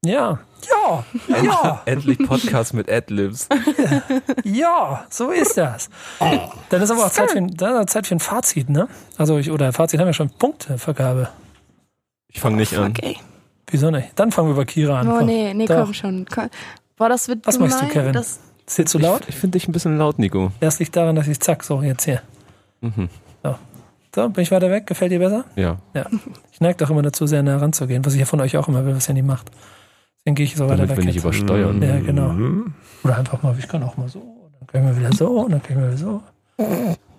ja, 0.05 0.39
ja, 1.29 1.43
ja, 1.43 1.81
Endlich 1.85 2.17
Podcast 2.19 2.73
mit 2.73 2.89
Adlibs. 2.91 3.47
ja, 4.43 5.05
so 5.09 5.29
ist 5.31 5.57
das. 5.57 5.89
Dann 6.69 6.81
ist 6.81 6.89
aber 6.91 7.05
auch 7.05 7.09
Zeit 7.11 7.31
für, 7.31 7.37
ein, 7.37 7.87
Zeit 7.87 8.07
für 8.07 8.15
ein 8.15 8.19
Fazit, 8.19 8.69
ne? 8.69 8.87
Also 9.17 9.37
ich, 9.37 9.51
oder 9.51 9.71
Fazit 9.73 9.99
haben 9.99 10.07
wir 10.07 10.13
schon 10.13 10.29
Punktevergabe. 10.29 11.29
Ich 12.33 12.41
fange 12.41 12.57
nicht 12.57 12.75
an. 12.77 12.91
Okay. 12.91 13.15
Wieso 13.67 13.89
nicht? 13.91 14.09
Dann 14.15 14.31
fangen 14.31 14.49
wir 14.49 14.55
bei 14.55 14.65
Kira 14.65 14.99
an. 14.99 15.07
Oh 15.07 15.17
komm. 15.19 15.25
nee, 15.27 15.53
nee, 15.53 15.65
Doch. 15.65 15.83
komm 15.85 15.93
schon. 15.93 16.25
Komm. 16.33 16.49
Boah, 16.97 17.09
das 17.09 17.27
wird 17.27 17.45
Was 17.47 17.57
möchtest 17.59 17.83
du, 17.83 17.87
gemein. 17.87 18.01
Kevin? 18.01 18.13
Das, 18.13 18.39
Ist 18.67 18.77
dir 18.77 18.85
zu 18.85 18.99
laut? 18.99 19.21
Ich, 19.23 19.29
ich 19.29 19.35
finde 19.35 19.57
dich 19.57 19.67
ein 19.67 19.71
bisschen 19.71 19.97
laut, 19.97 20.19
Nico. 20.19 20.51
Das 20.59 20.79
liegt 20.79 20.95
daran, 20.95 21.15
dass 21.15 21.27
ich 21.27 21.39
zack, 21.39 21.63
so 21.63 21.81
jetzt 21.81 22.03
hier. 22.05 22.21
Mhm. 22.81 23.09
So, 24.15 24.29
bin 24.29 24.43
ich 24.43 24.51
weiter 24.51 24.69
weg? 24.69 24.85
Gefällt 24.85 25.11
dir 25.11 25.17
besser? 25.17 25.43
Ja, 25.55 25.79
Ja. 25.95 26.05
Ich 26.51 26.61
neige 26.61 26.77
doch 26.77 26.91
immer 26.91 27.01
dazu, 27.01 27.25
sehr 27.25 27.41
nah 27.41 27.57
ranzugehen, 27.57 28.05
was 28.05 28.13
ich 28.13 28.19
ja 28.19 28.27
von 28.27 28.39
euch 28.41 28.55
auch 28.57 28.67
immer 28.67 28.85
will, 28.85 28.95
was 28.95 29.07
ihr 29.09 29.15
nie 29.15 29.23
macht. 29.23 29.49
Deswegen 30.19 30.35
gehe 30.35 30.45
ich 30.45 30.55
so 30.55 30.65
weiter 30.65 30.77
damit 30.85 30.91
weg. 30.91 30.97
wir 30.99 31.05
nicht 31.05 31.15
jetzt. 31.15 31.23
übersteuern. 31.23 31.81
Ja, 31.81 31.99
genau. 31.99 32.29
Mhm. 32.29 32.75
Oder 33.03 33.17
einfach 33.17 33.41
mal, 33.41 33.55
ich 33.57 33.67
kann 33.67 33.81
auch 33.81 33.97
mal 33.97 34.07
so, 34.07 34.51
dann 34.59 34.67
können 34.67 34.85
wir 34.85 34.97
wieder 34.99 35.11
so, 35.17 35.29
und 35.39 35.51
dann 35.51 35.63
können 35.63 35.81
wir 35.81 35.87
wieder 35.87 35.97
so. 35.97 36.21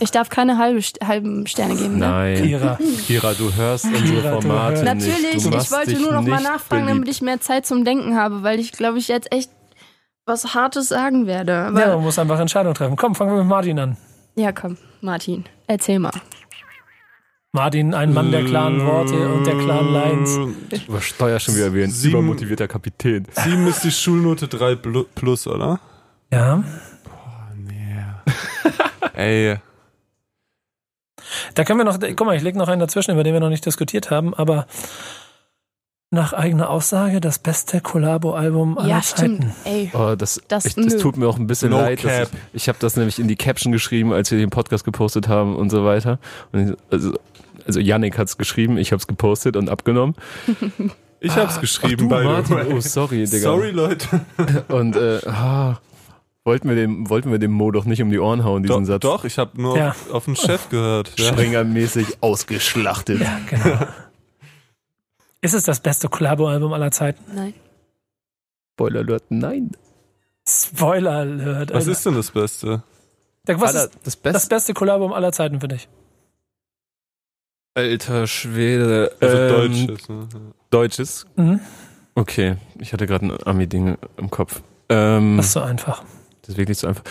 ich 0.00 0.10
darf 0.10 0.28
keine 0.28 0.58
halbe, 0.58 0.80
halben 1.04 1.46
Sterne 1.46 1.76
geben. 1.76 1.98
Ne? 1.98 2.06
Nein. 2.08 2.42
Kira. 2.42 2.78
Kira, 3.06 3.34
du 3.34 3.52
hörst 3.54 3.84
unsere 3.86 4.32
Formate. 4.40 4.82
Natürlich, 4.82 5.42
Du 5.42 5.50
ich 5.56 5.70
wollte 5.70 6.00
nur 6.00 6.12
noch 6.12 6.22
mal 6.22 6.42
nachfragen, 6.42 6.86
damit 6.86 7.02
beliebt. 7.04 7.08
ich 7.16 7.22
mehr 7.22 7.40
Zeit 7.40 7.66
zum 7.66 7.84
Denken 7.84 8.16
habe, 8.16 8.42
weil 8.42 8.58
ich 8.60 8.72
glaube, 8.72 8.98
ich 8.98 9.08
jetzt 9.08 9.32
echt 9.32 9.50
was 10.26 10.54
Hartes 10.54 10.88
sagen 10.88 11.26
werde. 11.26 11.52
Ja, 11.52 11.80
ja, 11.80 11.86
man 11.96 12.02
muss 12.04 12.18
einfach 12.18 12.38
Entscheidungen 12.38 12.74
treffen. 12.74 12.96
Komm, 12.96 13.14
fangen 13.14 13.32
wir 13.32 13.38
mit 13.38 13.46
Martin 13.48 13.78
an. 13.78 13.96
komm, 14.54 14.76
Martin, 15.00 15.44
erzähl 15.66 15.98
mal. 15.98 16.12
Martin, 17.54 17.92
ein 17.92 18.14
Mann 18.14 18.30
der 18.30 18.44
klaren 18.44 18.82
Worte 18.86 19.28
und 19.28 19.46
der 19.46 19.58
klaren 19.58 19.92
Lines. 19.92 20.34
Du 20.70 20.76
übersteuerst 20.88 21.44
schon 21.46 21.56
wieder 21.56 21.74
wie 21.74 21.82
ein 21.82 21.90
Sieben- 21.90 22.18
übermotivierter 22.18 22.66
Kapitän. 22.66 23.26
Sieben 23.32 23.66
ist 23.66 23.84
die 23.84 23.90
Schulnote 23.90 24.48
3 24.48 24.72
blu- 24.76 25.04
plus, 25.14 25.46
oder? 25.46 25.78
Ja. 26.32 26.62
Ey, 29.14 29.56
Da 31.54 31.64
können 31.64 31.78
wir 31.80 31.84
noch, 31.84 31.98
guck 32.00 32.24
mal, 32.26 32.36
ich 32.36 32.42
lege 32.42 32.58
noch 32.58 32.68
einen 32.68 32.80
dazwischen, 32.80 33.12
über 33.12 33.22
den 33.24 33.32
wir 33.34 33.40
noch 33.40 33.48
nicht 33.50 33.64
diskutiert 33.66 34.10
haben, 34.10 34.34
aber 34.34 34.66
nach 36.10 36.32
eigener 36.34 36.68
Aussage 36.68 37.20
das 37.22 37.38
beste 37.38 37.80
Collabo-Album 37.80 38.76
aller 38.76 38.88
Ja, 38.88 39.02
stimmt. 39.02 39.44
Zeiten. 39.44 39.54
Ey, 39.64 39.90
Oh, 39.94 40.14
das, 40.14 40.40
Das- 40.48 40.66
ich, 40.66 40.74
das 40.74 40.98
tut 40.98 41.16
mir 41.16 41.26
auch 41.26 41.38
ein 41.38 41.46
bisschen 41.46 41.70
No 41.70 41.78
leid. 41.80 42.04
Ich, 42.04 42.28
ich 42.52 42.68
habe 42.68 42.78
das 42.80 42.96
nämlich 42.96 43.18
in 43.18 43.28
die 43.28 43.36
Caption 43.36 43.72
geschrieben, 43.72 44.12
als 44.12 44.30
wir 44.30 44.38
den 44.38 44.50
Podcast 44.50 44.84
gepostet 44.84 45.28
haben 45.28 45.56
und 45.56 45.70
so 45.70 45.84
weiter. 45.86 46.18
Und 46.52 46.70
ich, 46.72 46.76
also, 46.90 47.18
also 47.66 47.80
Yannick 47.80 48.18
hat's 48.18 48.36
geschrieben, 48.36 48.76
ich 48.76 48.92
habe 48.92 49.00
es 49.00 49.06
gepostet 49.06 49.56
und 49.56 49.70
abgenommen. 49.70 50.14
ich 51.20 51.34
hab's 51.34 51.54
Ach, 51.56 51.60
geschrieben, 51.62 52.08
du, 52.08 52.14
by 52.14 52.24
Martin. 52.24 52.58
Oh, 52.72 52.80
sorry, 52.80 53.24
Digga. 53.24 53.38
Sorry, 53.38 53.70
Leute. 53.70 54.06
Und 54.68 54.96
äh, 54.96 55.20
ah, 55.26 55.78
wollten, 56.44 56.68
wir 56.68 56.76
dem, 56.76 57.08
wollten 57.08 57.30
wir 57.30 57.38
dem 57.38 57.52
Mo 57.52 57.70
doch 57.70 57.84
nicht 57.84 58.02
um 58.02 58.10
die 58.10 58.18
Ohren 58.18 58.44
hauen, 58.44 58.62
diesen 58.62 58.80
Doch, 58.80 58.84
Satz. 58.86 59.00
doch, 59.00 59.24
ich 59.24 59.38
habe 59.38 59.60
nur 59.60 59.76
Ja. 59.78 59.94
auf, 60.10 60.24
den 60.26 60.36
Chef 60.36 60.68
gehört. 60.70 61.18
Ja. 61.18 61.28
Springermäßig 61.32 62.18
ausgeschlachtet. 62.20 63.20
Ja, 63.20 63.38
genau. 63.48 63.78
Ist 65.40 65.54
es 65.54 65.64
das 65.64 65.80
beste 65.80 66.08
Collabo-Album 66.08 66.72
aller 66.72 66.90
Zeiten? 66.90 67.22
nein. 67.34 67.54
Spoiler 68.74 69.00
Alert, 69.00 69.24
nein. 69.28 69.70
Spoiler 70.48 71.12
Alert. 71.12 71.70
Was 71.70 71.76
Alter. 71.82 71.90
ist 71.92 72.06
denn 72.06 72.14
das 72.14 72.30
Beste? 72.30 72.82
Was 73.46 73.62
Alter, 73.76 73.84
ist 73.92 73.98
das 74.06 74.16
Beste. 74.16 74.32
das 74.32 74.48
beste 74.48 74.74
Collabo 74.74 75.12
aller 75.12 75.30
Zeiten 75.32 75.60
für 75.60 75.68
dich? 75.68 75.88
Alter 77.74 78.26
Schwede. 78.26 79.12
Also 79.20 79.36
ähm, 79.36 79.48
Deutsches. 79.86 80.08
Ne? 80.08 80.28
Deutsches. 80.70 81.26
Mhm. 81.36 81.60
Okay, 82.14 82.56
ich 82.78 82.92
hatte 82.92 83.06
gerade 83.06 83.26
ein 83.26 83.46
Ami-Ding 83.46 83.96
im 84.16 84.30
Kopf. 84.30 84.62
Ähm, 84.88 85.36
Das 85.38 85.46
ist 85.46 85.52
so 85.52 85.60
einfach. 85.60 86.02
Ist 86.52 86.58
wirklich 86.58 86.78
so 86.78 86.86
einfach. 86.86 87.02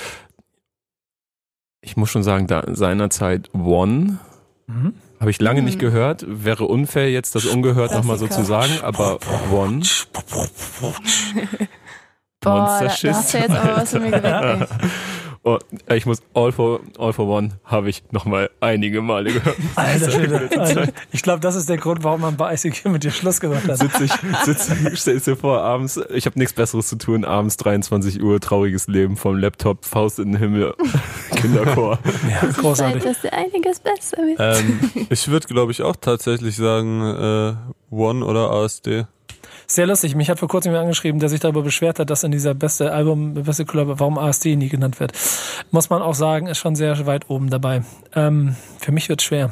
Ich 1.83 1.97
muss 1.97 2.09
schon 2.11 2.21
sagen, 2.23 2.45
da 2.47 2.63
seinerzeit 2.73 3.49
One 3.55 4.19
Mhm. 4.67 4.93
habe 5.19 5.31
ich 5.31 5.41
lange 5.41 5.61
Mhm. 5.61 5.65
nicht 5.65 5.79
gehört. 5.79 6.23
Wäre 6.27 6.65
unfair, 6.65 7.11
jetzt 7.11 7.33
das 7.35 7.45
ungehört 7.45 7.91
nochmal 7.91 8.17
so 8.19 8.27
zu 8.27 8.43
sagen, 8.45 8.71
aber 8.83 9.17
One. 9.51 9.81
Boah, 10.13 10.93
da, 12.39 12.55
da 12.55 12.55
Monsterschiss. 12.55 13.15
hast 13.17 13.33
du 13.33 13.37
jetzt 13.39 13.49
aber 13.51 13.77
was 13.77 13.91
von 13.91 14.01
mir 14.03 14.11
geweckt. 14.11 14.69
Oh, 15.43 15.57
ich 15.91 16.05
muss 16.05 16.21
All 16.35 16.51
for, 16.51 16.81
All 16.99 17.13
for 17.13 17.27
One 17.27 17.53
habe 17.63 17.89
ich 17.89 18.03
nochmal 18.11 18.51
einige 18.59 19.01
Male 19.01 19.33
gehört. 19.33 19.57
Alter, 19.75 20.11
Schwede, 20.11 20.49
Alter. 20.55 20.93
Ich 21.11 21.23
glaube, 21.23 21.39
das 21.39 21.55
ist 21.55 21.67
der 21.67 21.77
Grund, 21.77 22.03
warum 22.03 22.21
man 22.21 22.37
bei 22.37 22.53
ICQ 22.53 22.85
mit 22.89 23.03
dir 23.03 23.09
Schluss 23.09 23.39
gemacht 23.39 23.67
hat. 23.67 23.79
Sitze 23.79 24.03
ich, 24.03 24.13
sitze, 24.43 24.75
stell 24.95 25.19
dir 25.19 25.35
vor, 25.35 25.61
abends, 25.61 25.99
ich 26.13 26.27
habe 26.27 26.37
nichts 26.37 26.53
Besseres 26.53 26.89
zu 26.89 26.95
tun, 26.95 27.25
abends 27.25 27.57
23 27.57 28.21
Uhr, 28.21 28.39
trauriges 28.39 28.85
Leben 28.85 29.17
vom 29.17 29.35
Laptop, 29.35 29.83
Faust 29.83 30.19
in 30.19 30.33
den 30.33 30.37
Himmel, 30.37 30.75
Kinderchor. 31.35 31.97
Ja, 32.29 32.47
großartig. 32.47 33.01
Das 33.01 33.17
ist 33.23 33.33
einiges 33.33 33.79
besser. 33.79 34.17
Ähm, 34.37 35.07
ich 35.09 35.27
würde, 35.27 35.47
glaube 35.47 35.71
ich, 35.71 35.81
auch 35.81 35.95
tatsächlich 35.95 36.55
sagen, 36.55 37.01
äh, 37.01 37.53
One 37.89 38.23
oder 38.23 38.51
ASD. 38.51 39.05
Sehr 39.71 39.87
lustig. 39.87 40.15
Mich 40.15 40.29
hat 40.29 40.37
vor 40.39 40.49
kurzem 40.49 40.71
jemand 40.71 40.83
angeschrieben, 40.83 41.19
der 41.21 41.29
sich 41.29 41.39
darüber 41.39 41.61
beschwert 41.61 41.97
hat, 41.99 42.09
dass 42.09 42.23
in 42.25 42.31
dieser 42.31 42.53
beste 42.53 42.91
Album, 42.91 43.35
beste 43.35 43.63
Club, 43.63 43.87
warum 43.99 44.17
ASD 44.17 44.57
nie 44.57 44.67
genannt 44.67 44.99
wird. 44.99 45.13
Muss 45.71 45.89
man 45.89 46.01
auch 46.01 46.13
sagen, 46.13 46.47
ist 46.47 46.57
schon 46.57 46.75
sehr 46.75 47.05
weit 47.05 47.29
oben 47.29 47.49
dabei. 47.49 47.83
Ähm, 48.13 48.55
für 48.79 48.91
mich 48.91 49.07
wird 49.07 49.21
schwer. 49.21 49.51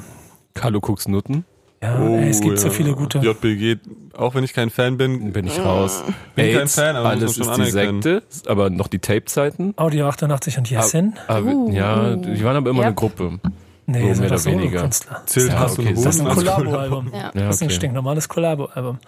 Carlo 0.55 0.79
Cooks 0.79 1.07
Nutten, 1.07 1.45
Ja, 1.81 1.97
ey, 2.05 2.27
es 2.29 2.41
gibt 2.41 2.59
so 2.59 2.69
viele 2.69 2.91
gute. 2.95 3.19
JBG, 3.19 3.77
auch 4.17 4.35
wenn 4.35 4.43
ich 4.43 4.53
kein 4.53 4.69
Fan 4.69 4.97
bin, 4.97 5.31
bin 5.31 5.47
ich 5.47 5.57
raus. 5.63 6.03
Bin 6.35 6.53
kein 6.53 6.67
Fan, 6.67 6.97
aber 6.97 7.09
alles 7.09 7.37
ist 7.37 7.49
die. 7.57 7.71
Sekte, 7.71 8.21
aber 8.45 8.69
noch 8.69 8.87
die 8.87 8.99
Tape-Zeiten. 8.99 9.73
Audio 9.77 10.09
88 10.09 10.57
und 10.57 10.69
Yesin? 10.69 11.13
Aber, 11.27 11.47
Uh. 11.49 11.71
Ja, 11.71 12.17
die 12.17 12.43
waren 12.43 12.57
aber 12.57 12.71
immer 12.71 12.81
Ja. 12.81 12.87
eine 12.87 12.95
Gruppe. 12.95 13.39
Nee, 13.85 14.01
so 14.01 14.07
sind 14.07 14.19
mehr 14.19 14.29
das 14.31 14.45
oder 14.45 14.53
weniger. 14.55 14.69
Solo-Künstler. 14.79 15.21
zählt 15.27 15.47
Ja, 15.53 15.65
okay, 15.65 15.93
Das 15.95 16.05
ist 16.15 16.19
ein 16.21 16.27
Kollabo-Album. 16.27 17.11
Ja. 17.13 17.19
Ja, 17.19 17.31
Das 17.47 17.55
ist 17.55 17.63
ein 17.63 17.69
stinknormales 17.69 18.27
Kollabo-Album. 18.27 18.99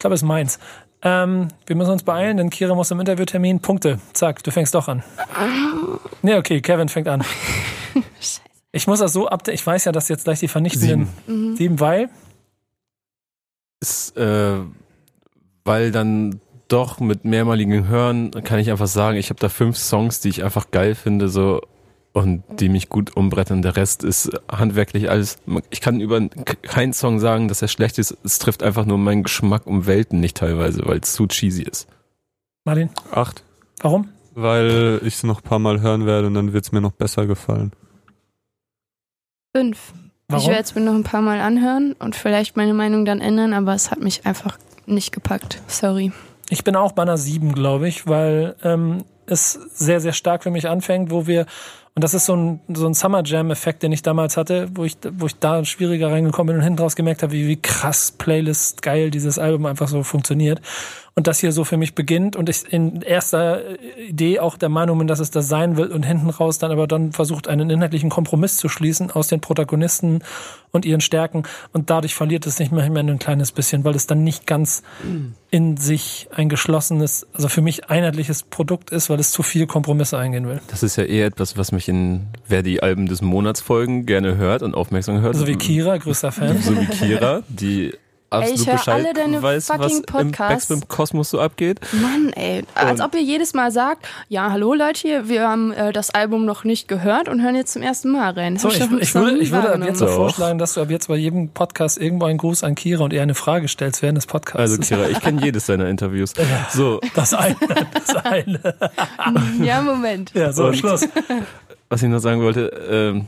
Ich 0.00 0.02
glaube, 0.02 0.14
es 0.14 0.22
ist 0.22 0.28
meins. 0.28 0.58
Ähm, 1.02 1.48
wir 1.66 1.76
müssen 1.76 1.90
uns 1.90 2.04
beeilen, 2.04 2.38
denn 2.38 2.48
Kira 2.48 2.74
muss 2.74 2.90
im 2.90 3.00
Interviewtermin. 3.00 3.60
Punkte. 3.60 4.00
Zack, 4.14 4.42
du 4.42 4.50
fängst 4.50 4.74
doch 4.74 4.88
an. 4.88 5.02
Nee, 6.22 6.36
okay, 6.36 6.62
Kevin 6.62 6.88
fängt 6.88 7.06
an. 7.06 7.22
Ich 8.72 8.86
muss 8.86 9.00
das 9.00 9.12
so 9.12 9.28
updaten. 9.28 9.52
Ich 9.52 9.66
weiß 9.66 9.84
ja, 9.84 9.92
dass 9.92 10.08
jetzt 10.08 10.24
gleich 10.24 10.38
die 10.38 10.48
vernichtenden 10.48 11.08
sieben, 11.56 11.80
weil 11.80 12.08
Ist, 13.80 14.16
äh, 14.16 14.58
weil 15.64 15.90
dann 15.90 16.40
doch 16.68 17.00
mit 17.00 17.24
mehrmaligem 17.24 17.88
Hören 17.88 18.30
kann 18.30 18.60
ich 18.60 18.70
einfach 18.70 18.86
sagen, 18.86 19.18
ich 19.18 19.28
habe 19.28 19.40
da 19.40 19.48
fünf 19.48 19.76
Songs, 19.76 20.20
die 20.20 20.28
ich 20.28 20.44
einfach 20.44 20.70
geil 20.70 20.94
finde, 20.94 21.28
so 21.28 21.60
und 22.12 22.42
die 22.58 22.68
mich 22.68 22.88
gut 22.88 23.16
umbrettern. 23.16 23.62
Der 23.62 23.76
Rest 23.76 24.02
ist 24.04 24.30
handwerklich 24.50 25.10
alles. 25.10 25.38
Ich 25.70 25.80
kann 25.80 26.00
über 26.00 26.20
keinen 26.62 26.92
Song 26.92 27.20
sagen, 27.20 27.48
dass 27.48 27.62
er 27.62 27.68
schlecht 27.68 27.98
ist. 27.98 28.16
Es 28.24 28.38
trifft 28.38 28.62
einfach 28.62 28.84
nur 28.84 28.98
meinen 28.98 29.22
Geschmack 29.22 29.66
um 29.66 29.86
Welten 29.86 30.20
nicht 30.20 30.36
teilweise, 30.36 30.82
weil 30.86 30.98
es 30.98 31.12
zu 31.12 31.26
cheesy 31.26 31.62
ist. 31.62 31.88
Martin, 32.64 32.90
Acht. 33.12 33.44
warum? 33.80 34.08
Weil 34.34 35.00
ich 35.04 35.14
es 35.14 35.22
noch 35.22 35.40
ein 35.40 35.48
paar 35.48 35.58
Mal 35.58 35.80
hören 35.80 36.06
werde 36.06 36.26
und 36.26 36.34
dann 36.34 36.52
wird 36.52 36.64
es 36.64 36.72
mir 36.72 36.80
noch 36.80 36.92
besser 36.92 37.26
gefallen. 37.26 37.72
Fünf. 39.54 39.92
Ich 40.28 40.34
Warum? 40.34 40.48
werde 40.50 40.62
es 40.62 40.74
mir 40.76 40.82
noch 40.82 40.94
ein 40.94 41.02
paar 41.02 41.22
Mal 41.22 41.40
anhören 41.40 41.94
und 41.98 42.14
vielleicht 42.14 42.56
meine 42.56 42.72
Meinung 42.72 43.04
dann 43.04 43.20
ändern, 43.20 43.52
aber 43.52 43.74
es 43.74 43.90
hat 43.90 44.00
mich 44.00 44.26
einfach 44.26 44.58
nicht 44.86 45.10
gepackt. 45.10 45.60
Sorry. 45.66 46.12
Ich 46.50 46.62
bin 46.62 46.76
auch 46.76 46.92
bei 46.92 47.02
einer 47.02 47.16
7, 47.16 47.52
glaube 47.52 47.88
ich, 47.88 48.06
weil 48.06 48.54
ähm, 48.62 49.04
es 49.26 49.52
sehr, 49.52 50.00
sehr 50.00 50.12
stark 50.12 50.44
für 50.44 50.50
mich 50.50 50.68
anfängt, 50.68 51.10
wo 51.10 51.26
wir, 51.26 51.46
und 51.94 52.04
das 52.04 52.14
ist 52.14 52.26
so 52.26 52.36
ein, 52.36 52.60
so 52.72 52.86
ein 52.86 52.94
Summer 52.94 53.22
Jam-Effekt, 53.24 53.82
den 53.82 53.92
ich 53.92 54.02
damals 54.02 54.36
hatte, 54.36 54.68
wo 54.74 54.84
ich, 54.84 54.96
wo 55.12 55.26
ich 55.26 55.36
da 55.36 55.64
schwieriger 55.64 56.10
reingekommen 56.10 56.54
bin 56.54 56.56
und 56.56 56.62
hinten 56.62 56.80
raus 56.80 56.94
gemerkt 56.94 57.22
habe, 57.22 57.32
wie, 57.32 57.48
wie 57.48 57.60
krass 57.60 58.12
Playlist 58.12 58.82
geil 58.82 59.10
dieses 59.10 59.38
Album 59.38 59.66
einfach 59.66 59.88
so 59.88 60.02
funktioniert. 60.02 60.60
Und 61.20 61.26
das 61.26 61.38
hier 61.38 61.52
so 61.52 61.64
für 61.64 61.76
mich 61.76 61.94
beginnt 61.94 62.34
und 62.34 62.48
ich 62.48 62.72
in 62.72 63.02
erster 63.02 63.60
Idee 63.98 64.40
auch 64.40 64.56
der 64.56 64.70
Meinung 64.70 64.96
bin, 64.96 65.06
dass 65.06 65.20
es 65.20 65.30
das 65.30 65.48
sein 65.48 65.76
will 65.76 65.88
und 65.88 66.06
hinten 66.06 66.30
raus 66.30 66.56
dann 66.56 66.72
aber 66.72 66.86
dann 66.86 67.12
versucht, 67.12 67.46
einen 67.46 67.68
inhaltlichen 67.68 68.08
Kompromiss 68.08 68.56
zu 68.56 68.70
schließen 68.70 69.10
aus 69.10 69.28
den 69.28 69.42
Protagonisten 69.42 70.22
und 70.70 70.86
ihren 70.86 71.02
Stärken 71.02 71.42
und 71.74 71.90
dadurch 71.90 72.14
verliert 72.14 72.46
es 72.46 72.58
nicht 72.58 72.72
mehr 72.72 72.84
ein 72.84 73.18
kleines 73.18 73.52
bisschen, 73.52 73.84
weil 73.84 73.94
es 73.96 74.06
dann 74.06 74.24
nicht 74.24 74.46
ganz 74.46 74.82
in 75.50 75.76
sich 75.76 76.30
ein 76.34 76.48
geschlossenes, 76.48 77.26
also 77.34 77.48
für 77.48 77.60
mich 77.60 77.90
einheitliches 77.90 78.42
Produkt 78.44 78.88
ist, 78.88 79.10
weil 79.10 79.20
es 79.20 79.30
zu 79.30 79.42
viel 79.42 79.66
Kompromisse 79.66 80.16
eingehen 80.16 80.48
will. 80.48 80.62
Das 80.68 80.82
ist 80.82 80.96
ja 80.96 81.04
eher 81.04 81.26
etwas, 81.26 81.58
was 81.58 81.70
mich 81.70 81.86
in, 81.86 82.28
wer 82.48 82.62
die 82.62 82.82
Alben 82.82 83.04
des 83.04 83.20
Monats 83.20 83.60
folgen, 83.60 84.06
gerne 84.06 84.38
hört 84.38 84.62
und 84.62 84.74
aufmerksam 84.74 85.20
hört. 85.20 85.36
So 85.36 85.46
wie 85.46 85.56
Kira, 85.56 85.98
größter 85.98 86.32
Fan. 86.32 86.62
So 86.62 86.74
wie 86.80 86.86
Kira, 86.86 87.42
die 87.50 87.92
absolut 88.30 88.60
ich 88.60 88.66
hör 88.66 88.74
Bescheid 88.74 88.94
alle 88.94 89.12
deine 89.12 89.42
weiß, 89.42 89.68
was 89.68 89.76
fucking 89.78 89.96
im 89.98 90.02
Podcasts. 90.04 90.68
Backspin 90.68 90.88
Kosmos 90.88 91.30
so 91.30 91.40
abgeht. 91.40 91.80
Mann, 92.00 92.32
ey. 92.34 92.62
Als 92.74 93.00
Und- 93.00 93.06
ob 93.06 93.14
ihr 93.14 93.22
jedes 93.22 93.52
Mal 93.54 93.70
sagt, 93.72 94.06
ja, 94.28 94.50
hallo 94.50 94.74
Leute, 94.74 95.28
wir 95.28 95.46
haben 95.48 95.72
äh, 95.72 95.92
das 95.92 96.10
Album 96.10 96.44
noch 96.44 96.64
nicht 96.64 96.88
gehört 96.88 97.28
und 97.28 97.42
hören 97.42 97.56
jetzt 97.56 97.72
zum 97.72 97.82
ersten 97.82 98.10
Mal 98.10 98.30
rein. 98.32 98.56
So, 98.56 98.68
ich, 98.68 98.76
ich 98.80 99.14
noch 99.14 99.22
würde, 99.22 99.38
ich 99.38 99.50
würde 99.50 99.72
ab 99.74 99.80
jetzt 99.84 99.98
so 99.98 100.06
Doch. 100.06 100.14
vorschlagen, 100.14 100.58
dass 100.58 100.74
du 100.74 100.80
ab 100.82 100.90
jetzt 100.90 101.08
bei 101.08 101.16
jedem 101.16 101.48
Podcast 101.50 101.98
irgendwo 101.98 102.26
einen 102.26 102.38
Gruß 102.38 102.64
an 102.64 102.74
Kira 102.74 103.04
und 103.04 103.12
ihr 103.12 103.22
eine 103.22 103.34
Frage 103.34 103.68
stellst 103.68 104.02
während 104.02 104.16
des 104.18 104.26
Podcasts. 104.26 104.60
Also 104.60 104.78
Kira, 104.78 105.08
ich 105.08 105.20
kenne 105.20 105.42
jedes 105.44 105.66
deiner 105.66 105.88
Interviews. 105.88 106.32
So, 106.70 107.00
das 107.14 107.34
eine, 107.34 107.56
das 108.06 108.16
eine. 108.24 108.60
Ja, 109.62 109.80
Moment. 109.82 110.32
Ja, 110.34 110.52
so, 110.52 110.66
Und- 110.66 110.76
Schluss. 110.76 111.06
was 111.88 112.02
ich 112.02 112.08
noch 112.08 112.20
sagen 112.20 112.40
wollte, 112.42 112.66
ähm, 112.90 113.26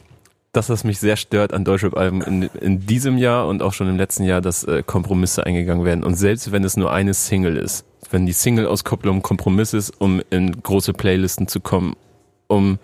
dass 0.52 0.66
das 0.66 0.84
mich 0.84 1.00
sehr 1.00 1.16
stört 1.16 1.54
an 1.54 1.64
Deutschrap-Alben 1.64 2.20
in, 2.22 2.42
in 2.42 2.86
diesem 2.86 3.16
Jahr 3.16 3.48
und 3.48 3.62
auch 3.62 3.72
schon 3.72 3.88
im 3.88 3.96
letzten 3.96 4.24
Jahr, 4.24 4.42
dass 4.42 4.64
äh, 4.64 4.82
Kompromisse 4.82 5.44
eingegangen 5.44 5.84
werden. 5.84 6.04
Und 6.04 6.14
selbst 6.14 6.52
wenn 6.52 6.62
es 6.62 6.76
nur 6.76 6.92
eine 6.92 7.14
Single 7.14 7.56
ist, 7.56 7.86
wenn 8.10 8.26
die 8.26 8.34
Single-Auskopplung 8.34 9.22
Kompromiss 9.22 9.72
ist, 9.72 9.98
um 9.98 10.20
in 10.28 10.62
große 10.62 10.92
Playlisten 10.92 11.48
zu 11.48 11.60
kommen, 11.60 11.96
um 12.48 12.78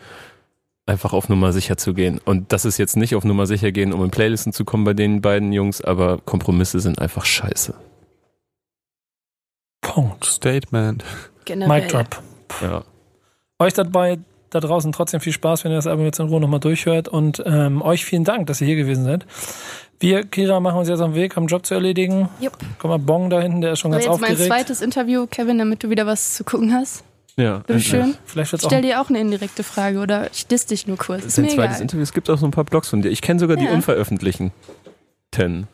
einfach 0.87 1.13
auf 1.13 1.29
Nummer 1.29 1.53
sicher 1.53 1.77
zu 1.77 1.93
gehen. 1.93 2.19
Und 2.25 2.53
das 2.53 2.65
ist 2.65 2.79
jetzt 2.79 2.97
nicht 2.97 3.15
auf 3.15 3.25
Nummer 3.25 3.47
sicher 3.47 3.71
gehen, 3.71 3.93
um 3.93 4.03
in 4.03 4.11
Playlisten 4.11 4.55
zu 4.55 4.65
kommen 4.65 4.85
bei 4.85 4.95
den 4.95 5.21
beiden 5.21 5.53
Jungs, 5.53 5.83
aber 5.83 6.19
Kompromisse 6.25 6.81
sind 6.81 6.99
einfach 6.99 7.27
scheiße. 7.27 7.75
Punkt. 9.83 10.25
Statement. 10.25 11.05
Generell. 11.45 11.81
Mic 11.83 11.89
drop. 11.89 12.23
Ja. 12.63 12.85
Euch 13.59 13.75
dabei 13.75 14.19
da 14.51 14.61
draußen 14.61 14.93
trotzdem 14.93 15.21
viel 15.21 15.33
Spaß, 15.33 15.65
wenn 15.65 15.73
ihr 15.73 15.77
das 15.77 15.87
Album 15.87 16.05
jetzt 16.05 16.19
in 16.21 16.27
Ruhe 16.29 16.41
nochmal 16.41 16.61
durchhört. 16.61 17.09
Und 17.09 17.43
ähm, 17.47 17.83
euch 17.83 18.05
vielen 18.05 18.25
Dank, 18.25 18.47
dass 18.47 18.61
ihr 18.61 18.67
hier 18.67 18.77
gewesen 18.77 19.05
seid. 19.05 19.27
Wir, 20.01 20.25
Kira, 20.25 20.61
machen 20.61 20.79
uns 20.79 20.89
jetzt 20.89 21.01
auf 21.01 21.11
den 21.11 21.15
Weg, 21.17 21.35
haben 21.37 21.43
einen 21.45 21.49
Job 21.49 21.67
zu 21.67 21.75
erledigen. 21.75 22.29
Jupp. 22.41 22.57
Guck 22.79 22.91
mal, 22.91 22.99
Bong 22.99 23.31
da 23.31 23.41
hinten, 23.41 23.61
der 23.61 23.73
ist 23.73 23.81
schon 23.81 23.91
So, 23.91 23.97
ganz 23.97 24.05
jetzt 24.07 24.21
mein 24.21 24.31
aufgeregt. 24.33 24.53
zweites 24.53 24.81
Interview, 24.81 25.27
Kevin, 25.29 25.59
damit 25.59 25.83
du 25.83 25.91
wieder 25.91 26.07
was 26.07 26.35
zu 26.35 26.45
gucken 26.45 26.73
hast. 26.73 27.03
Ja, 27.37 27.59
Bitteschön. 27.67 28.15
Vielleicht 28.25 28.49
Ich 28.49 28.53
wird's 28.53 28.65
stell 28.67 28.83
dir 28.83 29.01
auch 29.01 29.09
eine 29.11 29.21
indirekte 29.21 29.63
Frage 29.63 30.01
oder 30.01 30.29
ich 30.33 30.47
diss 30.47 30.67
dich 30.67 30.87
nur 30.87 30.97
kurz. 30.97 31.25
Ist 31.25 31.37
Sein 31.37 31.45
mir 31.45 31.51
zweites 31.53 31.77
egal. 31.77 31.83
Interview, 31.83 32.03
es 32.03 32.13
gibt 32.13 32.29
auch 32.31 32.39
so 32.39 32.47
ein 32.47 32.51
paar 32.51 32.65
Blogs 32.65 32.89
von 32.89 33.03
dir. 33.03 33.11
Ich 33.11 33.23
kenne 33.23 33.39
sogar 33.39 33.57
die 33.57 33.65
Ja. 33.67 33.73
unveröffentlichten. 33.73 34.51
Ten. 35.31 35.67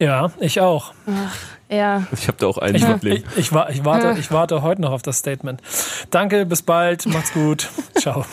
Ja, 0.00 0.32
ich 0.40 0.60
auch. 0.60 0.92
Ja. 1.68 2.02
Ich 2.10 2.26
habe 2.26 2.38
da 2.38 2.46
auch 2.46 2.58
einen 2.58 2.74
Ich, 2.74 2.86
Liebling. 2.86 3.22
ich, 3.36 3.52
ich, 3.52 3.52
ich, 3.52 3.84
warte, 3.84 4.18
ich 4.18 4.32
warte 4.32 4.62
heute 4.62 4.80
noch 4.80 4.90
auf 4.92 5.02
das 5.02 5.18
Statement. 5.18 5.60
Danke, 6.10 6.46
bis 6.46 6.62
bald, 6.62 7.06
macht's 7.06 7.32
gut. 7.32 7.68
Ciao. 7.98 8.24